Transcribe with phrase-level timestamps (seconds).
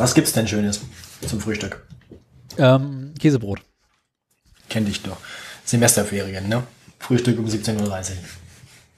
[0.00, 0.80] Was gibt's denn Schönes
[1.26, 1.86] zum Frühstück?
[2.56, 3.60] Ähm, Käsebrot.
[4.70, 5.18] Kenn dich doch.
[5.66, 6.62] Semesterferien, ne?
[6.98, 8.16] Frühstück um 17.30 Uhr.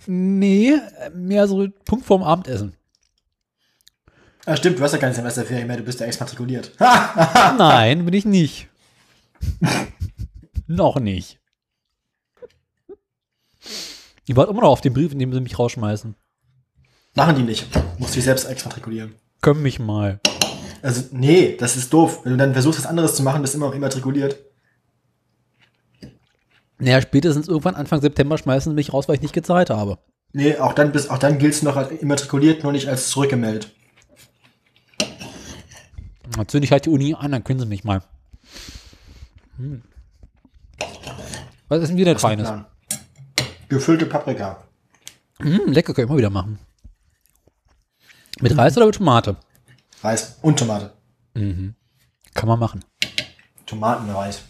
[0.07, 0.79] Nee,
[1.13, 2.77] mehr so Punkt vorm Abendessen.
[4.47, 6.71] Ah, stimmt, du hast ja keine Semesterferien mehr, du bist ja exmatrikuliert.
[6.79, 8.69] Nein, bin ich nicht.
[10.69, 11.41] noch nicht.
[14.25, 16.15] Ich warte immer noch auf den Brief, in dem sie mich rausschmeißen.
[17.17, 17.67] Machen die nicht.
[17.99, 19.17] Musst dich selbst exmatrikulieren.
[19.41, 20.21] Können mich mal.
[20.83, 22.21] Also, nee, das ist doof.
[22.25, 24.37] Wenn du dann versuchst, was anderes zu machen, bist du immer noch immatrikuliert.
[26.79, 29.99] Naja, spätestens irgendwann Anfang September schmeißen sie mich raus, weil ich nicht gezahlt habe.
[30.33, 33.71] Nee, auch dann, auch dann giltst du noch als immatrikuliert, nur nicht als zurückgemeldet.
[36.37, 38.03] Dann zünde ich halt die Uni an, dann können sie mich mal.
[39.59, 39.83] Hm.
[41.69, 42.49] Was ist denn wieder Feines?
[42.49, 42.67] Plan.
[43.69, 44.65] Gefüllte Paprika.
[45.41, 46.59] Hm, lecker, können wir immer wieder machen.
[48.41, 49.37] Mit Reis oder mit Tomate?
[50.03, 50.93] Reis und Tomate.
[51.35, 51.75] Kann
[52.49, 52.85] man machen.
[53.67, 54.43] Tomatenreis.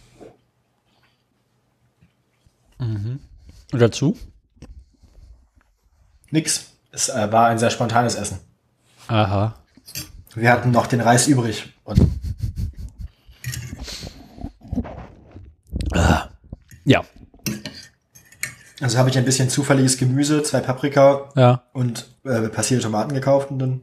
[2.79, 3.19] Und
[3.71, 4.17] dazu?
[6.31, 6.71] Nix.
[6.91, 8.39] Es äh, war ein sehr spontanes Essen.
[9.07, 9.55] Aha.
[10.35, 11.73] Wir hatten noch den Reis übrig.
[11.83, 11.99] Und
[16.85, 17.03] Ja.
[18.81, 21.63] also habe ich ein bisschen zufälliges Gemüse, zwei Paprika Ja.
[21.71, 23.81] und äh, passierte Tomaten gekauft und dann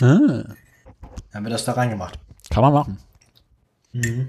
[0.00, 0.44] Ah,
[1.32, 2.18] haben wir das da reingemacht.
[2.50, 2.98] kann man machen.
[3.92, 4.28] Mhm.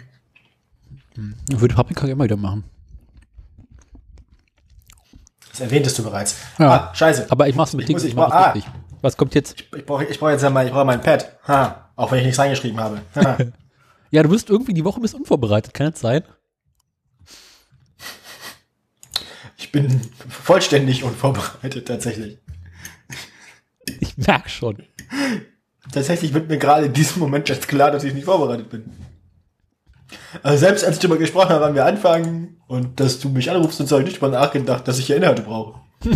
[1.50, 2.64] Ich würde Paprika immer wieder machen.
[5.52, 6.36] Das erwähntest du bereits.
[6.60, 6.90] Ja.
[6.90, 7.28] Ah, scheiße.
[7.32, 8.72] Aber ich mach's mit Ich Dings ich brauch- nicht richtig.
[9.02, 9.62] Was kommt jetzt?
[9.76, 11.38] Ich brauche ich brauch jetzt ja mal, ich brauche mein Pad.
[11.48, 13.02] Ha, auch wenn ich nichts reingeschrieben habe.
[13.16, 13.38] Ha.
[14.12, 16.24] Ja, du bist irgendwie die Woche bist unvorbereitet, kann das sein?
[19.58, 22.38] ich bin vollständig unvorbereitet, tatsächlich.
[24.00, 24.84] Ich merk schon.
[25.92, 28.92] Tatsächlich wird mir gerade in diesem Moment jetzt klar, dass ich nicht vorbereitet bin.
[30.44, 33.80] Also selbst als ich darüber gesprochen habe, wann wir anfangen und dass du mich anrufst
[33.80, 35.80] und so, habe ich nicht drüber nachgedacht, dass ich hier Inhalte brauche.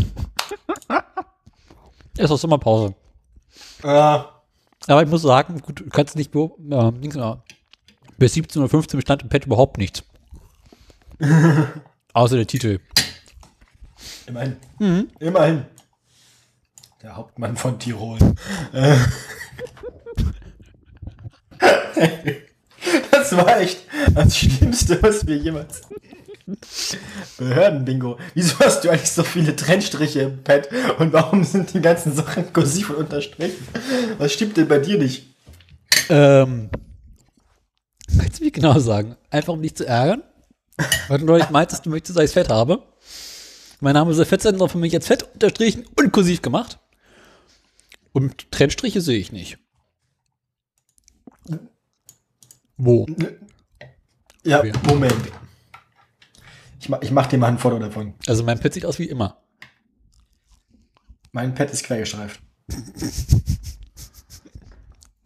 [2.18, 2.96] Ist auch Sommerpause.
[3.84, 6.50] Äh, Aber ich muss sagen, gut, du kannst nicht äh,
[6.92, 7.36] Dings, äh,
[8.18, 10.04] bis 17 oder 15 bestand im Pad überhaupt nichts.
[12.14, 12.80] Außer der Titel.
[14.28, 14.58] immerhin.
[14.80, 15.08] Mhm.
[15.20, 15.66] Immerhin.
[17.02, 18.18] Der Hauptmann von Tirol.
[18.74, 18.98] Äh.
[23.12, 23.80] Das war echt
[24.16, 25.82] das Schlimmste, was wir jemals.
[27.38, 28.18] Behördenbingo.
[28.34, 32.52] Wieso hast du eigentlich so viele Trennstriche im Pad und warum sind die ganzen Sachen
[32.54, 33.68] kursiv und unterstrichen?
[34.18, 35.28] Was stimmt denn bei dir nicht?
[36.10, 36.70] Ähm,
[38.18, 39.16] kannst du mir genau sagen?
[39.30, 40.24] Einfach um dich zu ärgern?
[41.08, 42.82] Weil du neulich meintest, du möchtest, dass ich fett habe.
[43.82, 46.80] Mein Name ist der Fettsender für mich jetzt fett unterstrichen und kursiv gemacht.
[48.12, 49.58] Und Trennstriche sehe ich nicht.
[52.78, 53.06] Wo?
[54.44, 54.72] Ja, Okay.
[54.88, 55.32] Moment.
[56.80, 58.14] Ich mach, ich mach dir mal ein Foto davon.
[58.26, 59.42] Also mein Pad sieht aus wie immer.
[61.34, 62.42] Mein Pad ist quergestreift.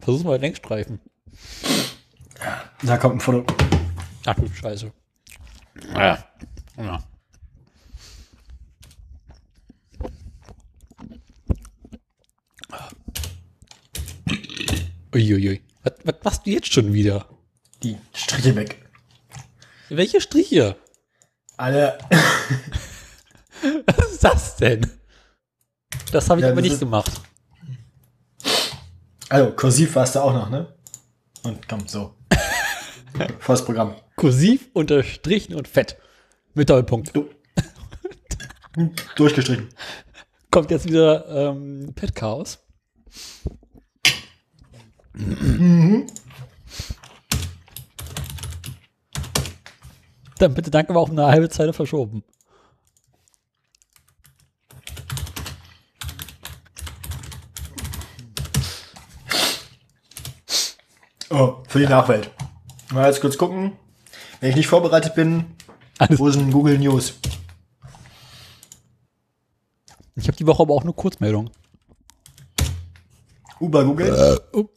[0.00, 1.00] Versuch mal Längsstreifen.
[2.82, 3.46] Da kommt ein Foto.
[4.26, 4.92] Ach du Scheiße.
[5.94, 6.24] Ja.
[6.76, 7.02] ja.
[15.14, 15.62] Uiuiui.
[15.82, 17.28] Was, was machst du jetzt schon wieder?
[17.82, 18.84] Die Striche weg.
[19.88, 20.76] Welche Striche?
[21.56, 21.98] Alle.
[23.86, 24.90] Was ist das denn?
[26.10, 27.12] Das habe ich Ja, aber nicht gemacht.
[29.28, 30.74] Also, kursiv warst du auch noch, ne?
[31.44, 32.14] Und komm, so.
[33.38, 33.94] Volles Programm.
[34.16, 35.96] Kursiv, unterstrichen und fett.
[36.54, 37.14] Mit Doppelpunkt.
[37.14, 37.30] Du.
[39.16, 39.68] Durchgestrichen.
[40.50, 42.58] Kommt jetzt wieder ähm, Pet Chaos.
[50.38, 52.24] Dann bitte danke, aber auch eine halbe Zeile verschoben.
[61.30, 62.30] Oh, für die Nachwelt.
[62.92, 63.72] Mal jetzt kurz gucken.
[64.40, 65.56] Wenn ich nicht vorbereitet bin,
[65.98, 67.14] Alles- wo sind Google News?
[70.16, 71.50] Ich habe die Woche aber auch eine Kurzmeldung.
[73.60, 74.40] Uber Google.
[74.52, 74.68] Oh.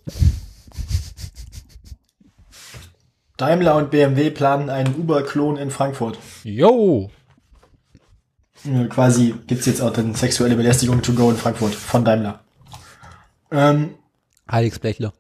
[3.38, 6.18] Daimler und BMW planen einen Uber-Klon in Frankfurt.
[6.44, 7.12] Yo!
[8.66, 12.40] Äh, Quasi gibt's jetzt auch dann sexuelle Belästigung to go in Frankfurt von Daimler.
[13.52, 13.94] Ähm,
[14.48, 15.14] Alex Blechler.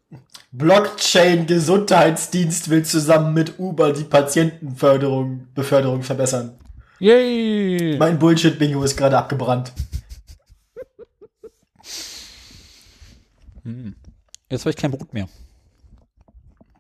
[0.51, 6.57] Blockchain-Gesundheitsdienst will zusammen mit Uber die Patientenförderung, Beförderung verbessern.
[6.99, 7.97] Yay!
[7.99, 9.71] Mein Bullshit-Bingo ist gerade abgebrannt.
[14.49, 15.27] Jetzt habe ich kein Brot mehr.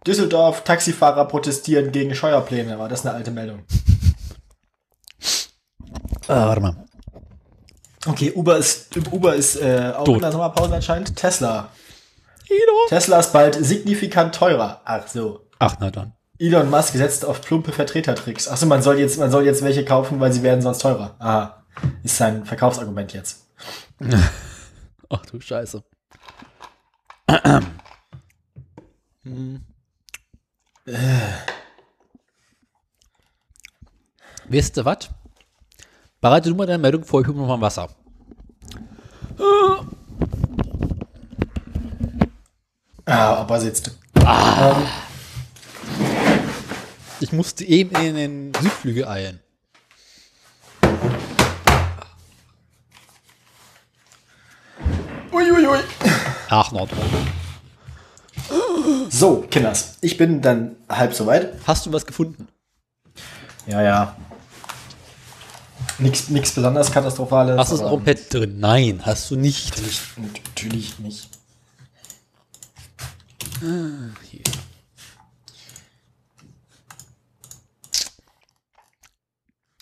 [0.05, 2.79] Düsseldorf, Taxifahrer protestieren gegen Steuerpläne.
[2.79, 3.63] War das eine alte Meldung?
[6.27, 6.85] Ah, warte mal.
[8.05, 10.15] Okay, Uber ist, Uber ist äh, auch Tot.
[10.15, 11.15] in der Sommerpause anscheinend.
[11.15, 11.69] Tesla.
[12.47, 12.87] Elon.
[12.87, 14.81] Tesla ist bald signifikant teurer.
[14.85, 15.41] Ach so.
[15.59, 16.13] Ach, na dann.
[16.39, 18.47] Elon Musk setzt auf plumpe Vertretertricks.
[18.47, 21.15] Achso, man soll jetzt, man soll jetzt welche kaufen, weil sie werden sonst teurer.
[21.19, 21.65] Aha.
[22.03, 23.47] Ist sein Verkaufsargument jetzt.
[25.09, 25.83] Ach du Scheiße.
[29.23, 29.61] Hm.
[34.49, 35.09] Weißt du was?
[36.21, 37.89] Bereite du mal deine Meldung vor, ich hol mir noch mal Wasser.
[43.05, 43.97] Ah, ob er sitzt.
[47.19, 49.39] Ich musste eben in den Südflügel eilen.
[56.49, 56.99] Ach, Nordrhein.
[59.09, 59.97] So, Kinders.
[60.01, 61.53] Ich bin dann halb soweit.
[61.65, 62.47] Hast du was gefunden?
[63.65, 64.15] Ja, ja.
[65.99, 67.57] Nix, nix besonders Katastrophales.
[67.57, 68.59] Hast du es aber auch im Pad drin?
[68.59, 69.71] Nein, hast du nicht.
[69.71, 71.29] Natürlich, natürlich nicht.
[74.29, 74.43] Hier.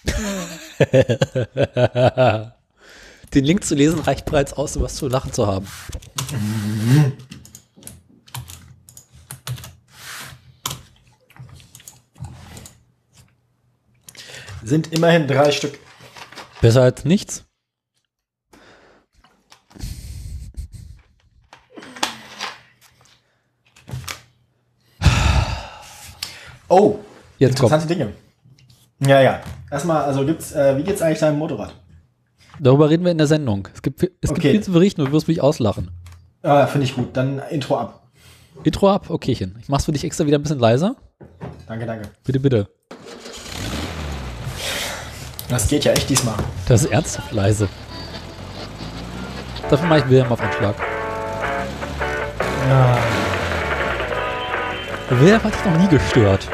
[3.34, 5.68] Den Link zu lesen reicht bereits aus, um was zu lachen zu haben.
[14.64, 15.80] Sind immerhin drei Stück.
[16.62, 17.46] Besser als nichts.
[26.68, 27.00] Oh,
[27.38, 27.72] Jetzt kommt.
[27.72, 28.14] interessante Dinge.
[29.00, 29.42] Ja, ja.
[29.70, 31.76] Erstmal, also gibt's, äh, wie geht's eigentlich deinem Motorrad?
[32.60, 33.68] Darüber reden wir in der Sendung.
[33.74, 34.52] Es gibt, es gibt Okay.
[34.52, 35.92] viel zu berichten und du wirst mich auslachen.
[36.46, 37.18] Ah, finde ich gut.
[37.18, 38.04] Dann Intro ab.
[38.64, 39.58] Intro ab, okaychen.
[39.62, 40.96] Ich mach's für dich extra wieder ein bisschen leiser.
[41.68, 42.10] Danke, danke.
[42.24, 42.68] Bitte, bitte.
[45.50, 46.36] Das geht ja echt diesmal.
[46.68, 47.68] Das ist ernsthaft leise.
[49.70, 50.76] Dafür mache ich Wilhelm auf Anschlag.
[52.70, 52.98] Ja.
[55.10, 56.48] Wilhelm hat dich noch nie gestört.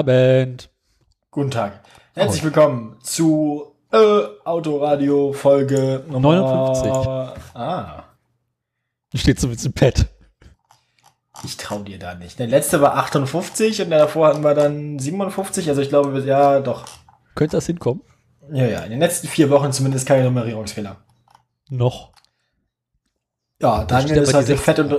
[0.00, 0.68] Nabend.
[1.30, 1.80] Guten Tag.
[2.12, 6.92] Herzlich willkommen zu äh, Autoradio Folge Nummer 59.
[7.54, 8.04] Ah,
[9.14, 10.04] Steht so mit dem Pad.
[11.44, 12.38] ich trau dir da nicht.
[12.38, 15.66] Der letzte war 58 und davor hatten wir dann 57.
[15.70, 16.84] Also ich glaube, wir- ja, doch.
[17.34, 18.02] Könnte das hinkommen?
[18.52, 18.80] Ja, ja.
[18.80, 20.98] In den letzten vier Wochen zumindest keine Nummerierungsfehler.
[21.70, 22.12] Noch.
[23.62, 24.94] Ja, Daniel ist heute fett und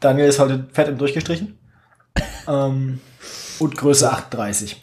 [0.00, 1.56] Daniel ist heute fett und durchgestrichen.
[2.48, 2.98] ähm,
[3.60, 4.80] und Größe 38.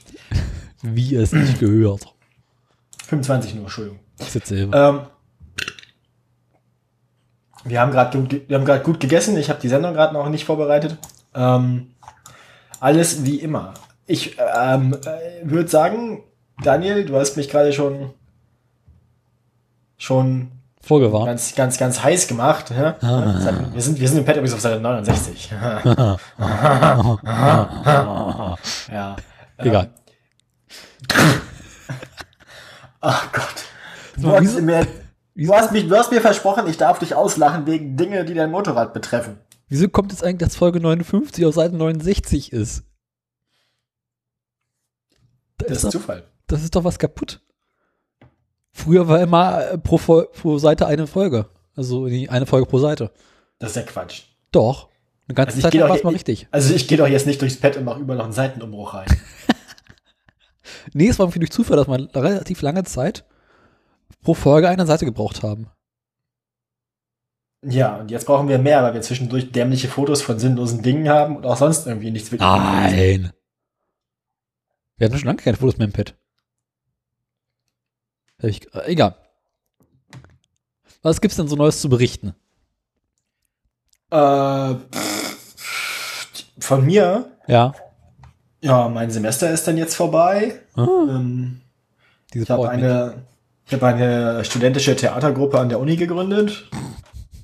[0.84, 2.14] Wie es nicht gehört.
[3.08, 4.00] 25 nur, Entschuldigung.
[4.74, 5.02] Ähm,
[7.64, 9.38] wir haben gerade gut, ge- wir haben gerade gut gegessen.
[9.38, 10.98] Ich habe die Sendung gerade noch nicht vorbereitet.
[11.34, 11.88] Ähm,
[12.80, 13.74] alles wie immer.
[14.06, 16.24] Ich ähm, äh, würde sagen,
[16.64, 18.12] Daniel, du hast mich gerade schon
[19.98, 20.52] schon
[20.88, 21.26] Vorgewarnt.
[21.28, 22.72] ganz ganz ganz heiß gemacht.
[22.72, 22.96] Ja?
[23.02, 23.40] Ah.
[23.74, 25.50] Wir sind wir sind im Pet übrigens auf Seite 69.
[28.92, 29.16] ja.
[29.58, 29.90] Egal.
[33.02, 33.66] Ach Gott.
[34.18, 34.88] Du hast, mir,
[35.36, 38.50] du, hast mich, du hast mir versprochen, ich darf dich auslachen wegen Dinge, die dein
[38.50, 39.38] Motorrad betreffen.
[39.70, 42.84] Wieso kommt jetzt eigentlich, dass Folge 59 auf Seite 69 ist?
[45.58, 46.24] Da Das ist ist doch, Zufall.
[46.48, 47.42] das ist doch was kaputt.
[48.78, 51.50] Früher war immer äh, pro, pro Seite eine Folge.
[51.76, 53.12] Also eine Folge pro Seite.
[53.58, 54.22] Das ist ja Quatsch.
[54.52, 54.90] Doch.
[55.28, 56.48] Eine ganze Also Zeit lang war es mal richtig.
[56.52, 59.08] Also ich gehe doch jetzt nicht durchs Pad und mache überall noch einen Seitenumbruch rein.
[60.94, 63.26] Nee, es war irgendwie durch Zufall, dass wir relativ lange Zeit
[64.22, 65.68] pro Folge eine Seite gebraucht haben.
[67.66, 71.36] ja, und jetzt brauchen wir mehr, weil wir zwischendurch dämliche Fotos von sinnlosen Dingen haben
[71.38, 72.48] und auch sonst irgendwie nichts wirklich.
[72.50, 73.32] Nein.
[74.98, 76.16] Wir hatten schon lange keine Fotos mehr im Pad.
[78.40, 79.16] Hab Ich, äh, egal.
[81.02, 82.34] Was gibt's denn so Neues zu berichten?
[84.12, 84.76] Äh,
[86.60, 87.74] von mir, Ja.
[88.62, 90.60] ja, mein Semester ist dann jetzt vorbei.
[90.76, 91.62] Ah, Ähm,
[92.34, 93.24] ich habe eine,
[93.66, 96.70] ich habe eine studentische Theatergruppe an der Uni gegründet.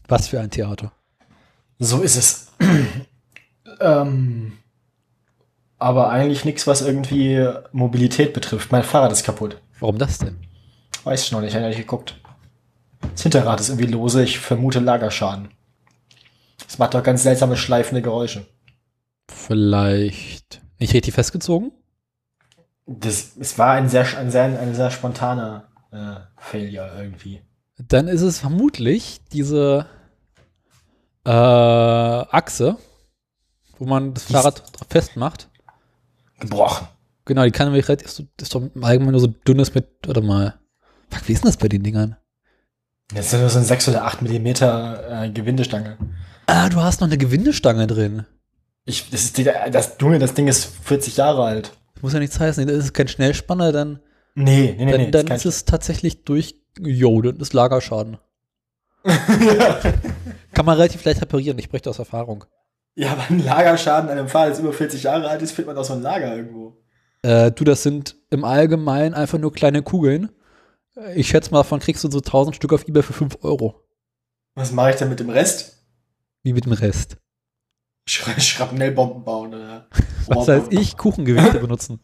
[0.08, 0.92] Was für ein Theater.
[1.80, 2.48] So ist es.
[3.80, 4.54] ähm,
[5.80, 8.72] aber eigentlich nichts, was irgendwie Mobilität betrifft.
[8.72, 9.62] Mein Fahrrad ist kaputt.
[9.80, 10.38] Warum das denn?
[11.04, 12.20] Weiß ich noch nicht, habe ich nicht geguckt.
[13.02, 15.50] Das Hinterrad ist irgendwie lose, ich vermute Lagerschaden.
[16.66, 18.46] Das macht doch ganz seltsame schleifende Geräusche.
[19.30, 21.72] Vielleicht nicht richtig festgezogen?
[22.86, 27.42] Das, es war ein sehr, ein sehr, ein sehr spontaner äh, Failure irgendwie.
[27.78, 29.88] Dann ist es vermutlich diese
[31.26, 32.78] äh, Achse,
[33.78, 35.50] wo man das Fahrrad festmacht.
[36.40, 36.88] Gebrochen.
[37.26, 40.60] Genau, die kann nämlich relativ, ist doch allgemein nur so dünnes mit, warte mal.
[41.14, 42.18] Fuck, wie ist denn das bei den Dingern?
[43.14, 45.98] Das ist ja nur so ein 6 oder 8 Millimeter äh, Gewindestange.
[46.48, 48.26] Ah, du hast noch eine Gewindestange drin.
[48.86, 51.74] Ich, das ist die, das Junge, das Ding ist 40 Jahre alt.
[51.94, 52.68] Das muss ja nichts heißen.
[52.68, 54.00] Das ist kein Schnellspanner, dann,
[54.36, 55.12] Nee, nee, nee, dann, nee.
[55.12, 58.18] dann das ist es tatsächlich durch, jo, das ist Lagerschaden.
[59.06, 59.80] ja.
[60.54, 62.46] Kann man relativ leicht reparieren, ich spreche aus Erfahrung.
[62.96, 65.78] ja, aber ein Lagerschaden an einem Fahrrad, das über 40 Jahre alt ist, findet man
[65.78, 66.78] aus so einem Lager irgendwo.
[67.22, 70.30] Äh, du, das sind im Allgemeinen einfach nur kleine Kugeln.
[71.16, 73.82] Ich schätze mal, davon kriegst du so 1000 Stück auf Ebay für 5 Euro.
[74.56, 75.78] Was mache ich denn mit dem Rest?
[76.44, 77.18] Wie mit dem Rest.
[78.08, 79.88] Sch Schrapnellbomben bauen oder.
[80.28, 80.98] Was heißt ich?
[80.98, 82.00] Kuchengewichte benutzen.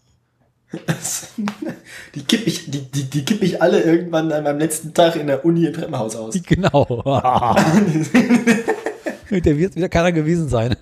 [2.16, 5.28] die kipp ich, die, die, die kipp ich alle irgendwann an meinem letzten Tag in
[5.28, 6.36] der Uni im Treppenhaus aus.
[6.46, 6.86] Genau.
[9.30, 10.76] Der wird wieder keiner gewesen sein.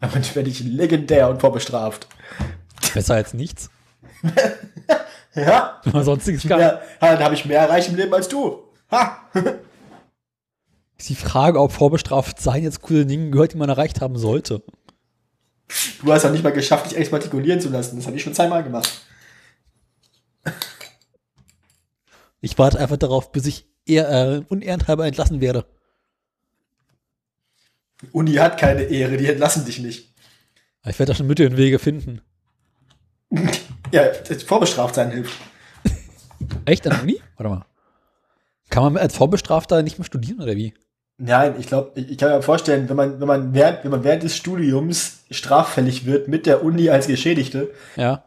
[0.00, 2.06] Damit werde ich legendär und vorbestraft.
[2.92, 3.70] Besser als nichts.
[5.34, 6.60] Ja, Wenn man sonstiges kann.
[6.60, 8.62] ja dann habe ich mehr erreicht im Leben als du.
[8.90, 9.18] Ha!
[10.96, 14.62] Ist die Frage, ob vorbestraft sein jetzt coole Dinge gehört, die man erreicht haben sollte.
[16.02, 17.96] Du hast ja nicht mal geschafft, dich exmatrikulieren zu lassen.
[17.96, 18.88] Das habe ich schon zweimal gemacht.
[22.40, 25.66] Ich warte einfach darauf, bis ich eher äh, unehrenhalber entlassen werde.
[28.02, 30.12] Die Uni hat keine Ehre, die entlassen dich nicht.
[30.86, 32.20] Ich werde da schon Mittel und Wege finden.
[33.94, 34.02] Ja,
[34.46, 35.32] vorbestraft sein hilft.
[36.64, 37.20] Echt an der Uni?
[37.36, 37.64] Warte mal.
[38.70, 40.74] Kann man als Vorbestrafter nicht mehr studieren oder wie?
[41.16, 44.02] Nein, ich glaube, ich, ich kann mir vorstellen, wenn man, wenn man während, wenn man
[44.02, 48.24] während des Studiums straffällig wird mit der Uni als Geschädigte, Ja.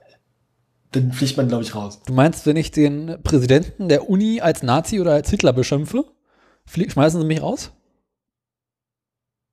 [0.94, 2.00] dann fliegt man, glaube ich, raus.
[2.06, 6.06] Du meinst, wenn ich den Präsidenten der Uni als Nazi oder als Hitler beschimpfe,
[6.66, 7.72] schmeißen sie mich raus?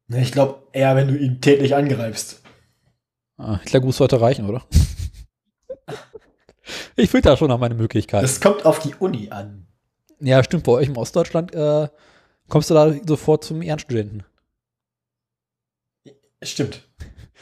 [0.06, 2.40] Ne, Ich glaube eher, wenn du ihn tätlich angreifst.
[3.36, 4.62] Ah, Hitlergruß sollte reichen, oder?
[6.96, 8.22] Ich filter da schon nach meine Möglichkeiten.
[8.22, 9.66] Das kommt auf die Uni an.
[10.20, 11.88] Ja, stimmt, bei euch im Ostdeutschland äh,
[12.48, 14.22] kommst du da sofort zum Ehrenstudenten.
[16.42, 16.82] Stimmt.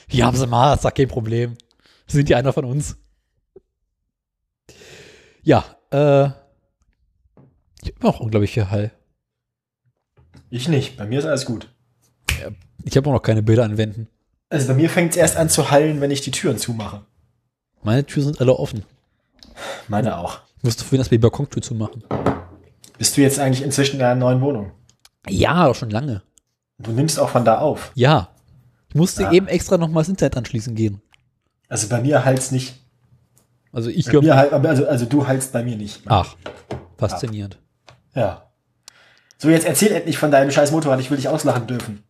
[0.09, 1.57] Hier haben sie mal, ist doch kein Problem.
[2.07, 2.97] Sind die einer von uns?
[5.43, 6.29] Ja, äh.
[7.83, 8.93] Ich habe auch unglaublich viel Hall.
[10.51, 10.97] Ich nicht.
[10.97, 11.69] Bei mir ist alles gut.
[12.85, 14.09] Ich habe auch noch keine Bilder an Wänden.
[14.51, 17.05] Also bei mir fängt es erst an zu hallen, wenn ich die Türen zumache.
[17.83, 18.85] Meine Türen sind alle offen.
[19.89, 20.41] Meine auch.
[20.59, 22.05] Ich musste vorhin erst mal die Balkontür zumachen.
[22.99, 24.73] Bist du jetzt eigentlich inzwischen in deiner neuen Wohnung?
[25.29, 26.23] Ja, doch schon lange.
[26.79, 27.93] Du nimmst auch von da auf.
[27.95, 28.29] Ja.
[28.89, 29.33] Ich musste Ja.
[29.33, 31.01] eben extra noch mal das Internet anschließen gehen.
[31.69, 32.75] Also bei mir halt's nicht.
[33.73, 34.37] Also ich Bei mir höre.
[34.37, 36.03] halt, also, also du haltst bei mir nicht.
[36.07, 36.37] Ach,
[36.99, 37.59] faszinierend.
[38.15, 38.51] Ja.
[39.39, 41.01] So, jetzt erzähl endlich von deinem scheiß Motorrad.
[41.01, 42.05] Ich will dich auslachen dürfen.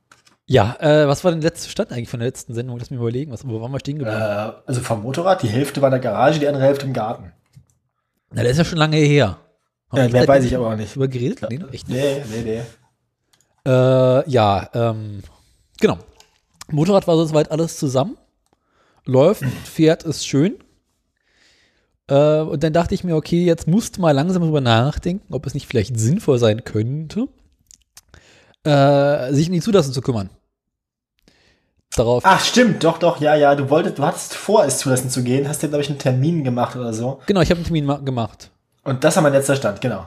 [0.46, 2.76] Ja, äh, was war denn der letzte Stand eigentlich von der letzten Sendung?
[2.78, 4.20] Lass mich überlegen, was, wo waren wir stehen Äh, geblieben?
[4.66, 7.32] also vom Motorrad, die Hälfte war in der Garage, die andere Hälfte im Garten.
[8.34, 9.38] Na, der ist ja schon lange her.
[9.92, 10.94] Wir mehr weiß ich aber auch nicht.
[10.94, 11.42] Drüber geredet?
[11.48, 12.00] Nee, echt nicht.
[12.00, 12.62] Nee, nee, nee.
[13.70, 15.22] Äh, ja, ähm,
[15.78, 15.98] genau.
[16.70, 18.16] Motorrad war so soweit alles zusammen.
[19.04, 20.56] Läuft, fährt, ist schön.
[22.08, 25.46] Äh, und dann dachte ich mir, okay, jetzt musst du mal langsam drüber nachdenken, ob
[25.46, 27.28] es nicht vielleicht sinnvoll sein könnte,
[28.64, 30.30] äh, sich um die Zulassung zu kümmern.
[31.96, 32.22] Darauf.
[32.24, 33.54] Ach, stimmt, doch, doch, ja, ja.
[33.54, 36.42] Du wolltest, du hattest vor, es zulassen zu gehen, hast dir, glaube ich, einen Termin
[36.42, 37.20] gemacht oder so.
[37.26, 38.50] Genau, ich habe einen Termin ma- gemacht.
[38.82, 40.06] Und das war mein letzter Stand, genau.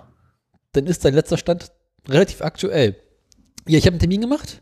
[0.74, 1.72] Dann ist dein letzter Stand
[2.08, 2.96] relativ aktuell.
[3.68, 4.62] Ja, ich habe einen Termin gemacht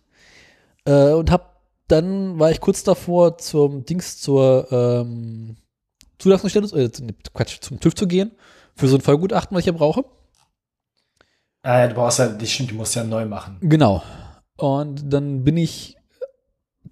[0.85, 1.53] äh, und hab
[1.87, 5.57] dann war ich kurz davor zum Dings zur ähm,
[6.19, 6.89] Zulassungsstelle, äh,
[7.33, 8.31] Quatsch, zum TÜV zu gehen
[8.75, 10.05] für so ein Vollgutachten, was ich ja brauche.
[11.61, 13.57] Ah, ja, du brauchst ja, die stimmt, du musst ja neu machen.
[13.61, 14.01] Genau.
[14.57, 15.97] Und dann bin ich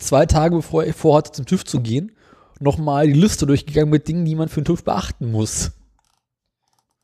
[0.01, 2.12] zwei Tage bevor ich vorhatte, zum TÜV zu gehen,
[2.60, 5.72] nochmal die Liste durchgegangen mit Dingen, die man für den TÜV beachten muss.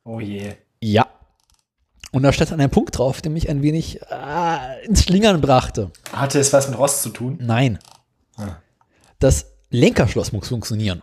[0.04, 0.54] Oh je.
[0.82, 1.08] Ja.
[2.12, 5.92] Und da stand dann ein Punkt drauf, der mich ein wenig äh, ins Schlingern brachte.
[6.12, 7.38] Hatte es was mit Rost zu tun?
[7.42, 7.80] Nein.
[8.38, 8.58] Ah.
[9.20, 11.02] Das Lenkerschloss muss funktionieren.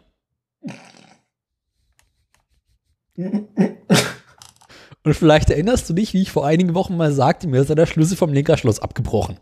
[3.17, 7.87] Und vielleicht erinnerst du dich, wie ich vor einigen Wochen mal sagte, mir sei der
[7.87, 9.39] Schlüssel vom Lenkerschloss abgebrochen.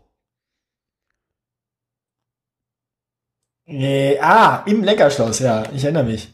[3.65, 6.33] Nee, ah, im Lenkerschloss, ja, ich erinnere mich.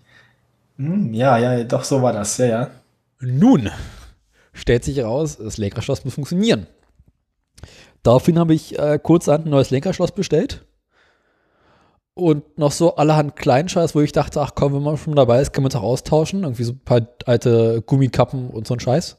[0.77, 2.71] Hm, ja, ja, doch, so war das, ja, ja.
[3.19, 3.69] Nun
[4.53, 6.67] stellt sich heraus, das Lenkerschloss muss funktionieren.
[8.03, 10.65] Daraufhin habe ich äh, kurzerhand ein neues Lenkerschloss bestellt.
[12.13, 15.53] Und noch so allerhand Kleinscheiß, wo ich dachte, ach komm, wenn man schon dabei ist,
[15.53, 16.43] kann man es auch austauschen.
[16.43, 19.17] Irgendwie so ein paar alte Gummikappen und so ein Scheiß.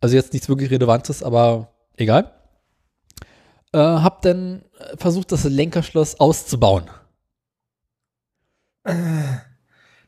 [0.00, 2.32] Also jetzt nichts wirklich Relevantes, aber egal.
[3.72, 4.62] Äh, hab dann
[4.96, 6.84] versucht, das Lenkerschloss auszubauen.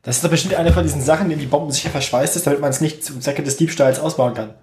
[0.03, 2.59] Das ist doch bestimmt eine von diesen Sachen, die die Bomben sicher verschweißt ist, damit
[2.59, 4.53] man es nicht zum Zwecke des Diebstahls ausbauen kann.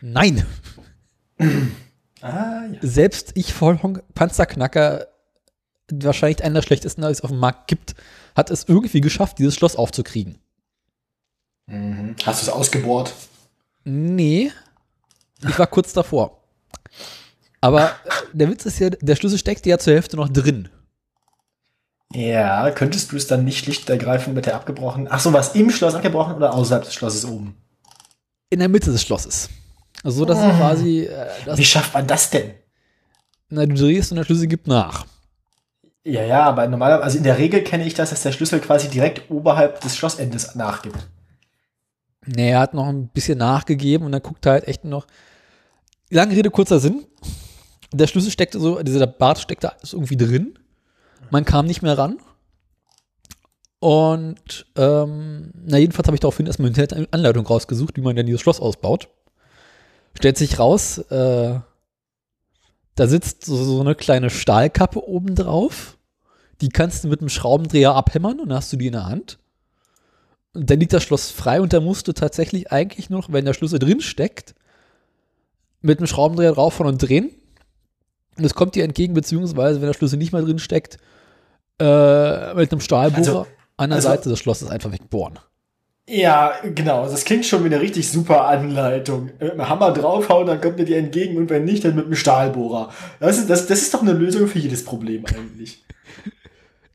[0.00, 0.46] Nein!
[2.20, 2.78] Ah, ja.
[2.82, 5.06] Selbst ich, Vollhonk Panzerknacker,
[5.88, 7.94] wahrscheinlich einer der schlechtesten, die es auf dem Markt gibt,
[8.34, 10.38] hat es irgendwie geschafft, dieses Schloss aufzukriegen.
[11.66, 12.16] Mhm.
[12.24, 13.12] Hast du es ausgebohrt?
[13.84, 14.50] Nee,
[15.46, 16.42] ich war kurz davor.
[17.60, 17.90] Aber äh,
[18.32, 20.68] der Witz ist ja, der Schlüssel steckt ja zur Hälfte noch drin.
[22.14, 25.08] Ja, könntest du es dann nicht schlicht ergreifend mit der abgebrochen?
[25.10, 27.54] Ach so, was im Schloss abgebrochen oder außerhalb des Schlosses oben?
[28.50, 29.50] In der Mitte des Schlosses.
[30.02, 32.52] Also, das ist quasi, äh, das, Wie schafft man das denn?
[33.50, 35.06] na, du drehst und der Schlüssel gibt nach.
[36.04, 38.88] Ja, ja, aber normalerweise, also in der Regel kenne ich das, dass der Schlüssel quasi
[38.88, 40.96] direkt oberhalb des Schlossendes nachgibt.
[42.24, 45.06] Nee, er hat noch ein bisschen nachgegeben und dann guckt er halt echt noch.
[46.10, 47.04] Lange Rede, kurzer Sinn.
[47.92, 50.57] Der Schlüssel steckte so, dieser Bart steckte alles irgendwie drin.
[51.30, 52.18] Man kam nicht mehr ran.
[53.80, 58.40] Und ähm, na jedenfalls habe ich daraufhin erstmal eine Anleitung rausgesucht, wie man denn dieses
[58.40, 59.08] Schloss ausbaut.
[60.14, 61.60] Stellt sich raus, äh,
[62.96, 65.96] da sitzt so, so eine kleine Stahlkappe oben drauf.
[66.60, 69.38] Die kannst du mit einem Schraubendreher abhämmern und dann hast du die in der Hand.
[70.54, 73.54] Und dann liegt das Schloss frei und da musst du tatsächlich eigentlich noch, wenn der
[73.54, 74.56] Schlüssel drin steckt,
[75.80, 77.30] mit einem Schraubendreher draufhauen und drehen.
[78.36, 80.98] Und es kommt dir entgegen, beziehungsweise wenn der Schlüssel nicht mehr drin steckt,
[81.80, 85.38] äh, mit einem Stahlbohrer Also- an der also- Seite des Schlosses einfach wegbohren.
[86.10, 87.04] Ja, genau.
[87.04, 89.26] Das klingt schon wie eine richtig super Anleitung.
[89.38, 92.14] Mit einem Hammer draufhauen, dann kommt er dir entgegen und wenn nicht, dann mit einem
[92.16, 92.90] Stahlbohrer.
[93.20, 95.84] Das ist, das, das ist doch eine Lösung für jedes Problem eigentlich.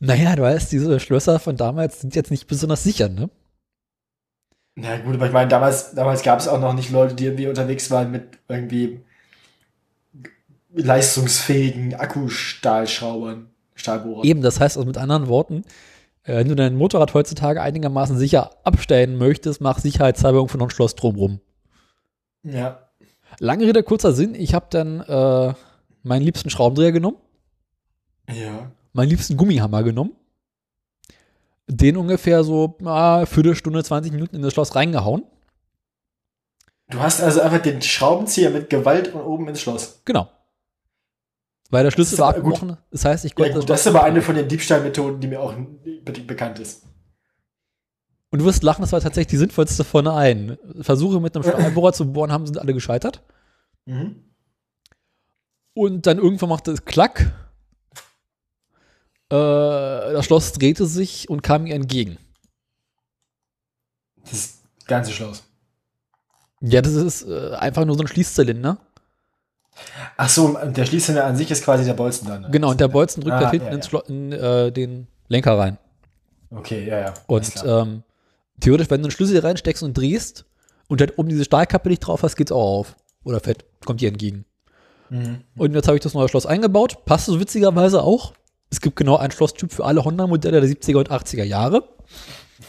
[0.05, 3.29] Naja, du weißt, diese Schlösser von damals sind jetzt nicht besonders sicher, ne?
[4.75, 7.47] Na gut, aber ich meine, damals, damals gab es auch noch nicht Leute, die irgendwie
[7.47, 8.99] unterwegs waren mit irgendwie
[10.73, 14.25] leistungsfähigen Akkustahlschraubern, Stahlbohrern.
[14.25, 15.63] Eben, das heißt also mit anderen Worten,
[16.23, 20.71] äh, wenn du dein Motorrad heutzutage einigermaßen sicher abstellen möchtest, mach sicherheitshalber irgendwo noch ein
[20.71, 21.39] Schloss drumrum.
[22.43, 22.79] Ja.
[23.39, 25.53] Lange Rede, kurzer Sinn, ich habe dann äh,
[26.03, 27.17] meinen liebsten Schraubendreher genommen,
[28.29, 28.71] Ja.
[28.93, 30.11] meinen liebsten Gummihammer genommen,
[31.67, 35.23] den ungefähr so ah, Viertelstunde, 20 Minuten in das Schloss reingehauen.
[36.89, 40.01] Du hast also einfach den Schraubenzieher mit Gewalt und oben ins Schloss.
[40.05, 40.29] Genau.
[41.69, 42.53] Weil der Schlüssel ist war aber gut.
[42.53, 42.77] abgebrochen.
[42.91, 45.39] Das heißt, ich Ja, konnte gut, das ist aber eine von den Diebstahlmethoden, die mir
[45.39, 46.83] auch be bekannt ist.
[48.29, 50.57] Und du wirst lachen, das war tatsächlich die sinnvollste von allen.
[50.81, 53.23] Versuche mit einem Stahlbohrer zu bohren, haben sind alle gescheitert.
[53.85, 54.23] Mhm.
[55.75, 57.33] Und dann irgendwann machte es Klack.
[59.29, 62.17] Äh, das Schloss drehte sich und kam ihr entgegen.
[64.29, 65.43] Das ganze Schloss.
[66.61, 68.77] Ja, das ist äh, einfach nur so ein Schließzylinder.
[70.17, 72.41] Ach so, der Schließzylinder an sich ist quasi der Bolzen dann.
[72.43, 72.49] ne?
[72.51, 73.89] Genau, und der Bolzen drückt Ah, da hinten ja, ins ja.
[73.89, 75.77] Schlo in äh, den Lenker rein.
[76.51, 77.13] Okay, ja, ja.
[77.27, 78.03] Und ähm,
[78.59, 80.45] theoretisch, wenn du einen Schlüssel reinsteckst und drehst
[80.87, 82.95] und halt oben diese Stahlkappe nicht drauf hast, geht's auch auf.
[83.23, 84.45] Oder fett, kommt dir entgegen.
[85.09, 85.41] Mhm.
[85.57, 87.05] Und jetzt habe ich das neue Schloss eingebaut.
[87.05, 88.33] Passt so witzigerweise auch.
[88.69, 91.83] Es gibt genau einen Schlosstyp für alle Honda-Modelle der 70er und 80er Jahre.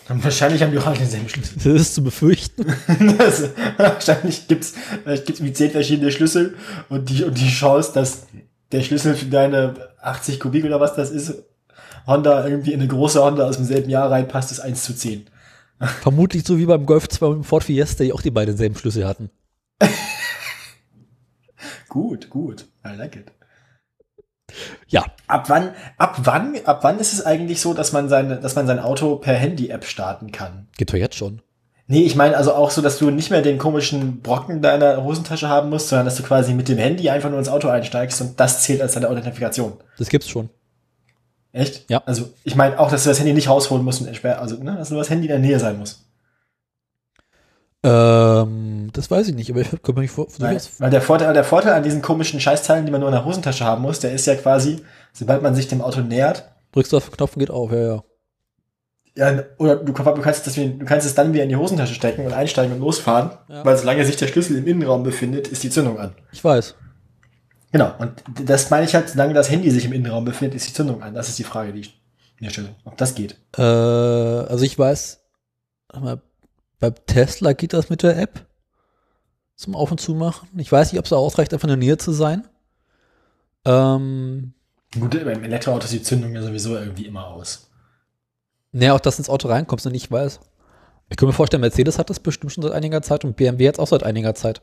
[0.08, 1.54] Wahrscheinlich haben die auch alle denselben Schlüssel.
[1.56, 2.64] Das ist zu befürchten.
[3.18, 6.56] das, wahrscheinlich gibt's vielleicht gibt's wie zehn verschiedene Schlüssel
[6.88, 8.26] und die, und die Chance, dass
[8.72, 11.44] der Schlüssel für deine 80 Kubik oder was das ist,
[12.06, 15.26] Honda irgendwie in eine große Honda aus demselben Jahr reinpasst, ist 1 zu 10.
[16.02, 18.76] Vermutlich so wie beim Golf 2 und dem Ford Fiesta, die auch die beiden selben
[18.76, 19.30] Schlüssel hatten.
[21.88, 22.66] Gut, gut.
[22.84, 23.30] I like it.
[24.88, 28.54] Ja, Ab wann, ab wann, ab wann ist es eigentlich so, dass man seine, dass
[28.56, 30.68] man sein Auto per Handy-App starten kann?
[30.76, 31.40] geht doch jetzt schon.
[31.86, 35.48] Nee, ich meine also auch so, dass du nicht mehr den komischen Brocken deiner Hosentasche
[35.48, 38.38] haben musst, sondern dass du quasi mit dem Handy einfach nur ins Auto einsteigst und
[38.40, 39.74] das zählt als deine Authentifikation.
[39.98, 40.48] Das gibt's schon.
[41.52, 41.88] Echt?
[41.90, 42.02] Ja.
[42.06, 44.76] Also ich meine auch, dass du das Handy nicht rausholen musst und entsperren, also ne,
[44.76, 46.03] dass nur das Handy in der Nähe sein muss.
[47.84, 50.26] Ähm, das weiß ich nicht, aber ich könnte mir nicht vor.
[50.38, 53.24] Weil, weil der Vorteil, der Vorteil an diesen komischen Scheißteilen, die man nur in der
[53.24, 56.96] Hosentasche haben muss, der ist ja quasi, sobald man sich dem Auto nähert, Drückst du
[56.96, 58.02] auf den Knopf und geht auf, ja, ja.
[59.16, 62.26] ja, oder du, du kannst das, du kannst es dann wieder in die Hosentasche stecken
[62.26, 63.64] und einsteigen und losfahren, Ja.
[63.64, 66.14] weil solange sich der Schlüssel im Innenraum befindet, ist die Zündung an.
[66.32, 66.74] Ich weiß.
[67.70, 70.72] Genau, und das meine ich halt, solange das Handy sich im Innenraum befindet, ist die
[70.72, 71.14] Zündung an.
[71.14, 72.00] Das ist die Frage, die ich
[72.40, 73.36] mir stelle, ob das geht.
[73.56, 75.20] Äh, also ich weiß,
[76.00, 76.20] mal,
[76.90, 78.46] bei Tesla geht das mit der App
[79.56, 80.48] zum Auf- und Zumachen.
[80.58, 82.46] Ich weiß nicht, ob es ausreicht, einfach in der Nähe zu sein.
[83.64, 84.52] Ähm,
[84.98, 87.70] Gut, beim Elektroauto ist die Zündung ja sowieso irgendwie immer aus.
[88.72, 90.40] naja, auch dass ins Auto reinkommst und nicht weiß.
[91.10, 93.78] Ich kann mir vorstellen, Mercedes hat das bestimmt schon seit einiger Zeit und BMW jetzt
[93.80, 94.62] auch seit einiger Zeit.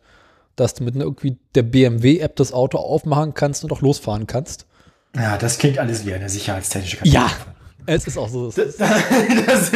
[0.55, 4.65] Dass du mit irgendwie der BMW-App das Auto aufmachen kannst und auch losfahren kannst.
[5.15, 7.21] Ja, das klingt alles wie eine sicherheitstechnische Ja.
[7.27, 7.55] Katastrophe.
[7.87, 8.51] Es ist auch so.
[8.55, 9.71] Das, das,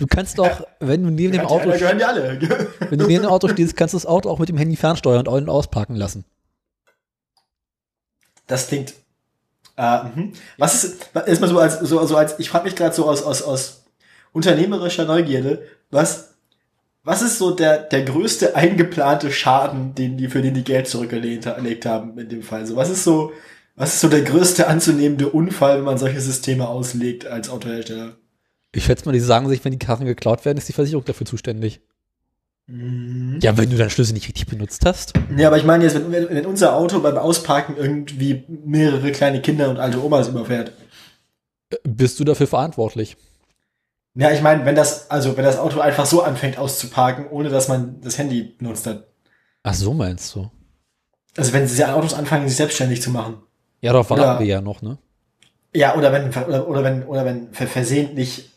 [0.00, 3.76] Du kannst doch, wenn du neben dem Auto, die wenn du neben dem Auto stehst,
[3.76, 6.24] kannst du das Auto auch mit dem Handy fernsteuern und ausparken lassen.
[8.46, 8.94] Das klingt.
[9.76, 10.32] Äh, mhm.
[10.56, 13.42] was ist erstmal so als so, so als ich frage mich gerade so aus aus
[13.42, 13.84] aus
[14.32, 16.34] unternehmerischer Neugierde, was
[17.04, 21.44] was ist so der der größte eingeplante Schaden, den die für den die Geld zurückgelegt
[21.44, 22.66] gelegt haben in dem Fall?
[22.66, 23.32] So was ist so
[23.76, 28.16] was ist so der größte anzunehmende Unfall, wenn man solche Systeme auslegt als Autohersteller?
[28.72, 31.26] Ich schätze mal, die sagen sich, wenn die Karren geklaut werden, ist die Versicherung dafür
[31.26, 31.80] zuständig.
[32.66, 33.38] Mhm.
[33.42, 35.12] Ja, wenn du deinen Schlüssel nicht richtig benutzt hast.
[35.36, 39.70] Ja, aber ich meine jetzt, wenn, wenn unser Auto beim Ausparken irgendwie mehrere kleine Kinder
[39.70, 40.72] und alte Omas überfährt.
[41.70, 43.16] äh, Bist du dafür verantwortlich?
[44.14, 47.68] Ja, ich meine, wenn das, also wenn das Auto einfach so anfängt auszuparken, ohne dass
[47.68, 49.06] man das Handy benutzt hat.
[49.62, 50.50] Ach, so meinst du?
[51.36, 53.38] Also wenn diese Autos anfangen, sich selbstständig zu machen.
[53.80, 54.98] Ja, darauf warten wir ja noch, ne?
[55.74, 58.49] Ja, oder wenn, oder, oder wenn, oder wenn ver- versehentlich,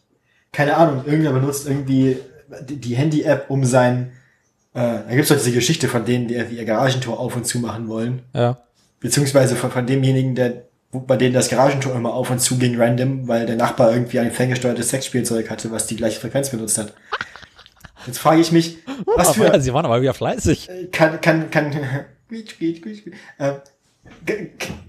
[0.54, 2.18] keine Ahnung, irgendwer benutzt irgendwie
[2.62, 4.12] die, Handy-App, um sein,
[4.74, 7.88] äh, da gibt's doch diese Geschichte von denen, die ihr Garagentor auf und zu machen
[7.90, 8.22] wollen.
[8.34, 8.60] Ja.
[9.00, 13.28] Beziehungsweise von, von demjenigen, der, bei denen das Garagentor immer auf und zu ging random,
[13.28, 16.94] weil der Nachbar irgendwie ein ferngesteuertes Sexspielzeug hatte, was die gleiche Frequenz benutzt hat.
[18.06, 20.70] Jetzt frage ich mich, was Aber für, sie waren aber wieder fleißig.
[20.92, 21.72] kann, kann, kann,
[22.30, 22.56] quietsch,
[23.38, 23.54] äh,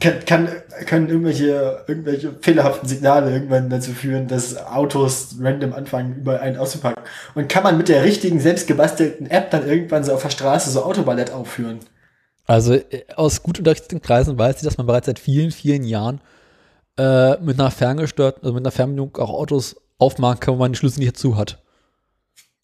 [0.05, 0.49] kann, kann,
[0.87, 7.03] können irgendwelche, irgendwelche fehlerhaften Signale irgendwann dazu führen, dass Autos random anfangen, überall einen auszupacken.
[7.35, 10.85] Und kann man mit der richtigen, selbstgebastelten App dann irgendwann so auf der Straße so
[10.85, 11.81] Autoballett aufführen?
[12.47, 16.21] Also äh, aus gut unterrichteten Kreisen weiß ich, dass man bereits seit vielen, vielen Jahren
[16.99, 20.79] äh, mit einer ferngesteuerten, also mit einer Fernbedienung auch Autos aufmachen kann, wo man die
[20.79, 21.63] Schlüssel nicht dazu hat.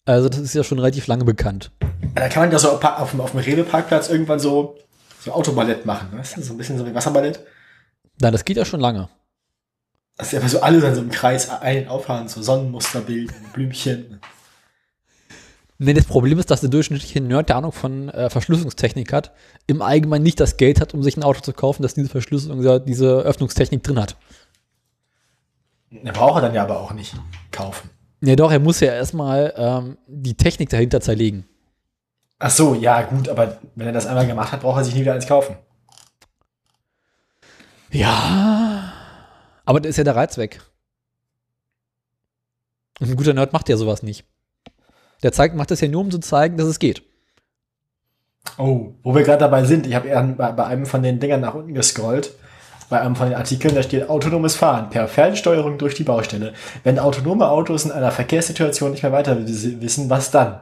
[0.05, 1.71] Also das ist ja schon relativ lange bekannt.
[2.15, 4.77] Da kann man das so auf, auf, dem- auf dem Rewe-Parkplatz irgendwann so,
[5.23, 6.41] so Autoballett machen, weißt du?
[6.41, 7.39] So ein bisschen so wie Wasserballett.
[8.19, 9.09] Nein, das geht ja schon lange.
[10.17, 14.19] Das ist einfach so alle dann so im Kreis ein auffahren, so Sonnenmuster bilden, Blümchen.
[15.83, 19.31] Nee, das Problem ist, dass der durchschnittliche Nerd, der Ahnung von äh, Verschlüsselungstechnik hat,
[19.65, 22.85] im Allgemeinen nicht das Geld hat, um sich ein Auto zu kaufen, das diese Verschlüsselung,
[22.85, 24.15] diese Öffnungstechnik drin hat.
[25.89, 27.15] Der braucht er dann ja aber auch nicht
[27.51, 27.89] kaufen.
[28.21, 31.45] Ja doch, er muss ja erstmal ähm, die Technik dahinter zerlegen.
[32.43, 35.01] Ach so, ja, gut, aber wenn er das einmal gemacht hat, braucht er sich nie
[35.01, 35.55] wieder eins kaufen.
[37.91, 38.91] Ja.
[39.63, 40.59] Aber da ist ja der Reiz weg.
[42.99, 44.25] Und ein guter Nerd macht ja sowas nicht.
[45.21, 47.03] Der zeigt, macht das ja nur, um zu zeigen, dass es geht.
[48.57, 51.41] Oh, wo wir gerade dabei sind, ich habe eher bei, bei einem von den Dingern
[51.41, 52.31] nach unten gescrollt.
[52.89, 56.53] Bei einem von den Artikeln, da steht autonomes Fahren per Fernsteuerung durch die Baustelle.
[56.83, 60.61] Wenn autonome Autos in einer Verkehrssituation nicht mehr weiter wissen, was dann?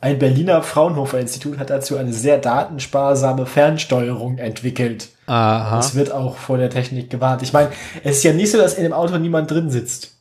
[0.00, 5.08] Ein Berliner Fraunhofer-Institut hat dazu eine sehr datensparsame Fernsteuerung entwickelt.
[5.26, 5.80] Aha.
[5.80, 7.42] Es wird auch vor der Technik gewarnt.
[7.42, 7.70] Ich meine,
[8.04, 10.16] es ist ja nicht so, dass in dem Auto niemand drin sitzt.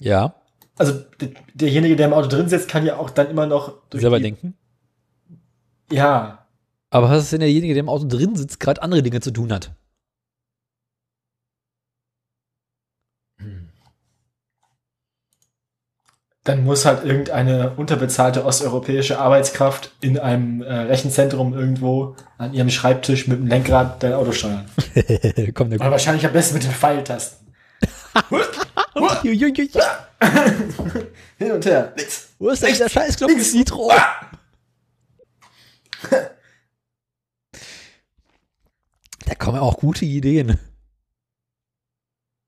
[0.00, 0.34] Ja.
[0.76, 0.94] Also
[1.54, 4.54] derjenige, der im Auto drin sitzt, kann ja auch dann immer noch durch Selber denken.
[5.90, 6.46] Ja,
[6.90, 9.52] Aber was ist denn derjenige, der im Auto drin sitzt, gerade andere Dinge zu tun
[9.52, 9.72] hat?
[16.44, 23.28] Dann muss halt irgendeine unterbezahlte osteuropäische Arbeitskraft in einem äh, Rechenzentrum irgendwo an ihrem Schreibtisch
[23.28, 24.64] mit dem Lenkrad dein Auto steuern.
[25.54, 27.46] Komm, der Oder wahrscheinlich am besten mit den Pfeiltasten.
[31.38, 31.92] Hin und her.
[31.96, 32.28] Nix.
[32.38, 33.52] Wo ist denn der Scheißknopf links.
[33.52, 33.92] mit Nitro?
[39.26, 40.58] Da kommen ja auch gute Ideen.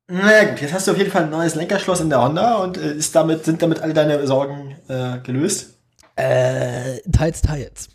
[0.08, 2.76] Na gut, jetzt hast du auf jeden Fall ein neues Lenkerschloss in der Honda und
[2.76, 5.78] äh, ist damit, sind damit alle deine Sorgen äh, gelöst?
[6.16, 7.88] Äh, teils, teils.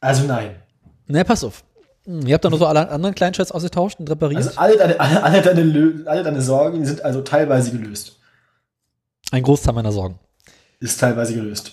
[0.00, 0.56] Also nein.
[1.06, 1.62] Ne, pass auf.
[2.04, 4.38] Hm, Ihr habt da noch so alle anderen Kleinscheiß ausgetauscht und repariert.
[4.38, 8.18] Also alle deine, alle, alle deine, alle deine Sorgen sind also teilweise gelöst.
[9.30, 10.18] Ein Großteil meiner Sorgen.
[10.80, 11.72] Ist teilweise gelöst.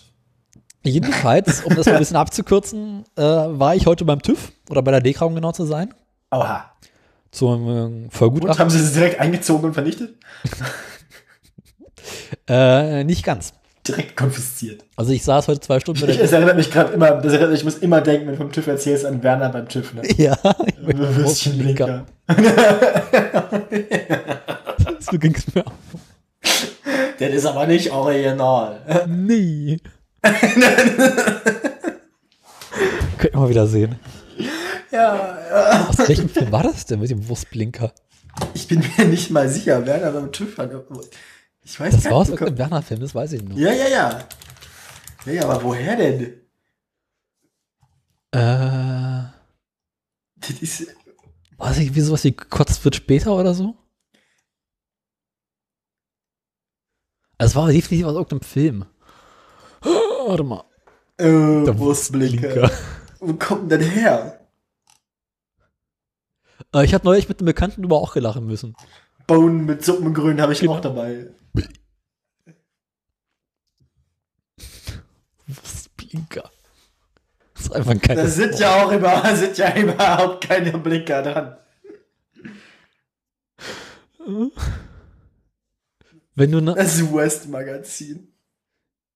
[0.84, 4.92] Jedenfalls, um das mal ein bisschen abzukürzen, äh, war ich heute beim TÜV oder bei
[4.92, 5.94] der DEKRA, um genau zu sein,
[6.32, 6.73] Oha.
[7.34, 8.60] Zum äh, Und Vergutachten.
[8.60, 10.16] haben sie es direkt eingezogen und vernichtet?
[12.50, 13.54] Äh, nicht ganz.
[13.88, 14.84] Direkt konfisziert.
[14.98, 17.78] Also ich saß heute zwei Stunden Ich, es erinnert mich gerade immer, erinnert, ich muss
[17.78, 19.94] immer denken, wenn du vom TÜV erzählst, an Werner beim TÜV.
[19.94, 20.02] Ne?
[20.18, 22.06] Ja, ich bin Würstchenblinker.
[25.00, 25.72] So ging's mir auch.
[27.20, 29.06] Das ist aber nicht original.
[29.08, 29.80] Nee.
[33.18, 33.96] Könnten wir mal wieder sehen.
[34.94, 35.88] Ja, ja.
[35.90, 37.92] Aus welchem Film war das denn mit dem Wurstblinker?
[38.54, 40.72] Ich bin mir nicht mal sicher, Werner beim TÜV hat.
[41.64, 43.58] Ich weiß Das war aus irgendeinem Werner-Film, das weiß ich noch.
[43.58, 44.20] Ja, ja, ja.
[45.26, 46.22] Ja, ja, aber woher denn?
[48.32, 49.30] Äh,
[50.36, 50.88] Das ist.
[51.58, 53.76] weiß ich, wie sowas wie gekotzt wird später oder so?
[57.40, 58.86] Also es war definitiv aus irgendeinem Film.
[59.82, 60.64] Warte mal.
[61.18, 62.70] Äh, Der Wurstblinker.
[63.20, 64.40] Wo kommt denn her?
[66.74, 68.76] Äh, ich habe neulich mit einem Bekannten drüber auch gelachen müssen.
[69.28, 70.74] Bohnen mit Suppengrün habe ich Genau.
[70.76, 71.28] auch dabei.
[75.48, 76.50] Wurstblinker.
[77.54, 81.58] Das ist einfach kein Da sind ja auch immer, sind ja überhaupt keine Blinker dran.
[86.36, 88.34] Wenn du Das West-Magazin.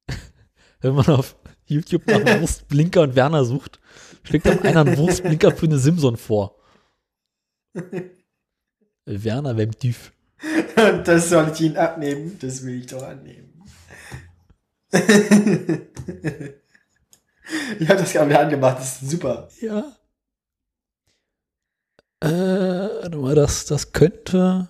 [0.81, 3.79] wenn man auf YouTube nach Wurstblinker und Werner sucht,
[4.23, 6.56] schlägt dann einer einen Wurstblinker für eine Simson vor.
[9.05, 9.71] Werner beim.
[9.71, 12.37] Und das soll ich Ihnen abnehmen.
[12.39, 13.63] Das will ich doch annehmen.
[14.91, 15.01] ich
[17.89, 18.79] habe das gerade wieder angemacht.
[18.79, 19.49] Das ist super.
[19.61, 19.95] Ja.
[22.21, 24.69] Äh, mal, das, das könnte.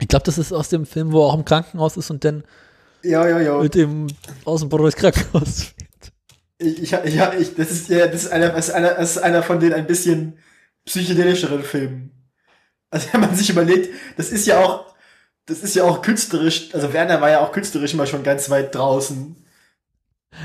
[0.00, 2.44] Ich glaube, das ist aus dem Film, wo er auch im Krankenhaus ist und dann
[3.02, 3.58] Ja, ja, ja.
[3.58, 4.06] mit dem
[4.44, 5.87] Außenbau durchs Krankenhaus fährt.
[6.58, 9.18] Ich, ich, ich, ich, das ist ja, das ist einer, das ist einer, das ist
[9.18, 10.38] einer von den ein bisschen
[10.84, 12.10] psychedelischeren Filmen.
[12.90, 14.94] Also wenn man sich überlegt, das ist ja auch,
[15.46, 18.74] das ist ja auch künstlerisch, also Werner war ja auch künstlerisch immer schon ganz weit
[18.74, 19.36] draußen.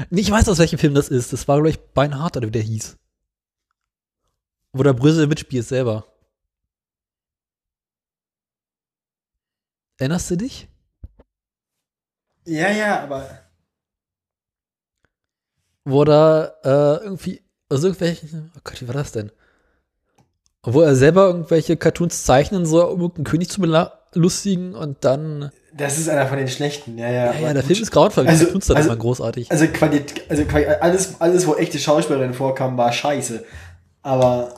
[0.09, 1.33] Nee, ich weiß, aus welchem Film das ist.
[1.33, 2.97] Das war, glaube ich, Beinhard oder wie der hieß.
[4.71, 6.07] Wo der Brösel mitspielt selber.
[9.97, 10.67] Erinnerst du dich?
[12.45, 13.42] Ja, ja, aber
[15.85, 19.31] Wo da äh, irgendwie, also irgendwelche, oh Gott, wie war das denn?
[20.63, 23.59] Wo er selber irgendwelche Cartoons zeichnen soll, um irgendeinen König zu
[24.13, 25.51] belustigen und dann.
[25.73, 26.97] das ist einer von den schlechten.
[26.97, 27.33] Ja, ja.
[27.33, 27.63] Ja, ja, der.
[27.63, 29.51] Film ist grauenvoll, Also- Cartoons also- immer großartig.
[29.51, 30.43] Also, Qualität, also
[30.79, 33.43] alles, alles, wo echte Schauspielerinnen vorkamen, war scheiße.
[34.03, 34.53] Aber,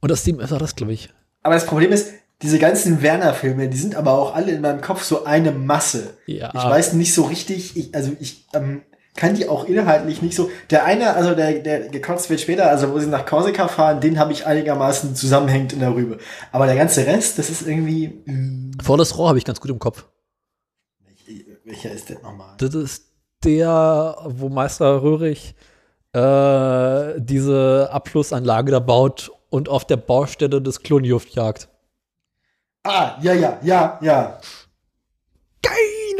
[0.00, 1.08] Und das Team war das, glaube ich.
[1.42, 2.10] aber das Problem ist,
[2.42, 6.14] diese ganzen Werner-Filme, die sind aber auch alle in meinem Kopf so eine Masse.
[6.26, 6.48] Ja.
[6.52, 8.82] Ich weiß nicht so richtig, ich, also ich ähm,
[9.16, 10.50] kann die auch inhaltlich nicht so.
[10.70, 14.18] Der eine, also der, der gekotzt wird später, also wo sie nach Korsika fahren, den
[14.18, 16.18] habe ich einigermaßen zusammenhängend in der Rübe.
[16.52, 18.22] Aber der ganze Rest, das ist irgendwie.
[18.26, 20.04] Mh, Vor das Rohr habe ich ganz gut im Kopf.
[21.64, 22.54] welcher ist der nochmal?
[22.58, 23.04] Das ist
[23.44, 25.54] der, wo Meister Röhrig
[26.12, 31.68] äh, diese Abflussanlage da baut und auf der Baustelle des Klonjuft jagt.
[32.82, 34.40] Ah, ja, ja, ja, ja.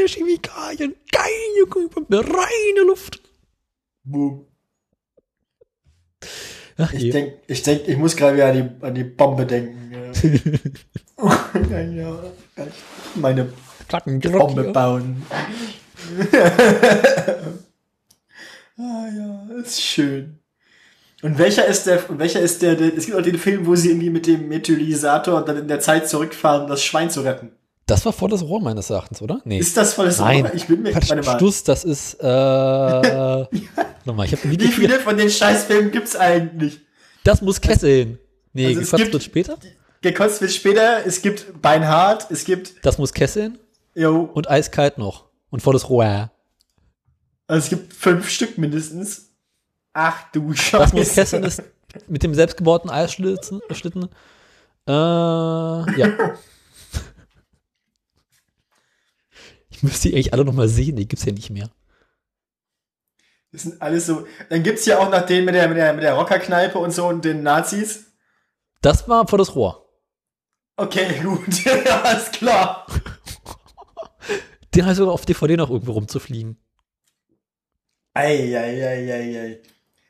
[0.05, 3.21] Keine Chemikalien, keine Gummipumpe, reine Luft.
[4.05, 4.47] Boom.
[6.77, 7.11] Ach Ich je.
[7.11, 9.93] denk, ich denk, ich muss gerade wieder an die, an die Bombe denken.
[9.93, 10.13] Ja.
[11.81, 12.23] ja.
[13.15, 13.51] Meine
[14.31, 15.23] Bombe bauen.
[18.77, 20.39] ah ja, ist schön.
[21.23, 23.89] Und welcher ist der, welcher ist der, der, es gibt auch den Film, wo sie
[23.89, 27.53] irgendwie mit dem Methylisator dann in der Zeit zurückfahren, um das Schwein zu retten.
[27.87, 29.41] Das war vor das Rohr meines Erachtens, oder?
[29.45, 29.59] Nee.
[29.59, 30.51] Ist das volles Nein.
[30.55, 31.37] Ich bin mir, warte mal.
[31.37, 32.25] Stuss, das ist, äh,
[34.05, 36.81] nochmal, ich habe ein Video Wie viele von den Scheißfilmen gibt's eigentlich?
[37.25, 38.19] Das muss kesseln.
[38.55, 39.59] Nee, Also gekotzt wird später.
[40.01, 43.59] Gekotzt wird später, es gibt Beinhard, es gibt, Das muss kesseln
[43.95, 45.27] jo, und eiskalt noch.
[45.51, 46.31] Und vor das Rohr.
[47.47, 49.31] also es gibt fünf Stück mindestens.
[49.93, 50.79] Ach du Scheiße.
[50.79, 51.63] Das muss kesseln ist
[52.09, 53.61] mit dem selbstgebauten Eisschlitten.
[53.73, 54.09] Schlitten.
[54.89, 56.09] Äh, ja.
[59.71, 61.71] Ich müsste die eigentlich alle noch mal sehen, die gibt's ja nicht mehr.
[63.53, 64.27] Das sind alles so.
[64.49, 67.07] Dann gibt's ja auch noch den mit der, mit der, mit der Rockerkneipe und so
[67.07, 68.07] und den Nazis.
[68.83, 69.89] Das war vor das Rohr.
[70.77, 71.65] Okay, gut.
[71.65, 72.87] ja, alles klar.
[74.75, 76.57] Den heißt sogar auf DVD noch irgendwo rumzufliegen.
[78.13, 79.61] Eieieiei.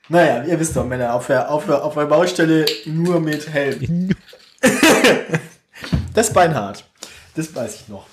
[0.09, 4.15] Naja, ihr wisst doch, Männer, auf der, auf der, auf der Baustelle nur mit Helm.
[6.15, 6.85] Das ist beinhart.
[7.35, 8.07] Das weiß ich noch.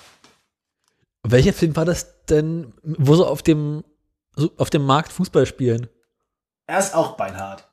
[1.24, 3.84] Welcher Film war das denn, wo sie auf dem,
[4.34, 5.88] so auf dem Markt Fußball spielen?
[6.66, 7.68] Er ist auch beinhart.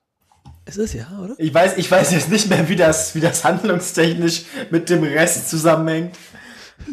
[0.66, 1.34] Ist es ja, oder?
[1.40, 5.50] Ich weiß, ich weiß jetzt nicht mehr, wie das, wie das handlungstechnisch mit dem Rest
[5.50, 6.16] zusammenhängt.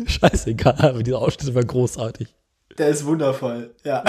[0.07, 2.35] Scheißegal, aber dieser Ausschnitt war großartig.
[2.79, 4.03] Der ist wundervoll, ja.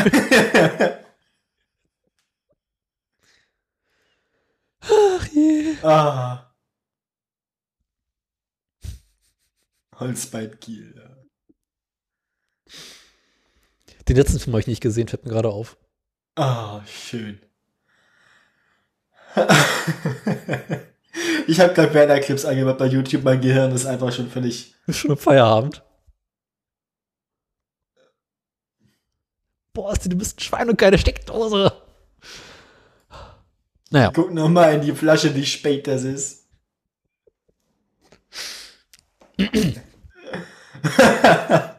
[4.79, 5.75] Ach je.
[5.83, 6.43] ah.
[9.99, 11.17] Holzbein Kiel, ja.
[14.08, 15.78] Den letzten Film habe ich nicht gesehen, fällt mir gerade auf.
[16.36, 17.39] Ah, schön.
[21.48, 23.24] ich habe gerade Werner-Clips angemacht bei YouTube.
[23.24, 24.76] Mein Gehirn ist einfach schon völlig.
[24.88, 25.84] Ist schon Feierabend.
[29.74, 31.72] Boah, du bist ein Schwein und keine Steckdose.
[33.91, 34.12] Naja.
[34.13, 36.48] Guck noch mal in die Flasche, wie spät das ist.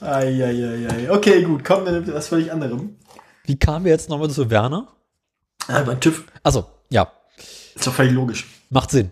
[0.00, 1.10] Eieiei.
[1.10, 2.96] Okay, gut, kommen wir mit was völlig anderem.
[3.44, 4.88] Wie kamen wir jetzt nochmal zu Werner?
[5.68, 6.24] Ah, beim TÜV.
[6.42, 7.10] Also, ja.
[7.74, 8.46] Ist doch völlig logisch.
[8.70, 9.10] Macht Sinn.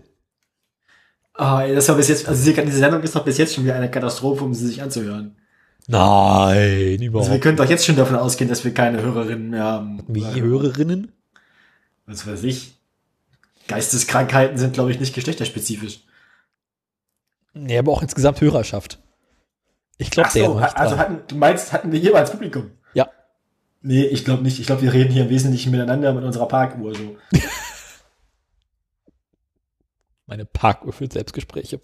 [1.33, 3.89] Ah, das war bis jetzt, also diese, Sendung ist doch bis jetzt schon wieder eine
[3.89, 5.37] Katastrophe, um sie sich anzuhören.
[5.87, 7.27] Nein, überhaupt.
[7.27, 10.03] Also wir können doch jetzt schon davon ausgehen, dass wir keine Hörerinnen mehr haben.
[10.07, 11.11] Wie Hörerinnen?
[12.05, 12.73] Was weiß ich.
[13.67, 16.01] Geisteskrankheiten sind, glaube ich, nicht geschlechterspezifisch.
[17.53, 18.99] Nee, aber auch insgesamt Hörerschaft.
[20.01, 22.71] Ich glaube, der so, also hatten, du meinst, hatten wir jeweils Publikum?
[22.93, 23.09] Ja.
[23.81, 24.59] Nee, ich glaube nicht.
[24.59, 27.17] Ich glaube, wir reden hier im Wesentlichen miteinander mit unserer Parkuhr so.
[30.25, 31.81] Meine Parkuhr für Selbstgespräche.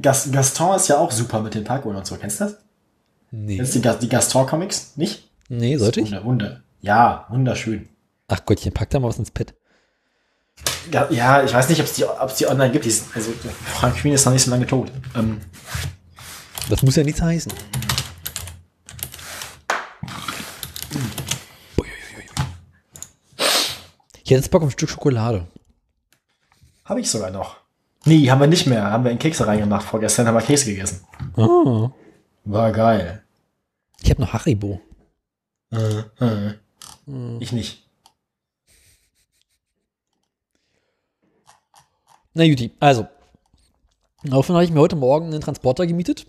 [0.00, 2.16] Gas, Gaston ist ja auch super mit den Parkuhren und so.
[2.16, 2.58] Kennst du das?
[3.30, 3.56] Nee.
[3.56, 4.96] Kennst du die, Gas- die Gaston-Comics?
[4.96, 5.30] Nicht?
[5.48, 6.06] Nee, sollte ich?
[6.10, 6.62] Wunder, Wunder.
[6.80, 7.88] Ja, wunderschön.
[8.28, 9.54] Ach Gottchen, pack da mal was ins Pad.
[10.92, 12.84] Ja, ja ich weiß nicht, ob es die, ob's die online gibt.
[12.84, 14.90] Die ist, also, Frank Queen ist noch nicht so lange tot.
[15.14, 15.40] Ähm,
[16.68, 17.52] Das muss ja nichts heißen.
[24.24, 25.46] Ich hätte jetzt Bock auf ein Stück Schokolade.
[26.86, 27.56] Habe ich sogar noch.
[28.06, 28.90] Nee, haben wir nicht mehr.
[28.90, 29.86] Haben wir in Kekse reingemacht.
[29.86, 31.06] Vorgestern haben wir Käse gegessen.
[31.36, 31.90] Oh.
[32.44, 33.22] War geil.
[34.02, 34.80] Ich habe noch Haribo.
[35.70, 36.54] Äh, äh.
[37.40, 37.86] Ich nicht.
[42.32, 43.06] Na Juti, also.
[44.22, 46.26] Daraufhin habe ich mir heute Morgen einen Transporter gemietet.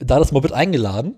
[0.00, 1.14] Da das Moped eingeladen.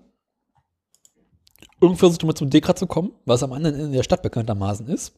[1.81, 5.15] Irgendwie versucht mal zum Dekra zu kommen, was am anderen Ende der Stadt bekanntermaßen ist.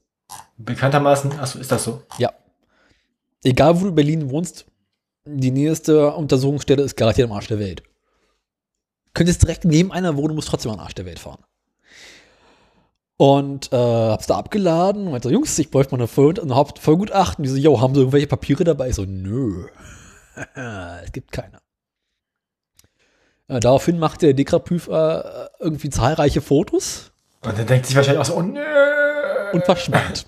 [0.56, 2.02] Bekanntermaßen, achso, ist das so?
[2.18, 2.32] Ja.
[3.42, 4.66] Egal, wo du in Berlin wohnst,
[5.26, 7.82] die nächste Untersuchungsstelle ist garantiert am Arsch der Welt.
[9.12, 11.42] Könntest direkt neben einer wohnen, musst trotzdem am Arsch der Welt fahren.
[13.16, 16.78] Und äh, hab's da abgeladen und meinte, Jungs, ich bräuchte mal eine Voll ein Haupt-
[16.80, 17.44] Vollgutachten.
[17.44, 18.88] Die so, yo, haben sie irgendwelche Papiere dabei?
[18.88, 19.68] Ich so, nö.
[21.04, 21.60] es gibt keine.
[23.48, 28.26] Äh, daraufhin machte der Dekra-Prüfer äh, irgendwie zahlreiche Fotos Und dann denkt sich wahrscheinlich auch
[28.26, 28.60] so, oh nö.
[29.52, 30.26] und verschwand.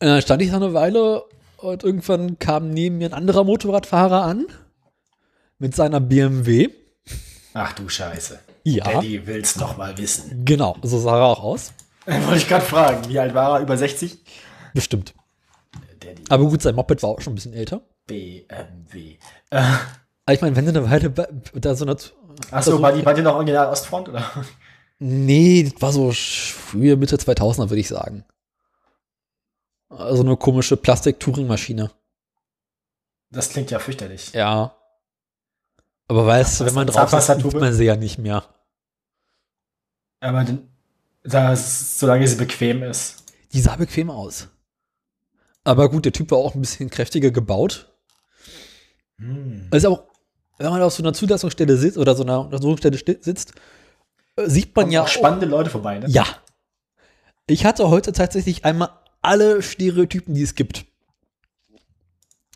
[0.00, 1.22] Und dann stand ich da eine Weile
[1.58, 4.46] und irgendwann kam neben mir ein anderer Motorradfahrer an
[5.58, 6.70] mit seiner BMW.
[7.54, 8.40] Ach du Scheiße.
[8.64, 10.44] Ja, Daddy will's noch mal wissen.
[10.44, 11.72] genau, so sah er auch aus.
[12.06, 13.62] Wollte ich gerade fragen, wie alt war er?
[13.62, 14.18] Über 60?
[14.74, 15.14] Bestimmt.
[16.00, 17.82] Daddy Aber gut, sein Moped war auch schon ein bisschen älter.
[18.06, 19.16] BMW.
[19.50, 19.62] Äh,
[20.26, 21.96] Aber ich meine, wenn du eine Weile bei- da so eine.
[22.50, 24.24] achso, war die, war die noch original Ostfront, oder?
[24.98, 28.24] Nee, das war so frühe Mitte 2000er, würde ich sagen.
[29.88, 31.90] Also eine komische Plastik-Touring-Maschine.
[33.30, 34.32] Das klingt ja fürchterlich.
[34.32, 34.76] Ja.
[36.08, 38.44] Aber weißt du, wenn man drauf ist, sieht man sie ja nicht mehr.
[40.20, 40.46] Aber
[41.24, 43.24] das, solange sie bequem ist.
[43.52, 44.48] Die sah bequem aus.
[45.64, 47.91] Aber gut, der Typ war auch ein bisschen kräftiger gebaut.
[49.18, 49.68] Hm.
[49.70, 50.04] Also auch,
[50.58, 53.52] wenn man auf so einer Zulassungsstelle sitzt oder so einer Untersuchungsstelle sitzt,
[54.36, 56.06] äh, sieht man Kommen ja auch spannende Leute vorbei, ne?
[56.08, 56.26] Ja.
[57.46, 60.84] Ich hatte heute tatsächlich einmal alle Stereotypen, die es gibt.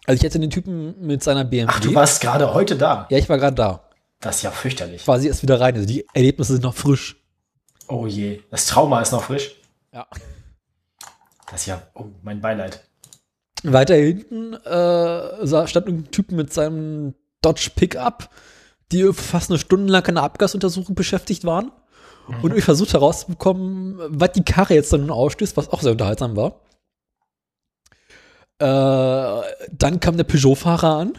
[0.07, 1.67] Also ich hatte den Typen mit seiner BMW.
[1.69, 3.07] Ach, du warst gerade heute da.
[3.11, 3.83] ja, ich war gerade da.
[4.21, 5.05] Das ist ja fürchterlich.
[5.05, 5.75] Quasi erst wieder rein.
[5.75, 7.17] Also die Erlebnisse sind noch frisch.
[7.89, 8.41] Oh je.
[8.51, 9.57] Das Trauma ist noch frisch.
[9.93, 10.07] Ja.
[11.51, 12.83] Das ist ja, oh, mein Beileid.
[13.73, 18.31] Weiter hinten äh, stand ein Typ mit seinem Dodge Pickup,
[18.93, 21.73] die fast eine Stunde lang an einer Abgasuntersuchung beschäftigt waren.
[22.43, 26.37] Und ich versucht herauszubekommen, was die Karre jetzt dann nun ausstößt, was auch sehr unterhaltsam
[26.37, 26.61] war.
[28.59, 31.13] Äh, dann kam der Peugeot-Fahrer an.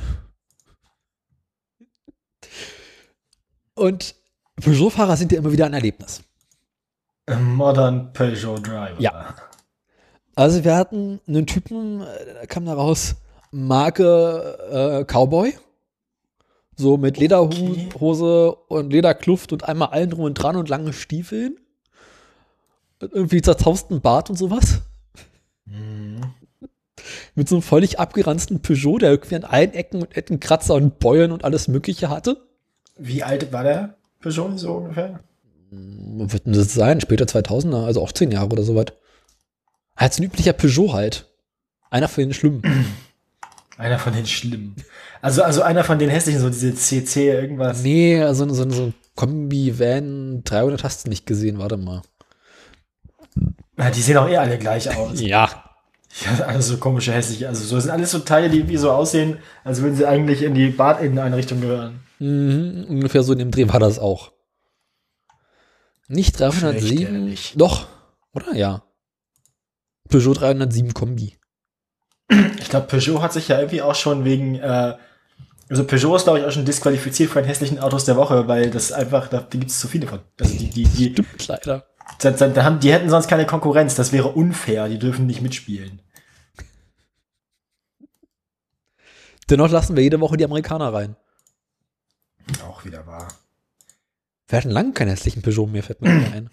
[3.75, 4.15] Und
[4.61, 6.21] Peugeot-Fahrer sind ja immer wieder ein Erlebnis.
[7.39, 8.99] Modern Peugeot Driver.
[8.99, 9.35] Ja.
[10.37, 12.05] Also wir hatten einen Typen, äh,
[12.39, 13.15] da kam da raus,
[13.49, 15.55] Marke äh, Cowboy.
[16.75, 21.57] So mit Lederhose und Lederkluft und einmal allen drum und dran und lange Stiefeln.
[23.01, 24.81] Und irgendwie zerzausten Bart und sowas.
[25.65, 26.21] Mhm.
[27.33, 30.99] Mit so einem völlig abgeranzten Peugeot, der irgendwie an allen Ecken und Ecken Kratzer und
[30.99, 32.37] Beulen und alles Mögliche hatte.
[32.95, 35.19] Wie alt war der Peugeot so ungefähr?
[35.71, 37.01] Was wird denn das sein?
[37.01, 38.85] Später 2000er, also auch 10 Jahre oder so was.
[39.97, 41.25] Halt so ein üblicher Peugeot halt.
[41.89, 42.61] Einer von den Schlimmen.
[43.77, 44.75] Einer von den schlimmen.
[45.21, 47.83] Also, also einer von den hässlichen, so diese CC irgendwas.
[47.83, 52.01] Nee, also so, so, Kombi Van 300 hast du nicht gesehen, warte mal.
[53.77, 55.21] Ja, die sehen auch eh alle gleich aus.
[55.21, 55.63] Ja.
[56.25, 57.47] Ja, alles so komische, hässliche.
[57.47, 60.55] Also so sind alles so Teile, die wie so aussehen, als würden sie eigentlich in
[60.55, 61.99] die Badinneneinrichtung gehören.
[62.17, 64.31] Mhm, ungefähr so in dem Dreh war das auch.
[66.07, 67.53] Nicht 307, Fürchterlich.
[67.55, 67.85] doch,
[68.33, 68.55] oder?
[68.55, 68.81] Ja.
[70.07, 71.37] Peugeot 307 Kombi.
[72.59, 74.97] Ich glaube, Peugeot hat sich ja irgendwie auch schon wegen, äh,
[75.69, 78.69] also Peugeot ist, glaube ich, auch schon disqualifiziert von den hässlichen Autos der Woche, weil
[78.69, 80.19] das einfach, da gibt es zu viele von.
[80.39, 81.85] Also die, die, die, Stimmt leider.
[82.19, 86.01] da, da, haben, die hätten sonst keine Konkurrenz, das wäre unfair, die dürfen nicht mitspielen.
[89.49, 91.15] Dennoch lassen wir jede Woche die Amerikaner rein.
[92.67, 93.27] Auch wieder wahr.
[94.47, 96.49] Wir hatten lange keinen hässlichen Peugeot mehr, fällt mir ein.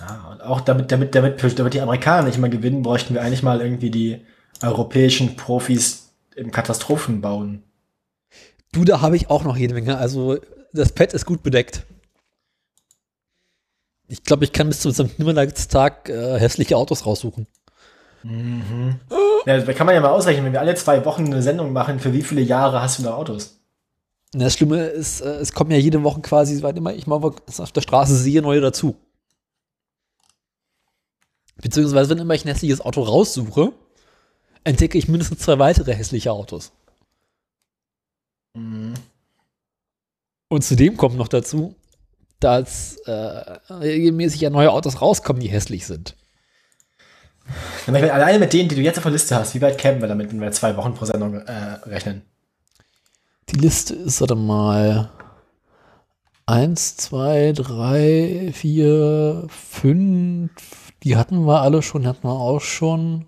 [0.00, 3.42] Ja, und auch damit, damit, damit, damit die Amerikaner nicht mal gewinnen, bräuchten wir eigentlich
[3.42, 4.24] mal irgendwie die
[4.62, 7.62] europäischen Profis im Katastrophen bauen.
[8.72, 9.98] Du, da habe ich auch noch jede Menge.
[9.98, 10.38] Also,
[10.72, 11.84] das Pad ist gut bedeckt.
[14.08, 15.18] Ich glaube, ich kann bis zum St.
[15.18, 17.46] Äh, hässliche Autos raussuchen.
[19.46, 22.00] Ja, da kann man ja mal ausrechnen, wenn wir alle zwei Wochen eine Sendung machen,
[22.00, 23.60] für wie viele Jahre hast du da Autos?
[24.32, 27.60] Das Schlimme ist, äh, es kommen ja jede Woche quasi, soweit immer ich mal was
[27.60, 28.96] auf der Straße sehe, neue dazu.
[31.60, 33.72] Beziehungsweise, wenn immer ich ein hässliches Auto raussuche,
[34.64, 36.72] entdecke ich mindestens zwei weitere hässliche Autos.
[38.54, 38.96] Und
[40.62, 41.74] zudem kommt noch dazu,
[42.40, 43.12] dass äh,
[43.72, 46.16] regelmäßig ja neue Autos rauskommen, die hässlich sind.
[47.86, 50.30] Alleine mit denen, die du jetzt auf der Liste hast, wie weit kämen wir damit,
[50.30, 51.52] wenn wir zwei Wochen pro Sendung äh,
[51.84, 52.22] rechnen?
[53.48, 55.10] Die Liste ist, warte mal,
[56.46, 60.50] eins, zwei, drei, vier, fünf,
[61.02, 63.26] die hatten wir alle schon, die hatten wir auch schon,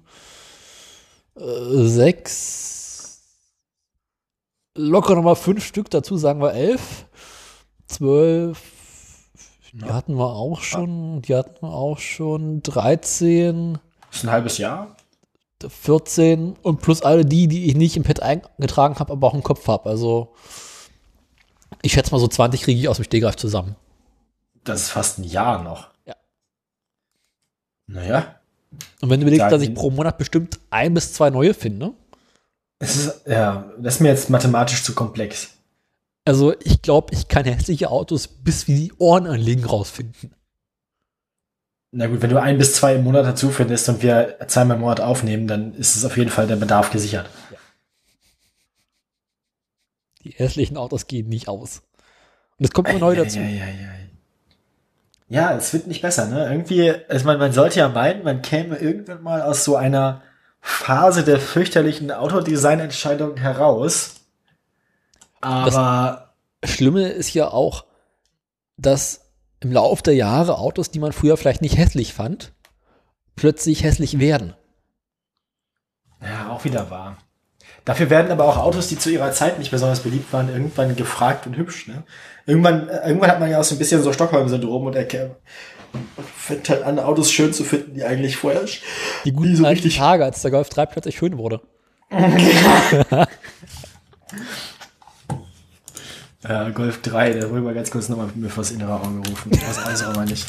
[1.37, 3.23] äh, sechs,
[4.75, 7.07] locker nochmal fünf Stück dazu, sagen wir elf,
[7.87, 8.61] zwölf,
[9.73, 14.59] die hatten wir auch schon, die hatten wir auch schon, 13, Das ist ein halbes
[14.59, 14.97] Jahr.
[15.67, 19.45] 14 und plus alle die, die ich nicht im Pad eingetragen habe, aber auch im
[19.45, 19.89] Kopf habe.
[19.89, 20.35] Also
[21.83, 23.77] ich schätze mal so 20 kriege ich aus dem Stegreif zusammen.
[24.65, 25.92] Das ist fast ein Jahr noch.
[27.89, 27.95] Ja.
[27.95, 28.41] Naja.
[29.01, 31.93] Und wenn du überlegst, dass ich pro Monat bestimmt ein bis zwei neue finde,
[32.79, 35.51] Es ist, ja, das ist mir jetzt mathematisch zu komplex.
[36.25, 40.33] also ich glaube, ich kann hässliche Autos bis wie die Ohren anlegen rausfinden.
[41.95, 44.81] Na gut, wenn du ein bis zwei im Monat dazu findest und wir zweimal im
[44.81, 47.29] Monat aufnehmen, dann ist es auf jeden Fall der Bedarf gesichert.
[50.25, 51.83] Die hässlichen Autos gehen nicht aus.
[52.57, 53.39] Und es kommt immer neu dazu.
[53.39, 53.73] Ja, ja, ja.
[53.73, 53.93] Ja,
[55.57, 56.51] es wird nicht besser, ne?
[56.51, 60.21] Irgendwie, also man, man sollte ja meinen, man käme irgendwann mal aus so einer
[60.61, 64.17] Phase der fürchterlichen Autodesign-Entscheidungen heraus.
[65.41, 67.87] Aber Schlimme ist ja auch,
[68.77, 72.53] dass im Laufe der Jahre Autos, die man früher vielleicht nicht hässlich fand,
[73.35, 74.53] plötzlich hässlich werden.
[76.21, 77.17] ja, auch wieder wahr.
[77.85, 81.47] Dafür werden aber auch Autos, die zu ihrer Zeit nicht besonders beliebt waren, irgendwann gefragt
[81.47, 81.89] und hübsch.
[81.89, 82.05] Ne?
[82.47, 85.07] Irgendwann, äh, irgendwann hat man ja auch so ein bisschen so Stockholm-Syndrom und er
[86.37, 88.63] fängt halt an, Autos schön zu finden, die eigentlich vorher
[89.25, 91.61] Die guten nie so richtig Tage, als der Golf 3 plötzlich schön wurde.
[96.45, 99.51] Ja, Golf 3, der wollte mal ganz kurz nochmal mir vors innere Auge rufen.
[99.53, 100.45] Das weiß aber nicht.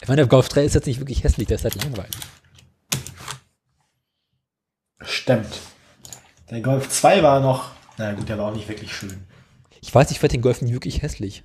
[0.00, 2.10] Ich meine, der Golf 3 ist jetzt nicht wirklich hässlich, der ist halt langweilig.
[5.02, 5.60] Stimmt.
[6.50, 9.24] Der Golf 2 war noch, na gut, der war auch nicht wirklich schön.
[9.80, 11.44] Ich weiß, ich fand den Golf nie wirklich hässlich.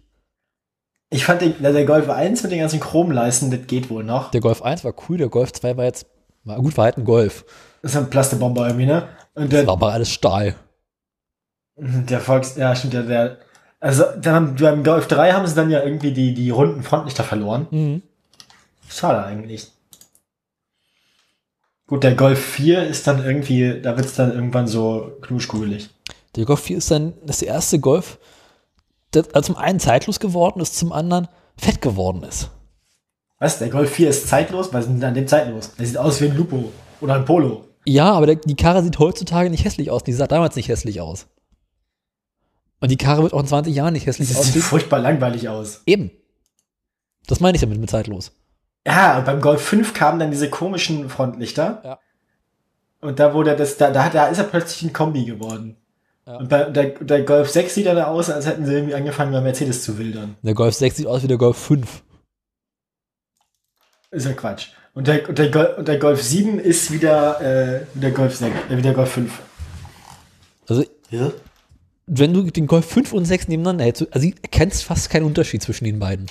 [1.10, 4.32] Ich fand den, der Golf 1 mit den ganzen Chromleisten, das geht wohl noch.
[4.32, 6.08] Der Golf 1 war cool, der Golf 2 war jetzt,
[6.43, 7.45] war gut, war halt ein Golf.
[7.82, 9.08] Das ist ein Plastebomber irgendwie, ne?
[9.36, 10.56] Und Das der, war aber alles Stahl.
[11.76, 13.38] der Volks, ja, stimmt, der, der
[13.84, 17.68] also dann, beim Golf 3 haben sie dann ja irgendwie die, die runden Frontlichter verloren.
[17.70, 18.01] Mhm.
[18.88, 19.72] Schade eigentlich.
[21.94, 25.91] Gut, der Golf 4 ist dann irgendwie, da wird's dann irgendwann so knuschkugelig.
[26.36, 28.18] Der Golf 4 ist dann das erste Golf,
[29.12, 32.50] das also zum einen zeitlos geworden ist, zum anderen fett geworden ist.
[33.38, 33.60] Was?
[33.60, 34.74] Der Golf 4 ist zeitlos?
[34.74, 35.76] Was ist denn an dem zeitlos?
[35.76, 37.66] Der sieht aus wie ein Lupo oder ein Polo.
[37.86, 40.04] Ja, aber der, die Karre sieht heutzutage nicht hässlich aus.
[40.04, 41.28] Die sah damals nicht hässlich aus.
[42.80, 44.62] Und die Karre wird auch in 20 Jahren nicht hässlich Das sieht aussehen.
[44.64, 45.84] furchtbar langweilig aus.
[45.86, 46.10] Eben.
[47.28, 48.32] Das meine ich damit mit zeitlos.
[48.86, 51.81] Ja, und beim Golf 5 kamen dann diese komischen Frontlichter.
[51.84, 51.99] Ja.
[53.01, 55.77] Und da wurde das, da, da, da ist er plötzlich ein Kombi geworden.
[56.25, 56.38] Ja.
[56.38, 59.41] Und bei, der, der Golf 6 sieht dann aus, als hätten sie irgendwie angefangen, bei
[59.41, 60.36] Mercedes zu wildern.
[60.41, 62.03] Der Golf 6 sieht aus wie der Golf 5.
[64.11, 64.69] Ist ja Quatsch.
[64.93, 68.36] Und der, und der, Golf, und der Golf 7 ist wieder, äh, wie der Golf
[68.36, 69.39] 6, äh, wie der Golf 5.
[70.69, 71.31] Also Ja?
[72.05, 75.63] wenn du den Golf 5 und 6 nebeneinander hältst, also du erkennst fast keinen Unterschied
[75.63, 76.27] zwischen den beiden.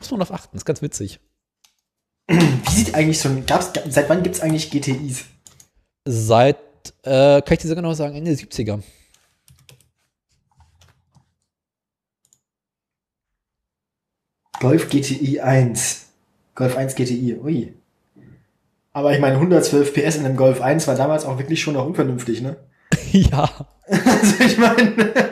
[0.00, 1.20] Muss man auf achten, ist ganz witzig.
[2.26, 5.24] Wie sieht eigentlich so ein, gab's, seit wann gibt es eigentlich GTIs?
[6.04, 6.56] Seit,
[7.02, 8.82] äh, kann ich dir so genau sagen, Ende der 70er.
[14.58, 16.06] Golf GTI 1.
[16.54, 17.74] Golf 1 GTI, ui.
[18.92, 21.86] Aber ich meine, 112 PS in einem Golf 1 war damals auch wirklich schon noch
[21.86, 22.56] unvernünftig, ne?
[23.12, 23.48] ja,
[23.90, 25.30] Also ich meine,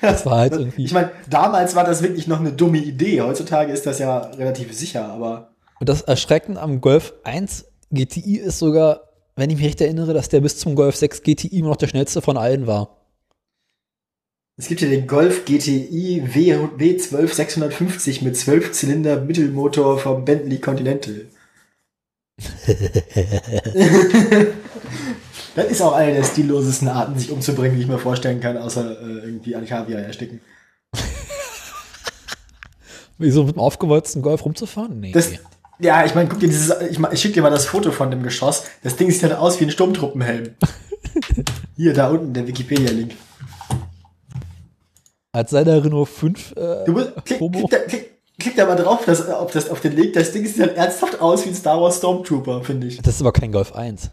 [0.00, 0.84] das war halt irgendwie.
[0.84, 3.20] ich meine, damals war das wirklich noch eine dumme Idee.
[3.20, 8.58] Heutzutage ist das ja relativ sicher, aber Und das Erschreckende am Golf 1 GTI ist
[8.58, 9.02] sogar,
[9.36, 11.88] wenn ich mich recht erinnere, dass der bis zum Golf 6 GTI immer noch der
[11.88, 12.96] schnellste von allen war.
[14.58, 20.58] es gibt ja den Golf GTI W, W12 650 mit 12 Zylinder Mittelmotor vom Bentley
[20.58, 21.26] Continental.
[25.56, 29.00] das ist auch eine der stillosesten Arten, sich umzubringen, die ich mir vorstellen kann, außer
[29.00, 30.40] äh, irgendwie an Kaviar ersticken.
[33.18, 35.00] Wieso mit dem aufgewollten Golf rumzufahren?
[35.00, 35.12] Nee.
[35.12, 35.30] Das,
[35.78, 38.22] ja, ich meine, guck dir dieses, ich, ich schick dir mal das Foto von dem
[38.22, 38.64] Geschoss.
[38.82, 40.54] Das Ding sieht halt aus wie ein Sturmtruppenhelm.
[41.76, 43.12] Hier, da unten, der Wikipedia-Link.
[45.32, 48.76] Als sei der Renault 5 äh, Du musst, klick, klick, da, klick, klick da mal
[48.76, 51.54] drauf, dass, ob das auf den Link, das Ding sieht halt ernsthaft aus wie ein
[51.54, 53.00] Star Wars Stormtrooper, finde ich.
[53.00, 54.10] Das ist aber kein Golf 1.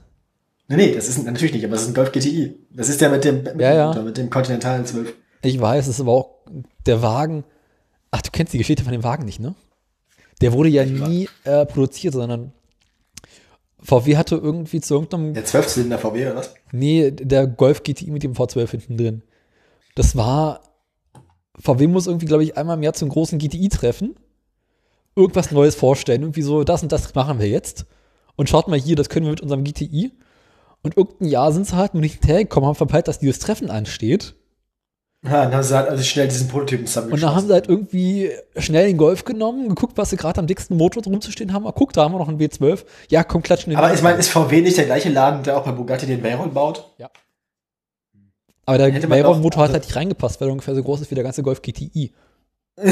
[0.67, 2.55] Nee, nee, das ist natürlich nicht, aber das ist ein Golf GTI.
[2.71, 3.93] Das ist der mit dem, mit, Ja, ja.
[3.93, 5.13] dem, mit dem Continental 12.
[5.43, 6.29] Ich weiß, es ist aber auch
[6.85, 7.43] der Wagen.
[8.11, 9.55] Ach, du kennst die Geschichte von dem Wagen nicht, ne?
[10.41, 12.53] Der wurde ja nie äh, produziert, sondern
[13.81, 16.53] VW hatte irgendwie zu irgendeinem Der 12-Zylinder VW oder was?
[16.71, 19.21] Nee, der Golf GTI mit dem V12 hinten drin.
[19.95, 20.61] Das war.
[21.59, 24.15] VW muss irgendwie, glaube ich, einmal im Jahr zum großen GTI-Treffen
[25.15, 26.21] irgendwas Neues vorstellen.
[26.21, 27.85] Irgendwie so, das und das machen wir jetzt.
[28.35, 30.11] Und schaut mal hier, das können wir mit unserem GTI.
[30.83, 34.35] Und irgendein Jahr sind sie halt nur nicht hinterhergekommen, haben verpeilt, dass dieses Treffen ansteht.
[35.23, 37.25] Ja, dann haben sie halt also schnell diesen Prototypen Und zusammengeschossen.
[37.25, 40.75] dann haben sie halt irgendwie schnell den Golf genommen, geguckt, was sie gerade am dicksten
[40.75, 41.63] Motor rumzustehen haben.
[41.63, 42.83] Mal guckt, da haben wir noch einen W12.
[43.09, 45.63] Ja, komm, klatschen den aber ich meine, ist VW nicht der gleiche Laden, der auch
[45.63, 46.93] bei Bugatti den Veyron baut?
[48.65, 51.23] Aber der Veyron-Motor hat halt nicht reingepasst, weil er ungefähr so groß ist wie der
[51.23, 52.11] ganze Golf GTI.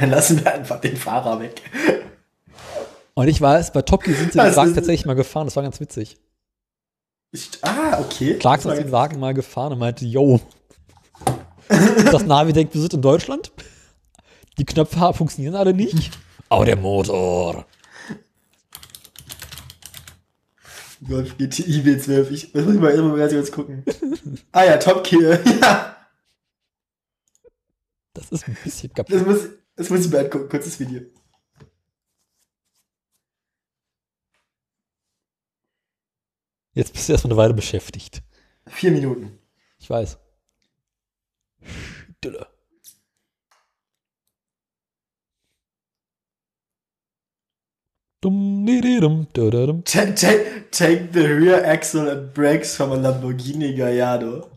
[0.00, 1.62] Dann lassen wir einfach den Fahrer weg.
[3.14, 5.46] Und ich weiß, bei Top Gear sind sie Das den tatsächlich mal gefahren.
[5.46, 6.18] Das war ganz witzig.
[7.30, 8.34] Ich, ah, okay.
[8.38, 10.40] Clarkson ist den Wagen mal gefahren und meinte, yo.
[11.68, 13.52] das Navi denkt, wir sind in Deutschland.
[14.58, 16.10] Die Knöpfe funktionieren alle nicht.
[16.48, 17.66] Aber der Motor.
[21.06, 22.30] Golf GTI W12.
[22.30, 23.84] Ich, das muss ich mal immer ganz kurz gucken.
[24.52, 25.38] ah ja, Top Gear.
[25.60, 25.96] Ja,
[28.14, 29.14] Das ist ein bisschen kaputt.
[29.14, 29.38] das muss,
[29.76, 30.48] das muss ich mir angucken.
[30.48, 31.02] Kurzes Video.
[36.74, 38.22] Jetzt bist du erstmal eine Weile beschäftigt.
[38.66, 39.38] Vier Minuten.
[39.78, 40.18] Ich weiß.
[42.18, 42.46] Stille.
[49.84, 54.50] Take, take, take the rear axle and brakes from a Lamborghini Gallardo.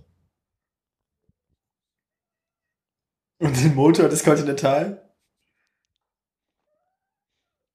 [3.40, 5.04] Und den Motor des Continental.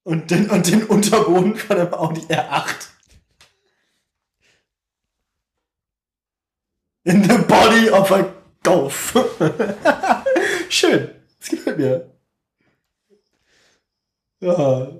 [0.04, 2.91] Und den, und den Unterboden von einem Audi R8.
[7.04, 8.32] In the body of a
[8.62, 9.14] Golf.
[10.68, 11.10] Schön.
[11.40, 12.12] Das gefällt mir.
[14.40, 14.92] Ja.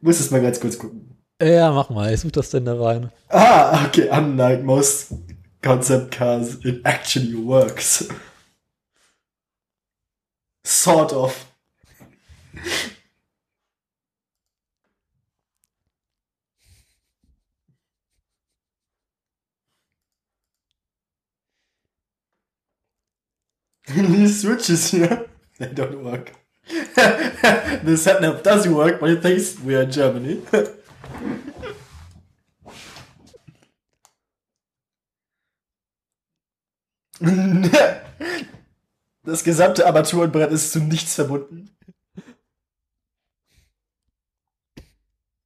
[0.00, 1.16] Muss es mal ganz kurz gucken.
[1.42, 2.12] Ja, mach mal.
[2.14, 3.10] Ich such das denn da rein.
[3.28, 4.08] Ah, okay.
[4.10, 5.14] Unlike most
[5.62, 8.08] concept cars, it actually works.
[10.64, 11.46] Sort of.
[23.86, 25.26] These switches here,
[25.58, 26.32] they don't work.
[26.66, 30.42] the setup does work, but it thinks we are Germany.
[39.24, 41.70] Das gesamte Armaturenbrett ist zu nichts verbunden.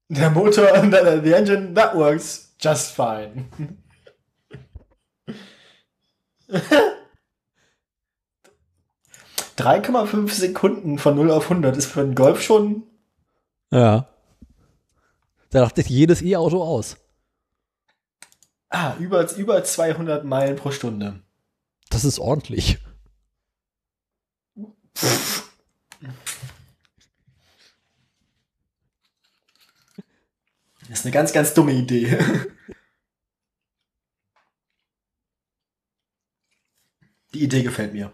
[0.08, 0.66] Der Motor,
[1.22, 3.48] the engine, that works just fine.
[9.58, 12.84] 3,5 Sekunden von 0 auf 100 ist für einen Golf schon.
[13.72, 14.08] Ja.
[15.50, 16.96] Da dachte ich jedes E-Auto aus.
[18.68, 21.20] Ah, über, über 200 Meilen pro Stunde.
[21.90, 22.78] Das ist ordentlich.
[30.88, 32.18] Das ist eine ganz, ganz dumme Idee.
[37.34, 38.12] Die Idee gefällt mir.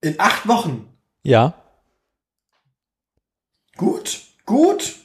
[0.00, 0.88] In acht Wochen.
[1.22, 1.54] Ja.
[3.76, 4.96] Gut, gut.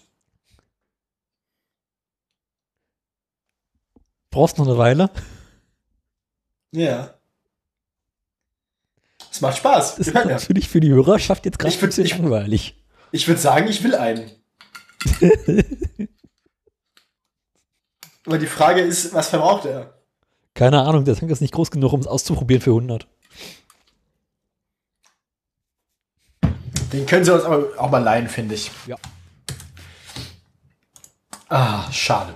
[4.30, 5.10] Brauchst noch eine Weile.
[6.72, 7.14] Ja.
[9.32, 9.96] Es macht Spaß.
[9.96, 12.80] Das ist natürlich für die Hörerschaft jetzt gerade Ich ein bisschen ich- langweilig.
[13.12, 14.32] Ich würde sagen, ich will einen.
[18.26, 20.02] Aber die Frage ist, was verbraucht er?
[20.56, 23.08] Keine Ahnung, der Tank ist nicht groß genug, um es auszuprobieren für 100.
[26.94, 28.70] Den können sie uns aber auch mal leihen, finde ich.
[28.86, 28.96] Ja.
[31.50, 32.36] Ah, schade.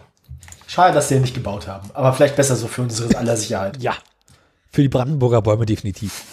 [0.65, 1.89] Schade, dass sie den nicht gebaut haben.
[1.93, 3.81] Aber vielleicht besser so für unsere aller Sicherheit.
[3.81, 3.93] Ja.
[4.71, 6.23] Für die Brandenburger Bäume definitiv.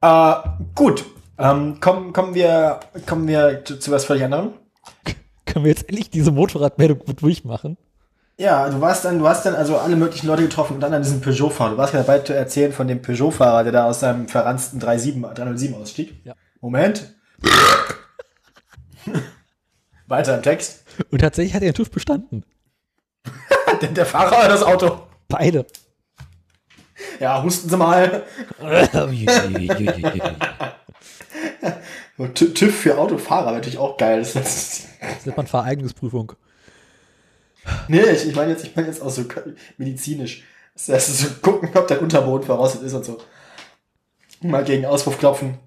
[0.00, 0.34] Äh,
[0.74, 1.04] gut.
[1.38, 4.54] Ähm, kommen, kommen wir, kommen wir zu, zu was völlig anderem?
[5.46, 7.76] Können wir jetzt endlich diese Motorradmeldung gut durchmachen?
[8.38, 11.02] Ja, du warst dann, du hast dann also alle möglichen Leute getroffen und dann an
[11.02, 11.72] diesen Peugeot-Fahrer.
[11.72, 15.22] Du warst ja dabei zu erzählen von dem Peugeot-Fahrer, der da aus seinem verranzten 37,
[15.34, 16.14] 307 ausstieg.
[16.24, 16.34] Ja.
[16.60, 17.14] Moment.
[20.06, 20.84] Weiter im Text.
[21.10, 22.44] Und tatsächlich hat er den TÜV bestanden.
[23.82, 25.02] Denn der Fahrer oder das Auto?
[25.28, 25.66] Beide.
[27.20, 28.22] Ja, husten Sie mal.
[32.34, 34.20] TÜV für Autofahrer wäre natürlich auch geil.
[34.20, 34.88] Das ist,
[35.24, 36.32] nennt man Vereignungsprüfung.
[37.88, 39.24] Nee, ich, ich meine jetzt, ich meine jetzt auch so
[39.78, 40.44] medizinisch.
[40.74, 43.18] Das heißt, so gucken, ob dein Unterboden verrostet ist und so.
[44.40, 45.58] Mal gegen Auspuff klopfen.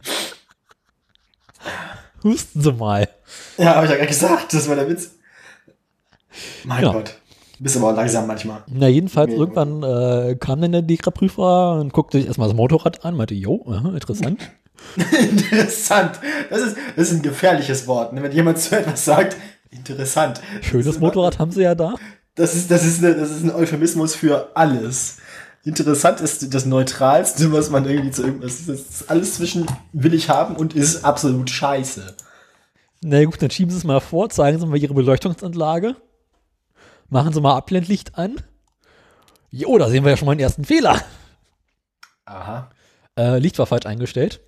[2.23, 3.07] Husten Sie mal.
[3.57, 5.11] Ja, habe ich ja gerade gesagt, das war der Witz.
[6.63, 6.91] Mein Ja.
[6.91, 7.15] Gott.
[7.59, 8.63] Bist aber langsam manchmal.
[8.67, 9.37] Na, jedenfalls, Nee.
[9.37, 13.63] irgendwann äh, kam dann der Degra-Prüfer und guckte sich erstmal das Motorrad an, meinte, jo,
[13.69, 14.51] aha, interessant.
[14.97, 16.19] interessant.
[16.49, 18.11] Das ist, das ist ein gefährliches Wort.
[18.11, 18.21] ne?
[18.23, 19.37] Wenn jemand so etwas sagt,
[19.75, 20.41] interessant.
[20.61, 21.95] Schönes ist- Motorrad haben sie ja da.
[22.35, 25.17] Das ist, das ist, eine, das ist ein Euphemismus für alles.
[25.63, 28.65] Interessant ist das Neutralste, was man irgendwie zu irgendwas.
[28.67, 32.15] Das ist alles zwischen will ich haben und ist absolut scheiße.
[33.01, 35.95] Na gut, dann schieben sie es mal vor, zeigen sie mal ihre Beleuchtungsanlage.
[37.09, 38.35] Machen sie mal Abblendlicht an.
[39.49, 41.01] Jo, da sehen wir ja schon mal den ersten Fehler.
[42.25, 42.69] Aha.
[43.17, 44.41] Äh, Licht war falsch eingestellt.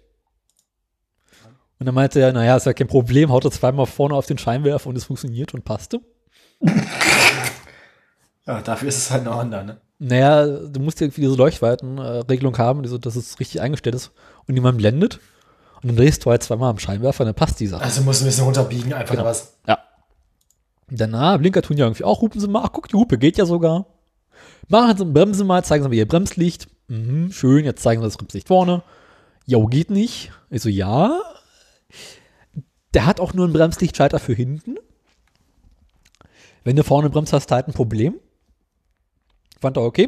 [1.79, 4.37] Und dann meinte er, naja, ist ja kein Problem, haut er zweimal vorne auf den
[4.37, 6.01] Scheinwerfer und es funktioniert und passte.
[8.45, 9.81] Ja, dafür ist es halt noch Honda, ne?
[9.99, 14.11] Naja, du musst ja irgendwie diese Leuchtweitenregelung haben, die so, dass es richtig eingestellt ist
[14.47, 15.19] und niemand blendet.
[15.81, 17.83] Und dann drehst du halt zweimal am Scheinwerfer und dann passt die Sache.
[17.83, 19.25] Also muss ein bisschen runterbiegen, einfach Genau.
[19.25, 19.57] was.
[19.67, 19.79] Ja.
[20.89, 22.61] Danach, Blinker tun ja irgendwie auch, hupen sie mal.
[22.63, 23.85] Ach, guck, die Hupe geht ja sogar.
[24.69, 26.67] Machen sie, bremsen mal, zeigen sie mal ihr Bremslicht.
[26.87, 28.81] Mhm, schön, jetzt zeigen sie das Bremslicht vorne.
[29.45, 30.31] Jo, geht nicht.
[30.49, 31.19] Ich so, ja.
[32.97, 34.73] Der hat auch nur einen Bremslichtschalter für hinten.
[36.63, 38.15] Wenn du vorne bremst, hast du halt ein Problem.
[39.61, 40.05] Fand er okay.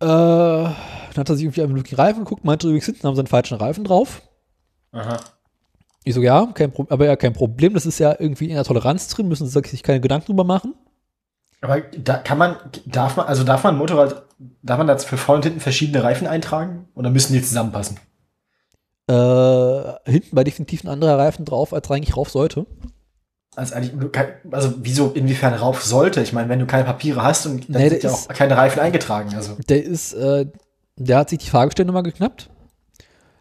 [0.00, 0.74] Äh, dann
[1.14, 3.58] hat er sich irgendwie durch die Reifen geguckt, meinte übrigens, hinten haben sie einen falschen
[3.58, 4.22] Reifen drauf.
[4.92, 5.20] Aha.
[6.04, 8.64] Ich so, ja, kein Pro aber ja, kein Problem, das ist ja irgendwie in der
[8.64, 10.74] Toleranz drin, müssen sie sich keine Gedanken drüber machen.
[11.60, 12.56] Aber da kann man,
[12.86, 14.22] darf man, also darf man Motorrad,
[14.62, 16.88] darf man da für vorne und hinten verschiedene Reifen eintragen?
[16.94, 17.98] Oder müssen die zusammenpassen?
[19.08, 22.66] Äh, hinten war definitiv ein anderer Reifen drauf, als eigentlich rauf sollte.
[23.54, 23.74] Also
[24.50, 26.22] also wieso, inwiefern rauf sollte?
[26.22, 28.56] Ich meine, wenn du keine Papiere hast und dann Nee, sind ja ist- auch keine
[28.56, 29.56] Reifen eingetragen, also.
[29.68, 30.46] Der ist, äh,
[30.96, 32.48] der hat sich die Fahrgestellnummer geknappt,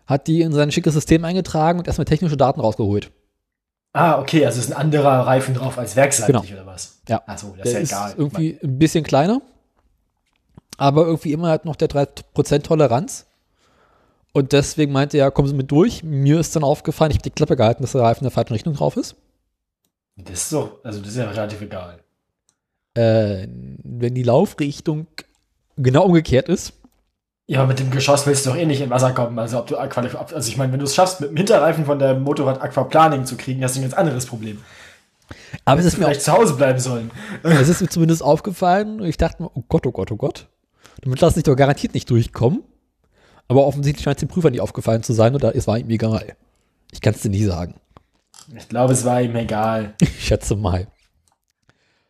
[0.08, 3.12] hat die in sein schickes System eingetragen und erstmal technische Daten rausgeholt.
[3.94, 6.62] Ah, okay, also ist ein anderer Reifen drauf als werkseitig Genau.
[6.62, 7.00] oder was?
[7.08, 7.22] Ja.
[7.26, 8.14] Achso, das Der ist ist ja egal.
[8.18, 9.42] irgendwie ein bisschen kleiner,
[10.78, 13.28] aber irgendwie immer halt noch der 3% Toleranz.
[14.34, 16.04] Und deswegen meinte er, kommen Sie mit durch.
[16.04, 18.54] Mir ist dann aufgefallen, ich habe die Klappe gehalten, dass der Reifen in der falschen
[18.54, 19.16] Richtung drauf ist.
[20.16, 22.00] Das ist so, also das ist ja relativ egal.
[22.94, 23.48] Äh,
[23.84, 25.08] wenn die Laufrichtung
[25.78, 26.74] genau umgekehrt ist,
[27.48, 29.38] Ja, aber mit dem Geschoss willst du doch eh nicht in Wasser kommen.
[29.40, 32.00] Also ob du Aqualif also ich meine, wenn du es schaffst, mit dem Hinterreifen von
[32.00, 34.60] deinem Motorrad Aquaplaning zu kriegen, hast du ein ganz anderes Problem.
[35.66, 37.12] aber es ist, mir auch, vielleicht zu Hause bleiben sollen.
[37.44, 40.48] es ist mir zumindest aufgefallen und ich dachte mir, oh Gott, oh Gott, oh Gott.
[41.02, 42.64] Damit lasse ich doch garantiert nicht durchkommen.
[43.52, 46.38] Aber offensichtlich scheint es dem Prüfer nicht aufgefallen zu sein oder es war ihm egal.
[46.90, 47.76] Ich kann es dir nie sagen.
[48.56, 49.94] Ich glaube, es war ihm egal.
[50.02, 50.88] Ich schätze mal.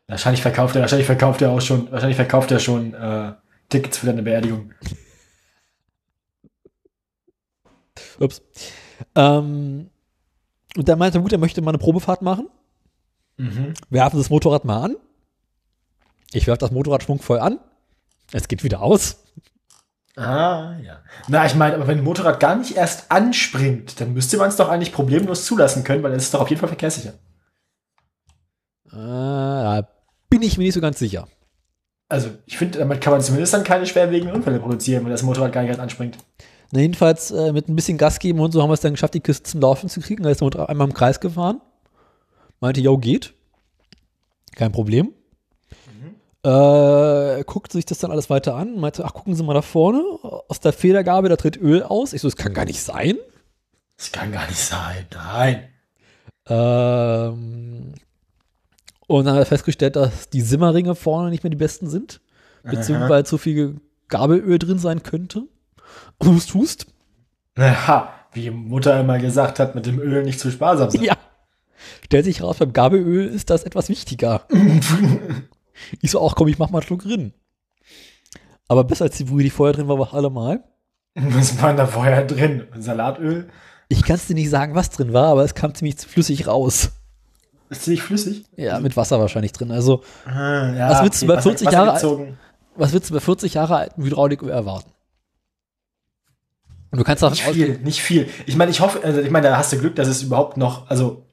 [0.05, 3.33] Wahrscheinlich verkauft er, wahrscheinlich verkauft er auch schon, wahrscheinlich verkauft er schon äh,
[3.69, 4.71] Tickets für deine Beerdigung.
[8.19, 8.43] Ups.
[9.15, 9.89] Ähm,
[10.77, 12.49] und dann meinte er, gut, er möchte mal eine Probefahrt machen.
[13.89, 14.95] werfen das Motorrad mal an.
[16.33, 17.59] Ich werfe das Motorrad schwungvoll an.
[18.31, 19.23] Es geht wieder aus.
[20.18, 20.99] Ah, ja.
[21.28, 24.57] Na, ich meine, aber wenn ein Motorrad gar nicht erst anspringt, dann müsste man es
[24.57, 27.14] doch eigentlich problemlos zulassen können, weil es ist doch auf jeden Fall verkehrssicher.
[28.88, 29.88] Äh, da
[30.30, 31.28] bin ich mir nicht so ganz sicher.
[32.09, 35.53] Also, ich finde, damit kann man zumindest dann keine schwerwiegenden Unfälle produzieren, wenn das Motorrad
[35.53, 36.18] gar nicht erst anspringt.
[36.72, 39.14] Na, jedenfalls äh, mit ein bisschen Gas geben und so haben wir es dann geschafft,
[39.14, 40.24] die Kiste zum Laufen zu kriegen.
[40.24, 41.62] Da ist der Motorrad einmal im Kreis gefahren.
[42.59, 43.34] Meinte, yo, geht.
[44.55, 45.14] Kein Problem.
[46.43, 48.79] Äh, guckt sich das dann alles weiter an.
[48.79, 50.01] Meinte, ach, gucken Sie mal da vorne.
[50.47, 52.13] Aus der Federgabe, da tritt Öl aus.
[52.13, 53.17] Ich so, das kann gar nicht sein.
[53.97, 55.05] Das kann gar nicht sein.
[55.13, 55.67] Nein.
[56.47, 57.93] Ähm,
[59.07, 62.21] und dann hat er festgestellt, dass die Simmerringe vorne nicht mehr die besten sind.
[62.63, 63.77] Beziehungsweise zu viel
[64.07, 65.43] Gabelöl drin sein könnte.
[66.23, 66.87] Hust, hust.
[67.57, 71.03] Aha, wie Mutter immer gesagt hat, mit dem Öl nicht zu sparsam sein.
[71.03, 71.17] Ja.
[72.05, 74.45] Stellt sich raus, beim Gabelöl ist das etwas wichtiger.
[76.01, 77.34] ich so, auch komm, ich mach mal einen Schluck drin.
[78.67, 80.63] Aber besser als die Brühe, die vorher drin war, war allemal.
[81.15, 82.67] Was war da vorher drin?
[82.77, 83.49] Salatöl?
[83.89, 86.91] Ich kann es dir nicht sagen, was drin war, aber es kam ziemlich flüssig raus.
[87.69, 88.45] Ist ziemlich flüssig?
[88.55, 89.69] Ja, mit Wasser wahrscheinlich drin.
[89.71, 92.38] Also, Ah, ja, Was willst du bei Wasser- 40 Wasser Jahre alt- gezogen.
[92.75, 94.89] was willst du bei 40 Jahre alten Hydrauliköl erwarten?
[96.91, 98.29] Und du kannst davon Nicht viel, nicht viel.
[98.45, 100.89] Ich meine, ich hoffe, also ich meine, da hast du Glück, dass es überhaupt noch,
[100.89, 101.25] also,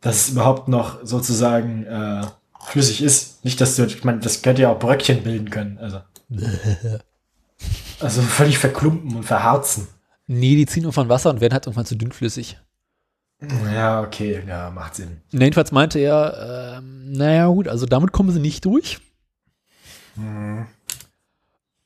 [0.00, 2.22] dass es überhaupt noch sozusagen äh,
[2.68, 3.44] flüssig ist.
[3.44, 5.78] Nicht, dass du, ich meine, das könnte ja auch Bröckchen bilden können.
[5.78, 6.00] Also,
[8.00, 9.88] also völlig verklumpen und verharzen.
[10.26, 12.58] nee, die ziehen irgendwann Wasser und werden halt irgendwann zu dünnflüssig.
[13.72, 15.20] Ja, okay, ja, macht Sinn.
[15.30, 18.98] Jedenfalls meinte er, ähm, naja gut, also damit kommen sie nicht durch.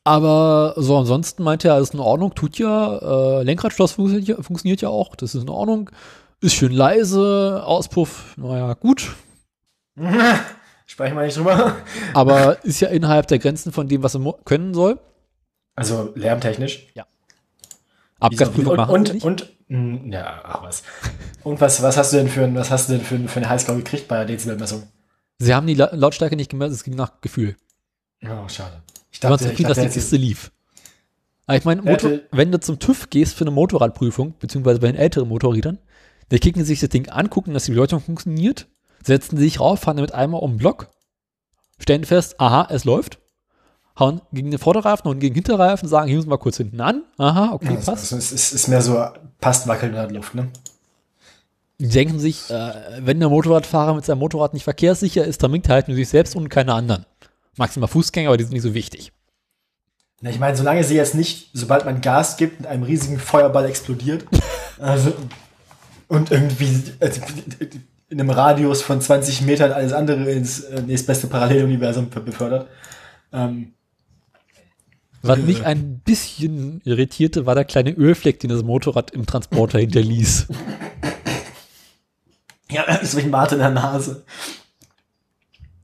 [0.05, 4.81] Aber so ansonsten meinte er, alles in Ordnung, tut ja, äh, Lenkradschloss funktioniert, ja- funktioniert
[4.81, 5.91] ja auch, das ist in Ordnung,
[6.41, 9.15] ist schön leise, Auspuff, naja, gut,
[10.93, 11.75] Sprechen wir nicht drüber.
[12.13, 15.01] aber ist ja innerhalb der Grenzen von dem, was er können soll.
[15.75, 16.89] Also lärmtechnisch.
[18.21, 19.25] Abgasprüfung und, machen und, nicht.
[19.25, 20.83] und, mh, ja, ach was.
[21.45, 23.49] Und was, was hast du denn für ein, was hast du denn für, für eine
[23.49, 24.83] Highscore gekriegt bei der Dezibelmessung?
[25.39, 27.57] Sie haben die La Lautstärke nicht gemerkt, es ging nach Gefühl.
[28.23, 28.83] Oh, schade.
[29.11, 30.53] Ich dachte, ich zufrieden, dass dachte, die jetzt- Kiste lief.
[31.47, 35.27] Aber ich meine, wenn du zum TÜV gehst für eine Motorradprüfung, beziehungsweise bei den älteren
[35.27, 35.79] Motorrädern,
[36.29, 38.69] dann kicken sie sich das Ding an, gucken, dass die Beleuchtung funktioniert,
[39.03, 40.89] setzen sich rauf, fahren damit einmal um den Block,
[41.79, 43.19] stellen fest, aha, es läuft,
[43.99, 47.03] hauen gegen den Vorderreifen und gegen den Hinterreifen, sagen, hier müssen wir kurz hinten an,
[47.19, 48.13] aha, okay, Also, passt.
[48.13, 49.05] also, es ist, ist mehr so,
[49.41, 50.49] passt wackeln in der Luft, ne?
[51.79, 55.69] Die denken sich, äh, wenn der Motorradfahrer mit seinem Motorrad nicht verkehrssicher ist, dann bringt
[55.69, 57.07] er halt nur sich selbst und keine anderen.
[57.57, 59.13] Maximal Fußgänger, aber die sind nicht so wichtig.
[60.21, 63.67] Na, ich meine, solange sie jetzt nicht, sobald man Gas gibt, mit einem riesigen Feuerball
[63.67, 64.25] explodiert,
[64.79, 65.13] also,
[66.07, 67.21] und irgendwie also,
[68.13, 72.69] in einem Radius von 20 Metern alles andere ins äh, nächstbeste Paralleluniversum be- befördert.
[73.33, 73.73] Ähm,
[75.23, 80.49] Was mich ein bisschen irritierte, war der kleine Ölfleck, den das Motorrad im Transporter hinterließ.
[82.71, 84.25] ja, ist wie ein Mate in der Nase.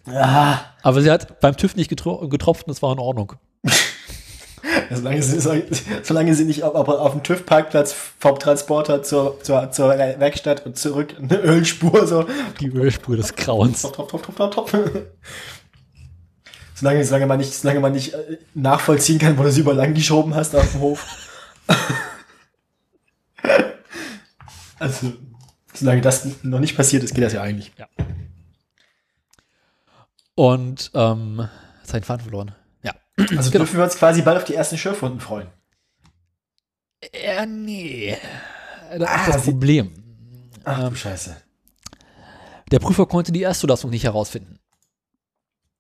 [0.07, 3.35] Ah, Aber sie hat beim TÜV nicht getro getropft und es war in Ordnung.
[4.95, 5.65] solange, sie,
[6.03, 10.79] solange sie nicht auf, auf, auf dem TÜV-Parkplatz vom Transporter zur, zur, zur Werkstatt und
[10.79, 12.27] zurück eine Ölspur so
[12.61, 13.83] Die Ölspur des Grauens.
[13.83, 14.77] Topf, topf, topf, topf, topf.
[16.75, 19.95] Solange, solange man nicht, solange man nicht äh, nachvollziehen kann, wo du sie über lang
[19.95, 21.07] geschoben hast auf dem Hof.
[24.79, 25.13] also,
[25.75, 27.73] solange das noch nicht passiert ist, geht das ja eigentlich.
[30.37, 31.49] Und, ähm,
[31.93, 32.55] den Faden verloren.
[33.19, 33.65] Also Genau.
[33.65, 35.49] dürfen wir uns quasi bald auf die ersten Schürfwunden freuen.
[37.25, 38.17] Ja, nee.
[38.97, 39.93] Das Ah, ist das Problem.
[40.65, 40.91] Ach Ähm.
[40.91, 41.37] du Scheiße.
[42.71, 44.59] Der Prüfer konnte die Erstzulassung nicht herausfinden.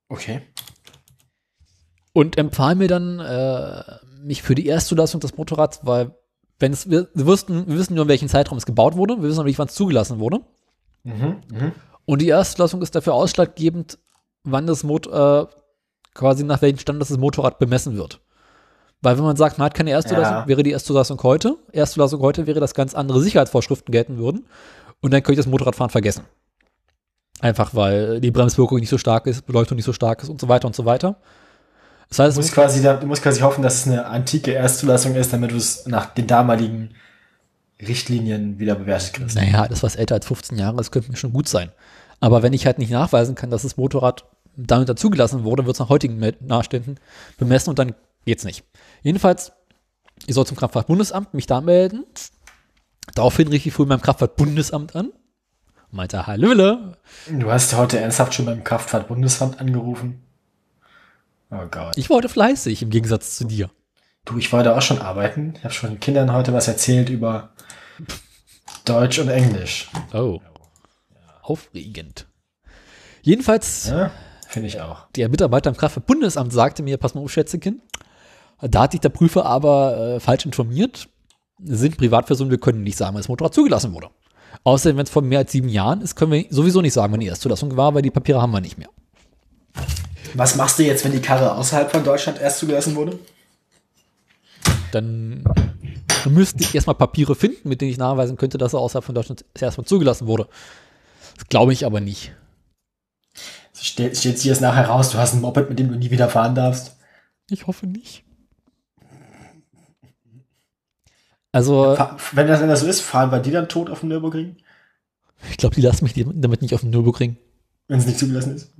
[0.09, 0.43] Okay.
[2.13, 3.83] Und empfahl mir dann, äh,
[4.23, 6.15] mich für die Erstzulassung des Motorrads, weil,
[6.59, 9.25] wenn es, wir, wir, wussten, wir wissen nur, in welchem Zeitraum es gebaut wurde, wir
[9.25, 10.41] wissen noch nicht, wann es zugelassen wurde.
[11.05, 11.73] Mhm, mhm.
[12.07, 13.99] Und die Erstzulassung ist dafür ausschlaggebend,
[14.45, 15.55] wann das Motor, äh,
[16.19, 18.21] quasi nach welchem Stand das Motorrad bemessen wird.
[19.01, 20.49] Weil wenn man sagt, man hat keine Erstzulassung, Ja.
[20.49, 21.57] wäre die Erstzulassung heute.
[21.73, 24.47] Erstzulassung heute wäre, dass ganz andere Sicherheitsvorschriften gelten würden.
[25.01, 26.25] Und dann könnte ich das Motorradfahren vergessen.
[27.41, 30.49] Einfach weil die Bremswirkung nicht so stark ist, Beleuchtung nicht so stark ist und so
[30.49, 31.17] weiter und so weiter.
[32.09, 35.15] Das heißt, Du musst quasi, da, du musst quasi hoffen, dass es eine antike Erstzulassung
[35.15, 36.91] ist, damit du es nach den damaligen
[37.81, 39.37] Richtlinien wieder bewertet kriegst.
[39.37, 41.71] naja, das was älter als 15 Jahre ist, könnte mir schon gut sein.
[42.19, 44.25] Aber wenn ich halt nicht nachweisen kann, dass das Motorrad
[44.67, 46.99] damit dazugelassen wurde, wird es nach heutigen Nachständen
[47.39, 47.95] bemessen und dann
[48.25, 48.65] geht's nicht.
[49.03, 49.53] Jedenfalls,
[50.27, 52.05] ich soll zum Kraftfahrtbundesamt mich da melden.
[53.15, 55.13] Daraufhin rief ich früh beim Kraftfahrtbundesamt an
[55.91, 56.99] Meinte, Hallöle.
[57.31, 60.23] Du hast heute ernsthaft schon beim Kraftfahrtbundesamt angerufen?
[61.51, 61.97] Oh Gott.
[61.97, 63.71] Ich war heute fleißig, im Gegensatz zu dir.
[64.27, 65.55] Du, ich war da auch schon arbeiten.
[65.57, 67.55] Ich habe schon den Kindern heute was erzählt über
[68.85, 69.89] Deutsch und Englisch.
[70.13, 70.41] Oh.
[71.41, 72.27] Aufregend.
[73.23, 74.11] Jedenfalls, Ja,
[74.49, 75.07] finde ich auch.
[75.17, 77.83] der Mitarbeiter im Kraftfahrtbundesamt sagte mir, pass mal auf, Schätzchen,
[78.61, 81.09] da hat dich der Prüfer aber äh, falsch informiert.
[81.63, 84.11] Sind Privatpersonen, wir können nicht sagen, wann das Motorrad zugelassen wurde.
[84.65, 87.21] Außerdem, wenn es vor mehr als sieben Jahren ist, können wir sowieso nicht sagen, wann
[87.21, 88.89] die Erstzulassung war, weil die Papiere haben wir nicht mehr.
[90.35, 93.19] Was machst du jetzt, wenn die Karre außerhalb von Deutschland erst zugelassen wurde?
[94.93, 95.45] Dann
[96.29, 99.45] müsste ich erstmal Papiere finden, mit denen ich nachweisen könnte, dass er außerhalb von Deutschland
[99.59, 100.49] erstmal zugelassen wurde.
[101.37, 102.33] Das glaube ich aber nicht.
[103.81, 106.29] Stellt stellt sich jetzt nachher raus, du hast ein Moped, mit dem du nie wieder
[106.29, 106.97] fahren darfst.
[107.51, 108.25] Ich hoffe nicht.
[111.53, 111.97] Also,
[112.33, 114.57] Wenn das, wenn das so ist, fahren wir die dann tot auf dem Nürburgring?
[115.51, 117.37] ich glaube, die lassen mich damit nicht auf den Nürburgring.
[117.87, 118.73] Wenn es nicht zugelassen ist?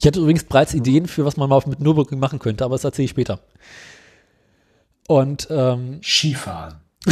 [0.00, 2.74] Ich hatte übrigens bereits Ideen für, was man mal auf- mit Nürburgring machen könnte, aber
[2.76, 3.40] das erzähle ich später.
[5.08, 6.76] Und ähm, Skifahren.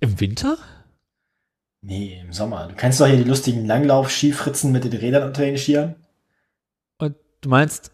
[0.00, 0.56] im Winter?
[1.82, 2.68] Nee, im Sommer.
[2.68, 5.96] Du kennst doch hier die lustigen Langlauf-Skifritzen mit den Rädern unter den Skiern?
[6.98, 7.90] Und du meinst,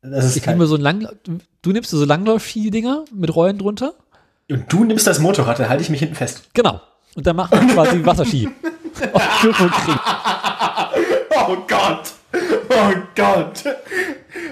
[0.00, 1.06] Das ist ich kein, nehme so ein Lang
[1.60, 3.92] du, nimmst so Langlauf-Ski-Dinger mit Rollen drunter?
[4.50, 6.48] Und du nimmst das Motorrad, dann halte ich mich hinten fest.
[6.54, 6.80] Genau.
[7.14, 8.48] Und dann machen wir quasi Wasserski.
[9.12, 9.88] auf.
[11.46, 12.12] Oh Gott!
[12.70, 13.64] Oh Gott!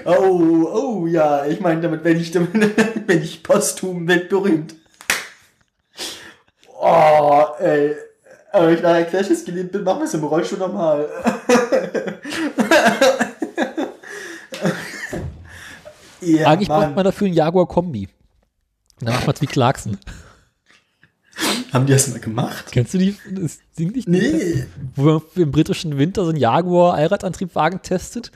[0.05, 2.53] Oh, oh ja, ich meine, damit wenn ich, damit,
[3.07, 4.75] wenn ich posthum weltberühmt.
[6.79, 7.95] Oh, ey.
[8.53, 11.09] Aber ich nachher Crashes geliebt bin, machen wir es im Rollstuhl nochmal.
[16.21, 16.93] ja, Eigentlich braucht Mann.
[16.93, 18.09] man dafür einen Jaguar-Kombi.
[18.99, 19.97] Dann macht man es wie Clarkson.
[21.73, 22.65] Haben die das mal gemacht?
[22.71, 23.15] Kennst du die?
[23.31, 24.07] Das Ding nicht?
[24.07, 24.67] Nee.
[24.95, 28.31] Wo man im britischen Winter so einen Jaguar-Allradantriebwagen testet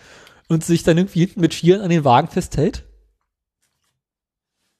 [0.48, 2.86] und sich dann irgendwie hinten mit Skiern an den Wagen festhält?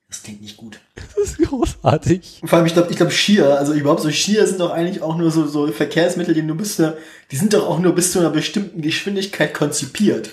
[0.10, 0.80] Das klingt nicht gut.
[1.16, 2.42] Das ist großartig.
[2.46, 5.18] Vor allem, ich glaube, ich glaube, Skier, also überhaupt so Skier sind doch eigentlich auch
[5.18, 6.98] nur so, so Verkehrsmittel, die nur bis zu, einer-
[7.32, 10.30] die sind doch auch nur bis zu einer bestimmten Geschwindigkeit konzipiert.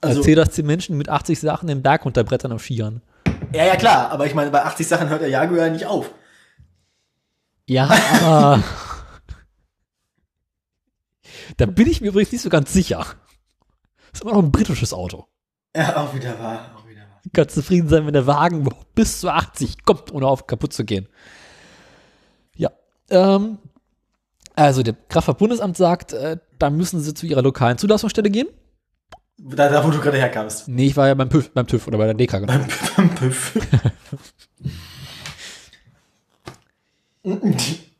[0.00, 3.02] Also, Erzähl das den Menschen mit 80 Sachen den Berg runterbrettern auf Skiern.
[3.52, 6.10] ja, ja, klar, aber ich meine, bei 80 Sachen hört der Jaguar nicht auf.
[7.66, 7.88] Ja,
[8.22, 8.62] aber.
[11.56, 12.98] da bin ich mir übrigens nicht so ganz sicher.
[14.10, 15.26] Das ist immer noch ein britisches Auto.
[15.76, 16.70] Ja, auch wieder wahr,
[17.34, 21.06] kannst zufrieden sein, wenn der Wagen bis zu 80 kommt, ohne auf kaputt zu gehen.
[22.56, 22.70] Ja.
[23.10, 23.58] Ähm,
[24.56, 28.48] also, der Kraftfahrtbundesamt sagt, äh, da müssen sie zu ihrer lokalen Zulassungsstelle gehen.
[29.36, 30.68] Da, da wo du gerade herkamst.
[30.68, 32.38] Nee, ich war ja beim, TÜV, beim TÜV oder bei der DK.
[32.38, 32.52] Genau.
[32.52, 32.66] Beim,
[32.96, 33.58] beim Püff.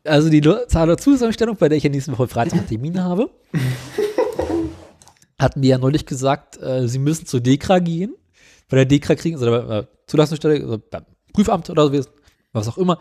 [0.03, 3.31] Also die Zahl der Zusatzstellung, bei der ich ja nächste Woche Freitag einen Termin habe,
[5.39, 8.13] hat mir ja neulich gesagt, äh, sie müssen zur DEKRA gehen.
[8.69, 12.09] Bei der DEKRA kriegen, also bei der Zulassungsstelle, also beim Prüfamt oder so,
[12.53, 12.99] was auch immer,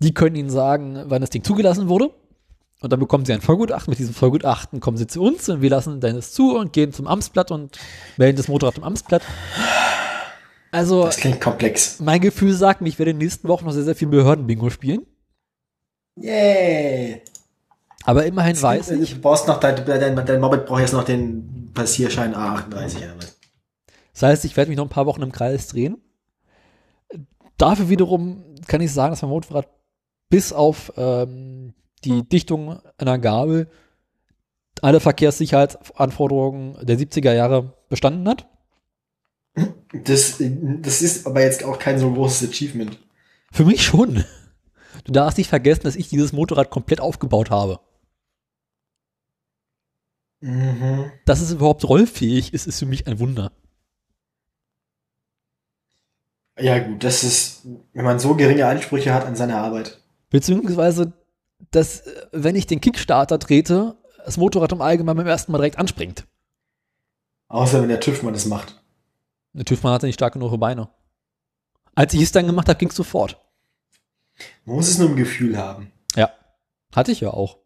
[0.00, 2.10] die können ihnen sagen, wann das Ding zugelassen wurde.
[2.80, 3.90] Und dann bekommen sie ein Vollgutachten.
[3.90, 6.92] Mit diesem Vollgutachten kommen sie zu uns und wir lassen dann das zu und gehen
[6.92, 7.76] zum Amtsblatt und
[8.16, 9.22] melden das Motorrad im Amtsblatt.
[10.70, 11.98] Also, Das klingt komplex.
[11.98, 14.70] mein Gefühl sagt mir, ich werde in den nächsten Wochen noch sehr, sehr viel Behördenbingo
[14.70, 15.06] spielen.
[16.16, 17.22] Yay!
[18.04, 21.70] Aber immerhin weiß ich, Du brauchst noch, dein, dein, dein Moped braucht jetzt noch den
[21.74, 23.37] Passierschein A38 oder was?
[24.18, 25.98] Das heißt, ich werde mich noch ein paar Wochen im Kreis drehen.
[27.56, 29.68] Dafür wiederum kann ich sagen, dass mein Motorrad
[30.28, 31.72] bis auf ähm,
[32.04, 33.70] die Dichtung einer Gabel
[34.82, 38.48] alle Verkehrssicherheitsanforderungen der 70er Jahre bestanden hat.
[39.92, 42.98] Das, das ist aber jetzt auch kein so großes Achievement.
[43.52, 44.24] Für mich schon.
[45.04, 47.78] Du darfst nicht vergessen, dass ich dieses Motorrad komplett aufgebaut habe.
[50.40, 51.12] Mhm.
[51.24, 53.52] Dass es überhaupt rollfähig ist, ist für mich ein Wunder.
[56.58, 60.02] Ja, gut, das ist, wenn man so geringe Ansprüche hat an seine Arbeit.
[60.30, 61.12] Beziehungsweise,
[61.70, 65.78] dass, äh, wenn ich den Kickstarter trete, das Motorrad im Allgemeinen beim ersten Mal direkt
[65.78, 66.26] anspringt.
[67.48, 68.82] Außer wenn der TÜV mal das macht.
[69.54, 70.88] Der TÜV-Mann hatte nicht stark genug Beine.
[71.94, 73.40] Als ich es dann gemacht habe, ging es sofort.
[74.64, 75.90] Man muss es nur im Gefühl haben.
[76.14, 76.30] Ja.
[76.94, 77.58] Hatte ich ja auch.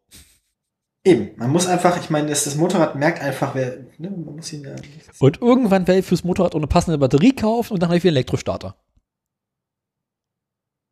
[1.04, 4.52] Eben, man muss einfach, ich meine, das, das Motorrad merkt einfach, wer, ne, man muss
[4.52, 4.76] ihn ja.
[5.18, 8.04] Und irgendwann werde ich fürs Motorrad auch eine passende Batterie kaufen und dann habe ich
[8.04, 8.76] wieder einen Elektrostarter.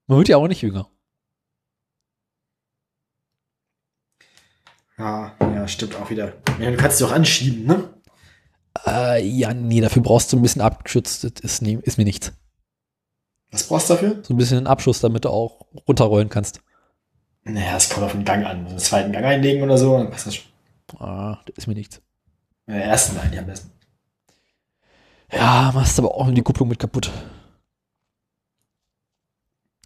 [0.09, 0.91] Man wird ja auch nicht jünger.
[4.99, 6.35] Ja, ja, stimmt auch wieder.
[6.59, 7.95] Ja, du kannst sie auch anschieben, ne?
[8.87, 11.23] Äh, ja, nee, dafür brauchst du ein bisschen abgeschützt.
[11.23, 12.33] Das ist, nie, ist mir nichts.
[13.53, 14.21] Was brauchst du dafür?
[14.25, 16.61] So ein bisschen einen Abschuss, damit du auch runterrollen kannst.
[17.45, 18.65] Naja, es kommt auf den Gang an.
[18.65, 20.51] So einen zweiten Gang einlegen oder so, dann passt das schon.
[20.99, 22.01] Ah, das ist mir nichts.
[22.67, 23.71] Den ersten eigentlich am besten.
[25.33, 27.11] Ja, machst aber auch die Kupplung mit kaputt.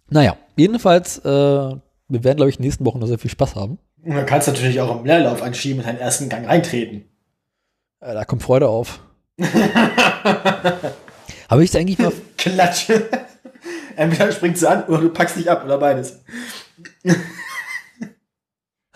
[0.09, 3.55] Naja, jedenfalls, äh, wir werden, glaube ich, in den nächsten Wochen noch sehr viel Spaß
[3.55, 3.79] haben.
[4.03, 7.05] Und dann kannst du natürlich auch im Leerlauf anschieben und deinen ersten Gang reintreten.
[8.01, 8.99] Äh, da kommt Freude auf.
[11.49, 12.11] Habe ich es eigentlich mal.
[12.37, 12.89] Klatsch.
[13.95, 16.19] Entweder springst du an oder du packst dich ab oder beides.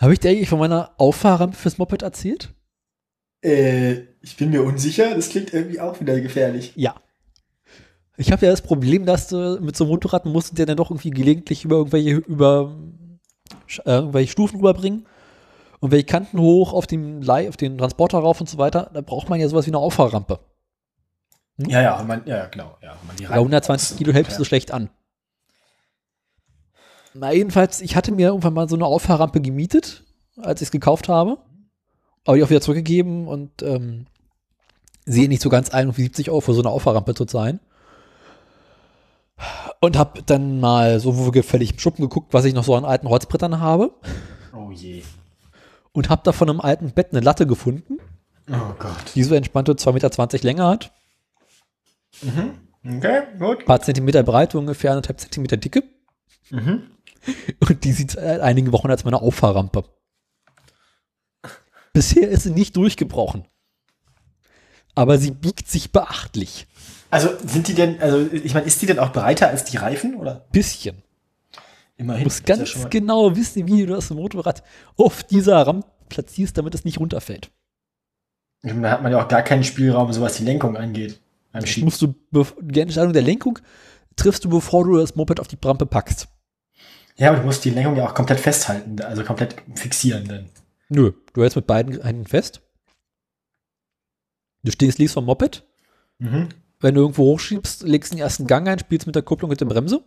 [0.00, 2.54] Habe ich dir eigentlich von meiner Auffahrrampe fürs Moped erzählt?
[3.44, 5.14] Äh, ich bin mir unsicher.
[5.14, 6.72] Das klingt irgendwie auch wieder gefährlich.
[6.74, 6.94] Ja.
[8.16, 10.78] Ich habe ja das Problem, dass du mit so einem Motorrad musst du dir dann
[10.78, 12.74] doch irgendwie gelegentlich über irgendwelche, über,
[13.84, 15.06] äh, irgendwelche Stufen rüberbringen
[15.80, 18.90] und welche Kanten hoch auf den, Leih, auf den Transporter rauf und so weiter.
[18.94, 20.40] Da braucht man ja sowas wie eine Auffahrrampe.
[21.58, 22.78] Ja, ja, man, ja, genau.
[22.82, 24.88] Ja, man die Bei 120 Kilo hältst du schlecht an.
[27.14, 30.04] Na, jedenfalls, ich hatte mir irgendwann mal so eine Auffahrrampe gemietet,
[30.36, 31.38] als ich es gekauft habe.
[32.24, 34.06] Aber die auch wieder zurückgegeben und ähm,
[35.06, 37.60] sehe nicht so ganz ein, um 70 Euro für so eine Auffahrrampe zu zahlen.
[39.80, 42.84] Und habe dann mal so wo gefällig im Schuppen geguckt, was ich noch so an
[42.84, 43.92] alten Holzbrettern habe.
[44.54, 45.02] Oh je.
[45.92, 47.98] Und habe da von einem alten Bett eine Latte gefunden,
[48.48, 49.14] Oh Gott.
[49.14, 50.92] die so entspannte 2,20 Meter Länge hat.
[52.84, 53.60] Okay, gut.
[53.60, 55.82] Ein paar Zentimeter Breite, ungefähr anderthalb Zentimeter Dicke.
[56.50, 56.82] Mhm.
[57.68, 59.84] Und die sieht seit einigen Wochen als meine Auffahrrampe.
[61.92, 63.44] Bisher ist sie nicht durchgebrochen.
[64.94, 66.66] Aber sie biegt sich beachtlich.
[67.10, 70.14] Also sind die denn, also ich meine, ist die denn auch breiter als die Reifen
[70.14, 70.46] oder?
[70.52, 71.02] Bisschen.
[71.96, 72.22] Immerhin.
[72.22, 74.62] Du musst ja ganz mal- genau wissen, wie du das Motorrad
[74.96, 77.50] auf dieser Rampe platzierst, damit es nicht runterfällt.
[78.62, 81.20] Meine, Da hat man ja auch gar keinen Spielraum, so was die Lenkung angeht.
[81.78, 82.14] Musst du,
[82.60, 83.58] die Entscheidung der Lenkung
[84.16, 86.28] triffst du, bevor du das Moped auf die Rampe packst.
[87.20, 90.48] Ja, aber du musst die Lenkung ja auch komplett festhalten, also komplett fixieren dann.
[90.88, 92.62] Nö, du hältst mit beiden Händen fest.
[94.62, 95.62] Du stehst links vom Moped.
[96.18, 96.48] Mhm.
[96.80, 99.66] Wenn du irgendwo hochschiebst, legst den ersten Gang ein, spielst mit der Kupplung mit der
[99.66, 100.02] Bremse.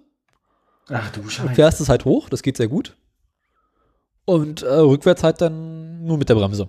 [0.90, 1.54] Ach du und Scheiße.
[1.54, 2.98] fährst es halt hoch, das geht sehr gut.
[4.26, 6.68] Und äh, rückwärts halt dann nur mit der Bremse.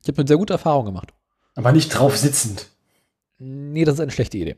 [0.00, 1.12] Ich habe eine sehr gute Erfahrung gemacht.
[1.56, 2.70] Aber nicht drauf sitzend.
[3.36, 4.56] Nee, das ist eine schlechte Idee.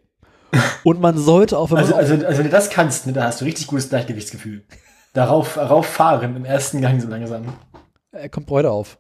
[0.85, 3.25] Und man sollte auch, wenn man Also, also, also wenn du das kannst, ne, da
[3.25, 4.65] hast du richtig gutes Gleichgewichtsgefühl.
[5.13, 7.45] Darauf, darauf fahren im ersten Gang so langsam.
[8.13, 8.99] äh, kommt Freude auf.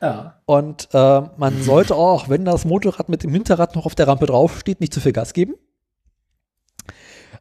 [0.00, 0.40] Ja.
[0.46, 4.26] Und äh, man sollte auch, wenn das Motorrad mit dem Hinterrad noch auf der Rampe
[4.26, 5.54] draufsteht, nicht zu viel Gas geben.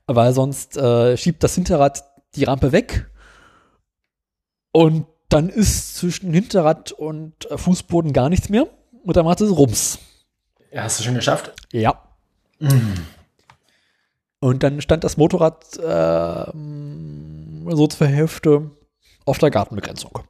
[0.08, 2.04] Weil sonst äh, schiebt das Hinterrad
[2.36, 3.10] die Rampe weg.
[4.72, 8.68] Und dann ist zwischen Hinterrad und äh, Fußboden gar nichts mehr.
[9.04, 9.99] Und dann macht es Rums.
[10.72, 10.84] ja.
[10.84, 11.54] Hast du schon geschafft?
[11.72, 11.95] Ja.
[14.42, 18.72] Und dann stand das Motorrad äh, so zur Hälfte
[19.24, 20.20] auf der Gartenbegrenzung.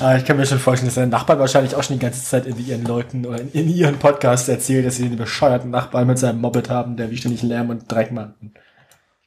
[0.00, 2.46] Ah, ich kann mir schon vorstellen, dass deine Nachbarn wahrscheinlich auch schon die ganze Zeit
[2.46, 6.18] in ihren Leuten oder in, in ihren Podcasts erzählen, dass sie einen bescheuerten Nachbarn mit
[6.20, 8.34] seinem Moped haben, der wie ständig Lärm und Dreck macht.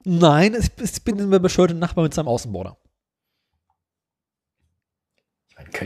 [0.05, 2.77] Nein, ich, ich bin immer bescheuerte Nachbar mit seinem Außenborder.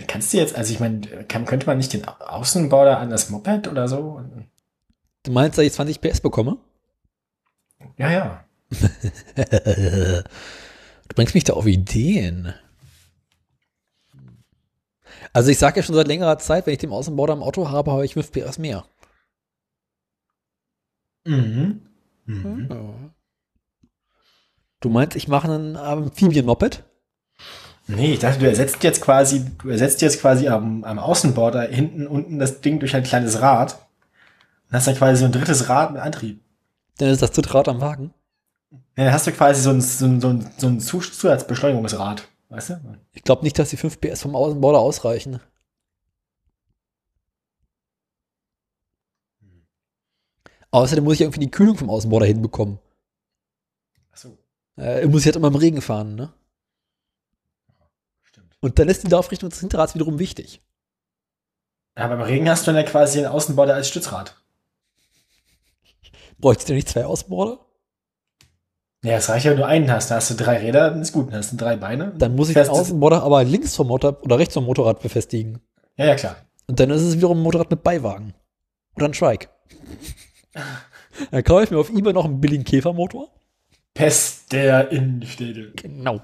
[0.08, 3.30] Kannst du jetzt, also ich meine, kann, könnte man nicht den Au- Außenborder an das
[3.30, 4.22] Moped oder so?
[5.24, 6.58] Du meinst, dass ich 20 PS bekomme?
[7.98, 8.46] Ja, ja.
[11.08, 12.54] Du bringst mich da auf Ideen.
[15.34, 17.92] Also ich sage ja schon seit längerer Zeit, wenn ich den Außenborder im Auto habe,
[17.92, 18.86] habe ich 5 PS mehr.
[21.26, 21.82] Mhm.
[22.26, 23.12] Mhm.
[24.80, 26.84] Du meinst, ich mache einen Amphibien-Moped?
[27.88, 32.08] Nee, ich dachte, du ersetzt jetzt quasi, du ersetzt jetzt quasi am, am Außenborder hinten
[32.08, 33.74] unten das Ding durch ein kleines Rad.
[34.68, 36.42] Und hast dann quasi so ein drittes Rad mit Antrieb.
[36.98, 38.14] Dann ist das dritte Rad am Wagen.
[38.98, 42.28] Ja, dann hast du quasi so ein, so ein, so ein, so ein Zu- Zusatzbeschleunigungsrad.
[42.50, 42.82] Weißt du?
[43.14, 45.40] Ich glaube nicht, dass die 5 PS vom Außenborder ausreichen.
[50.72, 52.80] Außerdem muss ich irgendwie die Kühlung vom Außenborder hinbekommen.
[54.12, 54.38] Achso,
[54.78, 56.34] Äh, muss ich halt immer im Regen fahren, ne?
[58.66, 60.60] Und dann ist die Laufrichtung des Hinterrads wiederum wichtig.
[61.96, 64.36] Ja, beim Regen hast du dann ja quasi einen Außenborder als Stützrad.
[66.40, 67.60] Bräuchte ich nicht zwei Außenborder?
[69.04, 70.10] Ja, es reicht ja, wenn du einen hast.
[70.10, 71.28] Da hast du drei Räder, dann ist gut.
[71.28, 72.12] Dann hast du drei Beine.
[72.18, 75.62] Dann muss ich den du- Außenborder aber links vom Motor oder rechts vom Motorrad befestigen.
[75.96, 76.36] Ja, ja, klar.
[76.66, 78.34] Und dann ist es wiederum ein Motorrad mit Beiwagen.
[78.96, 79.48] Oder ein Trike.
[81.30, 83.30] Dann kaufe ich mir auf eBay noch einen billigen Käfermotor.
[83.94, 85.72] Pest der Innenstädte.
[85.76, 86.20] Genau.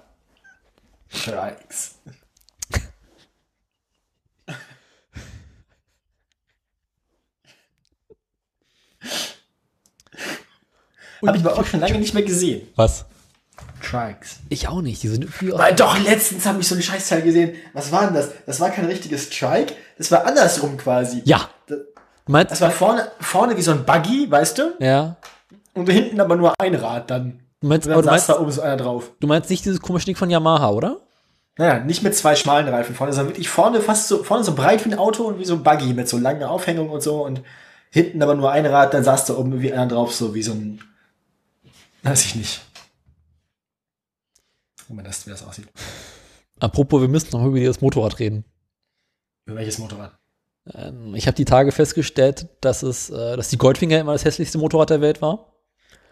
[1.08, 2.00] Strikes.
[11.26, 12.68] Habe ich aber auch schon lange nicht mehr gesehen.
[12.76, 13.06] Was?
[13.84, 14.38] Trikes.
[14.50, 15.02] Ich auch nicht.
[15.04, 17.56] Die sind irgendwie Weil doch, letztens habe ich so ein Scheißteil gesehen.
[17.74, 18.30] Was war denn das?
[18.46, 19.74] Das war kein richtiges Trike.
[19.98, 21.22] Das war andersrum quasi.
[21.26, 21.50] Ja.
[21.68, 21.80] Das,
[22.28, 24.76] meinst, das war vorne, vorne wie so ein Buggy, weißt du?
[24.80, 25.18] ja.
[25.74, 27.40] Und hinten aber nur ein Rad dann.
[27.62, 29.12] Du meinst, Und aber dann du saß meinst, da oben so einer drauf.
[29.22, 30.98] du meinst nicht dieses komische Ding von Yamaha, oder?
[31.58, 34.84] Naja, nicht mit zwei schmalen Reifen vorne, sondern wirklich vorne fast so, vorne so breit
[34.86, 37.42] wie ein Auto und wie so ein Buggy mit so langen Aufhängungen und so und
[37.92, 40.54] hinten aber nur ein Rad, dann saß da oben wie einer drauf, so wie so
[40.54, 40.82] ein,
[42.04, 42.62] weiß ich nicht.
[44.90, 45.70] Mal, das, wie das aussieht.
[46.60, 48.44] Apropos, wir müssen noch über das Motorrad reden.
[49.46, 50.18] Über welches Motorrad?
[50.74, 54.58] Ähm, ich habe die Tage festgestellt, dass es, äh, dass die Goldfinger immer das hässlichste
[54.58, 55.54] Motorrad der Welt war.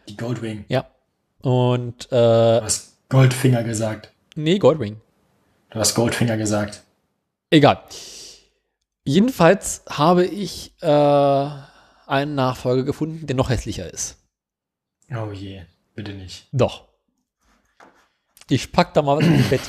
[0.07, 0.63] Die Goldwing.
[0.69, 0.89] Ja.
[1.41, 2.09] Und, äh,
[2.59, 4.11] Du hast Goldfinger gesagt.
[4.35, 5.01] nee, Goldwing.
[5.71, 6.81] Du hast Goldfinger gesagt.
[7.51, 7.83] Egal.
[9.03, 10.87] Jedenfalls habe ich äh,
[12.09, 14.17] einen Nachfolger gefunden, der noch hässlicher ist.
[15.11, 15.63] Oh je,
[15.95, 16.47] bitte nicht.
[16.51, 16.87] Doch.
[18.49, 19.61] Ich pack da mal was ins Bett.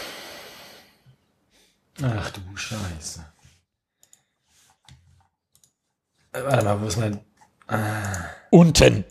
[2.03, 3.25] Ach du Scheiße.
[6.33, 7.21] Äh, Warte mal, wo ist mein...
[8.51, 9.05] Unten.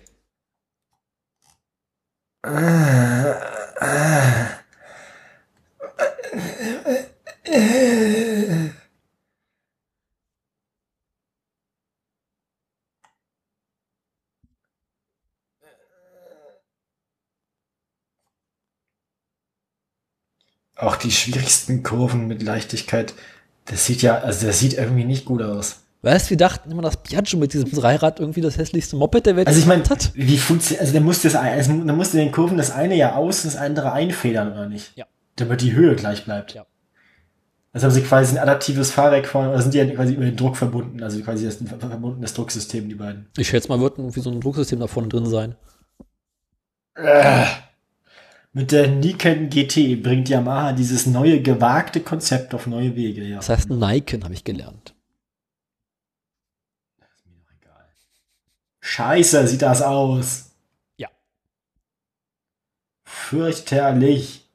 [20.79, 23.13] Auch die schwierigsten Kurven mit Leichtigkeit.
[23.65, 25.81] Das sieht ja, also das sieht irgendwie nicht gut aus.
[26.01, 29.35] Weißt du, wir dachten immer, dass Piaggio mit diesem Dreirad irgendwie das hässlichste Moped der
[29.35, 30.11] Welt Also ich meine, hat.
[30.15, 33.43] wie funktioniert, also der muss das, also der musste den Kurven das eine ja aus
[33.43, 34.95] und das andere einfedern, oder nicht?
[34.95, 35.05] Ja.
[35.35, 36.53] Damit die Höhe gleich bleibt.
[36.53, 36.65] Ja.
[37.73, 40.37] Also haben sie quasi ein adaptives Fahrwerk vorne, oder sind die ja quasi über den
[40.37, 43.27] Druck verbunden, also quasi das verbundenes Drucksystem, die beiden.
[43.37, 45.55] Ich schätze mal, wird irgendwie so ein Drucksystem da vorne drin sein.
[46.95, 47.45] Äh.
[48.51, 53.37] Mit der Nikon GT bringt Yamaha dieses neue gewagte Konzept auf neue Wege, ja.
[53.37, 54.95] Das heißt Niken, habe ich gelernt.
[58.81, 60.51] Scheiße, sieht das aus.
[60.97, 61.09] Ja.
[63.03, 64.49] Fürchterlich.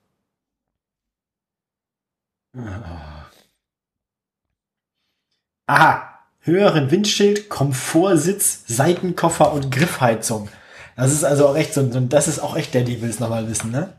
[5.66, 6.18] Aha.
[6.40, 10.48] Höheren Windschild, Komfortsitz, Seitenkoffer und Griffheizung.
[10.96, 13.20] Das ist also auch echt so, so das ist auch echt der, die will es
[13.20, 13.94] nochmal wissen, ne?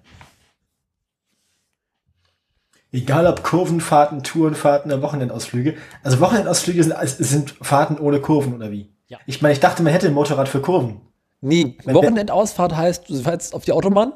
[2.91, 5.75] Egal ob Kurvenfahrten, Tourenfahrten oder Wochenendausflüge.
[6.01, 8.89] Also Wochenendausflüge sind, sind Fahrten ohne Kurven oder wie?
[9.07, 9.19] Ja.
[9.25, 11.01] Ich meine, ich dachte, man hätte ein Motorrad für Kurven.
[11.41, 14.13] Nee, Wenn- Wochenendausfahrt heißt, du fährst auf die Autobahn,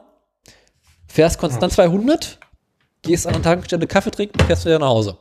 [1.07, 2.39] fährst konstant 200,
[3.01, 5.17] gehst an der Tankstelle Kaffee trinken, fährst wieder nach Hause.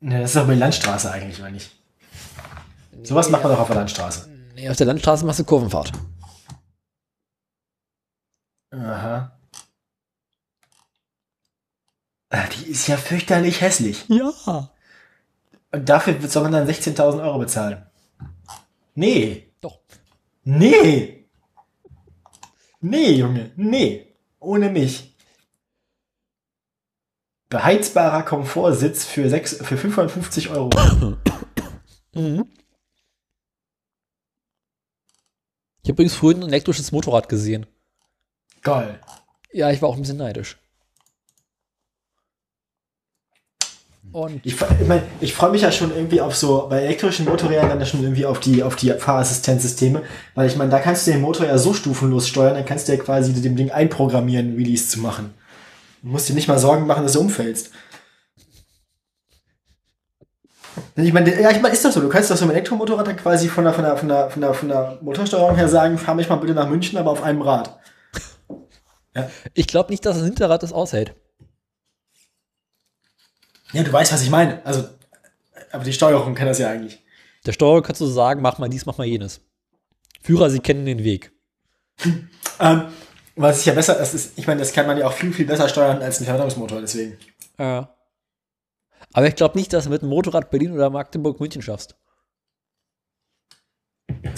[0.00, 1.70] Ne, das ist doch bei Landstraße eigentlich, oder nicht?
[3.04, 4.28] Sowas macht man doch auf der Landstraße.
[4.70, 5.92] Auf der Landstraße machst du Kurvenfahrt.
[8.70, 9.38] Aha.
[12.30, 14.06] Ah, Die ist ja fürchterlich hässlich.
[14.08, 14.70] Ja.
[15.72, 17.86] Und dafür soll man dann 16.000 Euro bezahlen.
[18.94, 19.52] Nee.
[19.60, 19.80] Doch.
[20.44, 21.28] Nee.
[22.80, 23.52] Nee, Junge.
[23.56, 24.14] Nee.
[24.40, 25.16] Ohne mich.
[27.48, 30.70] Beheizbarer Komfortsitz für, sechs, für 550 Euro.
[32.14, 32.46] Mhm.
[35.82, 37.66] Ich habe übrigens vorhin ein elektrisches Motorrad gesehen.
[38.62, 39.00] Geil.
[39.52, 40.56] Ja, ich war auch ein bisschen neidisch.
[44.12, 47.70] Und Ich, ich, mein, ich freue mich ja schon irgendwie auf so, bei elektrischen Motorrädern
[47.70, 50.02] dann ja schon irgendwie auf die, auf die Fahrassistenzsysteme,
[50.34, 52.92] weil ich meine, da kannst du den Motor ja so stufenlos steuern, dann kannst du
[52.92, 55.32] ja quasi dem Ding einprogrammieren, Wheelies zu machen.
[56.02, 57.70] Du musst dir nicht mal Sorgen machen, dass du umfällst.
[60.96, 62.00] Ich meine, ja, ich meine, ist das so?
[62.00, 64.40] Du kannst doch so ein Elektromotorrad dann quasi von der, von der, von der, von
[64.40, 67.42] der, von der Motorsteuerung her sagen, fahr mich mal bitte nach München, aber auf einem
[67.42, 67.78] Rad.
[69.54, 71.14] ich glaube nicht, dass das Hinterrad das aushält.
[73.72, 74.64] Ja, du weißt, was ich meine.
[74.64, 74.84] Also,
[75.70, 77.02] aber die Steuerung kann das ja eigentlich.
[77.46, 79.40] Der Steuerer kannst du sagen, mach mal dies, mach mal jenes.
[80.22, 81.32] Führer, sie kennen den Weg.
[82.60, 82.84] Ähm,
[83.34, 85.46] was ist ja besser, das ist, ich meine, das kann man ja auch viel, viel
[85.46, 87.16] besser steuern als ein Verbrennungsmotor, deswegen.
[87.58, 87.92] Ja.
[89.12, 91.96] Aber ich glaube nicht, dass du mit dem Motorrad Berlin oder Magdeburg München schaffst.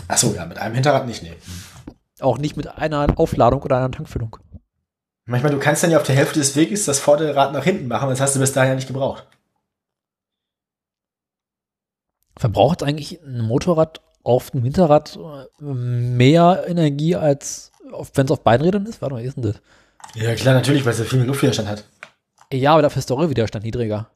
[0.09, 1.35] Achso, ja, mit einem Hinterrad nicht, nee.
[2.21, 4.37] Auch nicht mit einer Aufladung oder einer Tankfüllung.
[5.27, 8.09] Manchmal, du kannst dann ja auf der Hälfte des Weges das Vorderrad nach hinten machen,
[8.09, 9.27] das hast du bis dahin ja nicht gebraucht.
[12.37, 17.73] Verbraucht eigentlich ein Motorrad auf dem Hinterrad äh, mehr Energie als
[18.15, 19.01] wenn es auf Beinrädern ist?
[19.03, 19.61] Warte mal, ist denn das?
[20.15, 21.85] Ja, klar, natürlich, weil es ja viel mehr Luftwiderstand hat.
[22.53, 24.11] Ja, aber dafür ist der Rollwiderstand niedriger.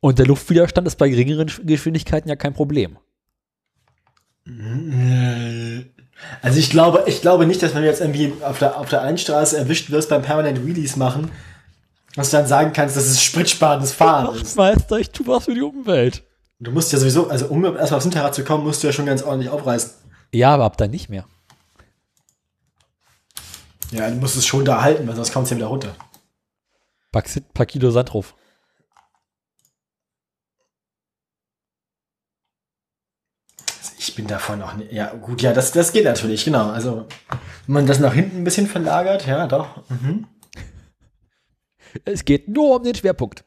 [0.00, 2.98] Und der Luftwiderstand ist bei geringeren Geschwindigkeiten ja kein Problem.
[6.42, 9.02] Also ich glaube, ich glaube nicht, dass wenn du jetzt irgendwie auf der, auf der
[9.02, 11.30] Einstraße erwischt wirst beim Permanent Wheelies machen,
[12.14, 14.56] dass du dann sagen kannst, dass es spritsparendes Fahren ist.
[14.56, 16.22] Meister, ich tu was für die Umwelt.
[16.58, 19.04] Du musst ja sowieso, also um erstmal aufs Hinterrad zu kommen, musst du ja schon
[19.04, 19.90] ganz ordentlich aufreißen.
[20.32, 21.26] Ja, aber ab dann nicht mehr.
[23.90, 25.94] Ja, du musst es schon da halten, weil sonst kommst du ja wieder runter.
[27.12, 28.34] Pack, pack Kilo Sand drauf.
[33.98, 34.92] Ich bin davon noch nicht.
[34.92, 36.70] Ja, gut, ja, das, das geht natürlich, genau.
[36.70, 37.06] Also,
[37.66, 39.82] wenn man das nach hinten ein bisschen verlagert, ja, doch.
[39.88, 40.26] Mhm.
[42.04, 43.44] Es geht nur um den Schwerpunkt.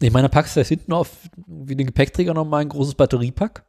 [0.00, 1.10] Ich meine, packst du das hinten auf
[1.46, 3.64] wie den Gepäckträger nochmal ein großes Batteriepack?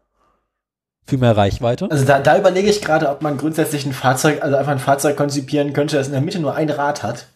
[1.05, 1.89] Für mehr Reichweite?
[1.91, 5.17] Also da, da überlege ich gerade, ob man grundsätzlich ein Fahrzeug, also einfach ein Fahrzeug
[5.17, 7.27] konzipieren könnte, das in der Mitte nur ein Rad hat.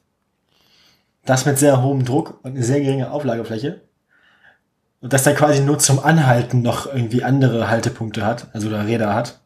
[1.26, 3.82] Das mit sehr hohem Druck und eine sehr geringe Auflagefläche.
[5.02, 9.14] Und das dann quasi nur zum Anhalten noch irgendwie andere Haltepunkte hat, also oder Räder
[9.14, 9.40] hat.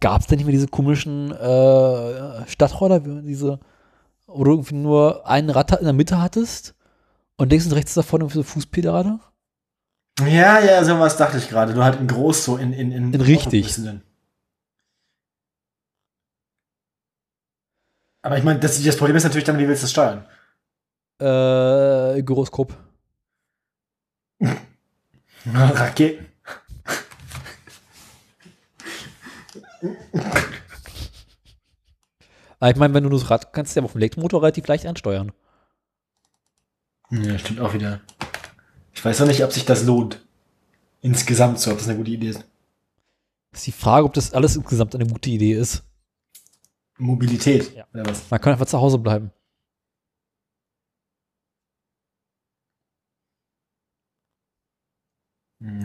[0.00, 3.60] Gab es denn nicht mehr diese komischen äh, Stadtroller, diese,
[4.26, 6.74] wo du irgendwie nur ein Rad in der Mitte hattest
[7.36, 9.20] und links und rechts davon irgendwie so Fußpedale?
[10.20, 11.72] Ja, ja, sowas dachte ich gerade.
[11.74, 13.78] Nur halt in groß, so in, in, in, In richtig.
[18.22, 20.24] Aber ich meine, das, das Problem ist natürlich dann, wie willst du es steuern?
[21.22, 22.76] Äh, Gyroskop.
[25.46, 26.26] Raketen.
[32.58, 34.66] Aber ich meine, wenn du nur das Rad kannst, du ja auf dem Elektromotor relativ
[34.66, 35.30] leicht ansteuern.
[37.10, 38.00] Ja, stimmt auch wieder.
[38.92, 40.24] Ich weiß auch nicht, ob sich das lohnt.
[41.02, 42.44] Insgesamt so, ob das eine gute Idee ist.
[43.52, 45.84] Ist die Frage, ob das alles insgesamt eine gute Idee ist.
[46.98, 47.74] Mobilität.
[47.76, 47.84] Ja.
[47.94, 48.28] Oder was?
[48.30, 49.30] Man kann einfach zu Hause bleiben.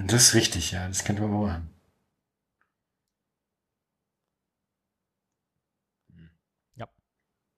[0.08, 0.88] Das ist richtig, ja.
[0.88, 1.70] Das könnte man wohl machen.
[6.76, 6.88] Ja.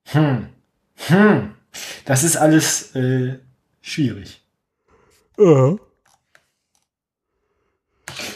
[0.07, 0.49] Hm.
[1.07, 1.55] Hm.
[2.03, 3.39] Das ist alles äh,
[3.81, 4.41] schwierig.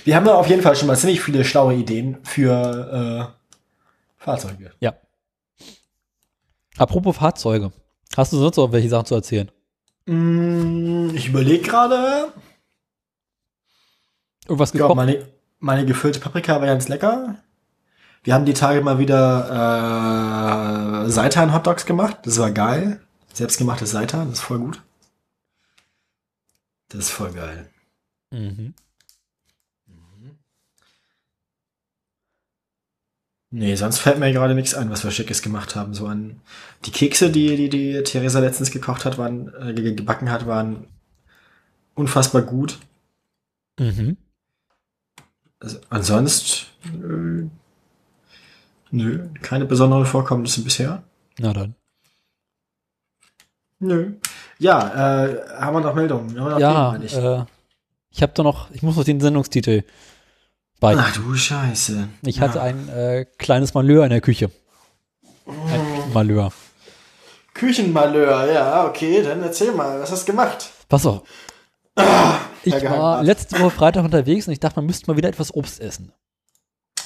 [0.06, 4.72] Wir haben ja auf jeden Fall schon mal ziemlich viele schlaue Ideen für äh, Fahrzeuge.
[4.80, 4.96] Ja.
[6.78, 7.74] Apropos Fahrzeuge.
[8.16, 9.52] Hast du sonst noch welche Sachen zu erzählen?
[10.06, 12.32] Mm, ich überlege gerade.
[14.46, 14.96] Irgendwas gekocht?
[14.96, 15.26] meine,
[15.60, 17.36] meine gefüllte Paprika war ganz lecker.
[18.24, 22.18] Wir haben die Tage mal wieder äh, Seitan-Hotdogs gemacht.
[22.24, 23.02] Das war geil.
[23.34, 24.82] Selbstgemachtes Seitan, das ist voll gut.
[26.90, 27.70] Das ist voll geil.
[28.32, 28.74] Mhm.
[33.56, 35.94] Nee, sonst fällt mir gerade nichts ein, was wir Schickes gemacht haben.
[35.94, 36.42] So an
[36.86, 40.88] die Kekse, die die, die Theresa letztens gekocht hat, waren, äh, ge- gebacken hat, waren
[41.94, 42.80] unfassbar gut.
[43.80, 44.18] Mhm.
[45.64, 47.50] Also, ansonsten, äh,
[48.92, 51.04] nö, keine besonderen Vorkommnisse bisher.
[51.40, 51.76] Na dann.
[53.80, 54.12] Nö.
[54.60, 56.36] Ja, äh, haben wir noch Meldungen?
[56.36, 57.16] Wir noch Ja, Themen, ich?
[57.16, 57.46] äh,
[58.12, 59.84] ich habe da noch, ich muss noch den Sendungstitel
[60.80, 60.96] bei.
[60.98, 62.10] Ach du Scheiße.
[62.24, 62.42] Ich ja.
[62.44, 64.52] hatte ein äh, kleines Malheur in der Küche.
[65.48, 66.52] Ein Malheur.
[67.54, 70.72] Küchenmalheur, ja, okay, dann erzähl mal, was hast du gemacht?
[70.90, 71.22] Pass auf.
[72.64, 75.80] Ich war letzte Woche Freitag unterwegs und ich dachte, man müsste mal wieder etwas Obst
[75.80, 76.12] essen.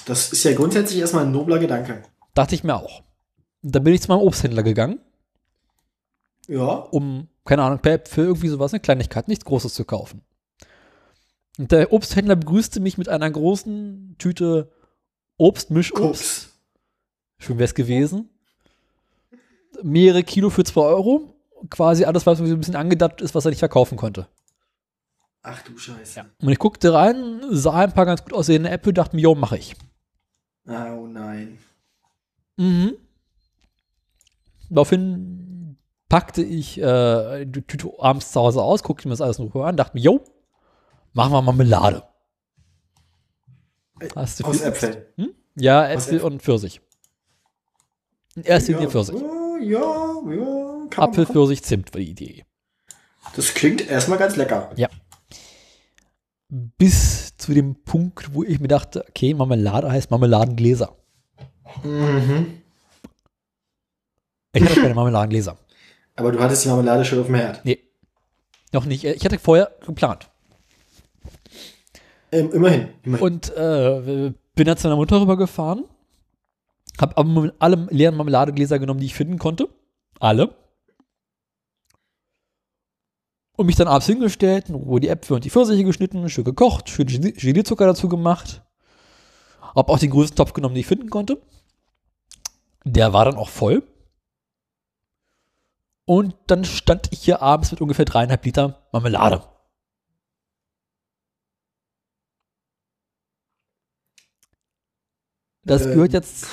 [0.06, 2.04] Das ist ja grundsätzlich erstmal ein nobler Gedanke.
[2.34, 3.02] Dachte ich mir auch.
[3.64, 5.00] Und dann bin ich zu meinem Obsthändler gegangen,
[6.48, 6.66] Ja.
[6.66, 10.22] um, keine Ahnung, für irgendwie sowas, eine Kleinigkeit, nichts Großes zu kaufen.
[11.58, 14.72] Und der Obsthändler begrüßte mich mit einer großen Tüte
[15.38, 16.02] Obst, Mischobst.
[16.02, 16.50] Koks.
[17.40, 18.30] Schön wäre es gewesen.
[19.84, 21.34] Mehrere Kilo für 2 Euro.
[21.72, 24.28] Quasi alles, was so ein bisschen angedappt ist, was er nicht verkaufen konnte.
[25.44, 26.26] Ach du Scheiße.
[26.42, 29.58] Und ich guckte rein, sah ein paar ganz gut aussehende Äpfel, dachte mir, jo, mache
[29.58, 29.76] ich.
[30.68, 31.58] Oh nein.
[32.58, 32.98] Mhm.
[34.70, 35.78] Daraufhin
[36.10, 39.66] packte ich äh, die Tüte abends zu Hause aus, guckte mir das alles in Ruhe
[39.66, 40.24] an, dachte mir, jo,
[41.14, 42.04] machen wir Marmelade.
[44.16, 45.04] Hast du Aus Äpfeln.
[45.16, 45.34] Hm?
[45.56, 46.82] Ja, Äpfel und Pfirsich.
[48.36, 49.16] In erster Linie ja, Pfirsich.
[49.16, 50.88] Ja, ja, ja.
[50.98, 51.26] Apfel.
[51.26, 52.46] Pfirsich, Zimt war die Idee.
[53.36, 54.72] Das klingt erstmal ganz lecker.
[54.76, 54.90] Ja.
[56.50, 60.96] Bis zu dem Punkt, wo ich mir dachte, okay, Marmelade heißt Marmeladengläser.
[61.84, 62.62] Mhm.
[64.54, 65.58] Ich hatte keine Marmeladengläser.
[66.16, 67.64] Aber du hattest die Marmelade schon auf dem Herd.
[67.64, 67.80] Nee.
[68.72, 69.04] Noch nicht.
[69.04, 70.30] Ich hatte vorher geplant.
[72.32, 72.90] Ähm, immerhin.
[73.04, 73.26] immerhin.
[73.26, 75.86] Und äh, bin dann zu meiner Mutter rübergefahren.
[77.00, 79.70] Hab alle leeren Marmeladegläser genommen, die ich finden konnte.
[80.20, 80.56] Alle.
[83.58, 86.90] Und mich dann abends hingestellt, in Ruhe die Äpfel und die Pfirsiche geschnitten, schön gekocht,
[86.90, 88.62] schön Gel- Gelierzucker dazu gemacht.
[89.76, 91.42] Hab auch den größten Topf genommen, den ich finden konnte.
[92.86, 93.82] Der war dann auch voll.
[96.06, 99.44] Und dann stand ich hier abends mit ungefähr dreieinhalb Liter Marmelade.
[105.64, 106.48] Das Ähm, gehört jetzt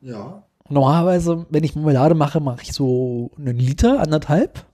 [0.00, 0.46] Ja.
[0.68, 4.66] Normalerweise, wenn ich Marmelade mache, mache ich so einen Liter, anderthalb.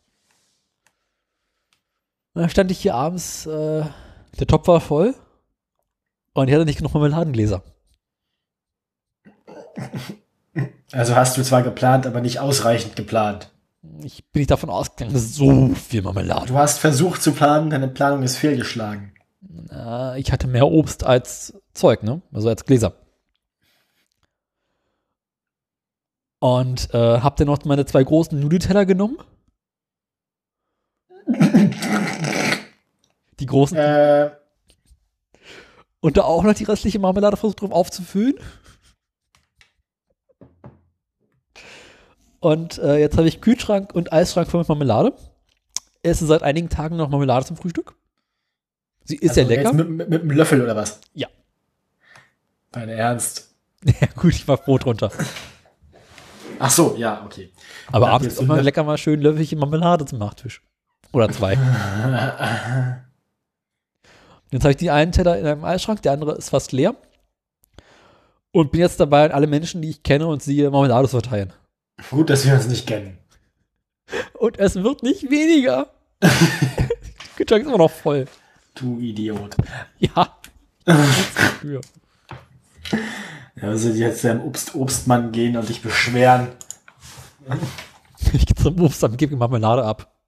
[2.34, 3.84] Und dann stand ich hier abends, äh,
[4.38, 5.14] der Topf war voll
[6.32, 7.62] und ich hatte nicht genug Marmeladengläser.
[10.92, 13.50] Also hast du zwar geplant, aber nicht ausreichend geplant.
[14.02, 16.46] Ich bin nicht davon ausgegangen, dass so viel Marmelade.
[16.46, 19.12] Du hast versucht zu planen, deine Planung ist fehlgeschlagen.
[20.16, 22.20] Ich hatte mehr Obst als Zeug, ne?
[22.32, 22.94] Also als Gläser.
[26.40, 29.18] Und äh, hab dann noch meine zwei großen Nudelteller genommen.
[33.38, 34.30] Die großen Äh,
[36.00, 38.34] Und da auch noch die restliche Marmelade versucht drauf aufzufüllen.
[42.40, 45.12] Und äh, jetzt habe ich Kühlschrank und Eisschrank voll mit Marmelade.
[46.02, 47.94] Esse seit einigen Tagen noch Marmelade zum Frühstück.
[49.04, 49.72] Sie ist also sehr lecker.
[49.72, 51.00] Mit, mit, mit einem Löffel oder was?
[51.14, 51.28] Ja.
[52.72, 53.48] Dein Ernst.
[53.82, 55.10] Ja, gut, ich mach Brot runter.
[56.58, 57.50] Ach so, ja, okay.
[57.90, 60.62] Aber Ja, abends ist immer lecker mal schön Löffelchen Marmelade zum Nachtisch.
[61.12, 61.58] Oder zwei.
[64.52, 66.94] Jetzt habe ich die einen Teller in einem Eisschrank, der andere ist fast leer.
[68.52, 71.52] Und bin jetzt dabei, an alle Menschen, die ich kenne und sehe, Marmelade zu verteilen.
[72.10, 73.18] Gut, dass wir uns nicht kennen.
[74.34, 75.90] Und es wird nicht weniger.
[77.36, 78.26] Kühlschrank ist immer noch voll.
[78.74, 79.56] Du Idiot.
[79.98, 80.36] Ja.
[80.86, 81.80] ja.
[83.60, 86.48] Also jetzt zum Obst, Obstmann gehen und dich beschweren.
[88.32, 90.19] Ich gehe zum Obstamt, gebe Marmelade ab.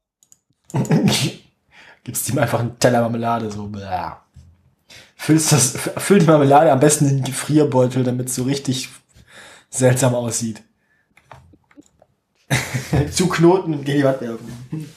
[2.04, 3.66] Gibst ihm einfach einen Teller Marmelade, so.
[3.66, 4.22] Blah.
[5.16, 8.88] Füllst das, füll die Marmelade am besten in den Gefrierbeutel, damit es so richtig
[9.70, 10.62] seltsam aussieht.
[13.12, 14.88] Zuknoten und gegen die Wand werfen.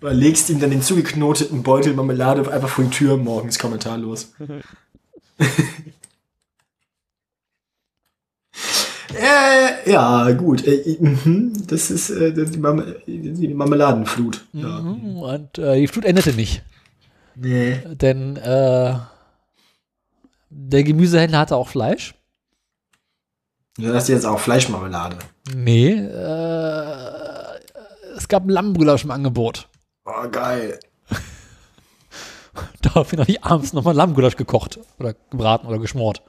[0.00, 4.32] Oder legst ihm dann den zugeknoteten Beutel Marmelade einfach vor die Tür morgens kommentarlos.
[9.14, 10.66] Äh, ja, gut.
[10.66, 14.44] Äh, mhm, das ist äh, die, Marme die Marmeladenflut.
[14.52, 14.80] Ja.
[14.80, 16.62] Mhm, Und äh, die Flut endete nicht.
[17.34, 17.80] Nee.
[17.86, 18.94] Denn äh,
[20.50, 22.14] der Gemüsehändler hatte auch Fleisch.
[23.78, 25.16] Du hast jetzt auch Fleischmarmelade.
[25.54, 25.92] Nee.
[25.92, 27.22] Äh,
[28.16, 29.68] es gab einen Lammgulasch im Angebot.
[30.04, 30.78] Oh, geil.
[32.82, 34.78] Daraufhin habe ich abends nochmal Lammgulasch gekocht.
[34.98, 36.22] Oder gebraten oder geschmort.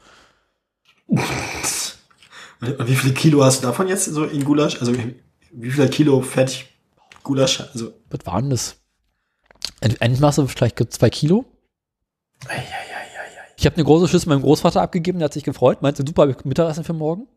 [2.63, 4.79] Und wie viele Kilo hast du davon jetzt so in Gulasch?
[4.79, 4.93] Also
[5.51, 6.67] wie viel Kilo fertig
[7.23, 7.61] Gulasch?
[7.61, 8.77] Also Was war denn das?
[9.81, 11.45] Endmasse vielleicht zwei Kilo.
[13.57, 16.83] Ich habe eine große Schüssel meinem Großvater abgegeben, der hat sich gefreut, meinte, super, Mittagessen
[16.83, 17.27] für morgen.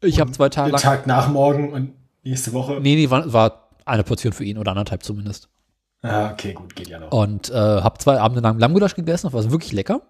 [0.00, 0.82] Ich habe zwei Tage den lang.
[0.82, 1.92] Tag nach morgen und
[2.22, 2.78] nächste Woche.
[2.80, 5.48] Nee, nee, war, war eine Portion für ihn oder anderthalb zumindest.
[6.02, 7.10] Ah, okay, gut, geht ja noch.
[7.10, 10.02] Und äh, habe zwei Abende lang Lammgulasch gegessen, das war wirklich lecker.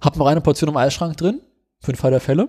[0.00, 1.40] Hab noch eine Portion im Eisschrank drin,
[1.80, 2.48] für den Fall der Fälle.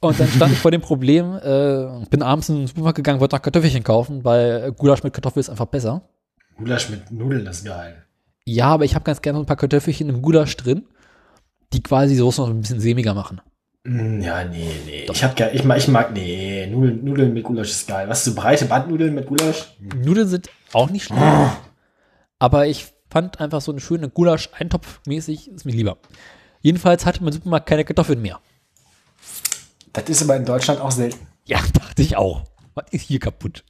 [0.00, 3.36] Und dann stand ich vor dem Problem, äh, bin abends in den Supermarkt gegangen, wollte
[3.36, 6.02] noch Kartoffelchen kaufen, weil Gulasch mit Kartoffel ist einfach besser.
[6.56, 8.04] Gulasch mit Nudeln, ist geil.
[8.44, 10.84] Ja, aber ich habe ganz gerne ein paar Kartoffelchen im Gulasch drin,
[11.72, 13.40] die quasi die Soße noch ein bisschen sämiger machen.
[13.84, 15.06] Mm, Ja, nee, nee.
[15.10, 18.08] Ich hab ich mag, ich mag, nee, Nudeln, Nudeln mit Gulasch ist geil.
[18.08, 19.76] Was, so breite Bandnudeln mit Gulasch?
[19.80, 21.22] Nudeln sind auch nicht schlecht,
[22.38, 25.96] aber ich fand einfach so eine schöne Gulasch-Eintopf-mäßig ist mir lieber.
[26.60, 28.40] Jedenfalls hatte mein Supermarkt keine Kartoffeln mehr.
[29.96, 31.26] Das ist aber in Deutschland auch selten.
[31.44, 32.44] Ja, dachte ich auch.
[32.74, 33.64] Was ist hier kaputt?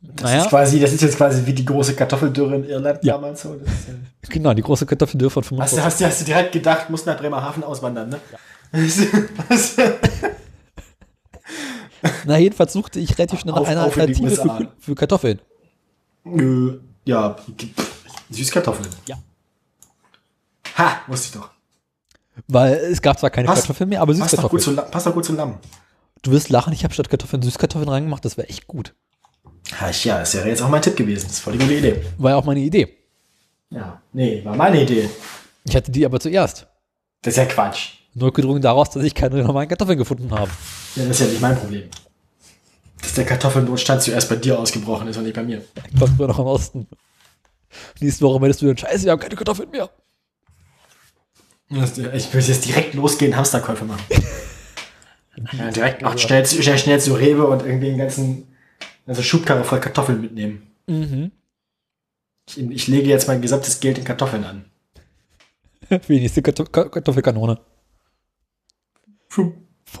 [0.00, 0.42] Das Naja.
[0.44, 3.14] ist quasi, das ist jetzt quasi wie die große Kartoffeldürre in Irland Ja.
[3.14, 3.54] damals so.
[3.54, 3.94] Ist, äh,
[4.28, 5.78] Genau, die große Kartoffeldürre von hast, 45.
[5.78, 8.20] du, hast, du, hast du direkt gedacht, musst nach Bremerhaven auswandern, ne?
[9.48, 9.76] Was?
[12.26, 15.40] Na, jedenfalls suchte ich relativ schnell nach Auf- einer auf Alternative für, für Kartoffeln.
[17.04, 17.36] Ja,
[18.30, 18.88] Süßkartoffeln.
[19.06, 19.16] Ja.
[20.76, 21.50] Ha, wusste ich doch.
[22.48, 24.86] Weil es gab zwar keine Passt- Kartoffeln mehr, aber Passt doch, gut Süßkartoffeln.
[24.86, 25.58] zu, passt doch gut zu Lamm.
[26.22, 28.94] Du wirst lachen, ich habe statt Kartoffeln Süßkartoffeln reingemacht, das wäre echt gut.
[29.80, 31.24] Ha, Ja, das wäre jetzt auch mein Tipp gewesen.
[31.24, 32.02] Das ist voll die gute Idee.
[32.18, 32.96] War ja auch meine Idee.
[33.70, 35.08] Ja, nee, war meine Idee.
[35.64, 36.66] Ich hatte die aber zuerst.
[37.22, 37.94] Das ist ja Quatsch.
[38.14, 40.50] Notgedrungen daraus, dass ich keine normalen Kartoffeln gefunden habe.
[40.94, 41.84] Ja, das ist ja nicht mein Problem.
[43.02, 45.62] Dass der Kartoffelnotstand zuerst bei dir ausgebrochen ist und nicht bei mir.
[45.92, 46.86] Ich war früher noch im Osten.
[48.00, 49.90] Nächste Woche meldest du dann, scheiße, wir haben keine Kartoffeln mehr.
[51.68, 54.02] Ich würde jetzt direkt losgehen, Hamsterkäufe machen.
[55.52, 58.48] Ja, direkt noch schnell, zu- schnell, schnell zu Rewe und irgendwie den ganzen
[59.06, 60.66] Also Schubkarre voll Kartoffeln mitnehmen.
[60.86, 61.30] Mhm.
[62.48, 64.64] Ich, ich lege jetzt mein gesamtes Geld in Kartoffeln an.
[65.90, 67.60] Wie die nächste Kartoff Ka- Kartoffelkanone.
[69.28, 69.52] Puh.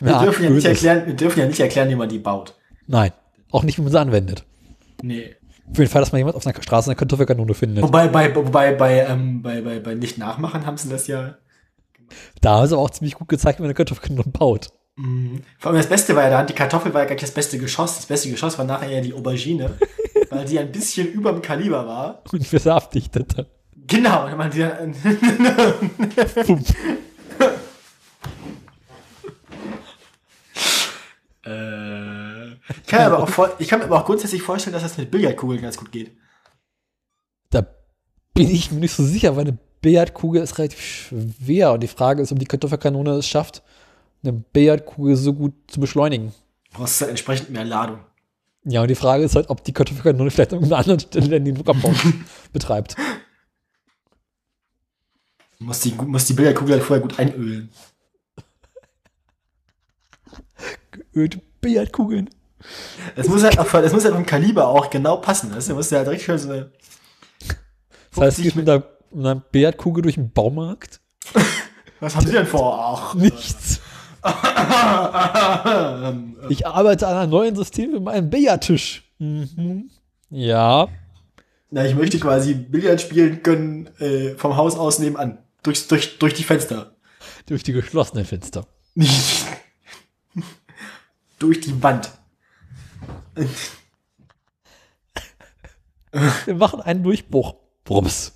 [0.00, 2.54] Wir, Ja, dürfen ja nicht erklären, wir dürfen ja nicht erklären, wie man die baut.
[2.86, 3.12] Nein,
[3.50, 4.44] auch nicht, wie man sie anwendet.
[5.02, 5.36] Nee.
[5.70, 7.84] Auf jeden Fall, dass man jemand auf einer Straße eine Kartoffelkanone findet.
[7.84, 11.36] Wobei bei, wobei bei, ähm, bei, bei, bei nicht nachmachen haben sie das ja.
[12.40, 14.70] Da haben sie aber auch ziemlich gut gezeigt, wie man eine Kartoffelkanone baut.
[14.96, 15.42] Mhm.
[15.58, 17.58] Vor allem das Beste war ja da, die Kartoffel war ja gar nicht das beste
[17.58, 17.96] Geschoss.
[17.96, 19.78] Das beste Geschoss war nachher eher die Aubergine,
[20.30, 22.22] weil die ein bisschen über dem Kaliber war.
[22.32, 23.46] Und wir abdichtete.
[23.86, 24.60] Genau, und man die
[31.44, 32.07] äh,
[32.68, 34.98] ich, kann mir aber auch vor, ich kann mir aber auch grundsätzlich vorstellen, dass das
[34.98, 36.16] mit Billardkugeln ganz gut geht.
[37.50, 37.66] Da
[38.34, 41.72] bin ich mir nicht so sicher, weil eine Billardkugel ist relativ schwer.
[41.72, 43.62] Und die Frage ist, ob die Kartoffelkanone es schafft,
[44.22, 46.32] eine Billardkugel so gut zu beschleunigen.
[46.72, 48.00] Du brauchst halt entsprechend mehr Ladung.
[48.64, 51.54] Ja, und die Frage ist halt, ob die Kartoffelkanone vielleicht an einer anderen Stelle den
[51.54, 51.94] Druckabbau
[52.52, 52.96] betreibt.
[55.58, 57.70] Du musst die, musst die Billardkugel halt vorher gut einölen.
[61.12, 62.30] Geölte Billardkugeln.
[63.16, 65.52] Es muss halt es muss halt vom Kaliber auch genau passen.
[65.54, 66.70] Das muss ja halt richtig schön so eine
[68.14, 71.00] Das heißt, du 50 gehst mit einer, mit einer Billardkugel durch den Baumarkt?
[72.00, 72.78] Was haben Sie denn vor?
[72.78, 73.14] Ach.
[73.14, 73.80] Nichts.
[76.48, 79.04] Ich arbeite an einem neuen System für meinen Billardtisch.
[79.18, 79.90] Mhm.
[80.30, 80.88] Ja.
[81.70, 85.38] Na, ich möchte quasi Billard spielen können äh, vom Haus aus nebenan.
[85.62, 86.94] Durch, durch, durch die Fenster.
[87.46, 88.66] Durch die geschlossenen Fenster.
[91.38, 92.10] Durch die Wand.
[96.46, 97.56] Wir machen einen Durchbruch.
[97.84, 98.32] Brums.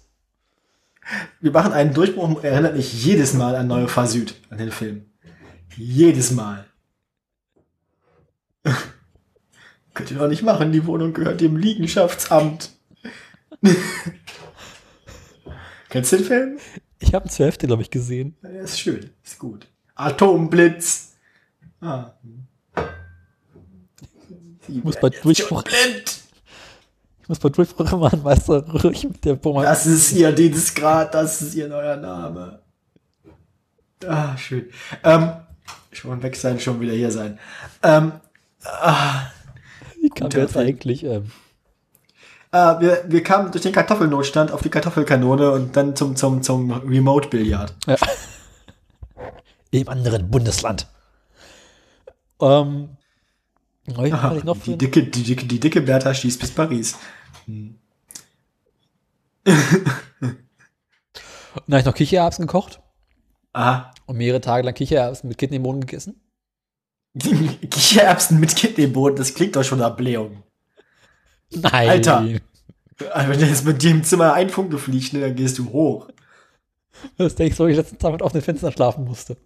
[1.40, 5.06] Wir machen einen Durchbruch, erinnert mich jedes Mal an Neue Fahr Süd, an den Film.
[5.76, 6.66] Jedes Mal.
[9.94, 12.70] Könnt ihr doch nicht machen, die Wohnung gehört dem Liegenschaftsamt.
[15.88, 16.58] Kennst du den Film?
[16.98, 18.36] Ich habe zur Hälfte, glaube ich, gesehen.
[18.42, 19.66] Ja, ist schön, ist gut.
[19.94, 21.16] Atomblitz.
[21.80, 22.12] Ah.
[24.68, 25.64] Ich muss bei Durchbruch,
[27.22, 29.62] ich muss bei Durchbruch immer an Meister Röch mit der Bombe.
[29.62, 32.60] Das ist ihr Dienstgrad, das ist ihr neuer Name.
[34.06, 34.68] Ah, schön.
[35.04, 35.32] Ähm,
[35.92, 37.38] schon weg sein, schon wieder hier sein.
[37.82, 38.12] Ähm,
[38.64, 39.26] ah,
[40.00, 40.66] Wie kam der jetzt Film.
[40.66, 41.04] eigentlich?
[41.04, 41.30] Ähm,
[42.50, 46.72] ah, wir, wir kamen durch den Kartoffelnotstand auf die Kartoffelkanone und dann zum, zum, zum
[46.72, 47.74] Remote-Billard.
[47.86, 47.96] ja.
[49.74, 50.86] Im anderen Bundesland.
[52.42, 52.90] Ähm,
[53.96, 56.96] Aha, die, dicke, die, dicke, die dicke Bertha schießt bis Paris.
[57.46, 57.78] Und
[59.44, 60.36] dann
[61.68, 62.80] habe ich noch Kichererbsen gekocht
[63.52, 63.90] Aha.
[64.06, 66.20] und mehrere Tage lang Kichererbsen mit Kidneybohnen gegessen.
[67.18, 70.42] Kichererbsen mit Kidneyboden, das klingt doch schon nach Blähung.
[71.50, 71.88] Nein.
[71.88, 72.26] Alter.
[73.12, 76.08] Also wenn jetzt mit dir im Zimmer ein Funke fliegt, ne, dann gehst du hoch.
[77.16, 79.36] Das denkst du, wo ich letzten Tag mit offenen Fenstern schlafen musste.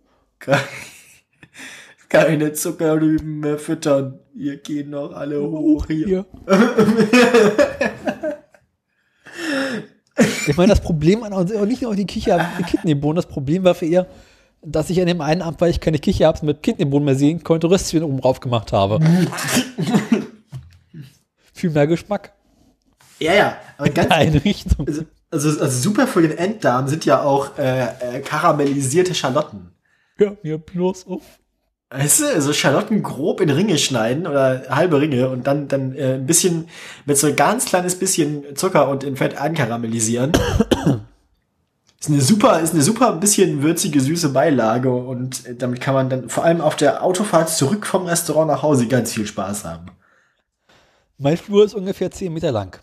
[2.08, 4.20] Keine Zuckerrüben mehr füttern.
[4.34, 6.26] Ihr gehen noch alle hoch hier.
[10.48, 14.06] Ich meine, das Problem an uns, nicht nur die Kidneybohnen, das Problem war für ihr,
[14.62, 17.68] dass ich an dem einen Abend, weil ich keine Kichererbsen mit Kidneybohnen mehr sehen konnte,
[17.68, 18.98] Röstchen oben drauf gemacht habe.
[21.52, 22.32] Viel mehr Geschmack.
[23.18, 23.56] Ja, ja.
[23.78, 24.86] Aber ganz, In eine Richtung.
[24.86, 29.72] also, also, also super für den Enddarm sind ja auch äh, äh, karamellisierte Schalotten.
[30.16, 31.22] Hör mir bloß auf.
[31.97, 36.14] Weißt du, also Schalotten grob in Ringe schneiden oder halbe Ringe und dann, dann äh,
[36.14, 36.68] ein bisschen
[37.06, 40.32] mit so ein ganz kleines bisschen Zucker und in Fett ankaramellisieren.
[42.01, 45.94] ist eine super, ist eine super ein bisschen würzige, süße Beilage und äh, damit kann
[45.94, 49.64] man dann vor allem auf der Autofahrt zurück vom Restaurant nach Hause ganz viel Spaß
[49.64, 49.86] haben.
[51.16, 52.78] Mein Flur ist ungefähr 10 Meter lang.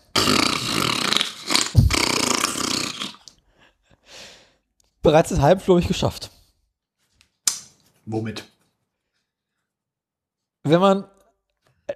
[5.02, 6.32] Bereits den halben Flur habe ich geschafft.
[8.06, 8.44] Womit?
[10.64, 11.04] Wenn man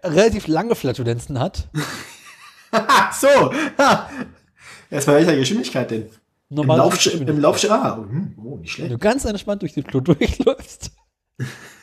[0.05, 1.69] relativ lange Flatulenzen hat,
[3.20, 3.53] so!
[3.78, 4.11] Ha.
[4.90, 6.03] Erstmal welcher Geschwindigkeit denn?
[6.51, 8.93] Im normal Lauf, im Lauf, ah, hm, oh, nicht wenn schlecht.
[8.93, 10.93] du ganz entspannt durch den Flur durchläufst,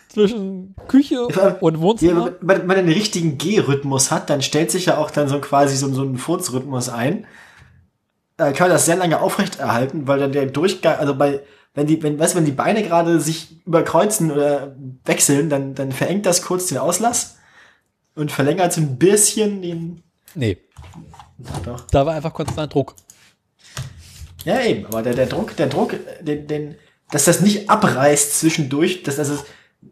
[0.09, 4.85] zwischen Küche und Ja, Wohnzimmer, wenn wenn man den richtigen G-Rhythmus hat, dann stellt sich
[4.87, 7.27] ja auch dann so quasi so, so ein Furzrhythmus ein.
[8.37, 11.41] Da kann man das sehr lange aufrechterhalten, weil dann der Durchgang, also bei,
[11.75, 15.91] wenn die, wenn, weißt du, wenn die Beine gerade sich überkreuzen oder wechseln, dann, dann
[15.91, 17.37] verengt das kurz den Auslass
[18.15, 20.03] und verlängert so ein bisschen den,
[20.33, 20.57] nee,
[21.65, 21.85] doch.
[21.91, 22.95] da war einfach konstant Druck.
[24.45, 26.75] Ja, eben, aber der, der Druck, der Druck, den, den,
[27.11, 29.45] dass das nicht abreißt zwischendurch, dass das ist,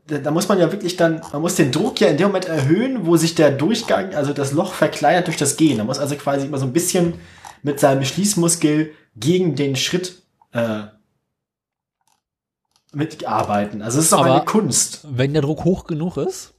[0.07, 3.05] da, muss man ja wirklich dann, man muss den Druck ja in dem Moment erhöhen,
[3.05, 5.77] wo sich der Durchgang, also das Loch verkleinert durch das Gehen.
[5.77, 7.15] Da muss also quasi immer so ein bisschen
[7.61, 10.83] mit seinem Schließmuskel gegen den Schritt äh,
[12.93, 13.81] mitarbeiten.
[13.81, 15.01] Also es ist auch Aber- eine Kunst.
[15.09, 16.53] Wenn der Druck hoch genug ist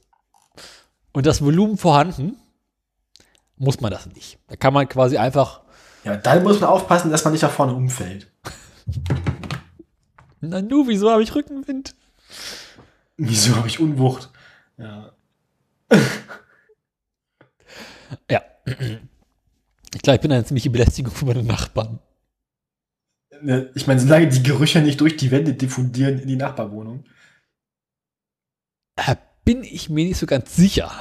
[1.13, 2.37] und das Volumen vorhanden,
[3.57, 4.37] muss man das nicht.
[4.47, 5.61] Da kann man quasi einfach,
[6.03, 8.31] Ja, dann muss man aufpassen, dass man nicht nach vorne umfällt.
[10.41, 11.95] na nu, wieso habe ich Rückenwind?
[13.17, 14.29] Wieso habe ich Unwucht?
[14.77, 15.11] Ja.
[18.29, 18.41] Ja.
[19.93, 21.99] Ich glaube, ich bin eine ziemliche Belästigung für meine Nachbarn.
[23.41, 27.05] Ne, Ich meine, solange die Gerüche nicht durch die Wände diffundieren in die Nachbarwohnung.
[28.95, 30.91] Da bin ich mir nicht so ganz sicher.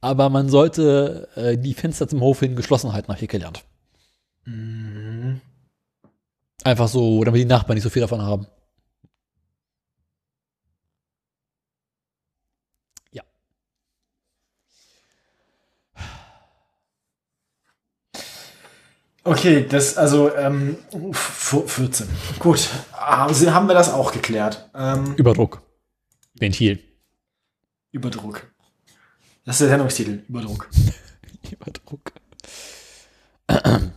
[0.00, 3.64] Aber man sollte äh, die Fenster zum Hof hin geschlossen halten, habe ich gelernt.
[4.44, 5.40] Mhm.
[6.64, 8.46] Einfach so, damit die Nachbarn nicht so viel davon haben.
[19.30, 20.76] Okay, das, also, ähm,
[21.10, 22.08] f- 14.
[22.38, 24.70] Gut, also haben wir das auch geklärt.
[24.74, 25.60] Ähm, Überdruck.
[26.34, 26.82] Ventil.
[27.92, 28.50] Überdruck.
[29.44, 30.68] Das ist der Sendungstitel, Überdruck.
[31.50, 32.12] Überdruck.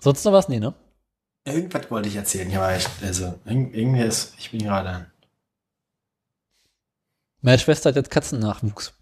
[0.00, 0.48] Sonst noch was?
[0.48, 0.74] Nee, ne?
[1.44, 5.10] Irgendwas wollte ich erzählen, ja, aber ich, also, irg- irgendwie ist, ich bin gerade.
[7.40, 8.92] Meine Schwester hat jetzt Katzennachwuchs.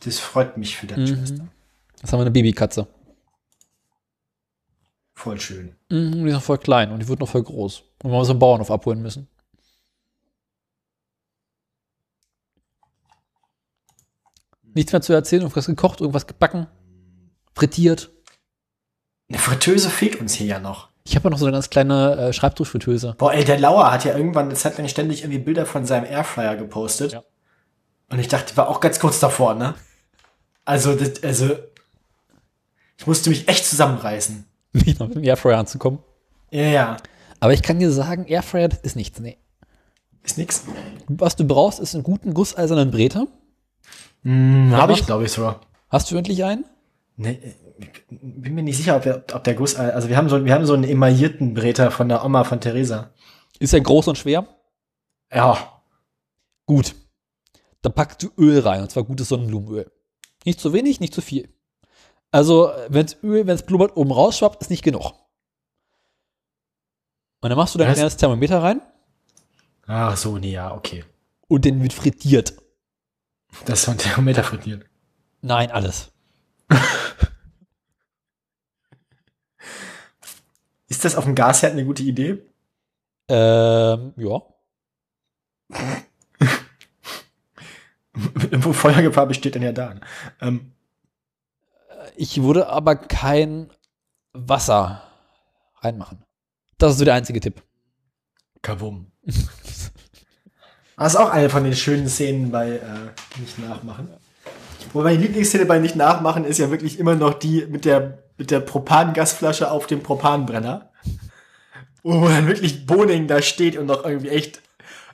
[0.00, 1.42] Das freut mich für deine Schwester.
[1.42, 1.50] Mhm.
[2.00, 2.86] Jetzt haben wir eine Babykatze.
[5.16, 5.74] Voll schön.
[5.88, 7.82] Mhm, die ist noch voll klein und die wird noch voll groß.
[8.02, 9.28] Und wir müssen einen Bauernhof abholen müssen.
[14.62, 16.66] Nichts mehr zu erzählen, irgendwas gekocht, irgendwas gebacken,
[17.54, 18.10] frittiert.
[19.30, 20.90] Eine Fritteuse fehlt uns hier ja noch.
[21.04, 23.14] Ich habe noch so eine ganz kleine äh, Schreibtischfritteuse.
[23.16, 26.04] Boah, ey, der Lauer hat ja irgendwann eine Zeit lang ständig irgendwie Bilder von seinem
[26.04, 27.12] Airfryer gepostet.
[27.12, 27.22] Ja.
[28.10, 29.74] Und ich dachte, war auch ganz kurz davor, ne?
[30.66, 31.56] Also, das, also,
[32.98, 34.46] ich musste mich echt zusammenreißen.
[34.84, 36.00] Nicht noch mit dem Airfryer anzukommen.
[36.50, 36.96] Ja, ja.
[37.40, 39.20] Aber ich kann dir sagen, Airfryer das ist nichts.
[39.20, 39.38] Nee.
[40.22, 40.64] Ist nix.
[41.08, 43.26] Was du brauchst, ist einen guten gusseisernen Breter.
[44.22, 45.60] Hm, Habe ich, glaube ich, sogar.
[45.88, 46.64] Hast du endlich einen?
[47.16, 47.38] Nee,
[48.08, 50.66] bin mir nicht sicher, ob der, ob der Guss, also wir haben so, wir haben
[50.66, 53.10] so einen emaillierten Breter von der Oma von Theresa.
[53.58, 54.46] Ist er groß und schwer?
[55.32, 55.80] Ja.
[56.66, 56.94] Gut.
[57.82, 59.90] Dann packst du Öl rein, und zwar gutes Sonnenblumenöl.
[60.44, 61.48] Nicht zu wenig, nicht zu viel.
[62.30, 65.12] Also, wenn Öl, wenn es blubbert, oben rausschwappt, ist nicht genug.
[67.40, 67.96] Und dann machst du dein Was?
[67.96, 68.80] kleines Thermometer rein
[69.86, 71.04] Ach so, nee, ja, okay.
[71.46, 72.54] und den wird frittiert.
[73.66, 74.84] Das ist ein Thermometer frittiert.
[75.42, 76.10] Nein, alles.
[80.88, 82.42] Ist das auf dem Gasherd eine gute Idee?
[83.28, 84.42] Ähm, ja.
[88.14, 89.94] Wo Feuergefahr besteht, dann ja da.
[90.40, 90.72] Ähm,
[92.16, 93.70] Ich würde aber kein
[94.32, 95.02] Wasser
[95.80, 96.24] reinmachen.
[96.78, 97.62] Das ist so der einzige Tipp.
[98.62, 99.12] Kabum.
[100.98, 104.08] Das ist auch eine von den schönen Szenen bei äh, Nicht Nachmachen.
[104.94, 108.50] Wobei meine Lieblingsszene bei Nicht Nachmachen ist ja wirklich immer noch die mit der, mit
[108.50, 110.90] der Propangasflasche auf dem Propanbrenner.
[112.02, 114.62] Wo dann wirklich Boning da steht und noch irgendwie echt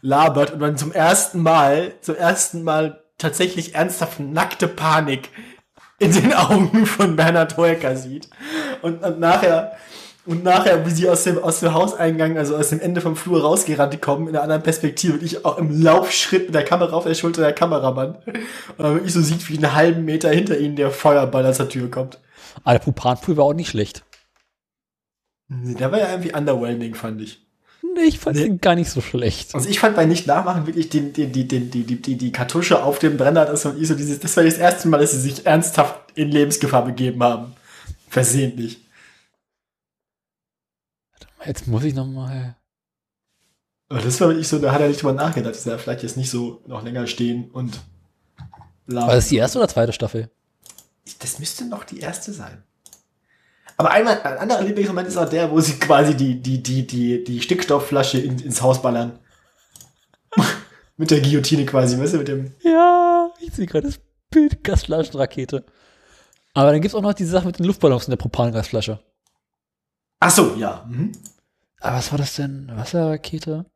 [0.03, 5.31] labert und man zum ersten Mal, zum ersten Mal tatsächlich ernsthaft nackte Panik
[6.03, 8.29] in den Augen von Bernhard Hoeker sieht.
[8.83, 9.77] Und, und nachher,
[10.27, 13.43] und nachher, wie sie aus dem, aus dem Hauseingang, also aus dem Ende vom Flur
[13.43, 17.05] rausgerannt kommen, in einer anderen Perspektive, und ich auch im Laufschritt mit der Kamera auf
[17.05, 18.17] der Schulter der Kameramann.
[18.27, 21.69] Und man wirklich so sieht, wie einen halben Meter hinter ihnen der Feuerball aus der
[21.69, 22.19] Tür kommt.
[22.65, 24.05] Aber der Pupanpool war auch nicht schlecht.
[25.49, 27.47] Nee, Der war ja irgendwie underwhelming, fand ich.
[28.07, 28.45] Ich fand Nee.
[28.45, 29.55] den gar nicht so schlecht.
[29.55, 32.83] Also ich fand bei nicht nachmachen wirklich den, die, den, die, die, die, die Kartusche
[32.83, 35.45] auf dem Brenner, das war, so dieses, das war das erste Mal, dass sie sich
[35.47, 37.53] ernsthaft in Lebensgefahr begeben haben.
[38.09, 38.79] Versehentlich.
[41.45, 42.57] Jetzt muss ich noch mal.
[43.89, 46.17] Aber das war wirklich so, da hat er nicht drüber nachgedacht, dass er vielleicht jetzt
[46.17, 47.81] nicht so noch länger stehen und
[48.87, 50.31] War das die erste oder zweite Staffel?
[51.19, 52.63] Das müsste noch die erste sein.
[53.77, 57.25] Aber einmal, ein anderer Lieblingsmoment ist auch der, wo sie quasi die, die, die, die,
[57.25, 59.19] die Stickstoffflasche in, ins Haus ballern.
[60.97, 62.55] mit der Guillotine quasi, weißt du, mit dem.
[62.61, 64.01] Ja, ich sehe gerade das
[64.31, 65.65] Bild Gasflaschenrakete.
[66.55, 69.01] Aber dann gibt es auch noch diese Sache mit den Luftballons in der Propangasflasche.
[70.21, 70.87] Ach so, ja.
[70.89, 71.13] Mhm.
[71.81, 72.71] Aber was war das denn?
[72.75, 73.67] Wasserrakete?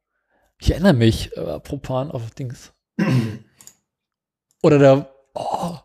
[0.59, 2.73] Ich erinnere mich, äh, Propan auf Dings.
[4.63, 5.77] Oder der oh,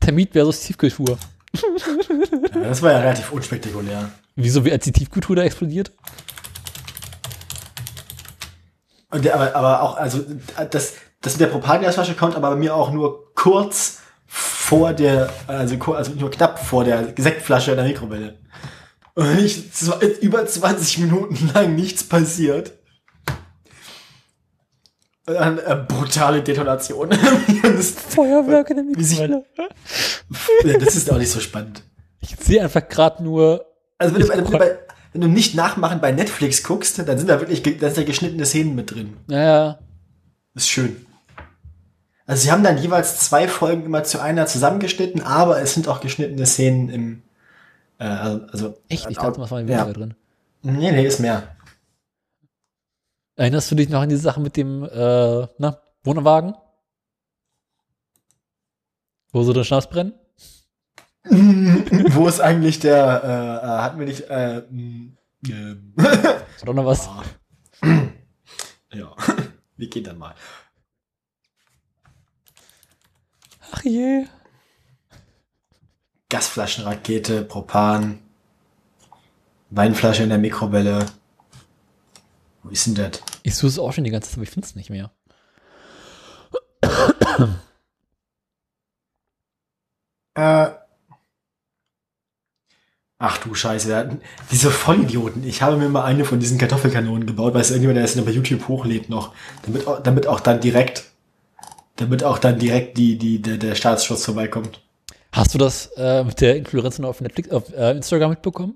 [0.00, 1.18] Termit versus Tiefkultur.
[1.54, 4.10] Ja, das war ja relativ unspektakulär.
[4.36, 5.92] Wieso, wie als die Tiefkultur da explodiert?
[9.10, 10.24] Und der, aber, aber auch, also
[10.70, 15.76] das, das mit der Propangasflasche kommt aber bei mir auch nur kurz vor der, also,
[15.92, 18.38] also nur knapp vor der Sektflasche in der Mikrowelle.
[19.14, 19.64] Und ich,
[20.20, 22.77] über 20 Minuten lang nichts passiert.
[25.28, 27.10] Und dann äh, brutale Detonation.
[27.62, 29.44] das, Feuerwerk in der Mikrowelle.
[30.80, 31.82] das ist auch nicht so spannend.
[32.20, 33.64] Ich sehe einfach gerade nur.
[33.98, 34.78] Also wenn du, wenn, du bei,
[35.12, 38.04] wenn du nicht nachmachen bei Netflix guckst, dann sind da wirklich ge- da sind da
[38.04, 39.16] geschnittene Szenen mit drin.
[39.26, 39.78] Naja,
[40.54, 41.04] Ist schön.
[42.26, 46.00] Also sie haben dann jeweils zwei Folgen immer zu einer zusammengeschnitten, aber es sind auch
[46.00, 47.22] geschnittene Szenen im
[47.98, 49.66] äh, also echt, ich äh, dachte, was war ja.
[49.66, 50.14] weniger drin.
[50.62, 51.42] Nee, nee, ist mehr.
[53.38, 56.54] Erinnerst du dich noch an die Sache mit dem äh, na, Wohnwagen?
[59.30, 60.12] Wo so der Schnaps brennen?
[61.22, 65.94] Wo ist eigentlich der äh, äh, hatten wir nicht äh, ähm,
[66.62, 67.08] Oder noch was?
[68.92, 69.14] ja.
[69.76, 70.34] Wir gehen dann mal.
[73.70, 74.26] Ach je.
[76.28, 78.18] Gasflaschenrakete, Propan,
[79.70, 81.06] Weinflasche in der Mikrowelle.
[82.64, 83.22] Wo ist denn das?
[83.48, 85.10] Ich suche es auch schon die ganze Zeit, aber ich finde es nicht mehr.
[90.34, 90.66] Äh.
[93.20, 94.18] Ach du Scheiße,
[94.52, 95.42] diese Vollidioten.
[95.44, 98.30] Ich habe mir mal eine von diesen Kartoffelkanonen gebaut, weil es irgendjemand, der es bei
[98.30, 99.34] YouTube hochlädt noch,
[99.64, 101.04] damit, auch- damit auch dann direkt,
[101.96, 104.80] damit auch dann direkt die, die, der, der Staatsschutz vorbeikommt.
[105.32, 108.74] Hast du das äh, mit der Influencerin auf Netflix, auf äh, Instagram mitbekommen?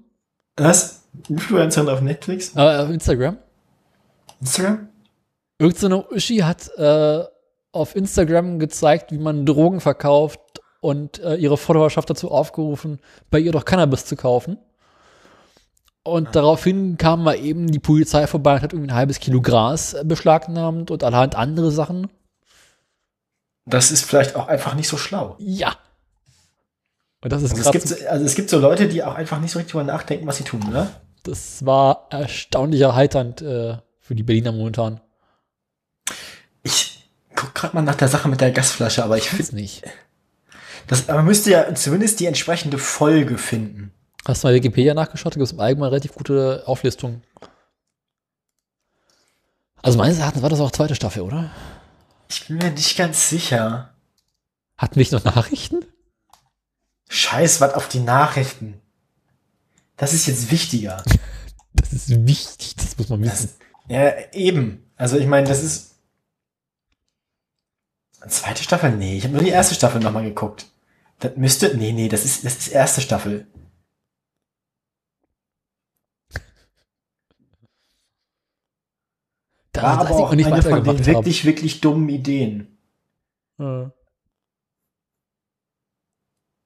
[0.57, 1.03] Was?
[1.29, 2.57] Influencerin auf Netflix?
[2.57, 3.37] Äh, auf Instagram?
[4.43, 4.89] Instagram?
[5.59, 7.25] Irgend so eine Uschi hat äh,
[7.73, 10.41] auf Instagram gezeigt, wie man Drogen verkauft
[10.81, 13.01] und äh, ihre Followerschaft dazu aufgerufen,
[13.31, 14.59] bei ihr doch Cannabis zu kaufen.
[16.05, 19.95] Und daraufhin kam mal eben die Polizei vorbei und hat irgendwie ein halbes Kilo Gras
[19.95, 22.11] äh, beschlagnahmt und allerhand andere Sachen.
[23.65, 25.37] Das ist vielleicht auch einfach nicht so schlau.
[25.39, 25.77] Ja.
[27.23, 27.73] Und das ist Also es, krass.
[27.73, 30.27] gibt, so- also es gibt so Leute, die auch einfach nicht so richtig drüber nachdenken,
[30.27, 30.91] was sie tun, ne?
[31.23, 33.77] Das war erstaunlich erheiternd äh,
[34.13, 35.01] für die Berliner momentan.
[36.63, 39.85] Ich guck gerade mal nach der Sache mit der Gasflasche, aber ich finde, weiß nicht.
[40.87, 43.91] das, aber man müsste ja zumindest die entsprechende Folge finden.
[44.27, 45.33] Hast du mal Wikipedia nachgeschaut?
[45.33, 47.23] Da gibt es im Allgemeinen relativ gute Auflistungen.
[49.81, 51.51] Also meines Erachtens war das auch zweite Staffel, oder?
[52.29, 53.95] Ich bin mir nicht ganz sicher.
[54.77, 55.87] Hatten wir nicht noch Nachrichten?
[57.09, 58.79] Scheiß, was auf die Nachrichten.
[59.97, 61.03] Das ist jetzt wichtiger.
[61.75, 63.49] Das ist wichtig, das muss man wissen.
[63.93, 64.91] Ja, eben.
[64.97, 65.99] Also ich meine, das ist.
[68.27, 68.93] Zweite Staffel?
[68.97, 70.73] Nee, ich habe nur die erste Staffel nochmal geguckt.
[71.19, 71.77] Das müsste.
[71.77, 73.47] Nee, nee, das ist, das ist erste Staffel.
[79.73, 81.07] Da War aber auch nicht eine von den weitergemacht haben.
[81.07, 82.79] wirklich, wirklich dummen Ideen.
[83.59, 83.93] Ja.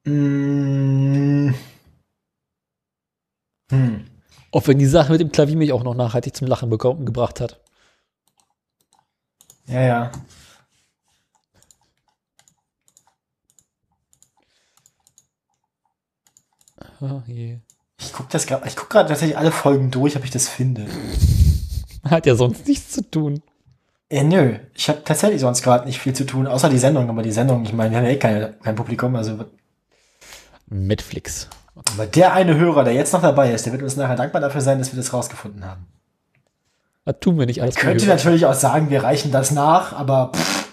[0.05, 1.55] Mm.
[3.73, 4.06] Hm.
[4.53, 7.41] Auch wenn die Sache mit dem Klavier mich auch noch nachhaltig zum Lachen bekommen, gebracht
[7.41, 7.61] hat.
[9.67, 10.13] Ja, ja.
[17.01, 17.59] Ah, je.
[17.99, 20.87] Ich guck das gerade, ich guck gerade tatsächlich alle Folgen durch, ob ich das finde.
[22.05, 23.43] Hat ja sonst nichts zu tun.
[24.09, 27.09] Äh, nö, ich habe tatsächlich sonst gerade nicht viel zu tun, außer die Sendung.
[27.09, 29.17] Aber die Sendung, ich meine, wir haben ja eh kein, kein Publikum.
[29.17, 29.45] Also,
[30.69, 31.49] Netflix.
[31.85, 34.61] Aber der eine Hörer, der jetzt noch dabei ist, der wird uns nachher dankbar dafür
[34.61, 35.87] sein, dass wir das rausgefunden haben.
[37.05, 37.77] Das tun wir nicht alles.
[37.77, 38.17] Könnte für Hörer.
[38.17, 40.69] natürlich auch sagen, wir reichen das nach, aber pff,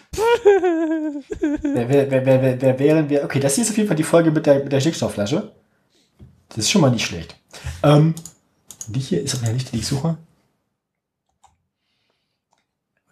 [1.62, 3.24] wer, wer, wer, wer, wer, wären wir?
[3.24, 5.52] Okay, das hier ist auf jeden Fall die Folge mit der, mit der Stickstoffflasche.
[6.50, 7.36] Das ist schon mal nicht schlecht.
[7.82, 8.16] Ähm,
[8.88, 10.18] die hier ist auch nicht die, die ich suche.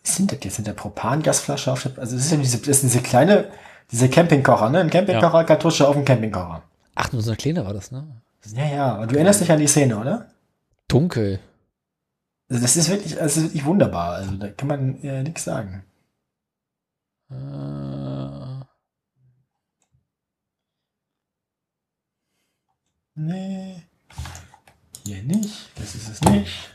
[0.04, 0.56] Was sind das jetzt?
[0.56, 3.52] Sind der Propangasflasche auf der, also das ist ja diese, das ist diese kleine,
[3.92, 4.80] diese Campingkocher, ne?
[4.80, 6.64] Ein Campingkocher, Kartusche auf dem Campingkocher.
[6.96, 8.22] Ach, nur so eine kleine war das, ne?
[8.54, 10.30] Ja, ja, und du erinnerst dich an die Szene, oder?
[10.88, 11.40] Dunkel.
[12.50, 14.16] Also das ist wirklich, das ist wirklich wunderbar.
[14.16, 15.84] Also da kann man äh, nichts sagen.
[17.30, 18.62] Äh,
[23.14, 23.84] Nee.
[25.06, 25.70] Hier nicht.
[25.78, 26.72] Das ist es nicht.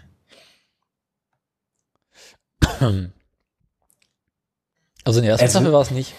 [5.04, 6.14] also in der ersten Also- Staffel war es nicht.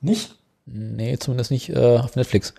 [0.00, 0.37] Nicht?
[0.72, 2.54] Nee, zumindest nicht äh, auf Netflix.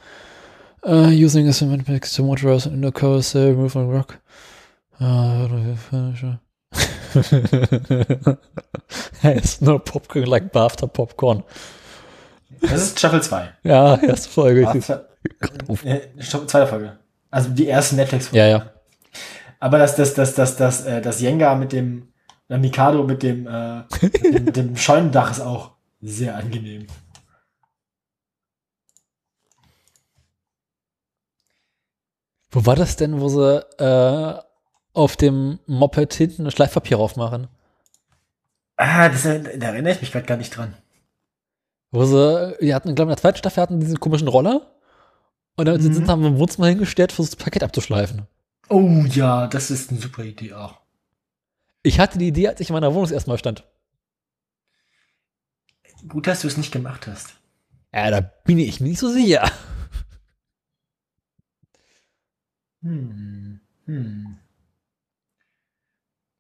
[0.86, 4.20] Uh, using a cement mix to motorize in the carousel, move on rock.
[5.02, 6.40] Uh, furniture.
[9.24, 11.44] It's no popcorn like BAFTA popcorn.
[12.62, 13.50] Das ist Staffel 2.
[13.64, 14.62] Ja, erste Folge.
[14.64, 14.82] Äh,
[16.22, 16.98] Staffel- Zweite Folge.
[17.32, 18.38] Also die erste Netflix-Folge.
[18.40, 18.70] ja, ja.
[19.60, 22.08] Aber das, das, das, das, das, äh, das Jenga mit dem,
[22.50, 25.72] Der Mikado mit dem, äh, mit dem, dem Scheunendach ist auch
[26.02, 26.88] sehr angenehm.
[32.52, 34.42] Wo war das denn, wo sie äh,
[34.94, 37.48] auf dem Moped hinten ein Schleifpapier aufmachen?
[38.78, 40.74] Ah, das, da erinnere ich mich gerade gar nicht dran.
[41.92, 44.72] Wo sie, die hatten, glaube ich, in der zweiten Staffel hatten diesen komischen Roller.
[45.58, 45.82] Und dann Mhm.
[45.82, 48.28] sind sie am Wohnzimmer hingestellt, versucht das Paket abzuschleifen.
[48.70, 50.80] Oh ja, das ist eine super Idee auch.
[51.84, 53.66] Ich hatte die Idee, als ich in meiner Wohnung das erste Mal stand.
[56.08, 57.34] Gut, dass du es nicht gemacht hast.
[57.94, 59.50] Ja, da bin ich mir nicht so sicher.
[62.82, 63.60] Hm.
[63.86, 64.38] Hm.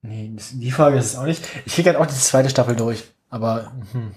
[0.01, 1.45] Nee, die Folge ist es auch nicht.
[1.65, 3.03] Ich krieg halt auch die zweite Staffel durch.
[3.29, 4.15] Aber hm.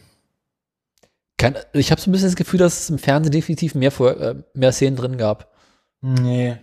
[1.43, 4.17] Kein, ich habe so ein bisschen das Gefühl, dass es im Fernsehen definitiv mehr, vor,
[4.17, 5.53] äh, mehr Szenen drin gab.
[6.01, 6.57] nee.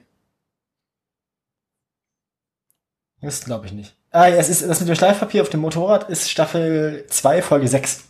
[3.21, 3.97] Das glaube ich nicht.
[4.11, 7.67] Ah, ja, es ist das mit dem Schleifpapier auf dem Motorrad ist Staffel 2, Folge
[7.67, 8.05] 6.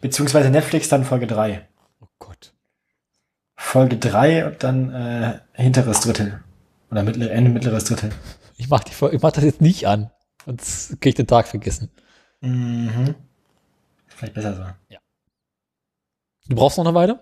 [0.00, 1.68] Beziehungsweise Netflix dann Folge 3.
[2.00, 2.54] Oh Gott.
[3.54, 6.42] Folge 3 und dann äh, hinteres Drittel.
[6.90, 8.10] Oder mittlere, Ende mittleres Drittel.
[8.56, 10.10] Ich mach, die, ich mach das jetzt nicht an.
[10.44, 11.90] Sonst krieg ich den Tag vergessen.
[12.40, 13.14] Mhm.
[14.08, 14.96] Vielleicht besser so.
[16.48, 17.20] Du brauchst noch eine Weile?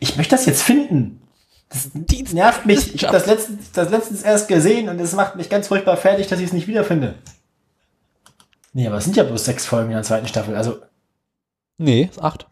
[0.00, 1.22] Ich möchte das jetzt finden.
[1.70, 2.94] Das, die nervt mich.
[2.94, 6.26] Ich habe das letztens, das letztens erst gesehen und es macht mich ganz furchtbar fertig,
[6.26, 7.14] dass ich es nicht wiederfinde.
[8.74, 10.56] Nee, aber es sind ja bloß sechs Folgen in der zweiten Staffel.
[10.56, 10.82] Also,
[11.78, 12.46] Nee, ist acht.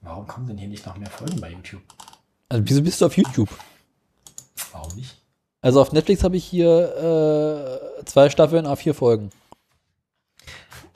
[0.00, 1.82] warum kommen denn hier nicht noch mehr Folgen bei YouTube?
[2.48, 3.48] Also wieso bist du auf YouTube?
[4.82, 5.16] Warum nicht?
[5.60, 9.30] Also auf Netflix habe ich hier äh, zwei Staffeln, a vier Folgen.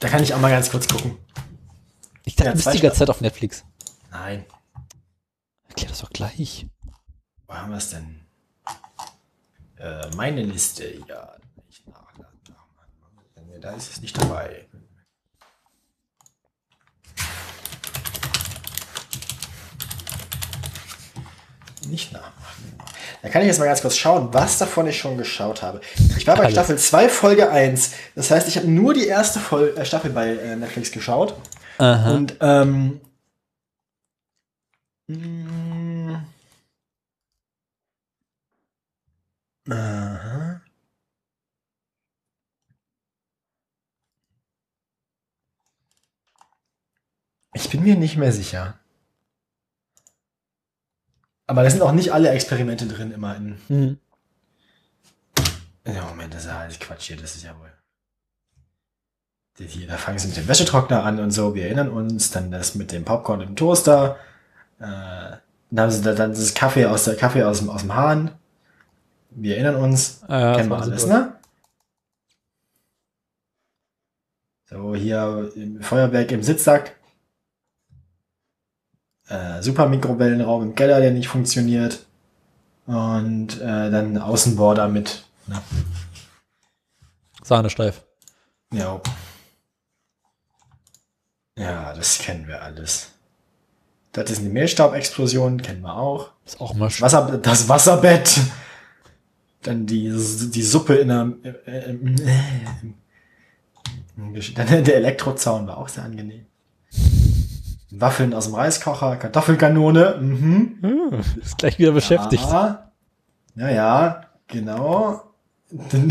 [0.01, 1.17] Da kann ich auch mal ganz kurz gucken.
[2.25, 3.65] Ich dachte, Ja, du bist die ganze Zeit auf Netflix.
[4.11, 4.45] Nein.
[5.69, 6.67] Erklär das doch gleich.
[7.47, 8.27] Wo haben wir es denn?
[9.79, 11.37] Äh, meine Liste, ja.
[11.87, 13.61] Nachladen.
[13.61, 14.67] Da ist es nicht dabei.
[21.87, 22.76] Nicht nachmachen.
[23.27, 25.81] Da kann ich jetzt mal ganz kurz schauen, was davon ich schon geschaut habe.
[26.17, 26.53] Ich war bei Alles.
[26.53, 27.91] Staffel 2, Folge 1.
[28.15, 31.35] Das heißt, ich habe nur die erste Fol äh, Staffel bei äh, Netflix geschaut.
[31.79, 32.13] Aha.
[32.15, 33.01] Und ähm,
[35.09, 36.23] mh,
[39.71, 40.61] aha.
[47.55, 48.79] Ich bin mir nicht mehr sicher.
[51.47, 53.59] Aber da sind auch nicht alle Experimente drin, immer in.
[53.69, 53.99] Mhm.
[55.87, 57.73] Ja, Moment, das ist ja alles Quatsch hier, das ist ja wohl.
[59.59, 62.75] Hier, da fangen sie mit dem Wäschetrockner an und so, wir erinnern uns, dann das
[62.75, 64.17] mit dem Popcorn im Toaster,
[64.81, 64.85] äh,
[65.71, 68.33] dann haben sie da, dann das Kaffee aus der Kaffee aus dem, aus dem Hahn.
[69.31, 71.33] Wir erinnern uns, Ja, das kennen wir alles, ne?
[74.69, 76.96] So, hier im Feuerwerk im Sitzsack.
[79.29, 82.07] Äh, super Mikrowellenraum im Keller, der nicht funktioniert.
[82.87, 85.25] Und äh, dann Außenborder mit.
[85.47, 85.61] Ne?
[87.43, 88.03] Sahne steif.
[88.73, 89.01] Ja.
[91.59, 93.13] Ja, das kennen wir alles.
[94.13, 96.31] Das ist eine Mehlstaubexplosion, kennen wir auch.
[96.45, 97.03] Ist auch mal schön.
[97.03, 98.41] Wasser, das Wasserbett.
[99.63, 101.97] Dann die, die Suppe in der, äh, äh, äh,
[104.55, 106.47] dann der Elektrozaun war auch sehr angenehm.
[108.01, 110.19] Waffeln aus dem Reiskocher, Kartoffelkanone.
[110.21, 110.79] Mhm.
[110.81, 112.45] Hm, ist gleich wieder beschäftigt.
[112.45, 112.91] Ja,
[113.55, 115.23] ja, ja genau.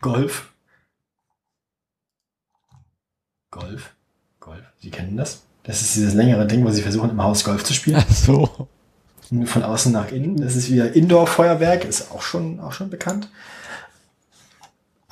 [0.00, 0.52] Golf.
[3.50, 3.94] Golf.
[4.40, 4.64] Golf.
[4.80, 5.42] Sie kennen das?
[5.62, 8.02] Das ist dieses längere Ding, wo sie versuchen, im Haus Golf zu spielen.
[8.04, 8.68] Ach so.
[9.44, 10.40] Von außen nach innen.
[10.40, 13.30] Das ist wieder Indoor-Feuerwerk, ist auch schon, auch schon bekannt.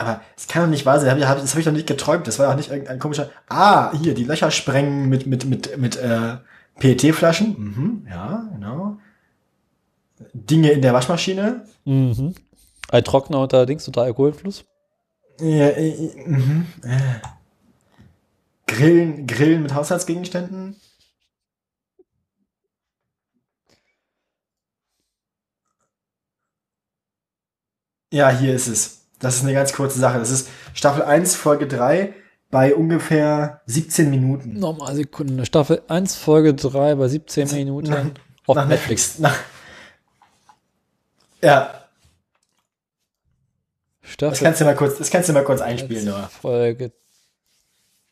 [0.01, 1.20] Aber es kann doch nicht wahr sein.
[1.20, 2.27] Das habe ich, das hab ich doch nicht geträumt.
[2.27, 3.28] Das war doch nicht irgendein komischer.
[3.51, 6.39] Ah, hier, die Löcher sprengen mit, mit, mit, mit äh,
[6.78, 7.55] PET-Flaschen.
[7.59, 8.97] Mhm, ja, genau.
[10.32, 11.66] Dinge in der Waschmaschine.
[11.85, 12.35] Mhm.
[12.89, 14.64] Ein Trockner unter Dings unter Alkoholfluss.
[15.39, 17.20] Ja, äh, äh, mhm, äh.
[18.66, 20.77] Grillen, Grillen mit Haushaltsgegenständen.
[28.10, 28.99] Ja, hier ist es.
[29.20, 30.18] Das ist eine ganz kurze Sache.
[30.18, 32.12] Das ist Staffel 1, Folge 3
[32.51, 34.59] bei ungefähr 17 Minuten.
[34.59, 35.47] Nochmal Sekunde.
[35.47, 37.90] Staffel 1, Folge 3 bei 17 Minuten.
[37.90, 38.05] Nach,
[38.47, 39.18] auf nach Netflix.
[39.18, 39.18] Netflix.
[39.20, 39.36] Nach,
[41.42, 41.80] ja,
[44.10, 46.28] Staffel das kannst du mal kurz, das kannst du mal kurz einspielen, eins, Noah.
[46.28, 46.92] Folge.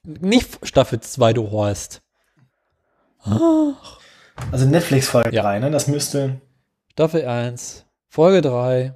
[0.04, 2.02] Nicht Staffel 2, du Horst.
[3.24, 3.98] Ach.
[4.52, 5.42] Also Netflix Folge Ja.
[5.42, 5.70] 3, ne?
[5.70, 6.40] Das müsste
[6.92, 8.94] Staffel 1, Folge 3.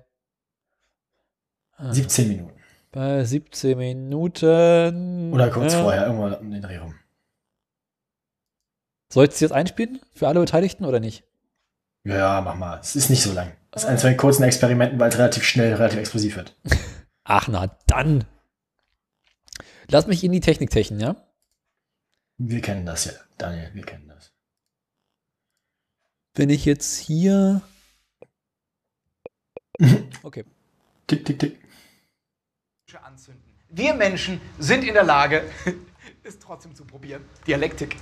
[1.91, 2.53] 17 Minuten.
[2.93, 5.33] Bei 17 Minuten.
[5.33, 5.83] Oder kurz Ja.
[5.83, 6.95] vorher, irgendwann um den Dreh rum.
[9.13, 10.01] Sollst du jetzt einspielen?
[10.15, 11.25] Für alle Beteiligten oder nicht?
[12.05, 12.79] Ja, mach mal.
[12.81, 13.53] Es ist nicht so lang.
[13.71, 16.57] Das ist von den kurzen Experimenten, weil es relativ schnell, relativ explosiv wird.
[17.25, 18.25] Ach, na dann.
[19.89, 21.17] Lass mich in die Technik techen, ja?
[22.39, 24.33] Wir kennen das ja, Daniel, wir kennen das.
[26.35, 27.63] Wenn ich jetzt hier.
[30.23, 30.45] Okay.
[31.07, 31.62] Tick, tick, tick.
[33.01, 33.43] Anzünden.
[33.69, 35.45] Wir Menschen sind in der Lage,
[36.25, 37.25] es trotzdem zu probieren.
[37.47, 37.97] Dialektik.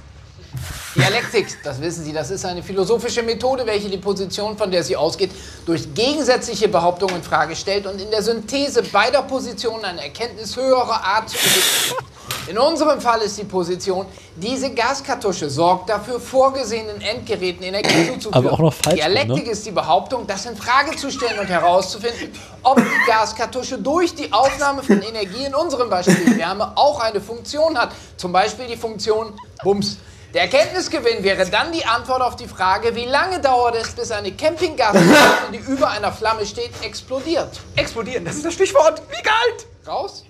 [0.96, 4.96] Dialektik, das wissen Sie, das ist eine philosophische Methode, welche die Position, von der sie
[4.96, 5.30] ausgeht,
[5.64, 11.04] durch gegensätzliche Behauptungen in Frage stellt und in der Synthese beider Positionen eine Erkenntnis höherer
[11.04, 12.06] Art zu entwickeln.
[12.48, 18.34] In unserem Fall ist die Position, diese Gaskartusche sorgt dafür, vorgesehenen Endgeräten Energie zuzuführen.
[18.34, 19.52] Aber auch noch falsch, Dialektik ne?
[19.52, 22.32] ist die Behauptung, das in Frage zu stellen und herauszufinden,
[22.64, 27.78] ob die Gaskartusche durch die Aufnahme von Energie in unserem Beispiel Wärme auch eine Funktion
[27.78, 27.92] hat.
[28.16, 29.32] Zum Beispiel die Funktion
[29.62, 29.98] Bums.
[30.32, 34.30] Der Erkenntnisgewinn wäre dann die Antwort auf die Frage, wie lange dauert es, bis eine
[34.30, 37.60] Campinggaskartusche, die über einer Flamme steht, explodiert.
[37.74, 39.02] Explodieren, das ist das Stichwort.
[39.10, 39.66] Wie kalt?
[39.88, 40.24] Raus?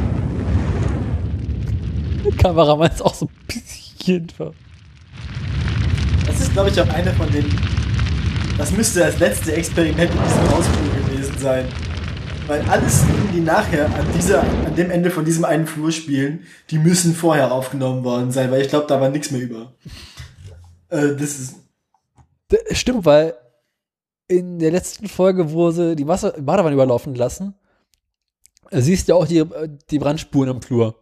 [2.38, 4.52] Kameramann ist auch so ein bisschen ver.
[6.26, 7.44] Das ist, glaube ich, auch eine von den.
[8.58, 11.66] Das müsste das letzte Experiment in diesem Ausflug gewesen sein.
[12.46, 16.44] Weil alle Szenen, die nachher an, dieser, an dem Ende von diesem einen Flur spielen,
[16.70, 19.72] die müssen vorher aufgenommen worden sein, weil ich glaube, da war nichts mehr über.
[20.88, 21.54] Äh, das ist.
[22.50, 23.34] D- Stimmt, weil
[24.26, 27.54] in der letzten Folge, wo sie die Wasser Badewanne überlaufen lassen,
[28.70, 30.96] äh, siehst du auch die, äh, die Brandspuren im Flur.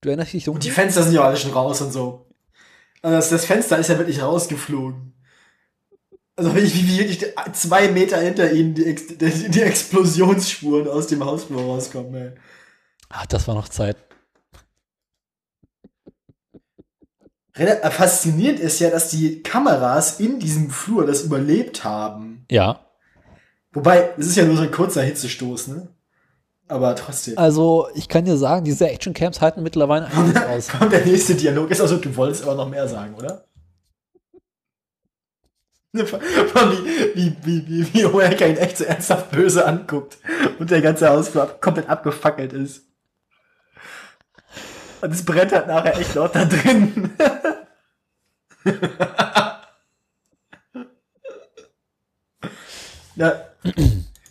[0.00, 0.68] Du erinnerst dich Und dunkel?
[0.68, 2.26] die Fenster sind ja alle schon raus und so.
[3.02, 5.14] Also das, das Fenster ist ja wirklich rausgeflogen.
[6.36, 11.06] Also wie, wie, wie wirklich zwei Meter hinter ihnen die, Ex die, die Explosionsspuren aus
[11.06, 12.32] dem Hausflur rauskommen, ey.
[13.10, 13.96] Ach, das war noch Zeit.
[17.54, 22.46] Äh, Faszinierend ist ja, dass die Kameras in diesem Flur das überlebt haben.
[22.50, 22.86] Ja.
[23.72, 25.88] Wobei, es ist ja nur so ein kurzer Hitzestoß, ne?
[26.70, 27.36] Aber trotzdem.
[27.36, 30.78] Also, ich kann dir sagen, diese Actioncamps halten mittlerweile einiges aus.
[30.78, 31.68] Kommt der nächste Dialog.
[31.70, 33.44] Ist also, du wolltest aber noch mehr sagen, oder?
[35.92, 36.02] Wie,
[37.14, 40.18] wie, wie, wie, wie Oerka ihn echt so ernsthaft böse anguckt
[40.60, 42.84] und der ganze Hausflur komplett abgefackelt ist.
[45.00, 47.10] Und es brennt halt nachher echt laut da drin.
[53.16, 53.32] ja.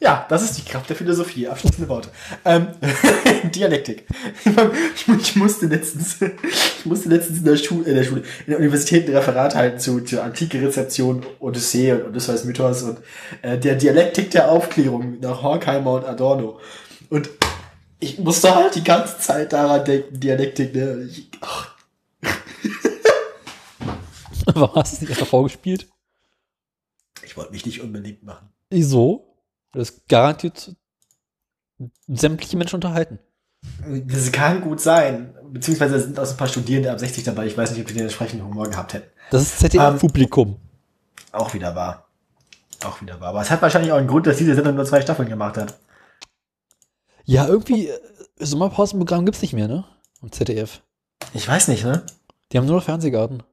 [0.01, 1.47] Ja, das ist die Kraft der Philosophie.
[1.47, 2.09] Abschließende Worte.
[2.45, 2.67] Ähm,
[3.53, 4.05] Dialektik.
[4.95, 9.07] Ich, musste letztens, ich musste letztens in der Schule, in der Schule, in der Universität
[9.07, 12.99] ein Referat halten zu, zur antike Rezeption, Odyssee und Odysseus Mythos und
[13.41, 16.59] äh, der Dialektik der Aufklärung nach Horkheimer und Adorno.
[17.09, 17.30] Und
[17.99, 21.09] ich musste halt die ganze Zeit daran denken, Dialektik, ne?
[21.09, 21.76] Ich, ach,
[24.45, 25.88] Warum hast du es nicht einfach vorgespielt?
[27.30, 28.49] ich wollte mich nicht unbeliebt machen.
[28.69, 29.28] Wieso?
[29.72, 30.76] Das garantiert
[32.08, 33.20] sämtliche Menschen unterhalten.
[33.82, 35.36] Das kann gut sein.
[35.52, 37.46] Beziehungsweise es sind auch so ein paar Studierende ab 60 dabei.
[37.46, 39.10] Ich weiß nicht, ob die den entsprechenden Humor gehabt hätten.
[39.32, 40.60] Das ist ZDF-Publikum.
[41.32, 42.08] Auch wieder wahr.
[42.84, 43.30] Auch wieder wahr.
[43.30, 45.78] Aber es hat wahrscheinlich auch einen Grund, dass diese Sendung nur zwei Staffeln gemacht hat.
[47.26, 48.00] Ja, irgendwie, äh,
[48.40, 49.86] Sommerpausenprogramm gibt's nicht mehr, ne?
[50.22, 50.82] Am ZDF.
[51.34, 52.06] Ich weiß nicht, ne?
[52.52, 53.44] Die haben nur noch Fernsehgarten.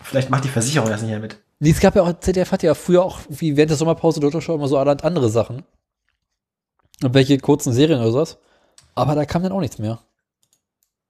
[0.00, 1.38] Vielleicht macht die Versicherung das nicht mehr mit.
[1.62, 4.42] Nee, es gab ja auch, ZDF hatte ja früher auch, wie während der Sommerpause dort
[4.42, 5.62] schon immer so allerhand andere Sachen.
[7.04, 8.38] Und welche kurzen Serien oder sowas.
[8.96, 10.00] Aber da kam dann auch nichts mehr.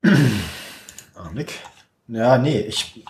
[1.14, 1.54] Augenblick.
[2.06, 3.02] Ja, nee, ich.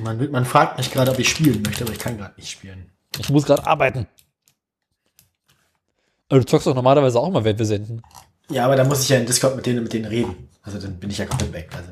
[0.00, 2.92] Man, man fragt mich gerade, ob ich spielen möchte, aber ich kann gerade nicht spielen.
[3.18, 4.06] Ich muss gerade arbeiten.
[6.28, 8.00] Aber du zockst doch normalerweise auch mal, wenn wir senden.
[8.48, 10.50] Ja, aber da muss ich ja in Discord mit denen mit denen reden.
[10.62, 11.68] Also dann bin ich ja komplett weg.
[11.76, 11.90] Also.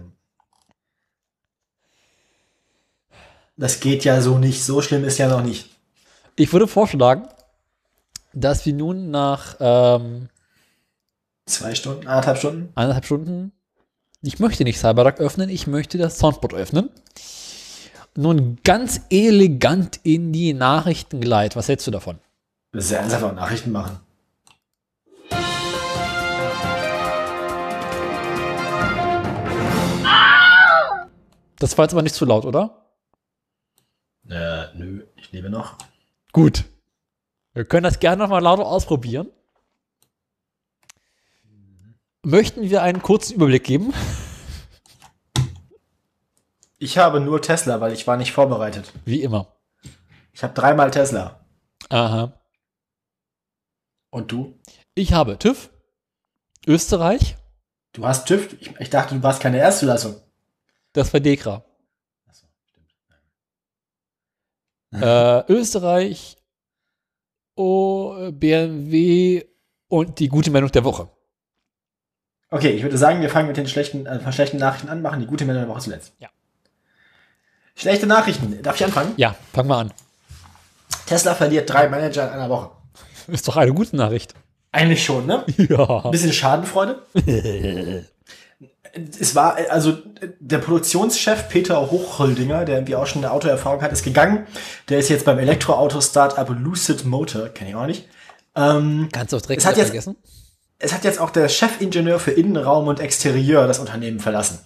[3.56, 4.64] Das geht ja so nicht.
[4.64, 5.70] So schlimm ist ja noch nicht.
[6.36, 7.28] Ich würde vorschlagen,
[8.32, 10.28] dass wir nun nach ähm,
[11.46, 12.72] Zwei Stunden, anderthalb Stunden.
[12.74, 13.52] eineinhalb Stunden,
[14.22, 16.90] ich möchte nicht Cyberduck öffnen, ich möchte das Soundboard öffnen.
[18.16, 21.56] Nun ganz elegant in die Nachrichten gleiten.
[21.56, 22.18] Was hältst du davon?
[22.72, 24.00] Ernsthaft auch Nachrichten machen.
[31.58, 32.83] Das war jetzt aber nicht zu laut, oder?
[34.28, 35.76] Äh, nö, ich lebe noch.
[36.32, 36.64] Gut.
[37.52, 39.28] Wir können das gerne nochmal lauter ausprobieren.
[42.22, 43.92] Möchten wir einen kurzen Überblick geben?
[46.78, 48.92] Ich habe nur Tesla, weil ich war nicht vorbereitet.
[49.04, 49.54] Wie immer.
[50.32, 51.40] Ich habe dreimal Tesla.
[51.90, 52.32] Aha.
[54.10, 54.58] Und du?
[54.94, 55.70] Ich habe TÜV,
[56.66, 57.36] Österreich,
[57.92, 58.56] Du hast TÜV?
[58.60, 60.16] Ich, ich dachte, du warst keine Erstzulassung.
[60.94, 61.64] das war Dekra.
[62.26, 62.88] Achso, stimmt.
[65.00, 66.36] Äh, Österreich,
[67.56, 69.44] O, BMW
[69.88, 71.08] und die gute Meldung der Woche.
[72.50, 75.26] Okay, ich würde sagen, wir fangen mit den schlechten, äh, schlechten Nachrichten an, machen die
[75.26, 76.12] gute Meldung der Woche zuletzt.
[76.18, 76.28] Ja.
[77.74, 78.62] Schlechte Nachrichten.
[78.62, 79.12] Darf ich anfangen?
[79.16, 79.92] Ja, fangen wir an.
[81.06, 82.70] Tesla verliert drei Manager in einer Woche.
[83.26, 84.34] Ist doch eine gute Nachricht.
[84.70, 85.44] Eigentlich schon, ne?
[85.68, 86.04] Ja.
[86.04, 87.02] Ein bisschen Schadenfreude.
[89.20, 89.98] es war, äh, also
[90.40, 94.46] der Produktionschef Peter Hochholdinger, der irgendwie auch schon eine Autoerfahrung hat, ist gegangen.
[94.88, 98.08] Der ist jetzt beim Elektroauto-Startup Lucid Motor, kenne ich auch nicht.
[98.56, 100.16] Ähm, Kannst du auch direkt Es hat jetzt- vergessen?
[100.78, 104.58] es hat jetzt auch der Chefingenieur für Innenraum und Exterieur das Unternehmen verlassen.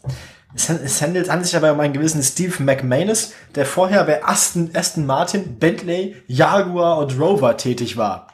[0.55, 5.05] Es, handelt an sich dabei um einen gewissen Steve McManus, der vorher bei Aston, Aston
[5.07, 8.29] Martin, Bentley, Jaguar und Rover tätig war.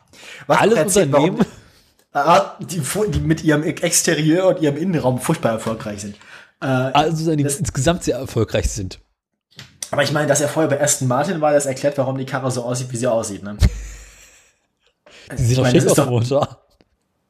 [0.46, 1.38] Was Alles erzählt, Unternehmen?
[1.38, 1.50] warum-
[2.61, 6.16] die, fu- die mit ihrem Exterieur und ihrem Innenraum furchtbar erfolgreich sind.
[6.61, 9.01] Äh, Also die Das- insgesamt sehr erfolgreich sind.
[9.91, 12.51] aber ich meine, dass er vorher bei Aston Martin war, das erklärt, warum die Karre
[12.51, 13.43] so aussieht, wie sie aussieht.
[13.43, 13.57] Ne?
[15.39, 16.61] Die sehen Ich doch das aus, ist doch- Motor.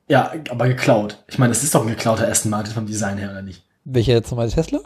[0.08, 1.22] Ja, aber geklaut.
[1.28, 3.62] Ich meine, das ist doch ein geklauter Aston Martin vom Design her, oder nicht?
[3.84, 4.80] Welcher jetzt nochmal Tesla?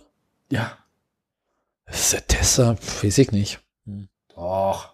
[0.51, 0.77] Ja,
[1.87, 3.61] Das ist der Tesla, weiß ich nicht.
[4.35, 4.91] doch.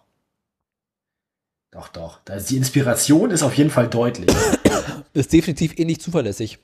[1.74, 2.20] Doch, doch.
[2.24, 4.34] Da ist die Inspiration ist auf jeden Fall deutlich.
[5.12, 6.58] Ist definitiv ähnlich zuverlässig.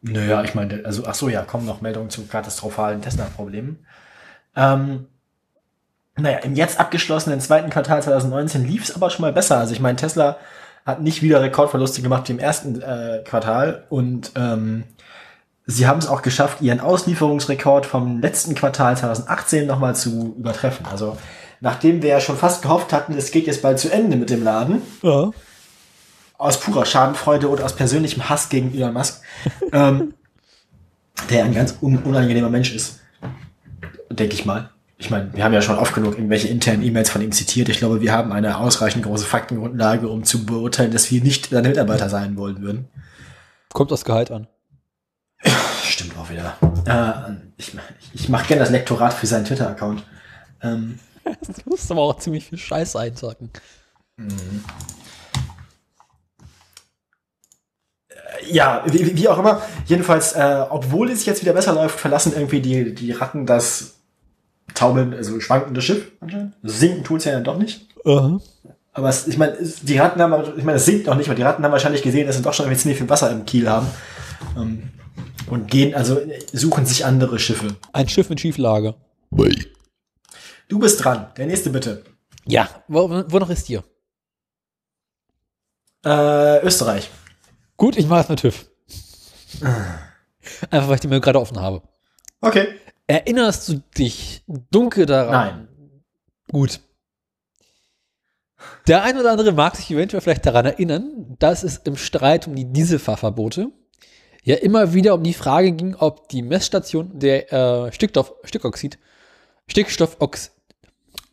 [0.00, 3.84] Naja, ich meine, also, ach so, ja, kommen noch Meldungen zu katastrophalen Tesla-Problemen.
[4.54, 5.06] Ähm,
[6.16, 9.58] naja, im jetzt abgeschlossenen zweiten Quartal 2019 lief es aber schon mal besser.
[9.58, 10.36] Also ich meine, Tesla
[10.86, 14.84] hat nicht wieder Rekordverluste gemacht wie im ersten äh, Quartal und ähm,
[15.66, 20.86] sie haben es auch geschafft, ihren Auslieferungsrekord vom letzten Quartal 2018 nochmal zu übertreffen.
[20.86, 21.16] Also
[21.60, 24.42] nachdem wir ja schon fast gehofft hatten, es geht jetzt bald zu Ende mit dem
[24.42, 25.30] Laden, Ja.
[26.38, 29.22] aus purer Schadenfreude und aus persönlichem Hass gegen Elon Musk,
[29.72, 30.14] ähm,
[31.28, 33.00] der ein ganz un unangenehmer Mensch ist,
[34.10, 34.70] denke ich mal.
[34.96, 37.70] Ich meine, wir haben ja schon oft genug irgendwelche internen E-Mails von ihm zitiert.
[37.70, 41.68] Ich glaube, wir haben eine ausreichend große Faktengrundlage, um zu beurteilen, dass wir nicht seine
[41.68, 42.88] Mitarbeiter sein wollen würden.
[43.72, 44.46] Kommt das Gehalt an.
[45.84, 46.56] Stimmt auch wieder.
[46.86, 47.72] Äh, ich
[48.12, 50.02] ich mache gerne das Lektorat für seinen Twitter-Account.
[50.62, 50.98] Ähm,
[51.64, 53.50] Du musst aber auch ziemlich viel Scheiß einsacken.
[58.50, 59.62] Ja, wie, wie auch immer.
[59.86, 63.94] Jedenfalls, äh, obwohl es jetzt wieder besser läuft, verlassen irgendwie die, die Ratten das
[64.74, 66.54] taumeln, also schwankende Schiff anscheinend.
[66.62, 67.86] Sinken tut's ja dann doch nicht.
[68.04, 68.40] Aha.
[68.92, 71.36] Aber es, ich meine, es- die Ratten haben, ich meine, es sinkt noch nicht, aber
[71.36, 73.68] die Ratten haben wahrscheinlich gesehen, dass sie doch schon irgendwie ziemlich viel Wasser im Kiel
[73.68, 73.86] haben.
[74.56, 74.90] Ähm,
[75.48, 77.76] und gehen, also äh, suchen sich andere Schiffe.
[77.92, 78.94] Ein Schiff in Schieflage.
[80.70, 81.32] Du bist dran.
[81.36, 82.04] Der nächste bitte.
[82.46, 83.82] Ja, wo, wo noch ist hier?
[86.04, 87.10] Äh, Österreich.
[87.76, 88.66] Gut, ich mache es mit TÜV.
[90.70, 91.82] Einfach, weil ich die mir gerade offen habe.
[92.40, 92.68] Okay.
[93.08, 95.32] Erinnerst du dich dunkel daran?
[95.32, 95.68] Nein.
[96.52, 96.80] Gut.
[98.86, 102.54] Der ein oder andere mag sich eventuell vielleicht daran erinnern, dass es im Streit um
[102.54, 103.72] die Dieselfahrverbote
[104.44, 108.98] ja immer wieder um die Frage ging, ob die Messstation der äh, Stickstoff, Stickoxid,
[109.66, 110.52] Stickstoffox,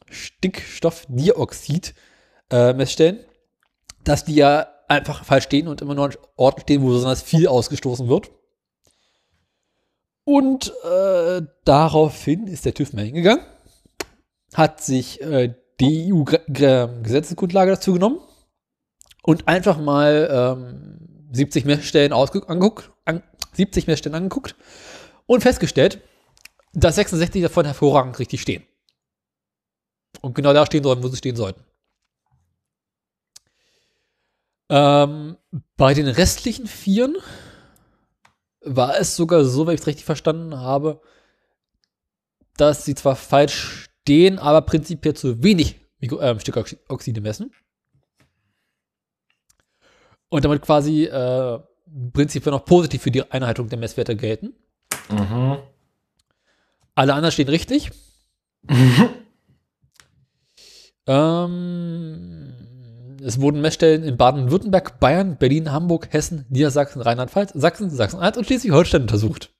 [0.09, 1.93] Stickstoffdioxid
[2.51, 3.19] äh, Messstellen,
[4.03, 7.47] dass die ja einfach falsch stehen und immer nur an Orten stehen, wo besonders viel
[7.47, 8.31] ausgestoßen wird.
[10.23, 13.45] Und äh, daraufhin ist der TÜV mal hingegangen,
[14.53, 18.19] hat sich äh, die EU-Gesetzesgrundlage dazu genommen
[19.23, 23.23] und einfach mal ähm, 70 Messstellen angeguckt, an,
[23.53, 24.55] 70 Messstellen angeguckt
[25.27, 26.01] und festgestellt,
[26.73, 28.63] dass 66 davon hervorragend richtig stehen.
[30.21, 31.63] Und genau da stehen sollen, wo sie stehen sollten.
[34.69, 35.37] Ähm,
[35.77, 37.17] bei den restlichen Vieren
[38.61, 41.01] war es sogar so, wenn ich es richtig verstanden habe,
[42.57, 47.51] dass sie zwar falsch stehen, aber prinzipiell zu wenig Mikro ähm, Stickoxide messen.
[50.29, 51.59] Und damit quasi äh,
[52.11, 54.53] prinzipiell noch positiv für die Einhaltung der Messwerte gelten.
[56.95, 57.91] Alle anderen stehen richtig.
[61.07, 62.53] ähm,
[63.23, 69.01] es wurden Messstellen in Baden-Württemberg, Bayern, Berlin, Hamburg, Hessen, Niedersachsen, Rheinland-Pfalz, Sachsen, Sachsen-Anhalt und Schleswig-Holstein
[69.01, 69.53] untersucht.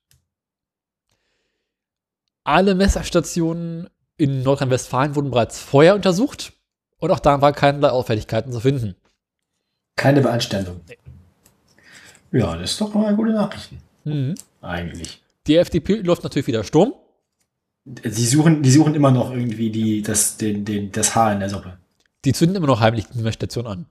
[2.44, 6.53] Alle Messerstationen in Nordrhein-Westfalen wurden bereits vorher untersucht
[6.99, 8.95] und auch da war keinerlei Auffälligkeiten zu finden.
[9.95, 10.82] Keine Beanstandung.
[12.32, 13.82] Ja, das ist doch mal gute Nachrichten.
[14.03, 14.36] Mhm.
[14.61, 15.22] Eigentlich.
[15.48, 16.94] Die FDP läuft natürlich wieder Sturm.
[18.03, 21.49] Sie suchen, die suchen immer noch irgendwie die, das, den, den, das Haar in der
[21.49, 21.77] Suppe.
[22.26, 23.85] Die zünden immer noch heimlich die Station an.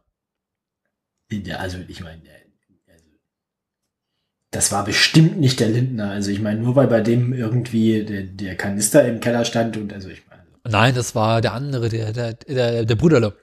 [1.30, 3.04] Ja, also ich meine, äh, also,
[4.50, 6.10] das war bestimmt nicht der Lindner.
[6.10, 9.92] Also ich meine, nur weil bei dem irgendwie der, der Kanister im Keller stand und
[9.92, 10.42] also ich meine.
[10.64, 13.34] Nein, das war der andere, der, der, der, der Bruderle.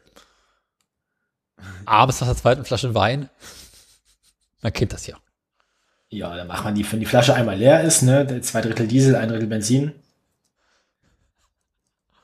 [1.86, 3.30] Abends nach der zweiten Flasche Wein.
[4.62, 5.18] Man kennt das ja.
[6.10, 9.16] Ja, dann macht man die, wenn die Flasche einmal leer ist, ne, zwei Drittel Diesel,
[9.16, 9.94] ein Drittel Benzin.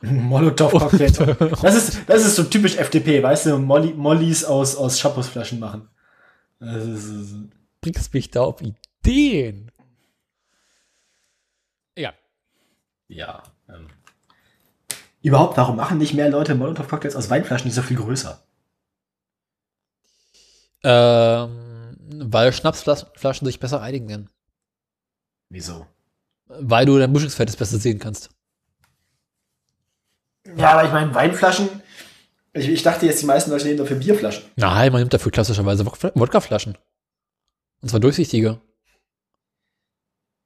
[0.01, 1.35] Molotow-Cocktail.
[1.61, 5.89] Das ist, das ist so typisch FDP, weißt du, Molly, Mollys aus, aus Shampoosflaschen machen.
[6.59, 7.35] Das ist,
[7.81, 9.71] Bringst mich da auf Ideen.
[11.97, 12.13] Ja.
[13.07, 13.43] ja.
[13.67, 13.87] Ähm.
[15.21, 18.41] Überhaupt, warum machen nicht mehr Leute Molotow-Cocktails aus Weinflaschen, die so viel größer?
[20.83, 24.29] Ähm, weil Schnapsflaschen sich besser einigen können.
[25.49, 25.85] Wieso?
[26.47, 28.29] Weil du dein Mischungsverhältnis besser sehen kannst.
[30.57, 31.69] Ja, aber ich meine, Weinflaschen.
[32.53, 34.43] Ich, ich dachte jetzt, die meisten Leute nehmen dafür Bierflaschen.
[34.55, 36.77] Nein, man nimmt dafür klassischerweise Wodka- Wodkaflaschen.
[37.81, 38.59] Und zwar durchsichtige.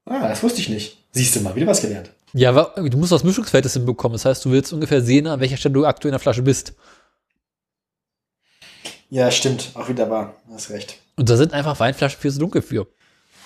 [0.05, 0.97] Ah, das wusste ich nicht.
[1.11, 2.11] Siehst du mal, wieder was gelernt.
[2.34, 4.13] Ja, aber du musst das Mischungsverhältnis hinbekommen.
[4.15, 6.73] Das heißt, du willst ungefähr sehen, an welcher Stelle du aktuell in der Flasche bist.
[9.09, 9.69] Ja, stimmt.
[9.75, 10.35] Auch wieder wahr.
[10.51, 10.97] Hast recht.
[11.15, 12.88] Und da sind einfach Weinflaschen viel zu dunkel für.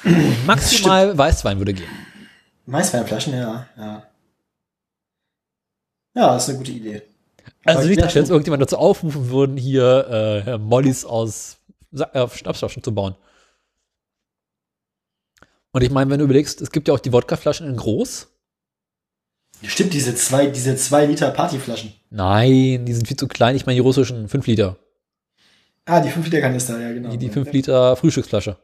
[0.45, 1.89] Maximal Weißwein würde gehen.
[2.65, 4.03] Weißweinflaschen, ja, ja.
[6.17, 7.03] Ja, das ist eine gute Idee.
[7.63, 11.57] Also Aber nicht, dass jetzt irgendjemand dazu aufrufen würden, hier äh, Mollys aus
[11.93, 13.15] äh, Schnapsflaschen zu bauen.
[15.73, 18.29] Und ich meine, wenn du überlegst, es gibt ja auch die Wodkaflaschen in groß.
[19.63, 21.93] Stimmt, diese zwei, diese zwei Liter Partyflaschen.
[22.09, 23.55] Nein, die sind viel zu klein.
[23.55, 24.77] Ich meine die russischen 5 Liter.
[25.85, 27.09] Ah, die 5 Liter Kanister, ja, genau.
[27.09, 28.57] Die, die 5 Liter Frühstücksflasche.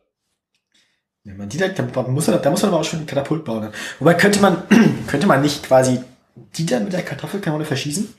[1.24, 3.46] Ja, man, die, da, da, muss man, da muss man aber auch schon den Katapult
[3.46, 3.70] bauen.
[4.00, 4.64] Wobei könnte man,
[5.08, 6.00] könnte man nicht quasi
[6.36, 8.14] die dann mit der Kartoffelkanone verschießen?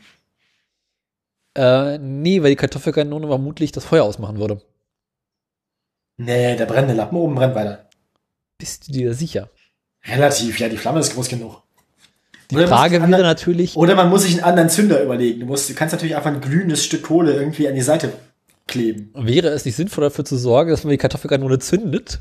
[1.57, 4.61] Äh, nee, weil die Kartoffelkanone vermutlich das Feuer ausmachen würde.
[6.17, 7.89] Nee, der brennende Lappen oben brennt weiter.
[8.59, 9.51] Bist du dir sicher?
[10.07, 11.63] Relativ, ja, die Flamme ist groß genug.
[12.51, 15.41] Die Oder Frage wäre anderen- natürlich, Oder man muss sich einen anderen Zünder überlegen.
[15.41, 18.13] Du, musst, du kannst natürlich einfach ein glühendes Stück Kohle irgendwie an die Seite
[18.67, 19.11] kleben.
[19.15, 22.21] wäre es nicht sinnvoll dafür zu sorgen, dass man die Kartoffelkanone zündet,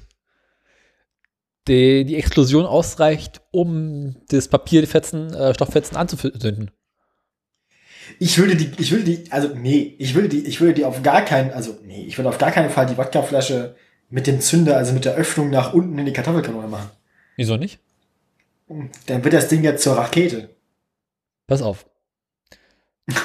[1.68, 6.72] die, die Explosion ausreicht, um das Papierfetzen, äh, Stofffetzen anzuzünden?
[8.20, 11.02] Ich würde die, ich würde die, also nee, ich würde die, ich würde die auf
[11.04, 13.76] gar keinen, also nee, ich würde auf gar keinen Fall die Wodkaflasche
[14.10, 16.92] mit dem Zünder, also mit der Öffnung nach unten in die Kartoffelkanone machen.
[17.38, 17.80] Wieso nicht?
[18.68, 20.50] Dann wird das Ding ja zur Rakete.
[21.48, 21.86] Pass auf.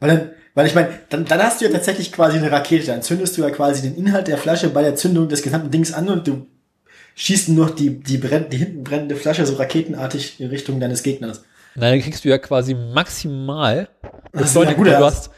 [0.00, 2.86] Weil dann, weil ich meine, dann, dann hast du ja tatsächlich quasi eine Rakete.
[2.86, 5.92] Dann zündest du ja quasi den Inhalt der Flasche bei der Zündung des gesamten Dings
[5.92, 6.46] an und du
[7.18, 11.02] schießt nur noch die, die, brenn, die hinten brennende Flasche so raketenartig in Richtung deines
[11.02, 11.42] Gegners.
[11.74, 13.88] Nein, dann kriegst du ja quasi maximal
[14.32, 14.84] Beschleunigung.
[14.84, 15.30] gut, du, hast,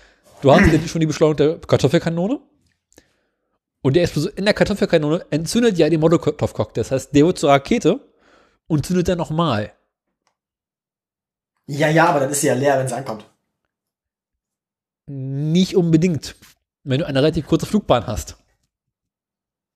[0.43, 2.41] du hast ja schon die Beschleunigung der Kartoffelkanone.
[3.83, 6.83] Und der Explosion in der Kartoffelkanone entzündet ja den Molotow-Cocktail.
[6.83, 7.99] Das heißt, der wird zur Rakete
[8.67, 9.73] und zündet dann nochmal.
[11.67, 13.25] Ja, ja, aber dann ist sie ja leer, wenn sie ankommt.
[15.07, 16.37] Nicht unbedingt,
[16.85, 18.37] wenn du eine relativ kurze Flugbahn hast.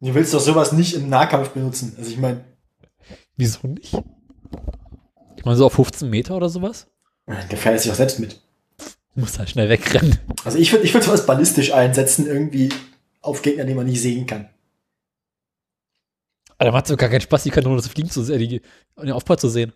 [0.04, 1.94] Du willst doch sowas nicht im Nahkampf benutzen.
[1.96, 2.44] Also ich meine,
[3.36, 3.94] Wieso nicht?
[5.36, 6.88] Ich meine, so auf 15 Meter oder sowas.
[7.26, 8.40] dann gefährdest dich auch selbst mit.
[9.14, 10.18] Du musst halt schnell wegrennen.
[10.44, 12.68] Also ich würde ich würd sowas ballistisch einsetzen, irgendwie
[13.22, 14.50] auf Gegner, die man nicht sehen kann.
[16.58, 18.60] Aber da macht es gar keinen Spaß, die Kanone zu fliegen zu sehen, die,
[19.00, 19.72] den Aufprall zu sehen.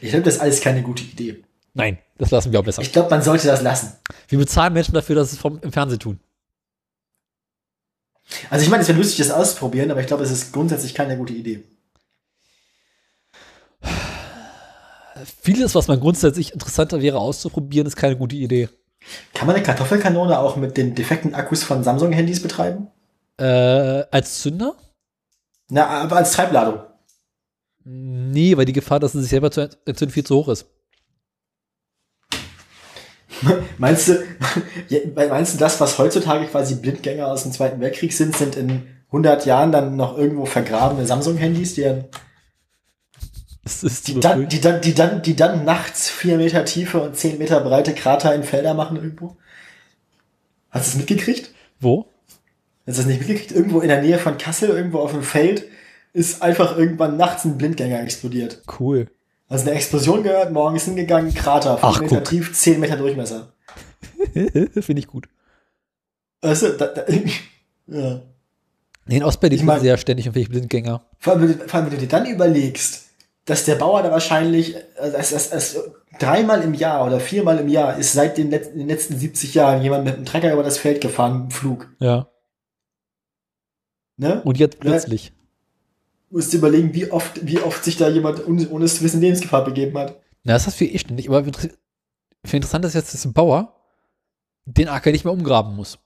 [0.00, 1.42] Ich glaube, das ist alles keine gute Idee.
[1.74, 2.82] Nein, das lassen wir auch besser.
[2.82, 3.92] Ich glaube, man sollte das lassen.
[4.28, 6.20] Wir bezahlen Menschen dafür, dass sie es vom, im Fernsehen tun.
[8.48, 11.16] Also ich meine, es wäre lustig, das auszuprobieren, aber ich glaube, es ist grundsätzlich keine
[11.16, 11.64] gute Idee.
[15.42, 18.68] Vieles, was man grundsätzlich interessanter wäre auszuprobieren, ist keine gute Idee.
[19.34, 22.88] Kann man eine Kartoffelkanone auch mit den defekten Akkus von Samsung-Handys betreiben?
[23.38, 24.74] Äh, als Zünder?
[25.68, 26.80] Na, aber als Treibladung.
[27.84, 30.66] Nee, weil die Gefahr, dass sie sich selber zu entzünden, viel zu hoch ist.
[33.78, 34.22] Meinst du,
[35.14, 39.46] meinst du, das, was heutzutage quasi Blindgänger aus dem Zweiten Weltkrieg sind, sind in 100
[39.46, 42.04] Jahren dann noch irgendwo vergrabene Samsung-Handys, die dann,
[44.04, 47.60] die dann, die dann, die dann, die dann nachts vier Meter tiefe und zehn Meter
[47.60, 49.36] breite Krater in Felder machen irgendwo?
[50.70, 51.52] Hast du es mitgekriegt?
[51.80, 52.06] Wo?
[52.86, 53.52] Hast du das nicht mitgekriegt?
[53.52, 55.64] Irgendwo in der Nähe von Kassel, irgendwo auf dem Feld,
[56.12, 58.62] ist einfach irgendwann nachts ein Blindgänger explodiert.
[58.78, 59.08] Cool.
[59.50, 62.24] Also eine Explosion gehört, morgen ist hingegangen, Krater, 5 Ach, Meter guck.
[62.24, 63.52] tief, 10 Meter Durchmesser.
[64.32, 65.28] Finde ich gut.
[66.40, 67.02] Weißt du, da, da,
[67.88, 68.22] ja.
[69.06, 71.04] Nee, in Ostberlin Ich mein- ja ständig irgendwelche Blindgänger.
[71.18, 73.06] Vor allem, wenn du- vor allem, wenn du dir dann überlegst,
[73.44, 75.80] dass der Bauer da wahrscheinlich also es, es,
[76.20, 79.82] dreimal im Jahr oder viermal im Jahr ist seit den, letzten, den letzten 70 Jahren
[79.82, 81.88] jemand mit einem Trecker über das Feld gefahren im Flug.
[81.98, 82.28] Ja.
[84.16, 84.42] Ne?
[84.44, 85.32] Und jetzt plötzlich.
[86.32, 89.20] Musst du überlegen, wie oft, wie oft sich da jemand ohne, ohne es zu wissen
[89.20, 90.20] Lebensgefahr begeben hat.
[90.44, 91.28] Na, das hast du eh ständig.
[91.28, 91.72] Aber viel
[92.56, 93.76] interessant ist jetzt, dass ein Bauer
[94.64, 95.98] den Acker nicht mehr umgraben muss.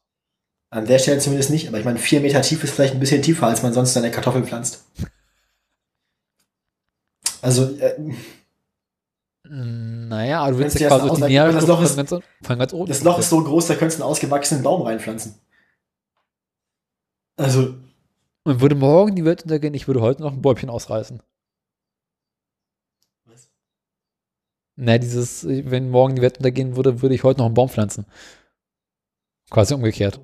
[0.71, 3.23] An der Stelle zumindest nicht, aber ich meine, vier Meter tief ist vielleicht ein bisschen
[3.23, 4.85] tiefer, als man sonst seine Kartoffeln pflanzt.
[7.43, 7.95] Also, äh,
[9.47, 12.11] Naja, aber du willst ja quasi die ausrechnen, das Loch ist- von ganz,
[12.59, 12.89] ganz unten.
[12.89, 15.35] das Loch ist so groß, da könntest du einen ausgewachsenen Baum reinpflanzen.
[17.37, 17.75] Also,
[18.45, 21.23] Und würde morgen die Welt untergehen, ich würde heute noch ein Bäumchen ausreißen.
[23.25, 23.51] Was?
[24.77, 28.05] Na, dieses, wenn morgen die Welt untergehen würde, würde ich heute noch einen Baum pflanzen.
[29.51, 30.21] Quasi umgekehrt.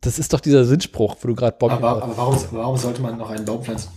[0.00, 3.18] Das ist doch dieser Sinnspruch, wo du gerade Bäumchen aber, aber warum, warum sollte man
[3.18, 3.90] noch einen Baum pflanzen?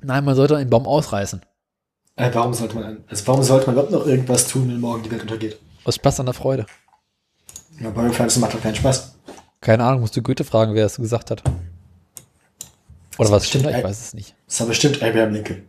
[0.00, 1.42] Nein, man sollte einen Baum ausreißen.
[2.16, 5.10] Äh, warum sollte man, also warum sollte man überhaupt noch irgendwas tun, wenn morgen die
[5.12, 5.60] Welt untergeht?
[5.84, 6.66] Aus Spaß an der Freude.
[7.80, 9.16] Ja, Bäume pflanzen macht doch keinen Spaß.
[9.60, 11.44] Keine Ahnung, musst du Goethe fragen, wer es gesagt hat.
[13.18, 13.66] Oder was stimmt?
[13.66, 14.34] Ich weiß es nicht.
[14.46, 15.66] Das war bestimmt Abraham Lincoln.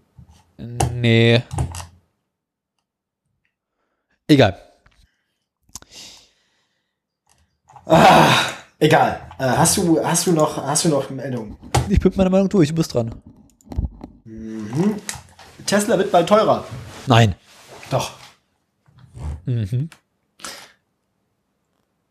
[0.93, 1.41] Nee.
[4.27, 4.57] Egal.
[7.85, 8.33] Ah,
[8.79, 9.19] egal.
[9.39, 11.57] Äh, hast du, hast du noch, hast du noch Meldungen?
[11.89, 13.13] Ich bin mit meiner Meinung durch, du bist dran.
[15.65, 16.65] Tesla wird bald teurer.
[17.07, 17.35] Nein.
[17.89, 18.11] Doch.
[19.45, 19.89] Mhm.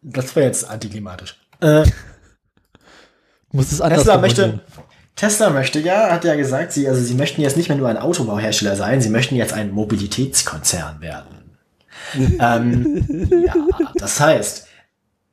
[0.03, 1.41] Das wäre jetzt antiklimatisch.
[1.61, 1.85] Äh,
[3.53, 4.65] Du musst es anders Tesla möchte,
[5.17, 7.99] Tesla möchte ja, hat ja gesagt, sie, also sie möchten jetzt nicht mehr nur ein
[7.99, 11.57] Autobauhersteller sein, sie möchten jetzt ein Mobilitätskonzern werden.
[12.17, 13.55] ähm, ja,
[13.95, 14.67] das heißt,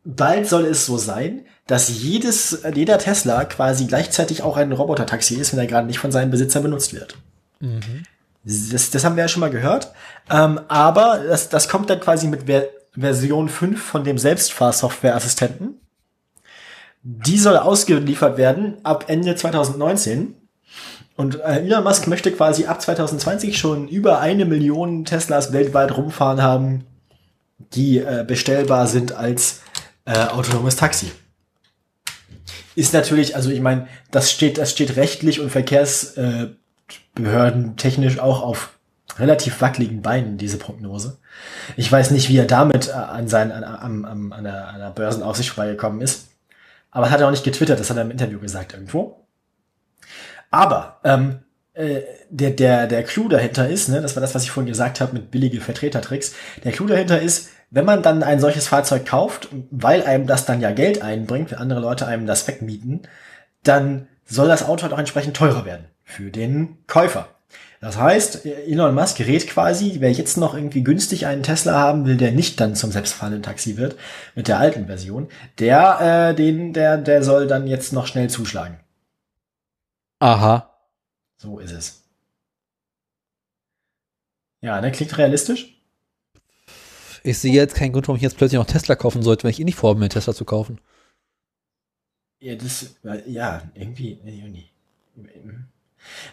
[0.03, 5.53] bald soll es so sein, dass jedes, jeder Tesla quasi gleichzeitig auch ein Robotertaxi ist,
[5.53, 7.17] wenn er gerade nicht von seinem Besitzer benutzt wird.
[8.43, 9.91] Das, das haben wir ja schon mal gehört.
[10.29, 15.79] Ähm, aber das, das kommt dann quasi mit Ver Version 5 von dem Selbstfahrsoftware-Assistenten.
[17.01, 20.35] Die soll ausgeliefert werden ab Ende 2019.
[21.15, 26.41] Und äh, Elon Musk möchte quasi ab 2020 schon über eine Million Teslas weltweit rumfahren
[26.41, 26.85] haben,
[27.73, 29.61] die äh, bestellbar sind als
[30.05, 31.11] äh, autonomes Taxi.
[32.75, 36.55] Ist natürlich, also ich meine, das steht, das steht rechtlich und Verkehrsbehörden
[37.17, 38.79] äh, technisch auch auf
[39.17, 41.17] relativ wackeligen Beinen, diese Prognose.
[41.75, 44.79] Ich weiß nicht, wie er damit äh, an, sein, an, an, an, an, der, an
[44.79, 46.28] der Börsenaufsicht vorbeigekommen ist.
[46.91, 49.27] Aber das hat er auch nicht getwittert, das hat er im Interview gesagt irgendwo.
[50.51, 51.39] Aber ähm,
[51.73, 54.99] äh, der, der, der Clou dahinter ist, ne, das war das, was ich vorhin gesagt
[54.99, 56.33] habe mit billige Vertretertricks,
[56.63, 60.61] der Clou dahinter ist, wenn man dann ein solches Fahrzeug kauft, weil einem das dann
[60.61, 63.03] ja Geld einbringt, wenn andere Leute einem das wegmieten,
[63.63, 67.27] dann soll das Auto halt auch entsprechend teurer werden für den Käufer.
[67.81, 72.17] Das heißt, Elon Musk rät quasi, wer jetzt noch irgendwie günstig einen Tesla haben will,
[72.17, 73.95] der nicht dann zum selbstfahrenden Taxi wird,
[74.35, 75.29] mit der alten Version,
[75.59, 78.79] der, äh, den, der, der soll dann jetzt noch schnell zuschlagen.
[80.19, 80.75] Aha.
[81.37, 82.03] So ist es.
[84.61, 85.81] Ja, ne, klingt realistisch.
[87.23, 89.59] Ich sehe jetzt keinen Grund, warum ich jetzt plötzlich noch Tesla kaufen sollte, wenn ich
[89.59, 90.81] eh nicht vorhabe, mir Tesla zu kaufen.
[92.41, 92.95] Ja, das,
[93.25, 94.69] ja, irgendwie, irgendwie.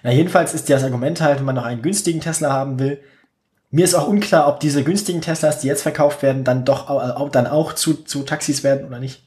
[0.02, 3.00] Na, jedenfalls ist das Argument halt, wenn man noch einen günstigen Tesla haben will.
[3.70, 7.28] Mir ist auch unklar, ob diese günstigen Teslas, die jetzt verkauft werden, dann doch auch,
[7.30, 9.24] dann auch zu, zu Taxis werden oder nicht.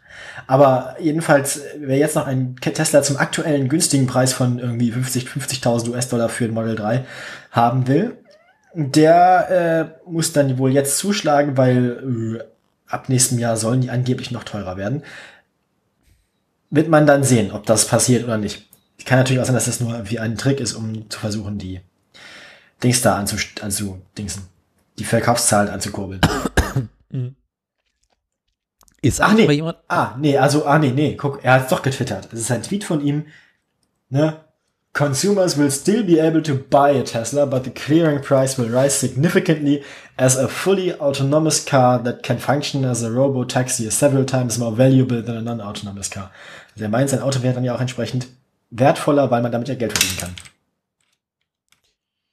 [0.48, 5.90] Aber jedenfalls, wer jetzt noch einen Tesla zum aktuellen günstigen Preis von irgendwie 50, 50.000
[5.90, 7.06] US-Dollar für ein Model 3
[7.52, 8.18] haben will,
[8.74, 12.44] der äh, muss dann wohl jetzt zuschlagen, weil äh,
[12.88, 15.04] ab nächstem Jahr sollen die angeblich noch teurer werden.
[16.70, 18.69] Wird man dann sehen, ob das passiert oder nicht.
[19.10, 21.82] Kann natürlich auch sein, dass das nur wie ein Trick ist, um zu versuchen, die
[22.84, 24.44] Dings da anzu, anzu dingsen,
[25.00, 26.22] die Verkaufszahlen anzukurbeln.
[29.02, 29.52] Ist Ach nee.
[29.52, 29.80] jemand.
[29.88, 32.32] Ah, nee, also, ah nee, nee, guck, er hat doch getwittert.
[32.32, 33.26] Es ist ein Tweet von ihm,
[34.10, 34.42] ne?
[34.94, 39.00] Consumers will still be able to buy a Tesla, but the clearing price will rise
[39.00, 39.84] significantly
[40.18, 44.76] as a fully autonomous car that can function as a robo-taxi is several times more
[44.76, 46.30] valuable than a non-autonomous car.
[46.76, 48.28] Also er meint, sein Auto wäre dann ja auch entsprechend
[48.70, 50.36] wertvoller, weil man damit ja Geld verdienen kann.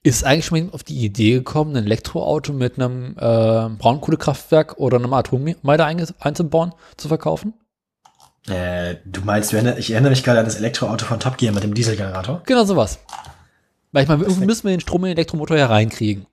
[0.02, 5.12] Ist eigentlich schon auf die Idee gekommen, ein Elektroauto mit einem äh, Braunkohlekraftwerk oder einem
[5.12, 7.54] Atommeiler einge- einzubauen, zu verkaufen?
[8.46, 11.74] Äh, du meinst, ich erinnere mich gerade an das Elektroauto von Top Gear mit dem
[11.74, 12.42] Dieselgenerator.
[12.46, 13.00] Genau sowas.
[13.90, 16.26] Weil ich meine, irgendwie müssen wir den Strom in den Elektromotor hereinkriegen.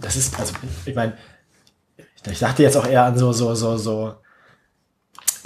[0.00, 1.16] Das ist, also, ich meine,
[2.28, 4.14] ich dachte jetzt auch eher an so, so, so, so,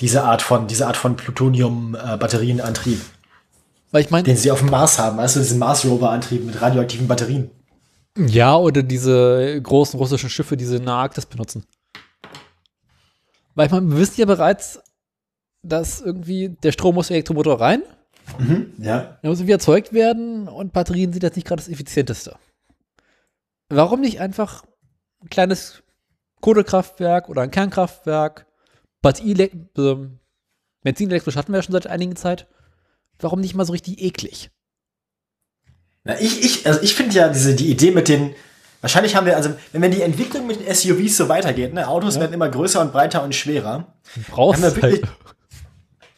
[0.01, 3.01] diese Art von, diese Art von Plutonium-Batterienantrieb,
[3.91, 5.19] Weil ich meine, den sie auf dem Mars haben.
[5.19, 7.51] Also diesen Mars-Rover-Antrieb mit radioaktiven Batterien.
[8.17, 11.65] ja, oder diese großen russischen Schiffe, die sie in der Arktis benutzen.
[13.55, 14.81] Weil ich meine, wir wissen ja bereits,
[15.63, 17.83] dass irgendwie der Strom muss den Elektromotor rein,
[18.79, 19.19] Ja.
[19.23, 22.37] der muss irgendwie erzeugt werden und Batterien sind jetzt nicht gerade das effizienteste.
[23.69, 24.65] Warum nicht einfach
[25.23, 25.83] ein kleines
[26.41, 28.47] Kohlekraftwerk oder ein Kernkraftwerk,
[29.03, 30.19] Batterie, ähm,
[30.83, 32.47] Benzin elektrisch hatten wir ja schon seit einigen Zeit.
[33.19, 34.51] Warum nicht mal so richtig eklig?
[36.05, 38.35] Na, ich, ich, also ich finde ja diese, die Idee mit den,
[38.81, 42.19] wahrscheinlich haben wir, also, wenn wir die Entwicklung mit den SUVs so weitergeht, ne, Autos
[42.19, 43.95] werden immer größer und breiter und schwerer,
[44.31, 45.13] brauchst Haben wir wirklich- halt.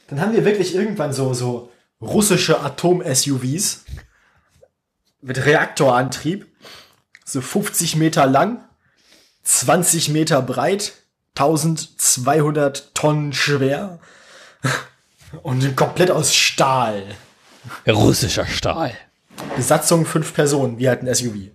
[0.08, 3.84] dann haben wir wirklich irgendwann so, so russische Atom-SUVs
[5.20, 6.46] mit Reaktorantrieb,
[7.24, 8.64] so 50 Meter lang,
[9.42, 10.92] 20 Meter breit,
[11.42, 13.98] 1200 Tonnen schwer
[15.42, 17.02] und komplett aus Stahl.
[17.88, 18.92] Russischer Stahl.
[19.56, 21.50] Besatzung fünf Personen, wie halt ein SUV.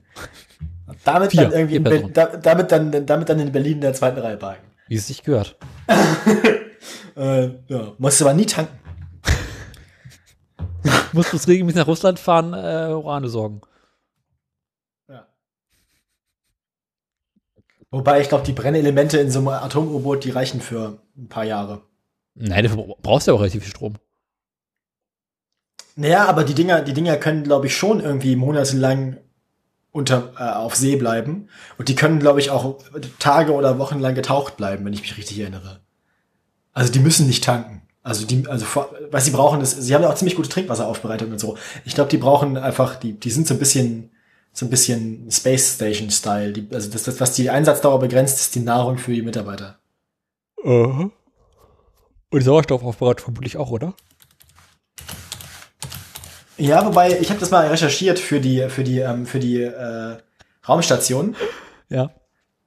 [1.04, 4.20] Damit Vier, dann irgendwie Be da, damit dann damit dann in Berlin in der zweiten
[4.20, 4.66] Reihe parken.
[4.88, 5.58] Wie es sich gehört.
[7.18, 8.78] Äh, ja, musst du aber nie tanken.
[11.14, 13.62] Musst du regelmäßig nach Russland fahren, äh, Uran besorgen.
[17.92, 21.82] Wobei ich glaube, die Brennelemente in so einem Atom-U-Boot, die reichen für ein paar Jahre.
[22.36, 23.96] Nein, dafür brauchst du ja auch relativ viel Strom.
[25.96, 29.18] Naja, aber die Dinger, die Dinger können, glaube ich, schon irgendwie monatelang
[29.92, 31.50] unter, äh, auf See bleiben.
[31.78, 32.78] Und die können, glaube ich, auch
[33.18, 35.80] Tage oder Wochen lang getaucht bleiben, wenn ich mich richtig erinnere.
[36.74, 37.82] Also die müssen nicht tanken.
[38.04, 38.66] Also die, also
[39.10, 41.58] was sie brauchen ist, sie haben ja auch ziemlich gute Trinkwasseraufbereitung und so.
[41.84, 44.12] Ich glaube, die brauchen einfach, die, die sind so ein bisschen,
[44.58, 46.52] so ein bisschen Space Station Style.
[46.52, 49.78] Die, also das, das, was die Einsatzdauer begrenzt, ist die Nahrung für die Mitarbeiter.
[52.32, 53.94] Und die Sauerstoffaufbereitung vermutlich auch, oder?
[56.58, 60.18] Ja, wobei ich habe das mal recherchiert für die, für die, ähm, für die äh,
[60.68, 61.36] Raumstation.
[61.90, 62.10] Ja.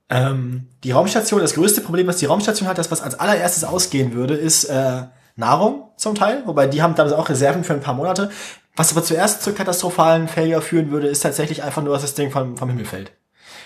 [0.09, 4.13] Ähm, die Raumstation, das größte Problem, was die Raumstation hat, das was als allererstes ausgehen
[4.13, 5.03] würde, ist äh,
[5.35, 8.31] Nahrung zum Teil, wobei die haben damals auch Reserven für ein paar Monate.
[8.77, 12.31] Was aber zuerst zur katastrophalen Failure führen würde, ist tatsächlich einfach nur, dass das Ding
[12.31, 13.13] vom, vom Himmel fällt.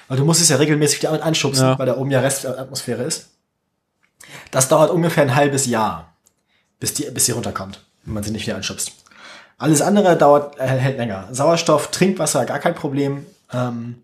[0.08, 1.78] Weil du musst es ja regelmäßig damit anschubsen, Ja.
[1.78, 3.28] weil da oben ja Restatmosphäre ist.
[4.50, 6.14] Das dauert ungefähr ein halbes Jahr,
[6.80, 8.92] bis die, bis sie runterkommt, wenn man sie nicht wieder anschubst.
[9.58, 11.28] Alles andere dauert, äh, hält länger.
[11.30, 13.24] Sauerstoff, Trinkwasser, gar kein Problem.
[13.52, 14.02] Ähm,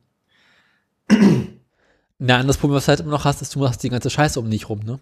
[2.19, 4.39] Nein, das Problem, was du halt immer noch hast, ist, du hast die ganze Scheiße
[4.39, 5.01] um dich rum, ne?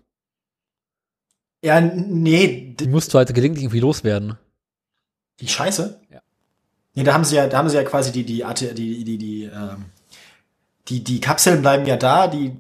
[1.63, 4.39] ja, nee, Die musst du halt gelegentlich irgendwie loswerden.
[5.41, 6.01] Die Scheiße?
[6.11, 6.21] Ja.
[6.95, 8.45] Nee, da haben sie ja, da haben sie ja quasi die, die,
[8.75, 9.85] die, die, die, ähm,
[10.89, 12.57] die, die Kapseln bleiben ja da, die,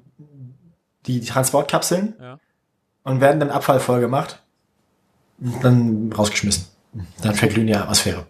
[1.06, 2.38] die Transportkapseln Ja.
[3.02, 4.42] und werden dann Abfall voll gemacht
[5.40, 6.66] und dann rausgeschmissen.
[7.22, 8.26] Dann verglühen die Atmosphäre.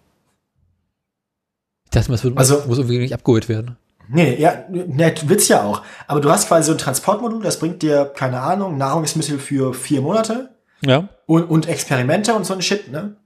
[1.84, 3.76] Ich dachte, das würde Also- muss irgendwie nicht abgeholt werden.
[4.10, 5.82] Nee, ja, ne, wird's ja auch.
[6.06, 10.00] Aber du hast quasi so ein Transportmodul, das bringt dir, keine Ahnung, Nahrungsmittel für vier
[10.00, 11.08] Monate Ja.
[11.26, 13.16] und, und Experimente und so ein Shit, ne?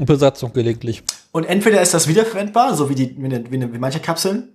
[0.00, 1.02] Besatzung gelegentlich.
[1.32, 4.48] Und entweder ist das wiederverwendbar, so wie, die, wie, eine- wie, eine- wie manche Kapseln,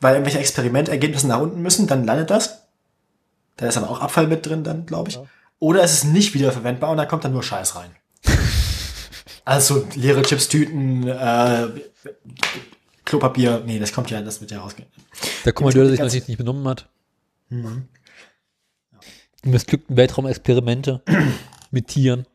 [0.00, 2.62] weil irgendwelche Experimentergebnisse nach unten müssen, dann landet das.
[3.56, 5.18] Da ist aber auch Abfall mit drin, dann, glaube ich.
[5.58, 7.90] Oder es ist nicht wiederverwendbar und da kommt dann nur Scheiß rein.
[9.44, 11.68] also leere Chipstüten, äh,
[13.04, 14.88] Klopapier, nee, das kommt ja, das wird ja rausgehen.
[15.44, 16.88] Der Kommandeur, der sich natürlich nicht benommen hat.
[19.44, 21.02] Die missglückten Weltraumexperimente
[21.70, 22.26] mit Tieren.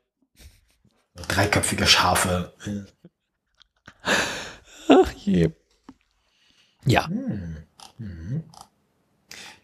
[1.16, 2.54] Dreiköpfige Schafe.
[4.88, 5.52] Ach je.
[6.86, 7.08] Ja.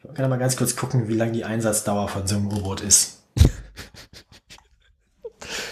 [0.04, 3.24] Ich kann mal ganz kurz gucken, wie lang die Einsatzdauer von so einem U-Boot ist.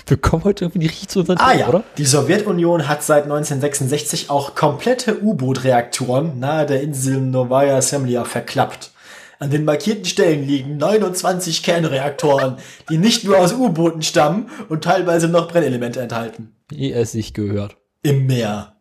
[0.08, 1.84] Wir kommen heute irgendwie nicht richtig zu unseren Ah Themen, ja, oder?
[1.98, 8.92] die Sowjetunion hat seit 1966 auch komplette U-Boot-Reaktoren nahe der Insel Novaya Semlja verklappt.
[9.40, 12.58] An den markierten Stellen liegen 29 Kernreaktoren,
[12.90, 16.56] die nicht nur aus U-Booten stammen und teilweise noch Brennelemente enthalten.
[16.70, 17.78] Wie es sich gehört.
[18.02, 18.76] Im Meer.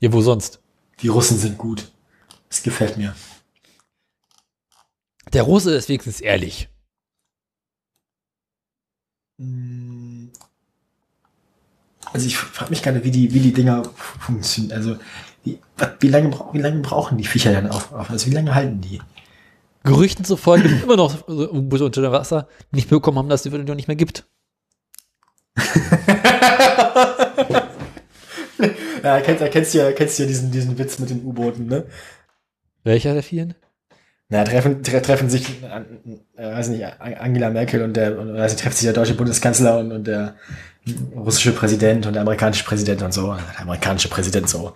[0.00, 0.60] Ja, wo sonst?
[1.00, 1.92] Die Russen sind gut.
[2.48, 3.14] Das gefällt mir.
[5.32, 6.68] Der Russe ist wenigstens ehrlich.
[12.12, 14.76] Also ich frage mich gerade, wie die, wie die Dinger funktionieren.
[14.76, 14.96] Also
[15.44, 15.58] wie,
[16.00, 18.10] wie, lange, wie lange brauchen die Viecher denn auf, auf?
[18.10, 19.00] Also wie lange halten die?
[19.84, 23.76] Gerüchten zufolge immer noch U-Boote unter dem Wasser, nicht bekommen haben, dass es die Sowjetunion
[23.76, 24.26] nicht mehr gibt.
[29.02, 31.84] Ja, kennst, kennst, ja, kennst ja diesen, diesen Witz mit den U-Booten, ne?
[32.84, 33.54] Welcher der vielen?
[34.28, 38.62] Na, treffen, tre treffen sich, äh, weiß nicht, Angela Merkel und der, und, weiß nicht,
[38.62, 40.36] trifft sich der deutsche Bundeskanzler und, und der
[41.14, 43.34] russische Präsident und der amerikanische Präsident und so.
[43.34, 44.72] Der amerikanische Präsident so.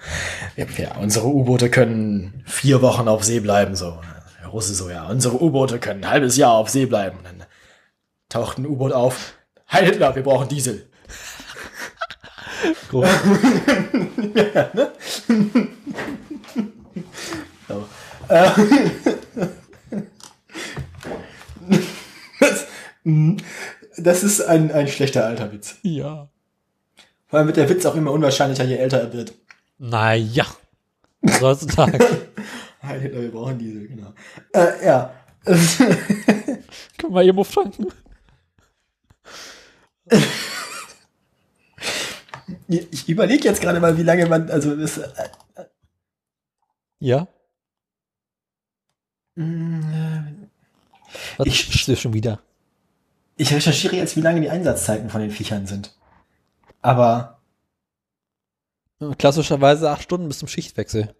[0.56, 3.98] Ja, unsere U-Boote können vier Wochen auf See bleiben, so.
[4.46, 7.18] Der Russe so, ja, unsere U-Boote können ein halbes Jahr auf See bleiben.
[7.18, 7.44] Und dann
[8.28, 9.34] taucht ein U-Boot auf.
[9.72, 10.88] Heil Hitler, wir brauchen Diesel.
[12.88, 13.08] Groß.
[14.34, 14.92] ja, ne?
[17.66, 17.88] so.
[22.38, 22.66] Das,
[23.96, 25.74] das ist ein, ein schlechter alter Witz.
[25.82, 26.28] ja.
[27.26, 29.34] Vor allem wird der Witz auch immer unwahrscheinlicher, je älter er wird.
[29.78, 30.46] Naja.
[31.40, 32.25] Heutzutage.
[32.94, 34.12] Hitler, wir brauchen Diesel, genau.
[34.52, 35.14] Äh, ja.
[35.44, 37.86] Können wir eben auftanken?
[42.68, 45.28] Ich überlege jetzt gerade mal, wie lange man, also das, äh,
[47.00, 47.26] Ja.
[49.34, 50.48] mm,
[51.38, 52.40] Was Ich- ich du schon wieder?
[53.36, 55.94] ich recherchiere jetzt, wie lange die Einsatzzeiten von den Viechern sind.
[56.82, 57.32] Aber
[59.18, 61.14] Klassischerweise acht Stunden bis zum Schichtwechsel.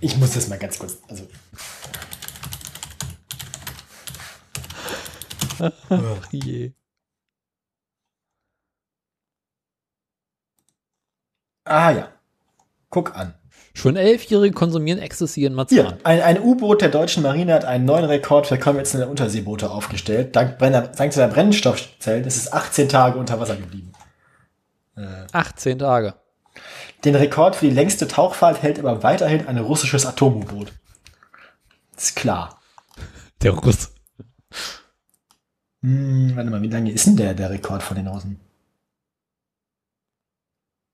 [0.00, 1.26] Ich muss das mal ganz kurz, also
[5.88, 6.72] Ach je.
[11.64, 12.08] Ah ja.
[12.90, 13.34] Guck an.
[13.74, 15.98] Schon Elfjährige konsumieren Ecstasy in Hier, Marzahn.
[16.04, 20.36] ein, ein U-Boot der deutschen Marine hat einen neuen Rekord für konventionelle Unterseeboote aufgestellt.
[20.36, 23.91] Dank, Brenner, dank seiner Brennstoffzellen ist es 18 Tage unter Wasser geblieben.
[24.96, 26.14] 18 Tage.
[27.04, 30.72] Den Rekord für die längste Tauchfahrt hält aber weiterhin ein russisches Atom-U-Boot.
[31.96, 32.60] Ist klar.
[33.42, 33.92] Der Russ.
[35.82, 38.40] Hm, warte mal, wie lange ist denn der, der Rekord von den Russen?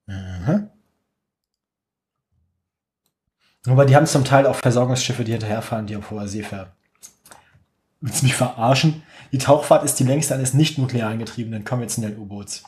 [0.06, 0.70] Mhm.
[3.66, 6.70] Aber die haben zum Teil auch Versorgungsschiffe, die hinterherfahren, die auf hoher See fahren.
[8.00, 9.02] Willst du mich verarschen?
[9.32, 12.62] Die Tauchfahrt ist die längste eines nicht nuklear angetriebenen konventionellen U-Boots.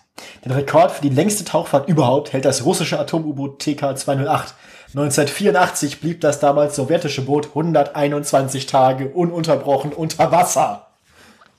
[0.45, 4.53] Den Rekord für die längste Tauchfahrt überhaupt hält das russische Atom-U-Boot TK-208.
[4.89, 10.87] 1984 blieb das damals sowjetische Boot 121 Tage ununterbrochen unter Wasser.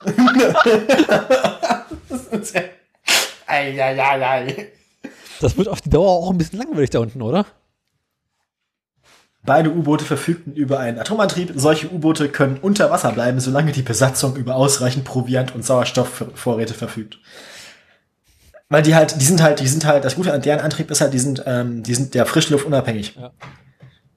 [5.40, 7.46] Das wird auf die Dauer auch ein bisschen langweilig da unten, oder?
[9.44, 11.52] Beide U-Boote verfügten über einen Atomantrieb.
[11.56, 17.18] Solche U-Boote können unter Wasser bleiben, solange die Besatzung über ausreichend Proviant und Sauerstoffvorräte verfügt.
[18.68, 21.00] Weil die halt, die sind halt, die sind halt, das Gute an deren Antrieb ist
[21.00, 23.16] halt, die sind, ähm, die sind ja frischluftunabhängig.
[23.16, 23.32] Ja.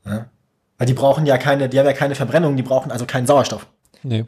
[0.05, 0.29] Ja.
[0.77, 3.65] Weil die brauchen ja keine, die haben ja keine Verbrennung, die brauchen also keinen Sauerstoff
[4.03, 4.25] Nee.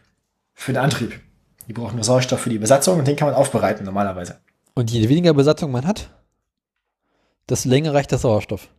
[0.53, 1.19] für den Antrieb.
[1.67, 4.39] Die brauchen nur Sauerstoff für die Besatzung und den kann man aufbereiten normalerweise.
[4.73, 6.09] Und je weniger Besatzung man hat,
[7.49, 8.69] desto länger reicht der Sauerstoff.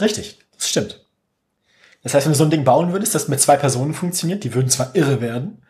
[0.00, 1.06] Richtig, das stimmt.
[2.02, 4.54] Das heißt, wenn du so ein Ding bauen würdest, das mit zwei Personen funktioniert, die
[4.54, 5.62] würden zwar irre werden,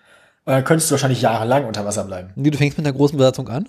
[0.44, 2.32] aber dann könntest du wahrscheinlich jahrelang unter Wasser bleiben.
[2.36, 3.68] Nee, du fängst mit einer großen Besatzung an.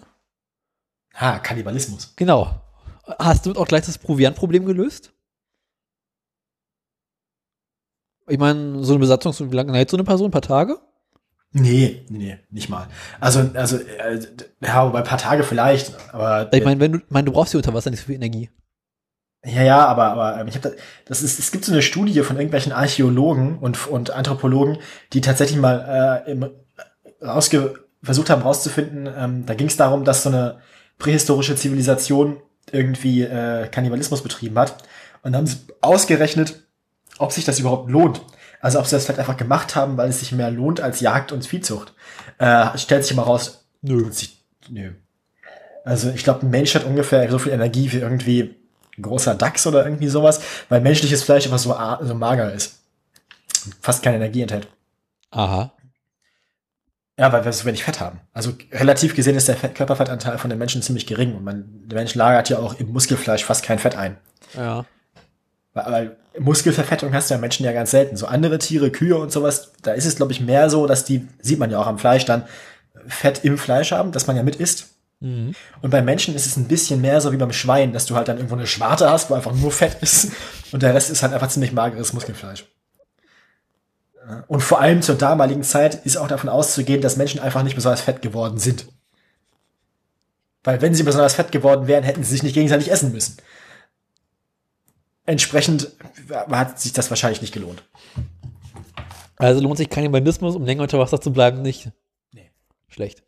[1.15, 2.13] Ha, Kannibalismus.
[2.15, 2.61] Genau.
[3.19, 5.11] Hast du auch gleich das Proviantproblem gelöst?
[8.27, 10.27] Ich meine, so eine Besatzung, wie lange hält so eine Person?
[10.27, 10.77] Ein paar Tage?
[11.53, 12.87] Nee, nee, nicht mal.
[13.19, 14.19] Also, also, äh,
[14.61, 16.51] ja, bei ein paar Tage vielleicht, aber.
[16.53, 18.49] Ich meine, wenn du, ich meine, du brauchst ja unter Wasser nicht so viel Energie.
[19.43, 22.21] Ja, ja, aber, aber ähm, ich habe da, das ist, es gibt so eine Studie
[22.21, 24.77] von irgendwelchen Archäologen und, und Anthropologen,
[25.13, 26.49] die tatsächlich mal äh, im,
[27.21, 30.59] rausge versucht haben rauszufinden, ähm, da ging es darum, dass so eine
[30.97, 32.37] prähistorische Zivilisation
[32.71, 34.77] irgendwie äh, Kannibalismus betrieben hat.
[35.23, 36.63] Und dann haben sie ausgerechnet,
[37.17, 38.21] ob sich das überhaupt lohnt.
[38.59, 41.31] Also ob sie das vielleicht einfach gemacht haben, weil es sich mehr lohnt als Jagd
[41.31, 41.93] und Viehzucht.
[42.37, 44.11] Äh, stellt sich immer raus, Nö.
[44.11, 44.91] sich, nö.
[45.83, 48.60] Also ich glaube, ein Mensch hat ungefähr so viel Energie wie irgendwie
[48.99, 52.79] großer Dachs oder irgendwie sowas, weil menschliches Fleisch einfach so, so mager ist.
[53.81, 54.67] Fast keine Energie enthält.
[55.31, 55.71] Aha.
[57.17, 58.19] Ja, weil wir so wenig Fett haben.
[58.33, 61.35] Also relativ gesehen ist der Fett Körperfettanteil von den Menschen ziemlich gering.
[61.35, 64.17] Und man, der Mensch lagert ja auch im Muskelfleisch fast kein Fett ein.
[64.55, 64.85] Ja.
[65.73, 68.17] Weil, weil Muskelverfettung hast du ja Menschen ja ganz selten.
[68.17, 71.27] So andere Tiere, Kühe und sowas, da ist es, glaube ich, mehr so, dass die,
[71.39, 72.43] sieht man ja auch am Fleisch dann,
[73.07, 74.90] Fett im Fleisch haben, dass man ja mit isst.
[75.21, 75.53] Mhm.
[75.81, 78.27] Und beim Menschen ist es ein bisschen mehr so wie beim Schwein, dass du halt
[78.27, 80.31] dann irgendwo eine Schwarte hast, wo einfach nur Fett ist.
[80.71, 82.65] Und der Rest ist halt einfach ziemlich mageres Muskelfleisch.
[84.15, 87.75] Ja, Und vor allem zur damaligen Zeit ist auch davon auszugehen, dass Menschen einfach nicht
[87.75, 88.87] besonders fett geworden sind.
[90.63, 93.37] Weil wenn sie besonders fett geworden wären, hätten sie sich nicht gegenseitig essen müssen.
[95.25, 95.91] Entsprechend
[96.49, 97.83] hat sich das wahrscheinlich nicht gelohnt.
[99.37, 101.91] Also lohnt sich Kannibalismus, um länger unter Wasser zu bleiben, nicht.
[102.31, 102.51] Nee.
[102.87, 103.23] Schlecht.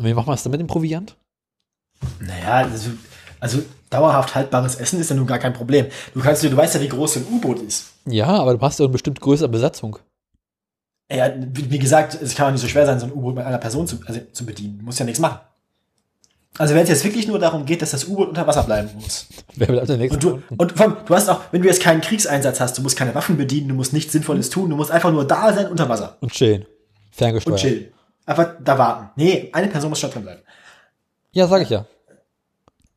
[0.00, 1.14] Und wie macht man das dann mit dem Proviant?
[2.20, 2.90] Naja, also,
[3.38, 5.88] also dauerhaft haltbares Essen ist ja nun gar kein Problem.
[6.14, 7.92] Du kannst du weißt ja, wie groß so ein U-Boot ist.
[8.06, 9.98] Ja, aber du hast ja eine bestimmt größere Besatzung.
[11.12, 13.44] Ja, wie wie gesagt, es kann auch nicht so schwer sein, so ein U-Boot mit
[13.44, 14.78] einer Person zu, also, zu bedienen.
[14.78, 15.38] Du musst ja nichts machen.
[16.56, 19.26] Also wenn es jetzt wirklich nur darum geht, dass das U-Boot unter Wasser bleiben muss.
[19.54, 20.14] Wer bleibt der nächste?
[20.16, 22.82] Und du, und vor allem, du hast auch, wenn du jetzt keinen Kriegseinsatz hast, du
[22.82, 25.68] musst keine Waffen bedienen, du musst nichts Sinnvolles tun, du musst einfach nur da sein
[25.68, 26.64] unter Wasser Und chillen.
[27.10, 27.52] Ferngesteuert.
[27.52, 27.92] und chillen.
[28.26, 29.10] Einfach da warten.
[29.16, 30.42] Nee, eine Person muss schon drin bleiben.
[31.32, 31.86] Ja, sag ich ja.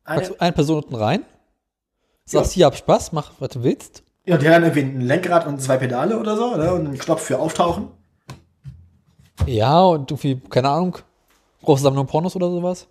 [0.04, 1.24] Eine, Packst du eine Person unten rein,
[2.24, 4.02] sagst, hier hab Spaß, mach, was du willst.
[4.26, 6.74] ja, die haben irgendwie ein Lenkrad und zwei Pedale oder so, oder?
[6.74, 7.88] Und einen Knopf für Auftauchen.
[9.46, 10.98] Ja, und irgendwie, keine Ahnung,
[11.62, 12.86] große Sammlung Pornos oder sowas.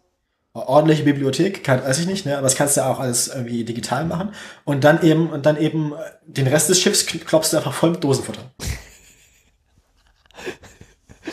[0.54, 3.64] ordentliche Bibliothek, kann, weiß ich nicht, ne, aber das kannst du ja auch alles irgendwie
[3.64, 4.34] digital machen.
[4.66, 7.74] Und dann eben, und dann eben äh, den Rest des Schiffs kl- klopfst du einfach
[7.74, 8.42] voll mit Dosenfutter.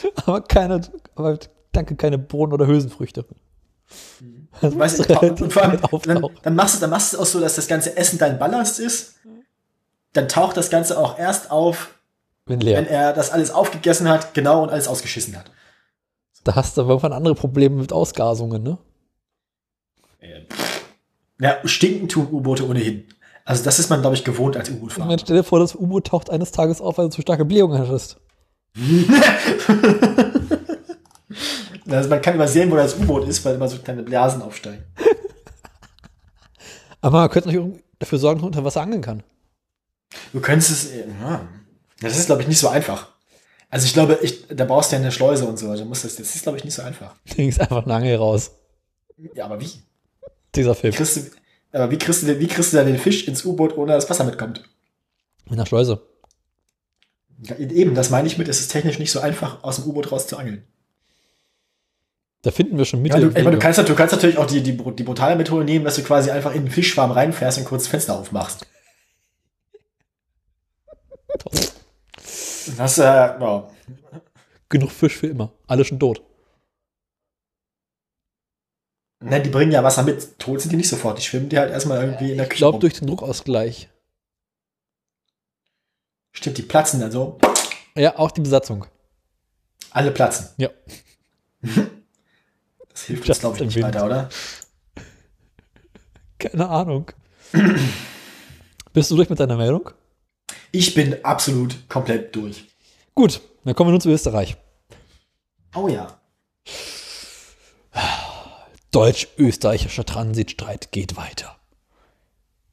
[0.27, 0.81] Aber keine,
[1.15, 1.39] aber
[1.73, 3.25] danke, keine Bohnen oder Hülsenfrüchte.
[4.61, 7.23] Das Weißt du, relativ und vor allem, dann, dann machst du, dann machst du es
[7.23, 9.15] auch so, dass das ganze Essen dein Ballast ist.
[10.13, 11.95] Dann taucht das Ganze auch erst auf,
[12.47, 12.79] leer.
[12.79, 15.51] wenn er das alles aufgegessen hat, genau, und alles ausgeschissen hat.
[16.45, 18.79] Da hast du aber irgendwann andere Probleme mit Ausgasungen, ne?
[21.41, 23.07] Ja, stinken tun U-Boote ohnehin.
[23.45, 25.19] Also das ist man, glaube ich, gewohnt als U-Boot-Fahrer.
[25.19, 28.19] stell dir vor, das U-Boot taucht eines Tages auf, weil du zu starke Blähungen hattest.
[31.89, 34.85] Also man kann immer sehen, wo das U-Boot ist, weil immer so kleine Blasen aufsteigen.
[37.01, 39.23] Aber man könnte natürlich dafür sorgen, dass man unter Wasser angeln kann.
[40.33, 41.49] Du könntest es, ja,
[42.01, 43.09] das ist, glaube ich, nicht so einfach.
[43.71, 45.71] Also ich glaube, ich, da brauchst du ja eine Schleuse und so.
[45.71, 47.15] Also musst das, das ist, glaube ich, nicht so einfach.
[47.37, 48.53] Ding ist einfach eine Angel raus.
[49.35, 49.71] Ja, aber wie?
[50.55, 50.93] Dieser Film.
[50.93, 51.21] Kriegst du,
[51.73, 54.25] aber wie kriegst du, wie kriegst du dann den Fisch ins U-Boot, ohne dass Wasser
[54.25, 54.65] mitkommt?
[55.45, 56.03] Mit einer Schleuse.
[57.43, 60.13] Ja, eben, das meine ich mit, es ist technisch nicht so einfach, aus dem U-Boot
[60.13, 60.65] raus zu angeln.
[62.43, 63.21] Da finden wir schon Ja, Mittel.
[63.21, 65.65] du, und ich meine, du, kannst, du kannst natürlich auch die, die, die brutale Methode
[65.65, 68.67] nehmen, dass du quasi einfach in den Fischschwarm reinfährst und kurz das Fenster aufmachst.
[72.77, 73.71] Das, äh, ja.
[74.69, 75.53] Genug Fisch für immer.
[75.67, 76.23] Alle schon tot.
[79.23, 80.39] Ne, die bringen ja Wasser mit.
[80.39, 81.19] Tot sind die nicht sofort.
[81.19, 82.61] Die schwimmen die halt erstmal irgendwie in der Ich Küche.
[82.61, 82.81] glaube, rum.
[82.81, 83.89] durch den Druckausgleich.
[86.33, 87.39] Stimmt, die platzen dann so.
[87.97, 88.87] Ja, auch die Besatzung.
[89.91, 90.49] Alle platzen.
[90.57, 90.71] Ja.
[92.93, 94.29] Das hilft uns, glaube ich, nicht weiter, oder?
[96.39, 97.11] Keine Ahnung.
[98.93, 99.91] Bist du durch mit deiner Meldung?
[100.71, 102.67] Ich bin absolut komplett durch.
[103.15, 104.57] Gut, dann kommen wir nun zu Österreich.
[105.75, 106.21] Oh ja.
[108.91, 111.57] Deutsch-österreichischer Transitstreit geht weiter.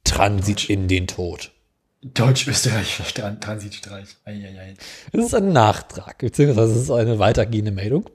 [0.04, 1.52] Transit in den Tod.
[2.02, 4.16] Deutsch-österreichischer Strand Transitstreich.
[4.24, 4.74] Eieiei.
[5.12, 8.08] Es ist ein Nachtrag, beziehungsweise es ist eine weitergehende Legung.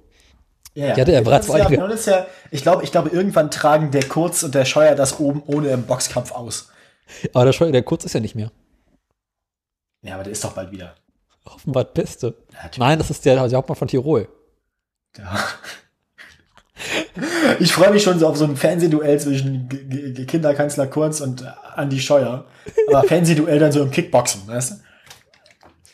[0.75, 0.93] Ja, ja.
[0.93, 1.57] Ich hatte ja bereits ja,
[2.07, 5.69] ja, ich glaube, ich glaube, irgendwann tragen der Kurz und der Scheuer das oben ohne
[5.69, 6.71] im Boxkampf aus.
[7.33, 8.51] Aber der, Scheu- der Kurz ist ja nicht mehr.
[10.01, 10.95] Ja, aber der ist doch bald wieder.
[11.45, 12.33] Offenbar natürlich.
[12.77, 14.27] Nein, das ist der, der Hauptmann von Tirol.
[15.17, 15.37] Ja.
[17.59, 21.45] Ich freue mich schon so auf so ein Fernsehduell zwischen G Kinderkanzler Kurz und
[21.75, 22.45] Andi Scheuer.
[22.87, 24.77] Aber Fernsehduell dann so im Kickboxen, weißt du?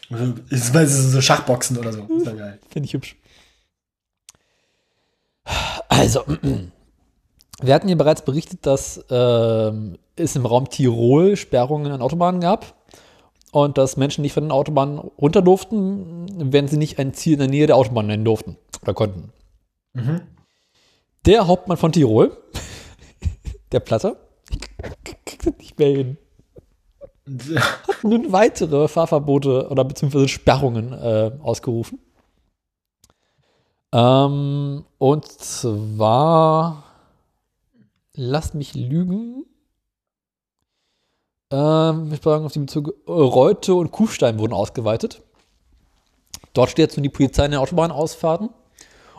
[0.09, 2.03] Weißt du, so Schachboxen oder so.
[2.03, 2.59] Ist ja geil.
[2.69, 3.15] Finde ich hübsch.
[5.87, 6.23] Also,
[7.61, 12.75] wir hatten hier bereits berichtet, dass ähm, es im Raum Tirol Sperrungen an Autobahnen gab
[13.51, 17.39] und dass Menschen nicht von den Autobahnen runter durften, wenn sie nicht ein Ziel in
[17.39, 19.31] der Nähe der Autobahn nennen durften oder konnten.
[21.25, 22.35] Der Hauptmann von Tirol,
[23.71, 24.17] der Platte,
[25.03, 26.17] kriegt das nicht mehr hin.
[27.27, 31.99] hat nun weitere Fahrverbote oder beziehungsweise Sperrungen äh, ausgerufen.
[33.91, 36.83] Ähm, und zwar,
[38.13, 39.45] lasst mich lügen,
[41.51, 45.21] ähm, ich sagen, auf die Bezüge, äh, Reute und Kufstein wurden ausgeweitet.
[46.53, 48.49] Dort steht jetzt nun die Polizei in den Autobahnausfahrten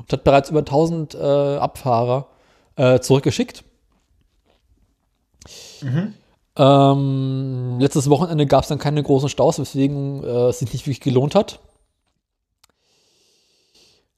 [0.00, 2.28] und hat bereits über 1000 äh, Abfahrer
[2.76, 3.64] äh, zurückgeschickt.
[6.56, 11.00] Ähm, letztes Wochenende gab es dann keine großen Staus, weswegen äh, es sich nicht wirklich
[11.00, 11.60] gelohnt hat.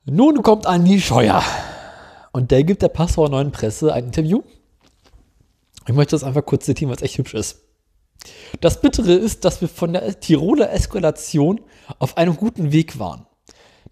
[0.04, 1.42] Nun kommt Andi Scheuer.
[2.32, 4.42] Und der gibt der Passauer Neuen Presse ein Interview.
[5.86, 7.60] Ich möchte das einfach kurz zitieren, weil es echt hübsch ist.
[8.60, 11.60] Das Bittere ist, dass wir von der Tiroler Eskalation
[11.98, 13.26] auf einem guten Weg waren.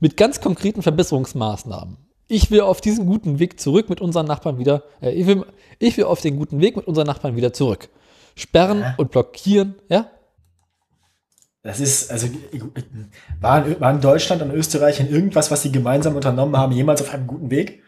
[0.01, 1.99] Mit ganz konkreten Verbesserungsmaßnahmen.
[2.27, 5.45] Ich will auf diesen guten Weg zurück mit unseren Nachbarn wieder, äh, ich, will,
[5.79, 7.89] ich will auf den guten Weg mit unseren Nachbarn wieder zurück.
[8.35, 10.07] Sperren und blockieren, ja?
[11.63, 12.29] Das ist, also,
[13.41, 17.27] waren, waren Deutschland und Österreich in irgendwas, was sie gemeinsam unternommen haben, jemals auf einem
[17.27, 17.83] guten Weg?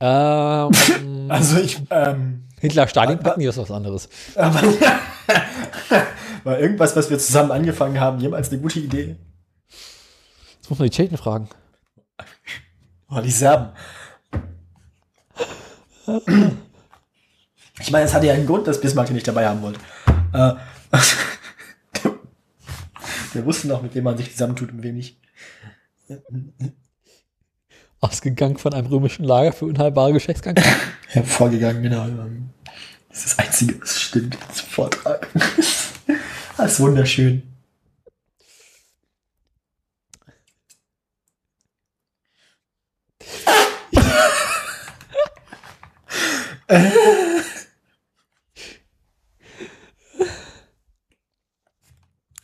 [0.00, 0.70] Ähm,
[1.28, 4.08] Also ich, ähm, Hitler, Stalin, packen die ist was anderes.
[4.36, 4.62] aber,
[6.44, 9.16] war irgendwas, was wir zusammen angefangen haben, jemals eine gute Idee?
[10.68, 11.48] Jetzt muss man die Tschechen fragen.
[13.10, 13.70] Oh, die Serben.
[17.80, 19.80] Ich meine, es hatte ja einen Grund, dass Bismarck den nicht dabei haben wollte.
[20.34, 20.56] Äh,
[23.32, 25.16] der wusste noch, mit wem man sich zusammentut und wem nicht.
[28.00, 30.70] Ausgegangen von einem römischen Lager für unheilbare Geschlechtskrankheiten.
[31.08, 32.06] Hervorgegangen, genau.
[33.08, 35.30] Das ist das Einzige, was stimmt Vortrag.
[36.58, 37.47] Das ist wunderschön.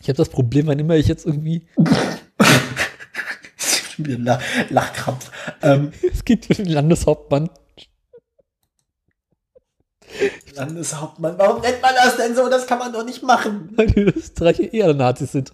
[0.05, 1.67] Ich habe das Problem, wann immer ich jetzt irgendwie,
[3.97, 4.39] wieder ein La
[4.71, 5.31] Lachkrampf.
[5.63, 7.51] Ähm, es geht für den Landeshauptmann.
[10.55, 12.49] Landeshauptmann, warum nennt man das denn so?
[12.49, 13.73] Das kann man doch nicht machen.
[13.77, 15.53] weil die Österreicher eher Nazis sind.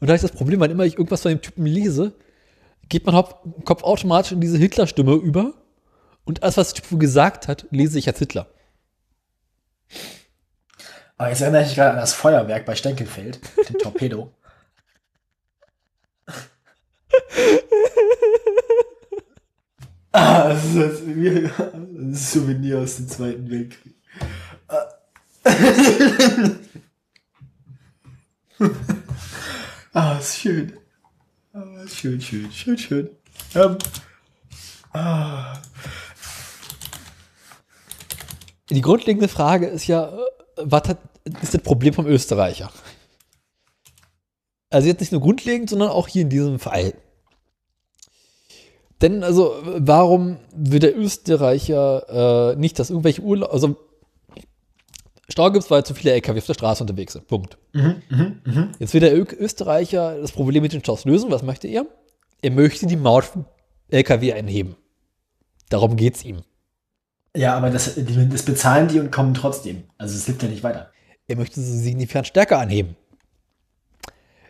[0.00, 2.12] Und da ich das Problem, wann immer ich irgendwas von dem Typen lese,
[2.88, 3.24] geht mein
[3.64, 5.54] Kopf automatisch in diese Hitler-Stimme über.
[6.24, 8.48] Und alles, was Typ gesagt hat, lese ich als Hitler.
[11.16, 13.38] Aber jetzt erinnere ich mich gerade an das Feuerwerk bei Stenkelfeld,
[13.68, 14.34] den Torpedo.
[20.12, 23.94] ah, das ist, das wie ein Souvenir aus dem Zweiten Weltkrieg.
[29.92, 30.72] ah, ist schön.
[31.52, 33.10] Ah, schön, schön, schön, schön.
[33.54, 33.78] Ähm,
[34.92, 35.62] ah,
[38.70, 40.16] Die grundlegende Frage ist ja,
[40.56, 40.98] was hat,
[41.42, 42.70] ist das Problem vom Österreicher?
[44.70, 46.94] Also jetzt nicht nur grundlegend, sondern auch hier in diesem Fall.
[49.00, 53.76] Denn also, warum will der Österreicher äh, nicht, dass irgendwelche Urlaub, also
[55.28, 57.26] Stau gibt es, weil zu viele LKW auf der Straße unterwegs sind.
[57.26, 57.56] Punkt.
[58.78, 61.30] Jetzt will der Ö Österreicher das Problem mit den Staus lösen.
[61.30, 61.86] Was möchte er?
[62.42, 63.30] Er möchte die Maut
[63.88, 64.76] LKW einheben.
[65.70, 66.42] Darum geht es ihm.
[67.36, 69.84] Ja, aber das, das bezahlen die und kommen trotzdem.
[69.98, 70.90] Also es hilft ja nicht weiter.
[71.26, 72.96] Er möchte sie signifikant stärker anheben.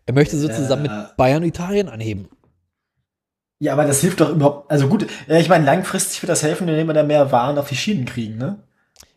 [0.06, 0.88] Er möchte sie zusammen Äh.
[0.88, 2.28] mit Bayern und Italien anheben.
[3.60, 4.70] Ja, aber das hilft doch überhaupt.
[4.70, 7.68] Also gut, äh, ich meine, langfristig wird das helfen, indem wir da mehr Waren auf
[7.68, 8.58] die Schienen kriegen, ne?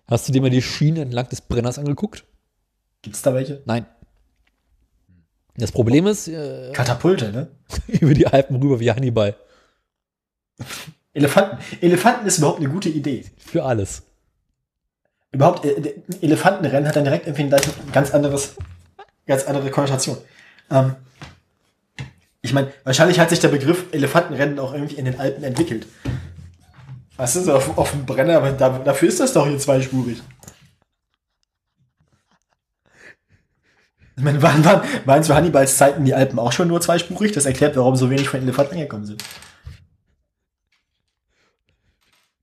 [0.08, 2.24] Hast du dir mal die Schienen entlang des Brenners angeguckt?
[3.02, 3.62] Gibt's da welche?
[3.66, 3.86] Nein.
[5.58, 7.48] Das Problem ist, äh, Katapulte, ne?
[7.88, 9.36] über die Alpen rüber wie Hannibal.
[11.18, 11.58] Elefanten.
[11.82, 13.26] Elefanten ist überhaupt eine gute Idee.
[13.38, 14.04] Für alles.
[15.32, 18.56] Überhaupt, äh, Elefantenrennen hat dann direkt irgendwie gleich ein ganz anderes,
[19.26, 20.18] ganz andere Konnotation.
[20.70, 20.96] Ähm,
[22.42, 25.88] ich meine, wahrscheinlich hat sich der Begriff Elefantenrennen auch irgendwie in den Alpen entwickelt.
[27.18, 28.38] Was ist auf, auf dem Brenner?
[28.38, 30.22] Aber da, dafür ist das doch hier zweispurig.
[34.16, 37.32] Ich meine, waren, waren, waren zu Hannibals Zeiten die Alpen auch schon nur zweispurig?
[37.32, 39.24] Das erklärt, warum so wenig von Elefanten angekommen sind.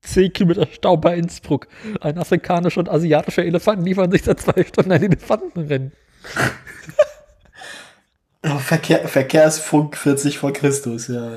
[0.05, 1.67] 10 Kilometer Stau bei Innsbruck.
[2.01, 5.91] Ein afrikanischer und asiatischer Elefant liefern sich seit zwei Stunden ein Elefantenrennen.
[8.59, 11.31] Verkehr, Verkehrsfunk 40 vor Christus, ja.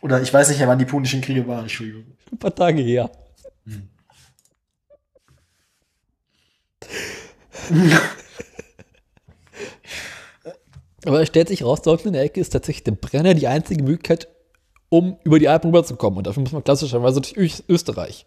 [0.00, 2.04] Oder ich weiß nicht wann die punischen Kriege waren, Entschuldigung.
[2.32, 3.10] Ein paar Tage her.
[11.04, 13.82] Aber es stellt sich raus, dort in der Ecke ist tatsächlich der Brenner die einzige
[13.82, 14.28] Möglichkeit,
[14.92, 16.18] um über die Alpen rüberzukommen.
[16.18, 18.26] Und dafür muss man klassischerweise durch Österreich.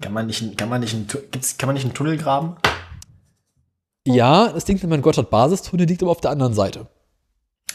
[0.00, 2.56] Kann man nicht, kann man nicht, ein, Tu- gibt's, kann man nicht einen Tunnel graben?
[4.06, 6.86] Ja, das Ding, mein Gotthard-Basistunnel liegt aber auf der anderen Seite.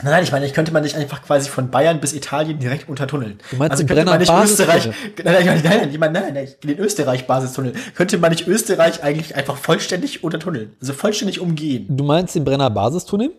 [0.01, 2.89] Nein, nein, ich meine, ich könnte man nicht einfach quasi von Bayern bis Italien direkt
[2.89, 3.39] untertunneln.
[3.51, 6.19] Du meinst also den könnte man nicht Brenner Österreich, nein, nein, nein, nein, ich meine,
[6.19, 7.73] nein, nein, nein, den Österreich-Basistunnel.
[7.95, 10.75] Könnte man nicht Österreich eigentlich einfach vollständig untertunneln?
[10.81, 11.85] Also vollständig umgehen?
[11.89, 13.31] Du meinst den Brenner Basistunnel?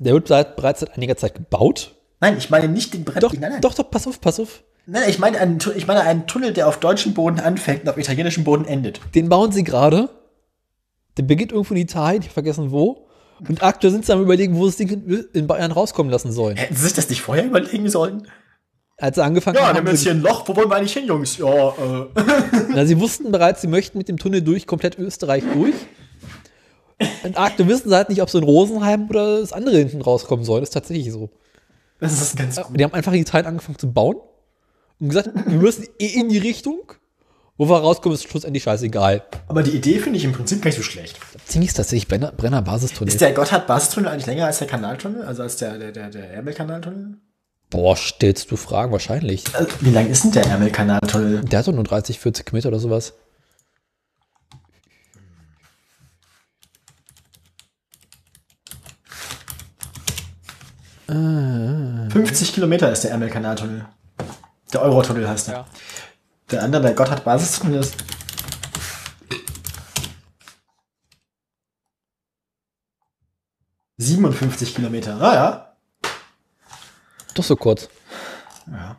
[0.00, 1.94] Der wird bereits seit einiger Zeit gebaut.
[2.20, 3.22] Nein, ich meine nicht den Brett.
[3.22, 3.60] Doch, nein, nein.
[3.60, 4.64] doch, doch, pass auf, pass auf.
[4.86, 7.98] Nein, ich meine, einen, ich meine einen Tunnel, der auf deutschem Boden anfängt und auf
[7.98, 9.00] italienischem Boden endet.
[9.14, 10.08] Den bauen sie gerade.
[11.16, 13.06] Der beginnt irgendwo in Italien, ich hab vergessen wo.
[13.46, 16.56] Und aktuell sind sie am überlegen, wo sie das Ding in, Bayern rauskommen lassen sollen.
[16.56, 18.26] Hätten sie sich das nicht vorher überlegen sollen?
[18.96, 20.48] Als sie angefangen Ja, haben, dann haben ist sie, hier ein Loch.
[20.48, 21.36] Wo wollen wir eigentlich hin, Jungs?
[21.36, 22.06] Ja, äh.
[22.74, 25.74] na, sie wussten bereits, sie möchten mit dem Tunnel durch komplett Österreich durch.
[27.22, 30.44] Und aktuell wissen sie halt nicht, ob so in Rosenheim oder das andere hinten rauskommen
[30.44, 30.60] soll.
[30.60, 31.30] Das ist tatsächlich so.
[32.00, 32.78] Das ist ganz gut.
[32.78, 34.16] Die haben einfach in Italien angefangen zu bauen
[35.00, 36.92] und gesagt, wir müssen eh in die Richtung.
[37.60, 39.24] Wo wir rauskommen, ist schlussendlich scheißegal.
[39.48, 41.18] Aber die Idee finde ich im Prinzip gar nicht so schlecht.
[41.44, 43.12] Ziemlich ist tatsächlich Brenner, Brenner Basistunnel.
[43.12, 45.22] Ist der Gotthard-Basistunnel eigentlich länger als der Kanaltunnel?
[45.22, 47.18] Also als der, der, der, der Ärmelkanaltunnel?
[47.70, 48.92] Boah, stellst du Fragen?
[48.92, 49.44] Wahrscheinlich.
[49.54, 51.40] Also, wie lang ist denn der Ärmelkanaltunnel?
[51.46, 53.14] Der hat doch nur 30, 40 Kilometer oder sowas.
[61.08, 62.10] Äh.
[62.10, 63.86] 50 Kilometer ist der Ärmelkanaltunnel.
[64.72, 65.54] Der Eurotunnel heißt der.
[65.54, 65.66] Ja.
[66.50, 67.96] Der andere, der Gotthard-Basistunnel ist.
[74.00, 75.20] ...57 Kilometer.
[75.20, 75.76] Ah ja.
[77.34, 77.88] Doch so kurz.
[78.66, 78.96] Ja.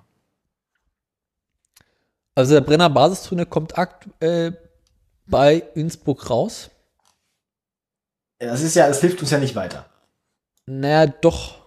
[2.36, 4.58] Also der Brenner Basistunnel kommt aktuell
[5.26, 6.70] bei Innsbruck raus.
[8.40, 9.86] Das ist ja, das hilft uns ja nicht weiter.
[10.66, 11.59] Naja, doch.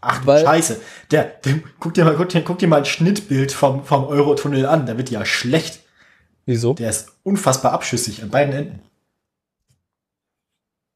[0.00, 0.80] Ach, Weil- scheiße.
[1.10, 4.66] Der, der, guck dir mal, guck dir, guck dir mal ein Schnittbild vom, vom Eurotunnel
[4.66, 4.86] an.
[4.86, 5.80] Der wird ja schlecht.
[6.46, 6.74] Wieso?
[6.74, 8.80] Der ist unfassbar abschüssig an beiden Enden.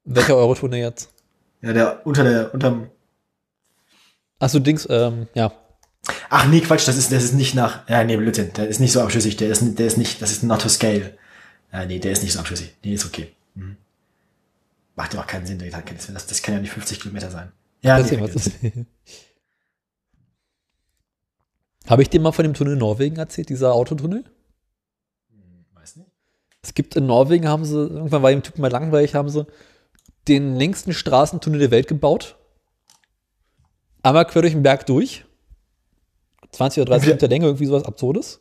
[0.05, 1.11] Welcher Eurotunnel jetzt?
[1.63, 2.91] Ja, der unter der, unterm.
[4.39, 5.53] Achso, Dings, ähm, ja.
[6.29, 7.89] Ach nee, Quatsch, das ist, das ist nicht nach.
[7.89, 8.53] Ja, nee, Blödsinn.
[8.55, 9.37] Der ist nicht so abschüssig.
[9.37, 11.17] Der ist, nicht- der ist nicht, das ist not to scale.
[11.73, 12.75] Ja, nee, der ist nicht so abschüssig.
[12.85, 13.33] Nee, ist okay.
[13.55, 13.77] Mhm.
[14.97, 15.59] Macht ja auch keinen Sinn.
[16.13, 17.53] Das, das kann ja nicht 50 Kilometer sein.
[17.85, 18.53] Ja, Weiß nee, nicht, was ist.
[21.87, 24.25] Habe ich dir mal von dem Tunnel in Norwegen erzählt, dieser Autotunnel?
[25.75, 26.09] weiß nicht.
[26.63, 29.47] Es gibt in Norwegen, haben sie, irgendwann war dem Typ mal langweilig, haben sie
[30.29, 32.37] den längsten Straßentunnel der Welt gebaut.
[34.03, 35.27] Einmal quer durch den Berg durch.
[36.53, 37.15] 20 oder 30 Ja.
[37.17, 38.41] Meter Länge, irgendwie sowas Absurdes.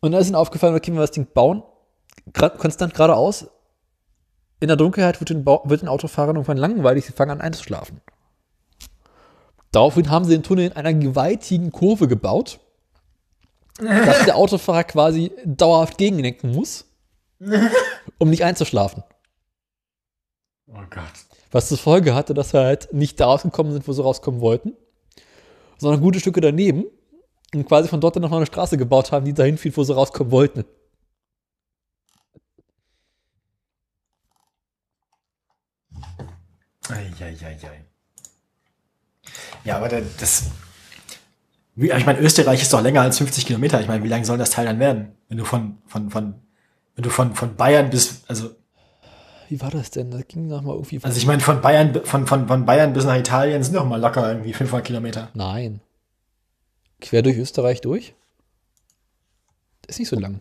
[0.00, 1.62] Und dann ist ihnen aufgefallen, okay, wenn wir das Ding bauen,
[2.32, 3.46] grad, konstant geradeaus,
[4.58, 8.00] in der Dunkelheit wird den, Bau, wird den Autofahrern irgendwann langweilig, sie fangen an einzuschlafen.
[9.72, 12.58] Daraufhin haben sie den Tunnel in einer gewaltigen Kurve gebaut,
[13.78, 16.86] dass der Autofahrer quasi dauerhaft gegenlenken muss,
[18.18, 19.04] um nicht einzuschlafen.
[20.66, 21.02] Oh Gott.
[21.52, 24.76] Was zur Folge hatte, dass wir halt nicht da rausgekommen sind, wo sie rauskommen wollten,
[25.78, 26.84] sondern gute Stücke daneben
[27.54, 29.82] und quasi von dort dann noch mal eine Straße gebaut haben, die dahin fiel, wo
[29.82, 30.64] sie rauskommen wollten.
[36.88, 37.89] Eieiei.
[39.64, 40.44] Ja, aber das.
[41.74, 43.80] Wie, ich meine, Österreich ist doch länger als 50 Kilometer.
[43.80, 45.12] Ich meine, wie lang soll das Teil dann werden?
[45.28, 46.34] Wenn du von, von, von,
[46.94, 48.50] wenn du von, von Bayern bis, also,
[49.48, 50.10] Wie war das denn?
[50.10, 51.00] Das ging noch mal irgendwie.
[51.02, 54.00] also ich meine, von Bayern, von, von, von Bayern bis nach Italien sind doch mal
[54.00, 55.28] locker irgendwie 500 Kilometer.
[55.34, 55.80] Nein.
[57.00, 58.14] Quer durch Österreich durch?
[59.86, 60.40] Ist nicht so lang.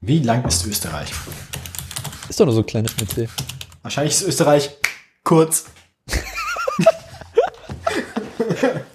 [0.00, 1.10] Wie lang ist Österreich?
[2.28, 3.28] Ist doch nur so ein kleines Schnitzel.
[3.82, 4.70] Wahrscheinlich ist Österreich
[5.24, 5.66] kurz.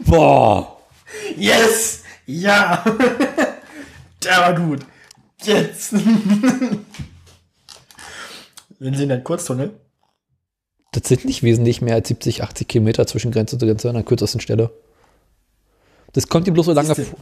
[0.06, 0.78] Boah!
[1.36, 2.04] Yes!
[2.26, 2.84] Ja!
[4.24, 4.86] Der war gut.
[5.44, 5.94] Jetzt!
[8.80, 9.80] Wenn sie in den Kurztunnel.
[10.92, 14.04] Das sind nicht wesentlich mehr als 70, 80 Kilometer zwischen Grenze zu Grenze an der
[14.04, 14.72] kürzesten Stelle.
[16.14, 17.20] Das kommt dir bloß so lange vor.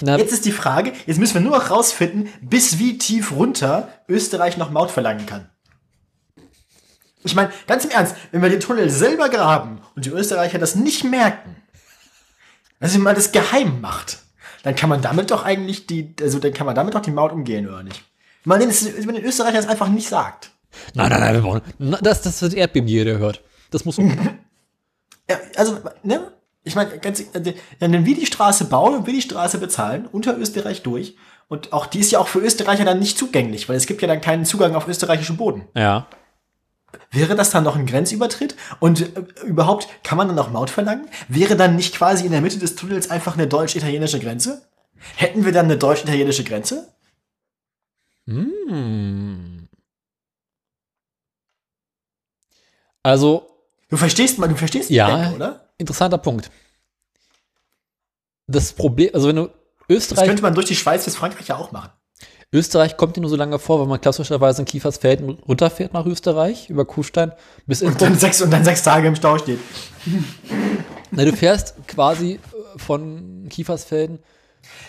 [0.00, 4.56] Jetzt ist die Frage, jetzt müssen wir nur noch rausfinden, bis wie tief runter Österreich
[4.56, 5.48] noch Maut verlangen kann.
[7.24, 10.76] Ich meine, ganz im Ernst, wenn wir den Tunnel selber graben und die Österreicher das
[10.76, 11.56] nicht merken,
[12.80, 14.18] also wenn man das geheim macht,
[14.62, 17.32] dann kann man damit doch eigentlich die, also dann kann man damit doch die Maut
[17.32, 18.04] umgehen, oder nicht?
[18.44, 20.50] Wenn man den, wenn den Österreichern das einfach nicht sagt.
[20.94, 21.62] nein, nein, nein, wir brauchen.
[22.02, 23.42] Das, das wird Erdbeben, jeder hört.
[23.70, 23.98] Das muss.
[25.30, 26.32] Ja, also, ne?
[26.64, 30.38] Ich meine, ganz, äh, wenn wir die Straße bauen und wir die Straße bezahlen, unter
[30.38, 31.16] Österreich durch,
[31.48, 34.08] und auch die ist ja auch für Österreicher dann nicht zugänglich, weil es gibt ja
[34.08, 35.68] dann keinen Zugang auf österreichischen Boden.
[35.74, 36.06] ja.
[37.10, 38.56] Wäre das dann noch ein Grenzübertritt?
[38.80, 41.08] Und äh, überhaupt, kann man dann noch Maut verlangen?
[41.28, 44.62] Wäre dann nicht quasi in der Mitte des Tunnels einfach eine deutsch-italienische Grenze?
[45.16, 46.92] Hätten wir dann eine deutsch-italienische Grenze?
[48.26, 49.68] Hm.
[53.02, 53.48] Also,
[53.90, 55.06] Du verstehst mal, du verstehst Ja.
[55.16, 55.68] die Denke, oder?
[55.78, 56.50] interessanter Punkt.
[58.46, 61.56] Das Problem, also wenn du Das Österreich, könnte man durch die Schweiz bis Frankreich ja
[61.56, 61.90] auch machen.
[62.52, 66.70] Österreich kommt dir nur so lange vor, wenn man klassischerweise in Kiefersfelden runterfährt nach Österreich,
[66.70, 67.32] über Kufstein,
[67.66, 68.08] bis Und Innsbruck.
[68.08, 69.58] dann sechs, und dann sechs Tage im Stau steht.
[71.10, 74.20] Na, du fährst quasi äh, von Kiefersfelden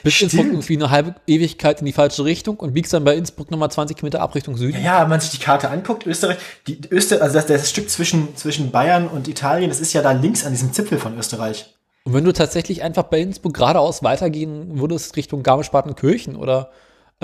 [0.03, 0.33] bis Stimmt.
[0.33, 3.69] Innsbruck irgendwie eine halbe Ewigkeit in die falsche Richtung und biegst dann bei Innsbruck nochmal
[3.71, 4.77] 20 Kilometer ab Richtung Süden.
[4.77, 7.89] Ja, ja, wenn man sich die Karte anguckt, Österreich, die Öster, also das, das Stück
[7.89, 11.73] zwischen, zwischen Bayern und Italien, das ist ja da links an diesem Zipfel von Österreich.
[12.05, 16.71] Und wenn du tatsächlich einfach bei Innsbruck geradeaus weitergehen würdest Richtung Garmisch-Partenkirchen oder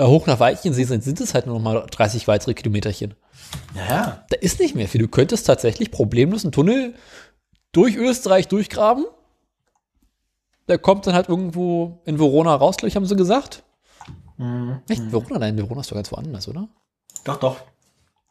[0.04, 3.14] hoch nach Weichensee, sind, sind es halt nur noch mal 30 weitere Kilometerchen.
[3.74, 4.24] Ja, ja.
[4.28, 5.00] Da ist nicht mehr viel.
[5.00, 6.94] Du könntest tatsächlich problemlos einen Tunnel
[7.72, 9.06] durch Österreich durchgraben.
[10.68, 13.62] Der kommt dann halt irgendwo in Verona raus, glaube ich, haben sie gesagt.
[14.88, 15.10] Echt?
[15.10, 15.38] Verona?
[15.38, 16.68] Nein, Verona ist doch ganz woanders, oder?
[17.24, 17.56] Doch, doch.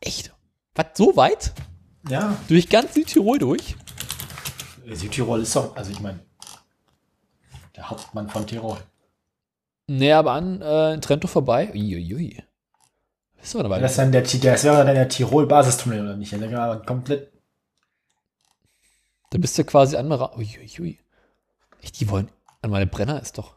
[0.01, 0.33] Echt?
[0.75, 1.53] Was, so weit?
[2.09, 2.37] Ja.
[2.47, 3.75] Durch ganz Südtirol durch?
[4.91, 6.19] Südtirol ist doch, also ich meine,
[7.75, 8.77] der Hauptmann von Tirol.
[9.87, 11.69] Nee, aber an äh, Trento vorbei.
[11.73, 12.43] Uiuiui.
[13.39, 13.79] Bist du dabei?
[13.79, 16.33] Das, ist dann der, das wäre dann der Tirol-Basistunnel, oder nicht?
[16.33, 17.31] Aber komplett.
[19.29, 20.99] Da bist du quasi an Mara Uiuiui.
[21.81, 22.29] Echt, die wollen.
[22.61, 23.55] An meine Brenner ist doch.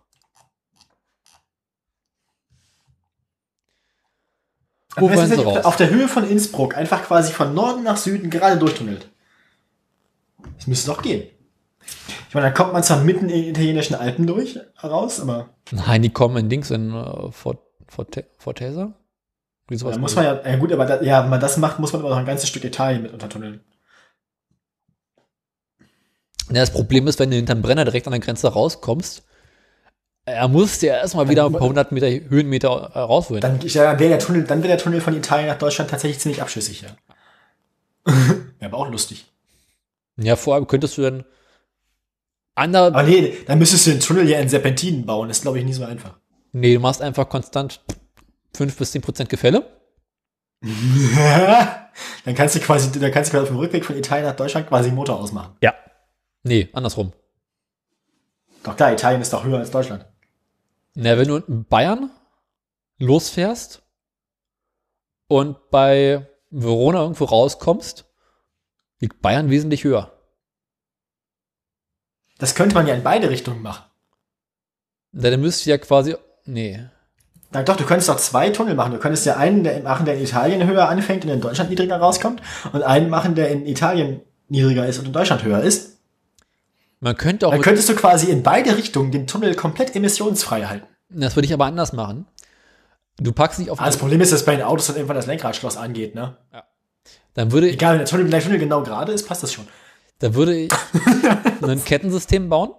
[4.97, 5.65] Wo Aber wollen das sie ist ja raus?
[5.65, 9.09] auf der Höhe von Innsbruck, einfach quasi von Norden nach Süden gerade durchtunnelt.
[10.57, 11.29] Das müsste doch gehen.
[12.29, 16.03] Ich meine, da kommt man zwar mitten in den italienischen Alpen durch, raus, aber Nein,
[16.03, 18.95] die kommen in Dings in äh, Fort, Forte, Fortesa?
[19.71, 22.01] Da muss man ja, ja gut, aber da, ja, wenn man das macht, muss man
[22.01, 23.61] aber noch ein ganzes Stück Italien mit untertunneln.
[26.49, 29.25] Ja, das Problem ist, wenn du hinterm Brenner direkt an der Grenze rauskommst,
[30.25, 33.43] er muss dir erstmal wieder ein paar hundert Meter Höhenmeter äh, rausholen.
[33.43, 36.41] Dann, ja, wäre der Tunnel, dann wäre der Tunnel von Italien nach Deutschland tatsächlich ziemlich
[36.41, 36.89] abschüssig, ja.
[38.59, 39.27] Wäre aber auch lustig.
[40.17, 41.25] ja, vor allem könntest du dann
[42.59, 45.29] ander, Aber nee, dann müsstest du den Tunnel ja in Serpentinen bauen.
[45.29, 46.19] Das ist, glaube ich, nicht so einfach.
[46.53, 47.81] nee, du machst einfach konstant
[48.57, 49.65] 5 bis 10 Prozent Gefälle.
[52.25, 54.69] dann kannst du quasi, dann kannst du quasi auf dem Rückweg von Italien nach Deutschland
[54.69, 55.57] quasi den Motor ausmachen.
[55.63, 55.75] Ja.
[56.43, 57.13] Nee, andersrum.
[58.65, 60.05] Doch klar, Italien ist doch höher als Deutschland.
[60.95, 62.11] Na, wenn du in Bayern
[62.99, 63.83] losfährst
[65.29, 68.07] und bei Verona irgendwo rauskommst,
[69.01, 70.18] liegt Bayern wesentlich höher.
[72.39, 73.85] Das könnte man ja in beide Richtungen machen.
[75.13, 76.17] Na, Dann müsst ihr ja quasi.
[76.45, 76.81] Nee.
[77.51, 78.93] Na doch, du könntest doch zwei Tunnel machen.
[78.93, 81.97] Du könntest ja einen der machen, der in Italien höher anfängt und in Deutschland niedriger
[81.97, 82.43] rauskommt,
[82.73, 85.99] und einen machen, der in Italien niedriger ist und in Deutschland höher ist.
[87.01, 87.53] Man könnte auch.
[87.53, 90.87] Dann könntest du quasi in beide Richtungen den Tunnel komplett emissionsfrei halten.
[91.09, 92.27] das würde ich aber anders machen.
[93.19, 93.81] Du packst dich auf.
[93.81, 96.37] Ah, das Problem ist, dass bei den Autos dann irgendwann das Lenkradschloss angeht, ne?
[97.35, 99.67] Dann würde, Egal, wenn der Tunnel, wenn der Tunnel genau gerade ist, passt das schon.
[100.19, 100.73] Dann würde ich
[101.63, 102.71] ein Kettensystem bauen.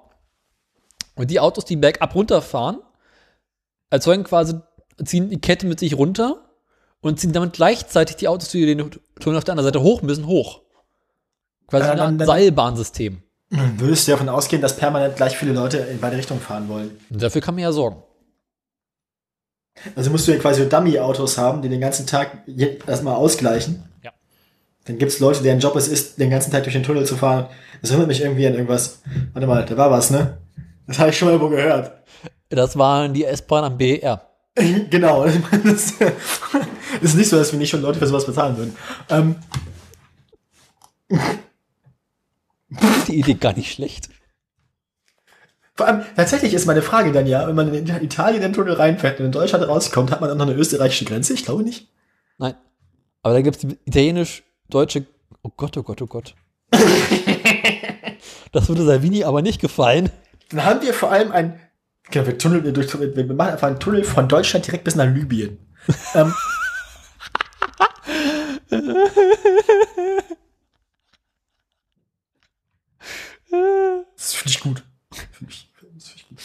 [1.16, 2.80] Und die Autos, die bergab runterfahren,
[3.90, 4.56] erzeugen quasi,
[5.04, 6.50] ziehen die Kette mit sich runter
[7.02, 10.28] und ziehen damit gleichzeitig die Autos, die den Tunnel auf der anderen Seite hoch müssen,
[10.28, 10.62] hoch.
[11.68, 13.22] Quasi eine dann- dann- Seilbahnsystem.
[13.52, 17.00] Dann würdest du davon ausgehen, dass permanent gleich viele Leute in beide Richtungen fahren wollen.
[17.10, 18.04] Und dafür kann man ja sorgen.
[19.96, 22.44] Also musst du ja quasi Dummy-Autos haben, die den ganzen Tag
[22.86, 23.89] erstmal ausgleichen.
[24.90, 27.16] Dann gibt es Leute, deren Job es ist, den ganzen Tag durch den Tunnel zu
[27.16, 27.46] fahren.
[27.80, 29.04] Das erinnert mich irgendwie an irgendwas.
[29.34, 30.40] Warte mal, da war was, ne?
[30.88, 31.92] Das habe ich schon mal irgendwo gehört.
[32.50, 34.28] Das waren die S-Bahn am BER.
[34.90, 35.28] genau.
[35.64, 38.76] Das ist nicht so, dass wir nicht schon Leute für sowas bezahlen würden.
[39.10, 39.36] Ähm,
[43.08, 44.10] Die Idee gar nicht schlecht.
[45.76, 49.20] vor allem, tatsächlich ist meine Frage dann ja, wenn man in Italien den Tunnel reinfährt
[49.20, 51.34] und in Deutschland rauskommt, hat man dann noch eine österreichische Grenze?
[51.34, 51.90] Ich glaube nicht.
[52.40, 52.56] Nein.
[53.22, 53.78] Aber da gibt es die
[54.70, 55.06] italienisch-deutsche.
[55.44, 56.36] Oh Gott, oh Gott, oh Gott.
[58.52, 60.12] das würde Salvini aber nicht gefallen.
[60.50, 61.60] Dann haben wir vor allem ein,
[62.10, 65.06] genau, wir, Tunnel, wir, durch, wir machen einfach einen Tunnel von Deutschland direkt bis nach
[65.06, 65.58] Libyen.
[66.16, 66.34] ähm,
[74.16, 74.84] das finde ich gut.
[75.32, 76.38] Find ich, das find ich gut.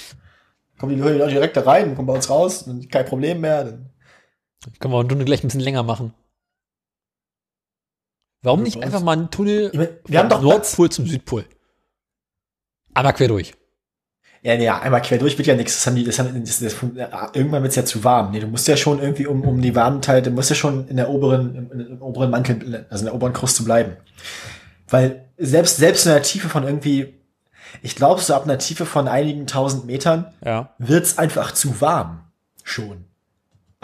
[0.78, 3.64] Kommen die Leute direkt da rein, kommen bei uns raus, kein Problem mehr.
[3.64, 3.90] Dann
[4.78, 6.14] Können wir einen Tunnel gleich ein bisschen länger machen.
[8.44, 11.46] Warum nicht einfach mal einen Tunnel Ich mein, wir haben doch Nordpol zum Südpol?
[12.92, 13.54] Einmal quer durch.
[14.42, 15.76] Ja, nee, ja, einmal quer durch wird ja nichts.
[15.76, 16.76] Das haben die, das haben, das, das,
[17.32, 18.32] irgendwann wird's ja zu warm.
[18.32, 20.86] Nee, du musst ja schon irgendwie um, um die warmen Teile, du musst ja schon
[20.88, 23.96] in der oberen, im, im oberen Mantel, also in der oberen Kruste bleiben.
[24.88, 27.14] Weil selbst, selbst in der Tiefe von irgendwie,
[27.80, 30.74] ich glaube, so ab einer Tiefe von einigen tausend Metern Ja.
[30.76, 32.20] wird's einfach zu warm.
[32.62, 33.06] Schon.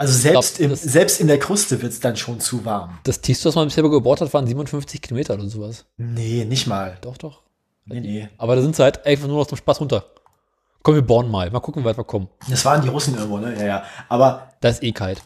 [0.01, 2.97] Also selbst, glaub, im, selbst in der Kruste wird's dann schon zu warm.
[3.03, 5.85] Das tiefste, was man bisher gebohrt hat, waren 57 Kilometer oder sowas.
[5.97, 6.97] Nee, nicht mal.
[7.01, 7.43] Doch, doch.
[7.85, 8.29] Nee, nee.
[8.39, 10.03] Aber da sind sie halt einfach nur noch zum Spaß runter.
[10.81, 11.51] Komm, wir bohren mal.
[11.51, 12.29] Mal gucken, wie weit wir kommen.
[12.49, 13.55] Das waren die Russen irgendwo, ne?
[13.59, 13.83] Ja, ja.
[14.09, 15.21] Aber Da ist eh kalt.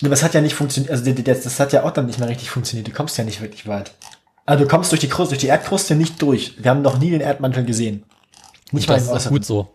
[0.00, 2.28] Nee, das hat ja nicht funktioniert, also das, das hat ja auch dann nicht mehr
[2.28, 2.86] richtig funktioniert.
[2.86, 3.90] Du kommst ja nicht wirklich weit.
[4.46, 6.62] Also du kommst durch die Kruste, durch die Erdkruste nicht durch.
[6.62, 8.04] Wir haben noch nie den Erdmantel gesehen.
[8.70, 9.74] Nicht mal Das ist gut so.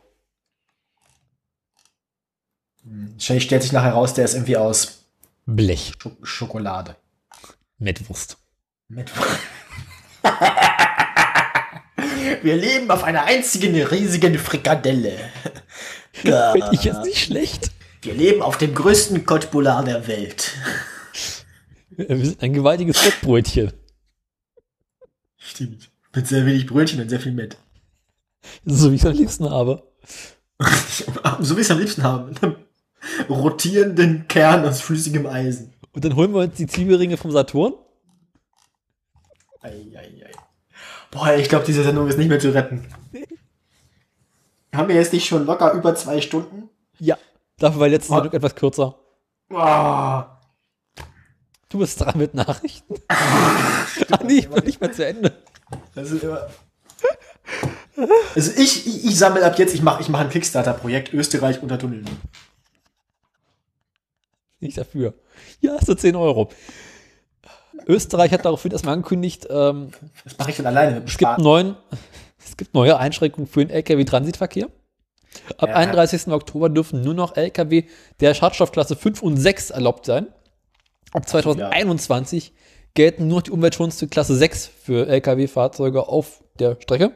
[3.18, 5.06] Wahrscheinlich stellt sich nachher raus, der ist irgendwie aus
[5.48, 5.94] Blech.
[5.98, 6.96] Sch Schokolade.
[7.80, 8.38] Mettwurst.
[8.90, 9.12] Mit
[12.44, 15.18] Wir leben auf einer einzigen riesigen Frikadelle.
[16.14, 17.72] Finde ich jetzt nicht schlecht.
[18.04, 20.54] Wir leben auf dem größten Kotbular der Welt.
[21.90, 23.74] Wir sind ein gewaltiges Fettbrötchen.
[25.38, 25.90] Stimmt.
[26.14, 27.58] Mit sehr wenig Brötchen und sehr viel Met.
[28.64, 29.82] So wie ich es am liebsten habe.
[31.40, 32.36] so wie ich es am liebsten haben.
[33.30, 35.74] Rotierenden Kern aus flüssigem Eisen.
[35.94, 37.74] Und dann holen wir uns die Zwiebelringe vom Saturn.
[39.62, 40.32] Ei, ei, ei.
[41.12, 42.86] Boah, ich glaube, diese Sendung ist nicht mehr zu retten.
[44.74, 46.70] Haben wir jetzt nicht schon locker über zwei Stunden?
[47.00, 47.18] Ja.
[47.58, 48.16] Dafür war letzte Oh.
[48.18, 48.96] Sendung etwas kürzer.
[49.50, 50.40] Boah.
[51.70, 52.96] Du bist dran mit Nachrichten.
[53.08, 55.34] ah, nee, ich bin nicht mehr zu Ende.
[55.96, 56.48] Das ist immer.
[58.36, 61.80] Also ich, ich, ich sammle ab jetzt, ich mache ich mach ein Kickstarter-Projekt Österreich unter
[61.80, 62.06] Tunneln.
[64.60, 65.14] Nicht dafür.
[65.62, 66.50] Ja, hast du 10 Euro.
[67.86, 69.92] Österreich hat daraufhin erstmal angekündigt, ähm,
[70.24, 71.76] Das mache ich dann alleine es, gibt neuen,
[72.44, 74.68] es gibt neue Einschränkungen für den Lkw-Transitverkehr.
[75.58, 75.76] Ab Ja.
[75.76, 76.28] 31.
[76.30, 77.84] Oktober dürfen nur noch Lkw
[78.20, 80.28] der Schadstoffklasse 5 und 6 erlaubt sein.
[81.14, 82.54] Ab 2021
[82.96, 87.12] gelten nur noch die umweltschonendste Klasse 6 für Lkw-Fahrzeuge auf der Strecke.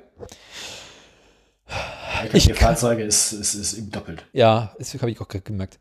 [2.33, 4.25] Ich die Fahrzeuge ist, ist, ist eben doppelt.
[4.33, 5.79] Ja, das habe ich auch gemerkt.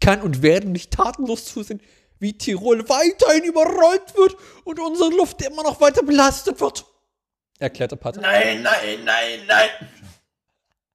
[0.00, 1.80] Kann und werde nicht tatenlos zusehen,
[2.18, 6.84] wie Tirol weiterhin überrollt wird und unsere Luft immer noch weiter belastet wird.
[7.58, 8.20] Erklärte Pater.
[8.20, 9.70] Nein, nein, nein, nein.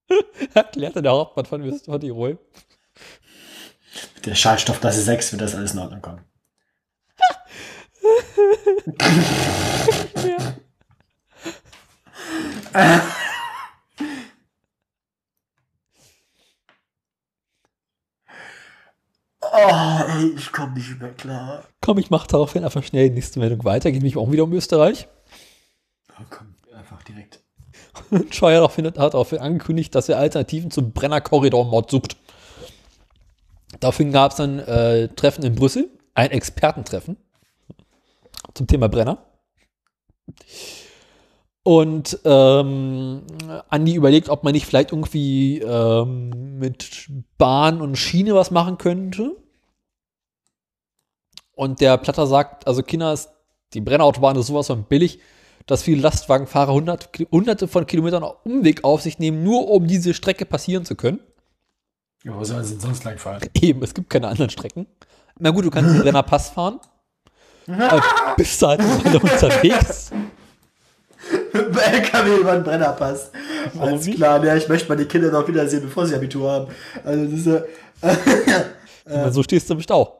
[0.54, 2.38] Erklärte der Hauptmann von von Tirol.
[4.16, 6.24] Mit der Schadstoffklasse 6 wird das alles in Ordnung kommen.
[19.54, 21.64] Oh, ey, ich komme nicht mehr klar.
[21.82, 23.92] Komm, ich mache daraufhin einfach schnell die nächste Meldung weiter.
[23.92, 25.08] Geht mich auch wieder um Österreich.
[26.18, 27.40] Oh, komm, einfach direkt.
[28.34, 32.16] Scheuer daraufhin, hat daraufhin angekündigt, dass er Alternativen zum Brenner-Korridor-Mod sucht.
[33.80, 37.18] Daraufhin gab es ein äh, Treffen in Brüssel, ein Expertentreffen
[38.54, 39.26] zum Thema Brenner.
[41.64, 43.22] Und ähm,
[43.70, 47.08] Andi überlegt, ob man nicht vielleicht irgendwie ähm, mit
[47.38, 49.36] Bahn und Schiene was machen könnte.
[51.54, 53.30] Und der Platter sagt, also Kinder, ist,
[53.74, 55.20] die Brennerautobahn ist sowas von billig,
[55.68, 60.46] dass viele Lastwagenfahrer hundert, hunderte von Kilometern Umweg auf sich nehmen, nur um diese Strecke
[60.46, 61.20] passieren zu können.
[62.24, 63.42] Ja, wo sollen sie denn sonst lang fahren?
[63.62, 64.88] Eben, es gibt keine anderen Strecken.
[65.40, 66.80] Na gut, du kannst den Brennerpass fahren.
[67.68, 68.04] Aber
[68.38, 70.12] bist du halt unterwegs.
[71.54, 73.32] Mit dem LKW über den Brennerpass.
[73.74, 76.68] Warum Alles klar, ja, ich möchte meine Kinder noch wiedersehen, bevor sie Abitur haben.
[77.04, 77.46] Also ist
[79.10, 79.26] ja.
[79.26, 80.18] Und so stehst du im Stau.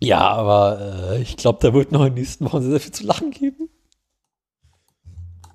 [0.00, 2.92] Ja, aber äh, ich glaube, da wird noch in den nächsten Wochen sehr, sehr viel
[2.92, 3.70] zu lachen geben.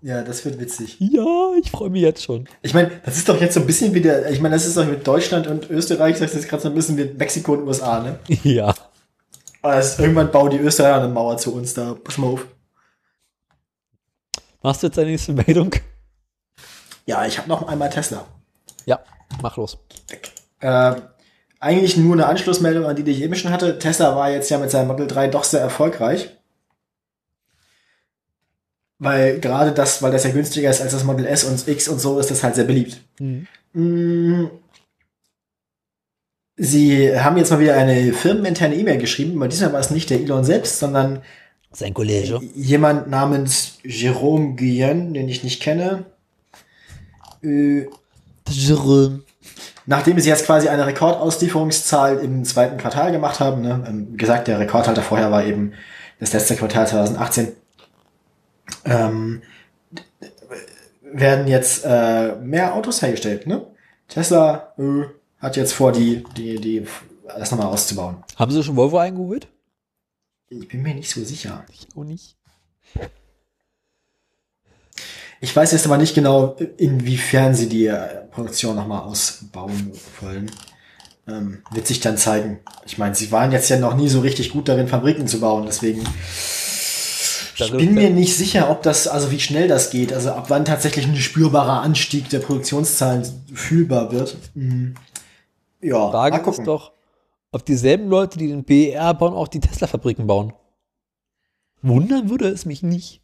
[0.02, 0.98] ja, das wird witzig.
[1.00, 2.48] Ja, ich freue mich jetzt schon.
[2.62, 4.76] Ich meine, das ist doch jetzt so ein bisschen wie der, ich meine, das ist
[4.78, 8.02] doch mit Deutschland und Österreich, das ist gerade so ein bisschen wie Mexiko und USA,
[8.02, 8.20] ne?
[8.44, 8.74] Ja.
[9.64, 11.96] Ist, irgendwann bauen die Österreicher eine Mauer zu uns da.
[12.02, 12.48] Pass mal auf.
[14.62, 15.74] Machst du jetzt deine nächste Meldung?
[17.06, 18.26] Ja, ich habe noch einmal Tesla.
[18.86, 19.00] Ja,
[19.42, 19.78] mach los.
[20.60, 20.96] Äh,
[21.60, 23.80] eigentlich nur eine Anschlussmeldung an die, die ich eben schon hatte.
[23.80, 26.36] Tesla war jetzt ja mit seinem Model 3 doch sehr erfolgreich.
[28.98, 32.00] Weil gerade das, weil das ja günstiger ist als das Model S und X und
[32.00, 33.02] so, ist das halt sehr beliebt.
[33.74, 34.46] Mm.
[36.62, 40.20] Sie haben jetzt mal wieder eine firmeninterne E-Mail geschrieben, aber diesmal war es nicht der
[40.20, 41.22] Elon selbst, sondern
[41.72, 42.42] Sein Kollege.
[42.54, 46.04] jemand namens Jerome Guyen, den ich nicht kenne.
[47.42, 47.86] Äh,
[48.50, 49.22] Jerome.
[49.86, 54.50] Nachdem sie jetzt quasi eine Rekordauslieferungszahl im zweiten Quartal gemacht haben, ne, ähm, wie gesagt,
[54.50, 55.72] der Rekordhalter vorher war eben
[56.20, 57.54] das letzte Quartal 2018,
[58.84, 59.42] ähm,
[61.02, 63.48] werden jetzt äh, mehr Autos hergestellt.
[63.48, 63.66] Ne?
[64.10, 65.06] Tesla äh,
[65.40, 66.86] hat jetzt vor, die, die, die,
[67.28, 68.18] das nochmal auszubauen.
[68.36, 69.48] Haben sie schon Volvo eingeholt?
[70.50, 71.66] Ich bin mir nicht so sicher.
[71.72, 72.36] Ich auch nicht.
[75.42, 80.52] Ich weiß jetzt aber nicht genau, inwiefern sie die äh, Produktion nochmal ausbauen wollen.
[81.28, 82.60] Ähm, wird sich dann zeigen.
[82.86, 85.66] Ich meine, sie waren jetzt ja noch nie so richtig gut darin, Fabriken zu bauen,
[85.66, 86.04] deswegen.
[87.56, 90.64] Ich bin mir nicht sicher, ob das, also wie schnell das geht, also ab wann
[90.64, 94.38] tatsächlich ein spürbarer Anstieg der Produktionszahlen fühlbar wird.
[94.56, 94.96] Hm.
[95.82, 96.92] Ja, Frage ist doch,
[97.52, 100.54] ob dieselben Leute, die den BER bauen, auch die Tesla-Fabriken bauen.
[101.82, 103.22] Wundern würde es mich nicht.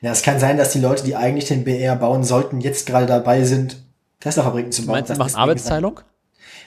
[0.00, 3.06] Ja, es kann sein, dass die Leute, die eigentlich den BR bauen sollten, jetzt gerade
[3.06, 3.76] dabei sind,
[4.18, 4.96] Tesla-Fabriken zu bauen.
[4.96, 6.00] Meinst du, machen Arbeitsteilung?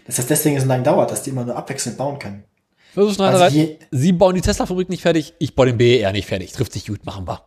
[0.06, 2.44] dass das deswegen so lange dauert, dass die immer nur abwechselnd bauen können.
[2.94, 6.52] Versuch Also je- Sie bauen die Tesla-Fabrik nicht fertig, ich baue den BER nicht fertig.
[6.52, 7.42] Trifft sich gut, machen wir.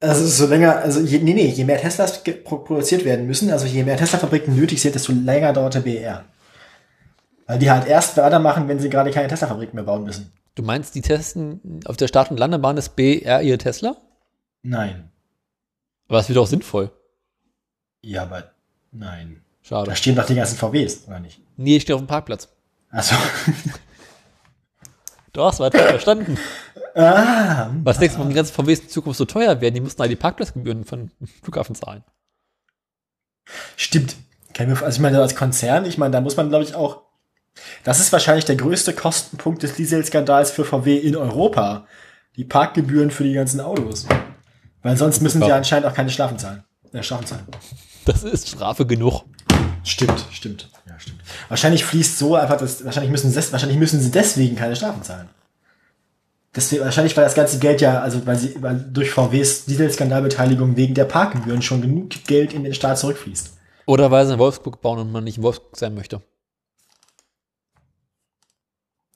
[0.00, 3.82] Also so länger, also je, nee, nee, je mehr Teslas produziert werden müssen, also je
[3.82, 6.24] mehr Tesla-Fabriken nötig sind, desto länger dauert der BR.
[7.48, 10.32] Weil die halt erst weitermachen, wenn sie gerade keine Tesla-Fabriken mehr bauen müssen.
[10.54, 13.96] Du meinst, die testen auf der Start- und Landebahn des BER ihr Tesla?
[14.62, 15.10] Nein.
[16.08, 16.90] Aber es wird auch sinnvoll.
[18.02, 18.52] Ja, aber
[18.92, 19.42] nein.
[19.62, 19.90] Schade.
[19.90, 21.40] Da stehen doch die ganzen VWs, oder nicht?
[21.56, 22.48] Nee, ich stehe auf dem Parkplatz.
[22.90, 23.16] Achso.
[25.34, 26.36] Du hast weiter verstanden.
[26.96, 29.74] ah, Was denkst du, warum die ganzen VWs in Zukunft so teuer werden?
[29.74, 31.10] Die müssten halt die Parkplatzgebühren von
[31.42, 32.02] Flughafen zahlen.
[33.76, 34.16] stimmt.
[34.58, 37.02] Also ich meine, als Konzern, ich meine, da muss man, glaube ich, auch.
[37.84, 41.86] Das ist wahrscheinlich der größte Kostenpunkt des Dieselskandals für VW in Europa.
[42.36, 44.06] Die Parkgebühren für die ganzen Autos.
[44.82, 45.56] Weil sonst müssen sie Ja.
[45.56, 46.62] anscheinend auch keine Strafen zahlen.
[46.92, 47.46] Ja, Strafen zahlen.
[48.04, 49.24] Das ist Strafe genug.
[49.84, 50.70] Stimmt, stimmt.
[50.88, 51.20] Ja, stimmt.
[51.48, 55.28] Wahrscheinlich fließt so einfach das, wahrscheinlich müssen, sie, wahrscheinlich müssen sie deswegen keine Strafen zahlen.
[56.54, 60.94] Deswegen, wahrscheinlich, weil das ganze Geld ja, also weil sie weil durch VWs Dieselskandalbeteiligung wegen
[60.94, 63.52] der Parkgebühren schon genug Geld in den Staat zurückfließt.
[63.86, 66.22] Oder weil sie in Wolfsburg bauen und man nicht in Wolfsburg sein möchte.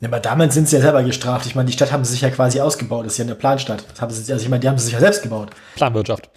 [0.03, 1.47] Ja, aber damit sind sie ja selber gestraft.
[1.47, 3.07] Ich meine, die Stadt haben sie sich ja quasi ausgebaut.
[3.07, 3.85] Das ist ja eine Planstadt.
[3.89, 5.51] Das haben sie, also ich meine, die haben sie sich ja selbst gebaut.
[5.77, 6.29] Planwirtschaft.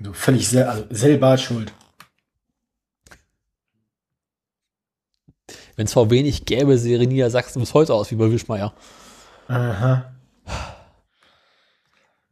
[0.00, 1.72] So völlig sel also selber schuld.
[5.74, 8.74] Wenn es VW nicht gäbe, sähe Niedersachsen bis heute aus wie bei Wischmeier.
[9.48, 10.12] Aha.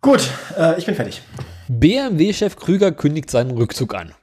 [0.00, 1.22] Gut, äh, ich bin fertig.
[1.66, 4.14] BMW-Chef Krüger kündigt seinen Rückzug an.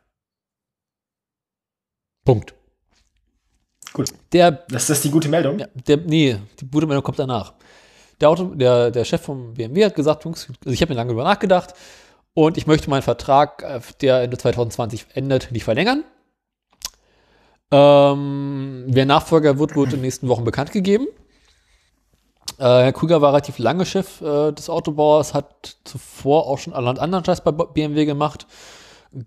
[2.23, 2.55] Punkt.
[3.95, 4.09] Gut.
[4.33, 5.57] Der, Das ist die gute Meldung.
[5.57, 7.53] ja, der, nee, die gute Meldung kommt danach.
[8.19, 11.07] Der, Auto, der, der Chef vom BMW hat gesagt, Jungs, also ich habe mir lange
[11.07, 11.73] darüber nachgedacht
[12.33, 16.03] und ich möchte meinen Vertrag, äh, der Ende 2020 endet, nicht verlängern.
[17.71, 21.07] Ähm, wer Nachfolger wird, wird in den nächsten Wochen bekannt gegeben.
[22.57, 26.99] Äh, Herr Krüger war relativ lange Chef äh, des Autobauers, hat zuvor auch schon allerhand
[26.99, 28.45] anderen Scheiß bei BMW gemacht.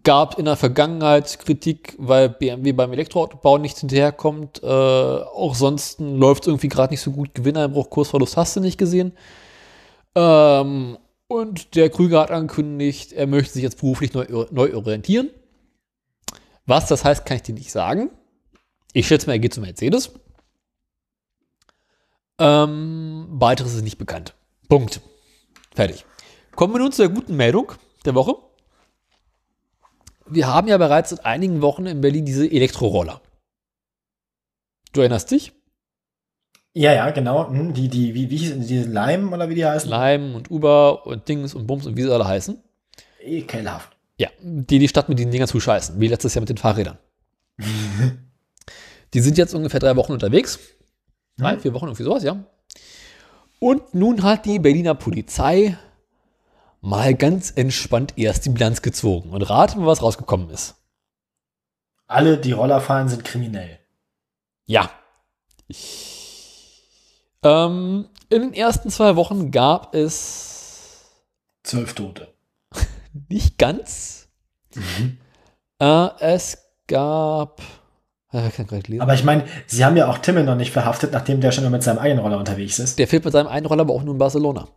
[0.02, 4.62] Gab in der Vergangenheit Kritik, weil BMW beim Elektroautobau nicht hinterherkommt.
[4.62, 7.34] Äh, auch sonst läuft es irgendwie gerade nicht so gut.
[7.34, 9.12] Gewinneinbruch, Kursverlust hast du nicht gesehen.
[10.15, 15.31] Ähm, und der Krüger hat angekündigt, er möchte sich jetzt beruflich neu, neu orientieren.
[16.67, 18.10] Was das heißt, kann ich dir nicht sagen.
[18.92, 20.12] Ich schätze mal, er geht zu Mercedes.
[22.39, 24.34] Ähm, weiteres ist nicht bekannt.
[24.68, 25.00] Punkt.
[25.75, 26.05] Fertig.
[26.55, 27.73] Kommen wir nun zur guten Meldung
[28.05, 28.48] der Woche.
[30.31, 33.20] Wir haben ja bereits seit einigen Wochen in Berlin diese Elektroroller.
[34.92, 35.52] Du erinnerst dich?
[36.74, 37.48] Ja, ja, genau.
[37.48, 39.90] Hm, Die, die, wie, wie hieß diese Lime oder wie die heißen?
[39.90, 42.62] Lime und Uber und Dings und Bums und wie sie alle heißen.
[43.20, 43.97] Ekelhaft.
[44.16, 46.98] Ja, die die Stadt mit diesen Dingern zuscheißen, wie letztes Jahr mit den Fahrrädern.
[49.15, 50.58] die sind jetzt ungefähr drei Wochen unterwegs.
[51.36, 52.44] Drei, vier Wochen, irgendwie sowas, ja.
[53.60, 55.76] Und nun hat die Berliner Polizei
[56.81, 59.31] mal ganz entspannt erst die Bilanz gezogen.
[59.31, 60.76] Und rate mal, was rausgekommen ist.
[62.07, 63.78] Alle, die Roller fahren, sind kriminell.
[64.66, 64.90] Ja.
[67.42, 70.58] Ähm, in den ersten zwei Wochen gab es
[71.62, 72.28] Zwölf Tote.
[73.28, 74.28] nicht ganz.
[75.81, 77.60] Äh, es gab.
[78.32, 79.02] Äh, ich.
[79.02, 81.70] Aber ich meine, sie haben ja auch Timmel noch nicht verhaftet, nachdem der schon nur
[81.70, 82.98] mit seinem eigenen Roller unterwegs ist.
[82.98, 84.68] Der fehlt mit seinem einen Roller aber auch nur in Barcelona.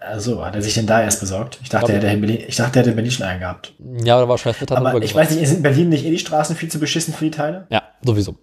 [0.00, 1.58] Also hat er sich denn da erst besorgt?
[1.62, 3.74] Ich dachte, er hätte in Berlin, ich dachte, er hätte in Berlin schon einen gehabt.
[4.02, 6.18] Ja, da war Scheißwetter Aber drüber ich weiß nicht, sind in Berlin nicht eh die
[6.18, 7.66] Straßen viel zu beschissen für die Teile?
[7.68, 8.36] Ja, sowieso.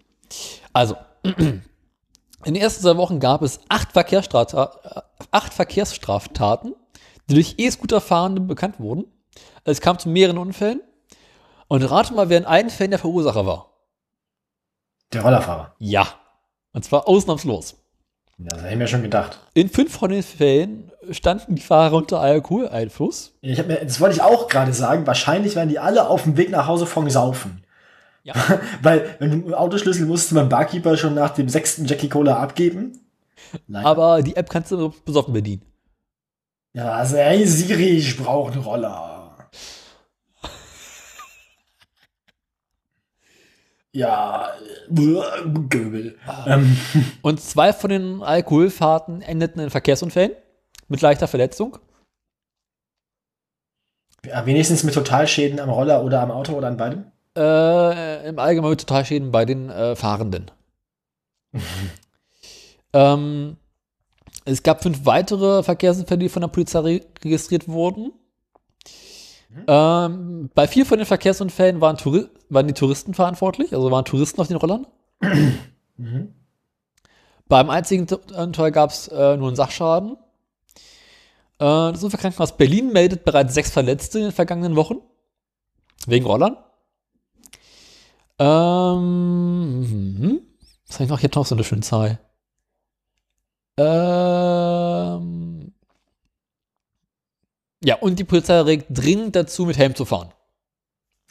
[0.72, 1.64] Also, in
[2.46, 4.66] den ersten zwei Wochen gab es acht, äh,
[5.32, 6.76] acht Verkehrsstraftaten,
[7.28, 9.06] die durch E-Scooter-Fahrende bekannt wurden.
[9.64, 10.82] Es kam zu mehreren Unfällen.
[11.68, 13.74] Und rate mal, wer in allen Fällen der Verursacher war.
[15.12, 15.76] Der Rollerfahrer.
[15.80, 16.08] Ja.
[16.72, 17.76] Und zwar ausnahmslos.
[18.40, 19.40] Ja, das hätte ich mir schon gedacht.
[19.54, 23.34] In fünf von den Fällen standen die Fahrer unter Alkoholeinfluss.
[23.42, 25.08] Ich mir, das wollte ich auch gerade sagen.
[25.08, 27.64] Wahrscheinlich werden die alle auf dem Weg nach Hause vom Saufen.
[28.24, 28.36] Ja.
[28.84, 33.00] Weil, wenn du einen Autoschlüssel musst beim Barkeeper schon nach dem sechsten Jackie Cola abgeben.
[33.68, 33.88] Leider.
[33.88, 35.64] Aber die App kannst du besoffen bedienen.
[36.74, 39.50] Ja, also, hey Siri, ich brauche einen Roller.
[43.98, 44.54] Ja,
[44.92, 46.20] äh, Göbel.
[46.46, 46.78] Ähm,
[47.24, 50.34] Und zwei von den Alkoholfahrten endeten in Verkehrsunfällen
[50.88, 51.80] mit leichter Verletzung.
[54.24, 57.06] ja, wenigstens mit Totalschäden am Roller oder am Auto oder an beidem.
[57.36, 60.52] Äh, Im Allgemeinen mit Totalschäden bei den äh, Fahrenden.
[62.94, 63.58] ähm,
[64.46, 68.12] es gab fünf weitere Verkehrsunfälle, die von der Polizei re registriert wurden.
[69.68, 74.42] Ähm, bei vier von den Verkehrsunfällen waren, Touri waren die Touristen verantwortlich, also waren Touristen
[74.42, 74.88] auf den Rollern.
[77.48, 80.18] Beim einzigen Unfall gab es äh, nur einen Sachschaden.
[81.60, 84.98] Äh, das Unfallkrankenhaus Berlin meldet bereits sechs Verletzte in den vergangenen Wochen.
[86.06, 86.58] Wegen Rollern.
[88.40, 89.80] Ähm,
[90.20, 90.42] mhm.
[90.86, 91.18] was habe ich noch?
[91.18, 92.20] Ich habe noch so eine schöne Zahl.
[93.78, 95.37] Ähm,
[97.84, 100.32] Ja, und die Polizei regt dringend dazu, mit Helm zu fahren.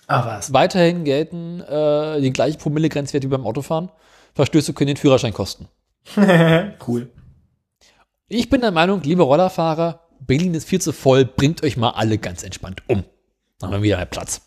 [0.07, 0.52] Ach was.
[0.52, 3.91] Weiterhin gelten äh, die gleichen Promille-Grenzwerte wie beim Autofahren.
[4.34, 5.68] Verstöße können den Führerschein kosten.
[6.86, 7.10] cool.
[8.28, 12.18] Ich bin der Meinung, liebe Rollerfahrer, Berlin ist viel zu voll, bringt euch mal alle
[12.18, 13.05] ganz entspannt um.
[13.58, 14.42] Dann haben wir wieder mehr Platz.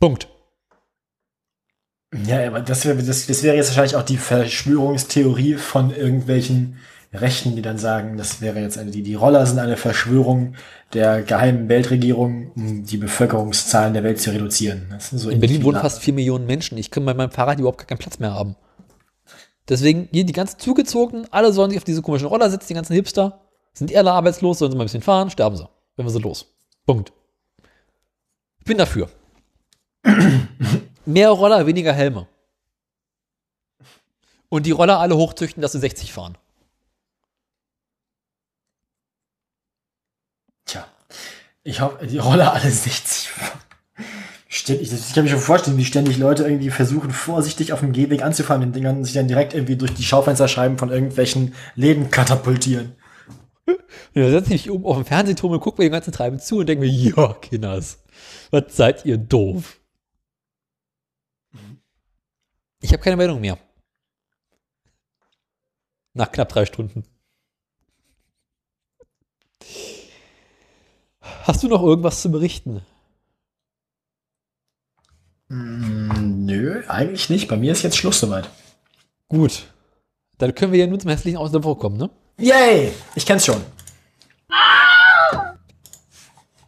[0.00, 0.28] Punkt.
[2.26, 6.78] Ja, aber das wäre das, das wäre jetzt wahrscheinlich auch die Verschwörungstheorie von irgendwelchen
[7.12, 10.54] Rechten, die dann sagen, das wäre jetzt eine, die, die Roller sind eine Verschwörung
[10.92, 14.94] der geheimen Weltregierung, um die Bevölkerungszahlen der Welt zu reduzieren.
[15.00, 16.76] So In Berlin wohnen fast vier Millionen Menschen.
[16.76, 18.56] Ich kann bei meinem Fahrrad überhaupt gar keinen Platz mehr haben.
[19.68, 22.94] Deswegen hier die ganzen zugezogenen, alle sollen sich auf diese komischen Roller setzen, die ganzen
[22.94, 23.40] Hipster.
[23.72, 25.68] Sind eher arbeitslos, sollen sie mal ein bisschen fahren, sterben sie.
[25.96, 26.46] Wenn wir sie los.
[26.86, 27.12] Punkt.
[28.58, 29.08] Ich bin dafür.
[31.04, 32.26] Mehr Roller, weniger Helme.
[34.48, 36.38] Und die Roller alle hochzüchten, dass sie 60 fahren.
[40.64, 40.86] Tja,
[41.68, 43.30] ich hoffe, die Roller alle 60.
[44.48, 48.22] Ständig, ich kann mir schon vorstellen, wie ständig Leute irgendwie versuchen, vorsichtig auf dem Gehweg
[48.22, 52.96] anzufahren, den Dingern sich dann direkt irgendwie durch die Schaufensterscheiben von irgendwelchen Läden katapultieren.
[54.14, 56.58] Ja, setze ich mich oben auf den Fernsehturm und gucke mir den ganzen Treiben zu
[56.58, 58.02] und denke mir, ja, Kinders,
[58.50, 59.78] was seid ihr doof?
[62.80, 63.58] Ich habe keine Meldung mehr.
[66.14, 67.04] Nach knapp drei Stunden.
[71.48, 72.82] Hast du noch irgendwas zu berichten?
[75.48, 77.48] Mm, nö, eigentlich nicht.
[77.48, 78.50] Bei mir ist jetzt Schluss soweit.
[79.28, 79.64] Gut.
[80.36, 82.10] Dann können wir ja nun zum hässlichen Aus der Woche kommen, ne?
[82.38, 82.92] Yay!
[83.14, 83.62] Ich kenn's schon.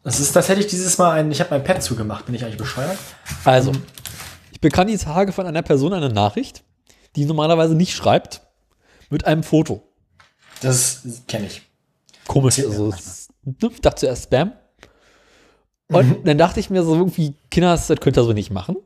[0.02, 2.24] Das ist, das hätte ich dieses Mal ein, ich habe mein Pad zugemacht.
[2.24, 2.96] Bin ich eigentlich bescheuert?
[3.44, 3.72] Also,
[4.50, 6.64] ich bekam die Tage von einer Person eine Nachricht,
[7.16, 8.40] die normalerweise nicht schreibt,
[9.10, 9.82] mit einem Foto.
[10.62, 11.60] Das kenne ich.
[12.26, 12.58] Komisch.
[12.60, 14.52] Also, es- ich dachte zuerst Spam.
[15.90, 18.76] Und dann dachte ich mir so irgendwie, Kinders, das könnt ihr so nicht machen.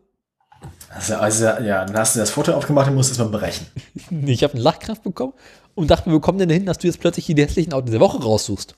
[0.89, 3.67] Also, also, ja, dann hast du das Foto aufgemacht und musst es mal berechnen.
[4.27, 5.33] Ich habe einen Lachkraft bekommen
[5.75, 8.01] und dachte mir, wo kommt denn hin, dass du jetzt plötzlich die hässlichen Autos der
[8.01, 8.77] Woche raussuchst?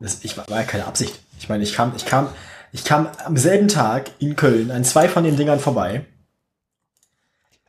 [0.00, 1.18] Das ich, war war ja keine Absicht.
[1.38, 2.28] Ich meine, ich kam, ich kam,
[2.72, 6.04] ich kam am selben Tag in Köln an zwei von den Dingern vorbei.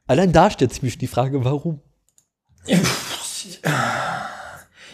[0.05, 1.79] Allein da stellt sich mir schon die Frage, warum?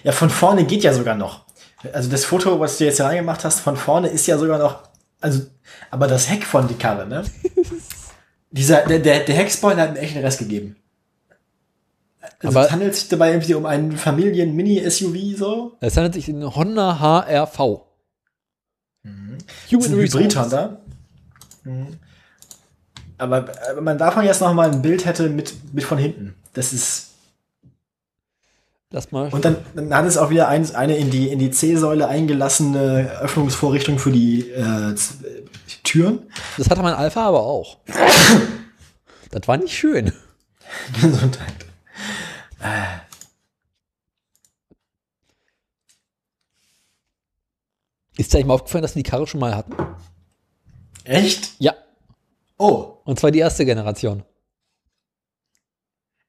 [0.03, 1.46] Ja, von vorne geht ja sogar noch.
[1.93, 4.83] Also das Foto, was du jetzt hier reingemacht hast, von vorne ist ja sogar noch,
[5.21, 5.41] also,
[5.91, 7.23] aber das Heck von die Karre, ne?
[8.51, 10.75] Dieser, der, der, der Heckspoiler hat einen Rest gegeben.
[12.39, 15.77] Also Aber- es handelt sich dabei irgendwie um einen Familien-Mini-SUV so.
[15.79, 17.81] Es handelt sich um einen Honda HRV.
[19.03, 19.91] Das Human.
[19.99, 20.77] Hybrid-Honda.
[21.63, 21.97] Mhm.
[23.19, 26.35] Aber, aber man davon jetzt noch mal ein Bild hätte mit, mit von hinten.
[26.53, 27.11] Das ist,
[28.97, 29.29] Lass mal.
[29.31, 33.11] und dann, dann hat es auch wieder eins, eine in die, in die C-Säule eingelassene
[33.21, 34.95] Öffnungsvorrichtung für die äh,
[35.83, 36.23] Türen.
[36.57, 37.77] Das hatte mein Alpha aber auch.
[39.29, 40.11] das war nicht schön.
[40.99, 41.53] Gesundheit.
[48.17, 49.75] Ist dir eigentlich mal aufgefallen, dass wir die Karre schon mal hatten?
[51.03, 51.51] Echt?
[51.59, 51.75] Ja.
[52.57, 54.23] Oh, Und zwar die erste Generation.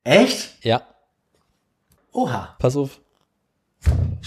[0.04, 0.62] echt?
[0.62, 0.82] Ja.
[2.18, 2.56] Oha.
[2.58, 3.00] Pass auf.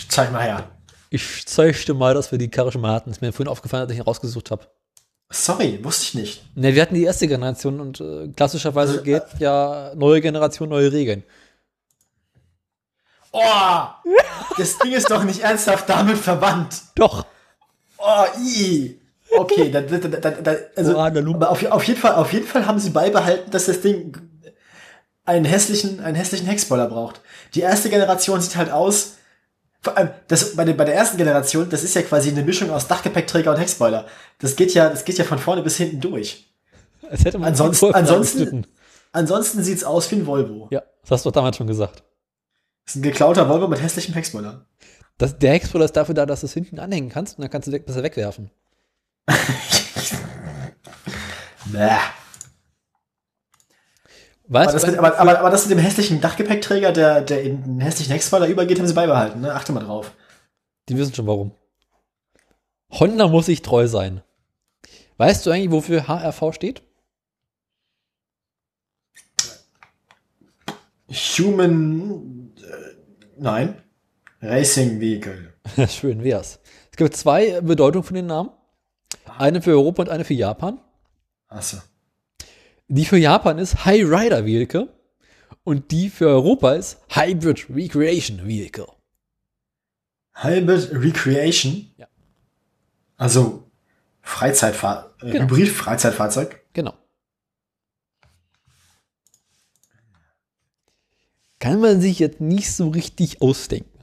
[0.07, 0.71] Zeig mal her.
[1.09, 3.11] Ich zeigte mal, dass wir die Karre schon mal hatten.
[3.11, 4.65] Ist mir vorhin aufgefallen, als ich ihn rausgesucht habe.
[5.29, 6.55] Sorry, wusste ich nicht.
[6.55, 11.23] Ne, wir hatten die erste Generation und äh, klassischerweise geht ja neue Generation, neue Regeln.
[13.33, 13.87] Oh,
[14.57, 16.81] das Ding ist doch nicht ernsthaft damit verwandt.
[16.95, 17.25] Doch.
[17.97, 18.97] Oh, i.
[19.37, 23.51] Okay, da, da, da, also, auf, auf, jeden Fall, auf jeden Fall haben sie beibehalten,
[23.51, 24.30] dass das Ding
[25.25, 27.21] einen hässlichen, einen hässlichen Heckspoiler braucht.
[27.53, 29.17] Die erste Generation sieht halt aus,
[29.81, 32.69] vor allem, das, bei, der, bei der ersten Generation, das ist ja quasi eine Mischung
[32.69, 34.05] aus Dachgepäckträger und Heckspoiler.
[34.39, 36.51] Das geht ja, das geht ja von vorne bis hinten durch.
[37.09, 38.67] Es hätte man Ansonsten, ansonsten,
[39.11, 40.67] ansonsten sieht's aus wie ein Volvo.
[40.71, 42.03] Ja, das hast du doch damals schon gesagt.
[42.85, 44.65] Das ist ein geklauter Volvo mit hässlichem Heckspoiler.
[45.17, 47.67] Das, der Hexpoiler ist dafür da, dass du es hinten anhängen kannst und dann kannst
[47.67, 48.51] du weg, besser wegwerfen.
[51.65, 51.97] Bäh.
[54.53, 57.63] Weißt Aber das, mit, aber, aber, aber das mit dem hässlichen Dachgepäckträger, der, der in
[57.63, 59.39] den hässlichen Heckspoiler übergeht, haben sie beibehalten.
[59.39, 59.53] Ne?
[59.53, 60.11] Achte mal drauf.
[60.89, 61.51] die wissen schon warum.
[62.91, 64.21] Honda muss sich treu sein.
[65.15, 66.81] Weißt du eigentlich, wofür HRV steht?
[71.09, 72.51] Human.
[72.57, 72.95] Äh,
[73.37, 73.81] nein.
[74.41, 75.53] Racing Vehicle.
[75.87, 76.59] Schön wär's.
[76.91, 78.49] Es gibt zwei Bedeutungen von den Namen.
[79.37, 80.81] Eine für Europa und eine für Japan.
[81.47, 81.77] Achso.
[82.93, 84.89] Die für Japan ist High Rider Vehicle
[85.63, 88.87] und die für Europa ist Hybrid Recreation Vehicle.
[90.33, 91.89] Hybrid Recreation.
[91.95, 92.07] Ja.
[93.15, 93.71] Also
[94.21, 95.45] Freizeitfahr äh, Genau.
[95.45, 96.65] Hybrid-Freizeitfahrzeug.
[96.73, 96.93] Genau.
[101.59, 103.99] Kann man sich jetzt nicht so richtig ausdenken.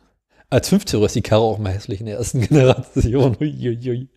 [0.48, 3.36] Als 15 ist die Karre auch mal hässlich in der ersten Generation.
[3.38, 4.08] Uiuiui.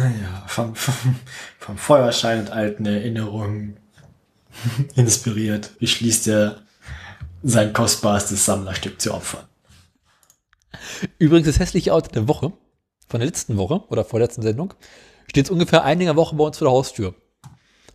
[0.00, 1.16] Naja, vom, vom,
[1.58, 3.76] vom Feuerschein und alten Erinnerungen
[4.94, 6.62] inspiriert beschließt er,
[7.42, 9.44] sein kostbarstes Sammlerstück zu opfern.
[11.18, 12.52] Übrigens, das hässliche Auto der Woche,
[13.08, 14.72] von der letzten Woche oder vorletzten Sendung,
[15.24, 17.14] steht jetzt ungefähr einige Woche bei uns vor der Haustür.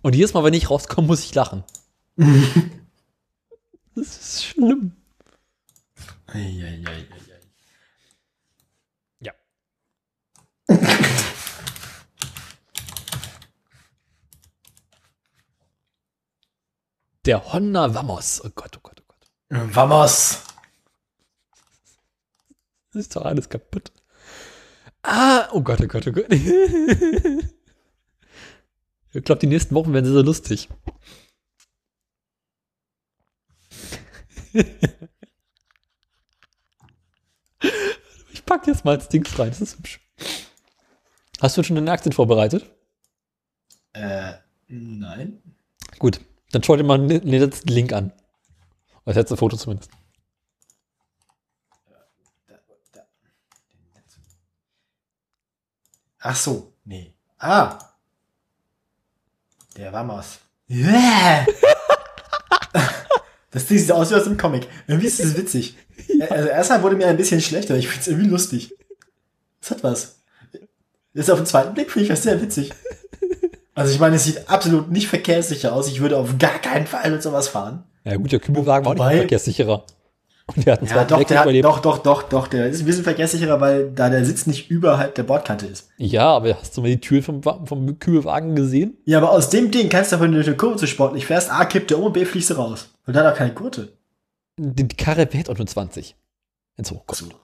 [0.03, 1.63] Und jedes Mal, wenn ich rauskomme, muss ich lachen.
[3.95, 4.91] das ist schlimm.
[6.27, 7.07] Eieieiei.
[9.21, 9.33] Ja.
[17.25, 18.41] Der Honda Vamos.
[18.45, 19.27] Oh Gott, oh Gott, oh Gott.
[19.73, 20.43] Vamos!
[22.93, 23.91] Das ist doch alles kaputt.
[25.01, 26.27] Ah, oh Gott, oh Gott, oh Gott.
[29.13, 30.69] Ich glaube, die nächsten Wochen werden sehr, sehr lustig.
[38.33, 39.99] Ich packe jetzt mal ins Ding rein, das ist hübsch.
[41.41, 42.69] Hast du schon deine Aktien vorbereitet?
[43.93, 44.33] Äh,
[44.67, 45.41] nein.
[45.97, 46.19] Gut,
[46.55, 48.13] dann schau dir mal den letzten Link an.
[49.03, 49.91] Das letzte Foto zumindest.
[56.19, 57.13] Ach so, nee.
[57.39, 57.77] Ah!
[59.75, 60.39] Der Vamos.
[60.69, 61.45] Yeah!
[63.51, 64.67] Das Ding sieht aus wie aus dem Comic.
[64.85, 65.77] Irgendwie ist es witzig.
[66.29, 68.75] Also erstmal wurde mir ein bisschen schlechter, ich find's irgendwie lustig.
[69.61, 70.19] Das hat was.
[71.13, 72.73] Das ist auf den zweiten Blick finde ich das sehr witzig.
[73.75, 75.89] Also ich meine, es sieht absolut nicht verkehrssicher aus.
[75.89, 77.83] Ich würde auf gar keinen Fall mit sowas fahren.
[78.05, 79.83] Ja gut, der Kübelwagen war auch nicht verkehrssicherer.
[80.55, 82.85] Und der hat einen Ja, doch, der hat, doch, doch, doch, doch, der ist ein
[82.85, 85.89] bisschen verkehrssicherer, weil da der Sitz nicht überhalb der Bordkante ist.
[85.97, 88.95] Ja, aber hast du mal die Tür vom, vom Kübelwagen gesehen?
[89.05, 91.89] Ja, aber aus dem Ding kannst du, durch eine Kurve zu sportlich fährst, A, kippt
[91.89, 92.89] der um und B, fliegst du raus.
[93.07, 93.93] Und da hat er keine Gurte.
[94.57, 96.15] Die, Karre wählt auch nur 20.
[96.75, 97.35] Wenn es hochkommt.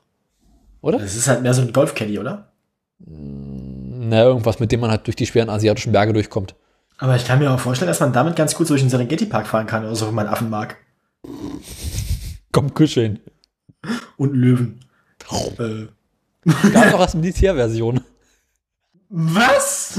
[0.82, 1.00] Oder?
[1.00, 2.52] Das ist halt mehr so ein Golfcaddy, oder?
[4.12, 6.54] Na, irgendwas, mit dem man halt durch die schweren asiatischen Berge durchkommt.
[6.98, 9.68] Aber ich kann mir auch vorstellen, dass man damit ganz gut durch den Serengeti-Park fahren
[9.68, 10.76] kann, oder so, wenn man Affen mag.
[12.52, 13.22] Komm, kuscheln.
[14.18, 14.82] Und Löwen.
[15.58, 15.88] äh,
[16.74, 18.02] Gab auch als Militärversion.
[19.08, 19.98] was?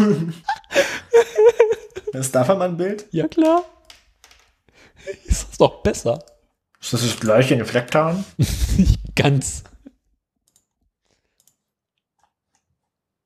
[2.12, 3.06] ist davon mal ein Bild?
[3.12, 3.64] Ja, klar.
[5.24, 6.22] Ist das doch besser?
[6.82, 8.26] Ist das das gleiche in Reflektoren?
[8.36, 9.64] Nicht ganz.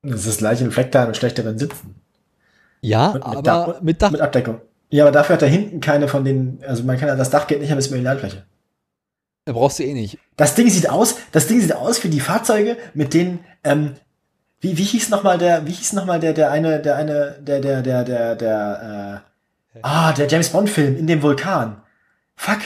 [0.09, 1.95] Das ist das gleiche in Reflektoren und schlechteren Sitzen.
[2.81, 4.11] Ja, Und aber Dach- mit Dach.
[4.11, 4.61] Mit Abdeckung.
[4.89, 7.47] Ja, aber dafür hat er hinten keine von den, also man kann ja, das Dach
[7.47, 8.43] geht nicht mehr bis Ladefläche.
[9.45, 10.17] Da brauchst du eh nicht.
[10.37, 13.93] Das Ding sieht aus, das Ding sieht aus wie die Fahrzeuge, mit denen, ähm,
[14.59, 17.35] wie, wie hieß noch mal der, wie hieß noch mal der, der eine, der eine,
[17.41, 19.23] der, der, der, der, der,
[19.75, 21.77] äh, ah, der James Bond Film in dem Vulkan.
[22.35, 22.59] Fuck.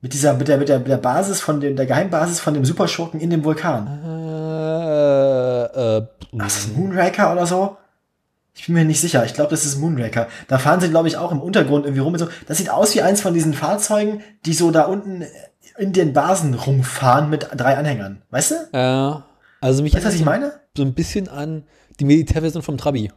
[0.00, 2.64] Mit dieser, mit der, mit der, mit der Basis von dem, der Geheimbasis von dem
[2.64, 3.86] Superschurken in dem Vulkan.
[3.86, 4.31] Äh,
[5.74, 6.06] äh,
[6.38, 7.76] Ach, ist das Moonraker oder so?
[8.54, 9.24] Ich bin mir nicht sicher.
[9.24, 10.28] Ich glaube, das ist Moonraker.
[10.48, 12.12] Da fahren sie, glaube ich, auch im Untergrund irgendwie rum.
[12.12, 12.28] Mit so.
[12.46, 15.24] Das sieht aus wie eins von diesen Fahrzeugen, die so da unten
[15.78, 18.22] in den Basen rumfahren mit drei Anhängern.
[18.30, 18.76] Weißt du?
[18.76, 19.22] äh,
[19.60, 20.52] also mich Weißt du, was ich meine?
[20.76, 21.64] so ein bisschen an
[21.98, 23.10] die Militärversion vom Trabi.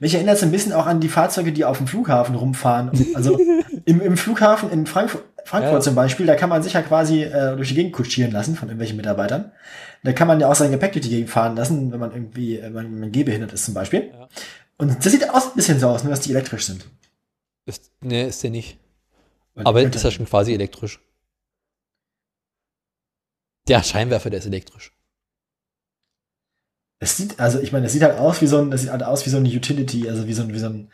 [0.00, 2.90] Mich erinnert es ein bisschen auch an die Fahrzeuge, die auf dem Flughafen rumfahren.
[3.14, 3.38] Also
[3.84, 5.80] im, im Flughafen in Frankfurt, Frankfurt Ja.
[5.80, 8.68] zum Beispiel, da kann man sich ja quasi äh, durch die Gegend kutschieren lassen von
[8.68, 9.50] irgendwelchen Mitarbeitern.
[10.02, 12.60] Da kann man ja auch sein Gepäck durch die Gegend fahren lassen, wenn man irgendwie,
[12.62, 14.10] wenn man gehbehindert ist zum Beispiel.
[14.12, 14.28] Ja.
[14.76, 16.88] Und das sieht auch ein bisschen so aus, nur dass die elektrisch sind.
[17.66, 18.78] Ist, nee, ist der nicht.
[19.54, 21.00] Und Aber ist ja schon quasi elektrisch.
[23.66, 24.92] Der Scheinwerfer, der ist elektrisch.
[27.00, 29.02] Es sieht, also ich meine, das sieht halt aus wie so ein, das sieht halt
[29.02, 30.90] aus wie so eine Utility, also wie so ein, wie so ein,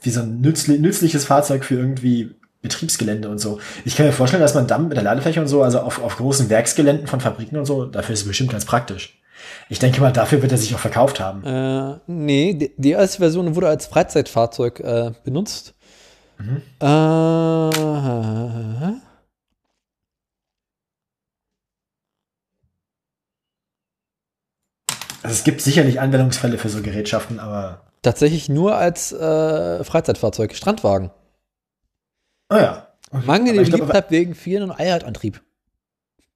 [0.00, 2.34] wie so ein nützli nützliches Fahrzeug für irgendwie
[2.64, 3.60] Betriebsgelände und so.
[3.84, 6.16] Ich kann mir vorstellen, dass man dann mit der Ladefläche und so, also auf, auf
[6.16, 9.20] großen Werksgeländen von Fabriken und so, dafür ist es bestimmt ganz praktisch.
[9.68, 11.44] Ich denke mal, dafür wird er sich auch verkauft haben.
[11.44, 15.74] Äh, nee, die, die erste Version wurde als Freizeitfahrzeug äh, benutzt.
[16.80, 16.84] Äh,
[25.22, 31.10] Also es gibt sicherlich Anwendungsfälle für so Gerätschaften, aber tatsächlich nur als äh, Freizeitfahrzeug, Strandwagen.
[32.54, 32.88] Oh ja.
[33.10, 35.40] Mangelnde ich glaub, Beliebtheit wegen vielen und Eiertantrieb.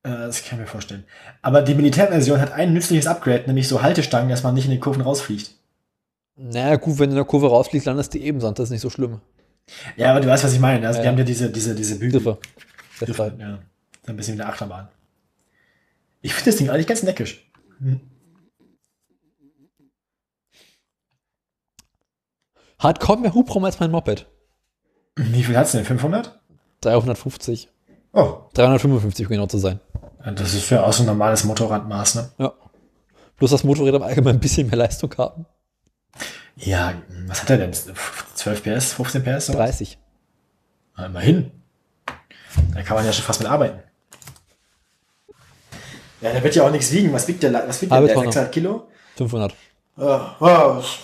[0.02, 1.04] Äh, das kann ich mir vorstellen.
[1.42, 4.80] Aber die Militärversion hat ein nützliches Upgrade, nämlich so Haltestangen, dass man nicht in den
[4.80, 5.52] Kurven rausfliegt.
[6.36, 8.80] Naja, gut, wenn du in der Kurve rausfliegst, landest du eben, sonst das ist nicht
[8.80, 9.20] so schlimm.
[9.96, 10.86] Ja, aber du weißt, was ich meine.
[10.86, 12.20] Also, Ja, die haben ja diese, diese, diese Bügel.
[12.20, 12.38] Griffe.
[13.00, 13.38] Deshalb.
[13.40, 13.58] Ja.
[14.06, 14.88] So ein bisschen wie eine Achterbahn.
[16.20, 17.50] Ich finde das Ding eigentlich ganz neckisch.
[22.78, 24.26] Hat kaum mehr Hubraum als mein Moped.
[25.18, 25.84] Wie viel hat's denn?
[25.84, 26.38] 500?
[26.80, 27.68] 350.
[28.12, 29.80] Oh, 355, um genau zu sein.
[30.24, 32.30] das ist für auch so ein normales Motorradmaß, ne?
[32.38, 32.52] Ja.
[33.36, 35.46] Bloß das Motorrad im Allgemeinen ein bisschen mehr Leistung haben.
[36.56, 36.94] Ja,
[37.26, 37.72] was hat er denn?
[37.72, 39.46] 12 PS, 15 PS?
[39.46, 39.56] sowas?
[39.58, 39.98] 30.
[40.96, 41.50] Na, immerhin.
[42.74, 43.80] Da kann man ja schon fast mit arbeiten.
[46.20, 47.12] Ja, der wird ja auch nichts wiegen.
[47.12, 47.52] Was wiegt der?
[47.52, 47.96] Was wiegt der?
[47.96, 48.26] Halbe der Tonne.
[48.32, 48.88] 600 Kilo?
[49.16, 49.54] 500.
[49.96, 50.98] Ja, ja, das-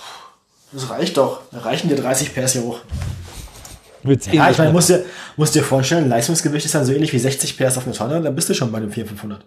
[0.72, 1.42] das reicht doch.
[1.52, 2.80] Da reichen dir 30 PS hier hoch.
[4.04, 4.74] Wird's Ja, ich meine, ne?
[4.74, 5.04] musst dir,
[5.36, 8.34] musst dir vorstellen, Leistungsgewicht ist dann so ähnlich wie 60 PS auf eine Tonne, dann
[8.34, 9.46] bist du schon bei dem 4500.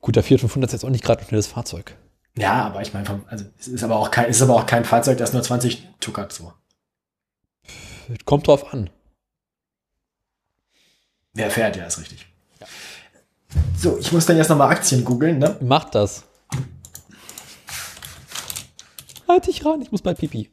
[0.00, 1.96] Gut, der 4500 ist jetzt auch nicht gerade ein schnelles Fahrzeug.
[2.36, 4.84] Ja, aber ich meine, also, es ist aber auch kein, es ist aber auch kein
[4.84, 6.52] Fahrzeug, das nur 20 tuckert, so.
[8.24, 8.90] Kommt drauf an.
[11.32, 12.26] Wer fährt, ja, ist richtig.
[13.76, 15.56] So, ich muss dann jetzt nochmal Aktien googeln, ne?
[15.60, 16.24] Macht das.
[19.28, 20.50] Halt dich ran, ich muss bei Pipi.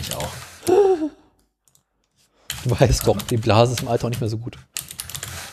[0.00, 0.28] Ich auch.
[2.68, 4.58] Du weißt doch, die Blase ist im Alter auch nicht mehr so gut.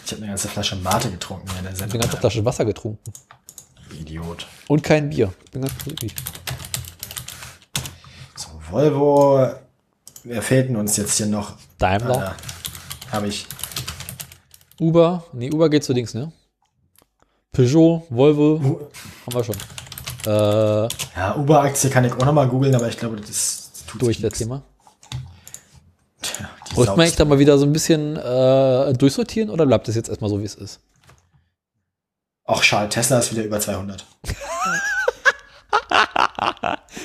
[0.05, 2.65] Ich habe eine ganze Flasche Mate getrunken in der Ich habe eine ganze Flasche Wasser
[2.65, 3.11] getrunken.
[3.99, 4.45] Idiot.
[4.67, 5.33] Und kein Bier.
[5.51, 6.13] Bin ganz glücklich.
[8.35, 9.49] So, Volvo.
[10.23, 11.53] Wer fehlt denn uns jetzt hier noch?
[11.77, 12.35] Daimler.
[12.35, 13.47] Äh, habe ich.
[14.79, 15.23] Uber.
[15.31, 16.31] Nee, Uber geht zu Dings, ne?
[17.53, 18.89] Peugeot, Volvo.
[19.25, 19.55] Haben wir schon.
[20.25, 24.33] Äh, Ja, Uber-Aktie kann ich auch nochmal googeln, aber ich glaube, das tut durch das.
[24.33, 24.63] Thema.
[26.21, 29.95] Tja, Sau man echt da mal wieder so ein bisschen äh, durchsortieren oder bleibt das
[29.95, 30.79] jetzt erstmal so, wie es ist?
[32.45, 34.05] Ach, schade, Tesla ist wieder über 200.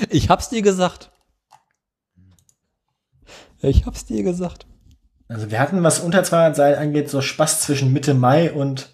[0.08, 1.10] Ich hab's dir gesagt.
[3.60, 4.66] Ich hab's dir gesagt.
[5.28, 8.92] Also wir hatten, was unter 200 sein angeht, so Spaß zwischen Mitte Mai und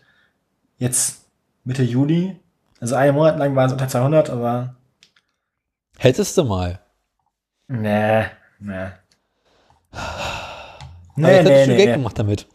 [0.79, 1.25] jetzt
[1.65, 2.39] Mitte Juli.
[2.81, 4.75] Also einen Monat lang waren es unter 200, aber
[5.99, 6.81] Hättest du mal.
[7.69, 8.27] nee,
[8.59, 8.89] nee.
[11.17, 11.97] Aber Nee, jetzt hätte nee, ich schon nee, Geld nee.
[11.97, 12.47] gemacht damit.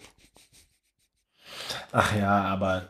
[1.91, 2.89] Ach ja, aber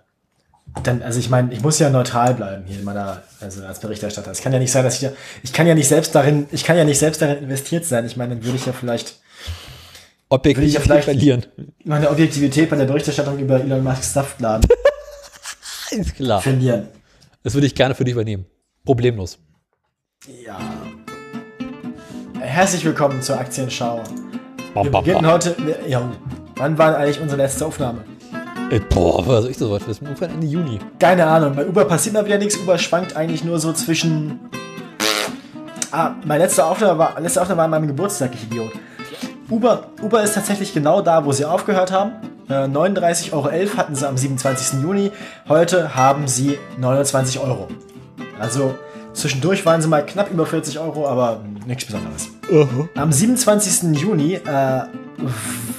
[0.84, 4.32] dann, also ich meine, ich muss ja neutral bleiben hier in meiner, also als Berichterstatter.
[4.32, 5.12] Es kann ja nicht sein, dass ich ja,
[5.44, 8.06] ich kann ja nicht selbst darin, ich kann ja nicht selbst darin investiert sein.
[8.06, 9.20] Ich meine, dann würde ich ja vielleicht
[10.30, 11.46] Objektiv Will ich ja vielleicht- verlieren.
[11.84, 14.70] meine Objektivität bei der Berichterstattung über Elon Musk's Saftladen
[15.92, 16.42] Ist klar.
[16.42, 16.88] verlieren.
[17.44, 18.46] Das würde ich gerne für dich übernehmen.
[18.86, 19.40] Problemlos.
[20.46, 20.58] Ja.
[22.40, 24.02] Herzlich willkommen zur Aktienschau.
[24.74, 25.32] Bam, Wir bam, beginnen bam.
[25.34, 25.56] heute.
[25.88, 26.02] Ja,
[26.56, 28.00] wann war eigentlich unsere letzte Aufnahme?
[28.70, 29.86] Ey, boah, was soll ich das heute?
[29.86, 30.80] Das ist ungefähr Ende Juni.
[31.00, 31.56] Keine Ahnung.
[31.56, 32.58] Bei Uber passiert mal wieder nichts.
[32.58, 34.40] Uber schwankt eigentlich nur so zwischen.
[35.92, 38.72] Ah, meine letzte Aufnahme war, letzte Aufnahme war an meinem Geburtstag, ich Idiot.
[39.50, 42.14] Uber, Uber ist tatsächlich genau da, wo sie aufgehört haben.
[42.48, 44.82] Äh, 39,11 Euro hatten sie am 27.
[44.82, 45.12] Juni.
[45.50, 47.68] Heute haben sie 29 Euro.
[48.40, 48.74] Also
[49.12, 52.30] zwischendurch waren sie mal knapp über 40 Euro, aber nichts Besonderes.
[52.96, 53.98] Am 27.
[53.98, 54.82] Juni äh,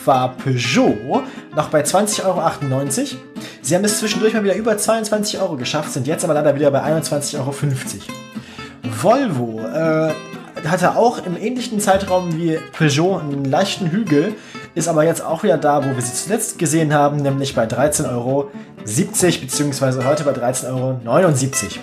[0.06, 1.22] war Peugeot
[1.54, 2.40] noch bei 20,98 Euro.
[3.60, 6.70] Sie haben es zwischendurch mal wieder über 22 Euro geschafft, sind jetzt aber leider wieder
[6.70, 7.54] bei 21,50 Euro.
[9.02, 10.14] Volvo äh,
[10.66, 14.34] hatte auch im ähnlichen Zeitraum wie Peugeot einen leichten Hügel,
[14.74, 18.08] ist aber jetzt auch wieder da, wo wir sie zuletzt gesehen haben, nämlich bei 13,70
[18.10, 18.50] Euro,
[18.84, 21.78] beziehungsweise heute bei 13,79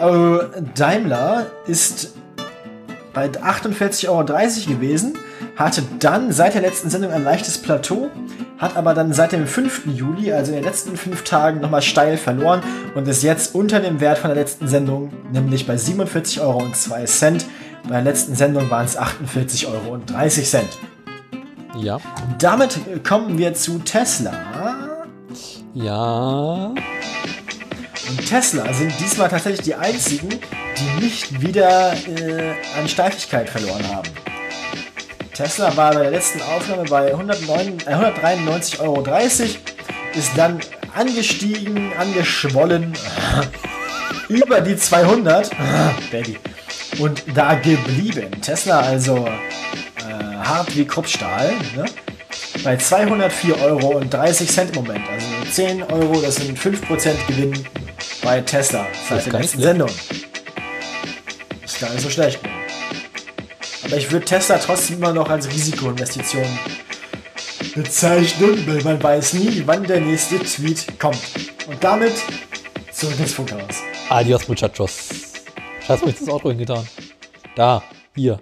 [0.00, 0.40] Euro.
[0.40, 2.12] Äh, Daimler ist
[3.18, 4.24] bei 48,30 Euro
[4.72, 5.14] gewesen,
[5.56, 8.10] hatte dann seit der letzten Sendung ein leichtes Plateau,
[8.58, 9.86] hat aber dann seit dem 5.
[9.86, 12.62] Juli, also in den letzten fünf Tagen, nochmal steil verloren
[12.94, 16.62] und ist jetzt unter dem Wert von der letzten Sendung, nämlich bei 47,02 Euro.
[17.88, 20.00] Bei der letzten Sendung waren es 48,30 Euro.
[21.76, 21.98] Ja.
[22.38, 24.32] Damit kommen wir zu Tesla.
[25.74, 26.72] Ja.
[28.08, 34.08] Und Tesla sind diesmal tatsächlich die einzigen, die nicht wieder äh, an Steifigkeit verloren haben.
[35.34, 39.04] Tesla war bei der letzten Aufnahme bei 109, äh, 193,30 Euro,
[40.14, 40.58] ist dann
[40.94, 42.94] angestiegen, angeschwollen,
[44.28, 45.50] über die 200,
[46.10, 46.38] Baby,
[46.98, 48.30] und da geblieben.
[48.40, 51.84] Tesla also äh, hart wie Kruppstahl, ne?
[52.64, 55.02] Bei 204,30 Euro im Moment.
[55.10, 57.66] Also 10 Euro, das sind 5% Gewinn
[58.22, 59.90] bei Tesla Das seit der letzten Sendung.
[61.64, 62.40] Ist gar nicht so schlecht.
[63.84, 66.46] Aber ich würde Tesla trotzdem immer noch als Risikoinvestition
[67.74, 71.18] bezeichnen, weil man weiß nie, wann der nächste Tweet kommt.
[71.66, 72.14] Und damit
[72.92, 73.82] zurück ins Funkhaus.
[74.08, 75.08] Adios, Muchachos.
[75.86, 76.86] Scheiß mir das Auto hingetan.
[77.54, 77.82] Da,
[78.14, 78.40] hier.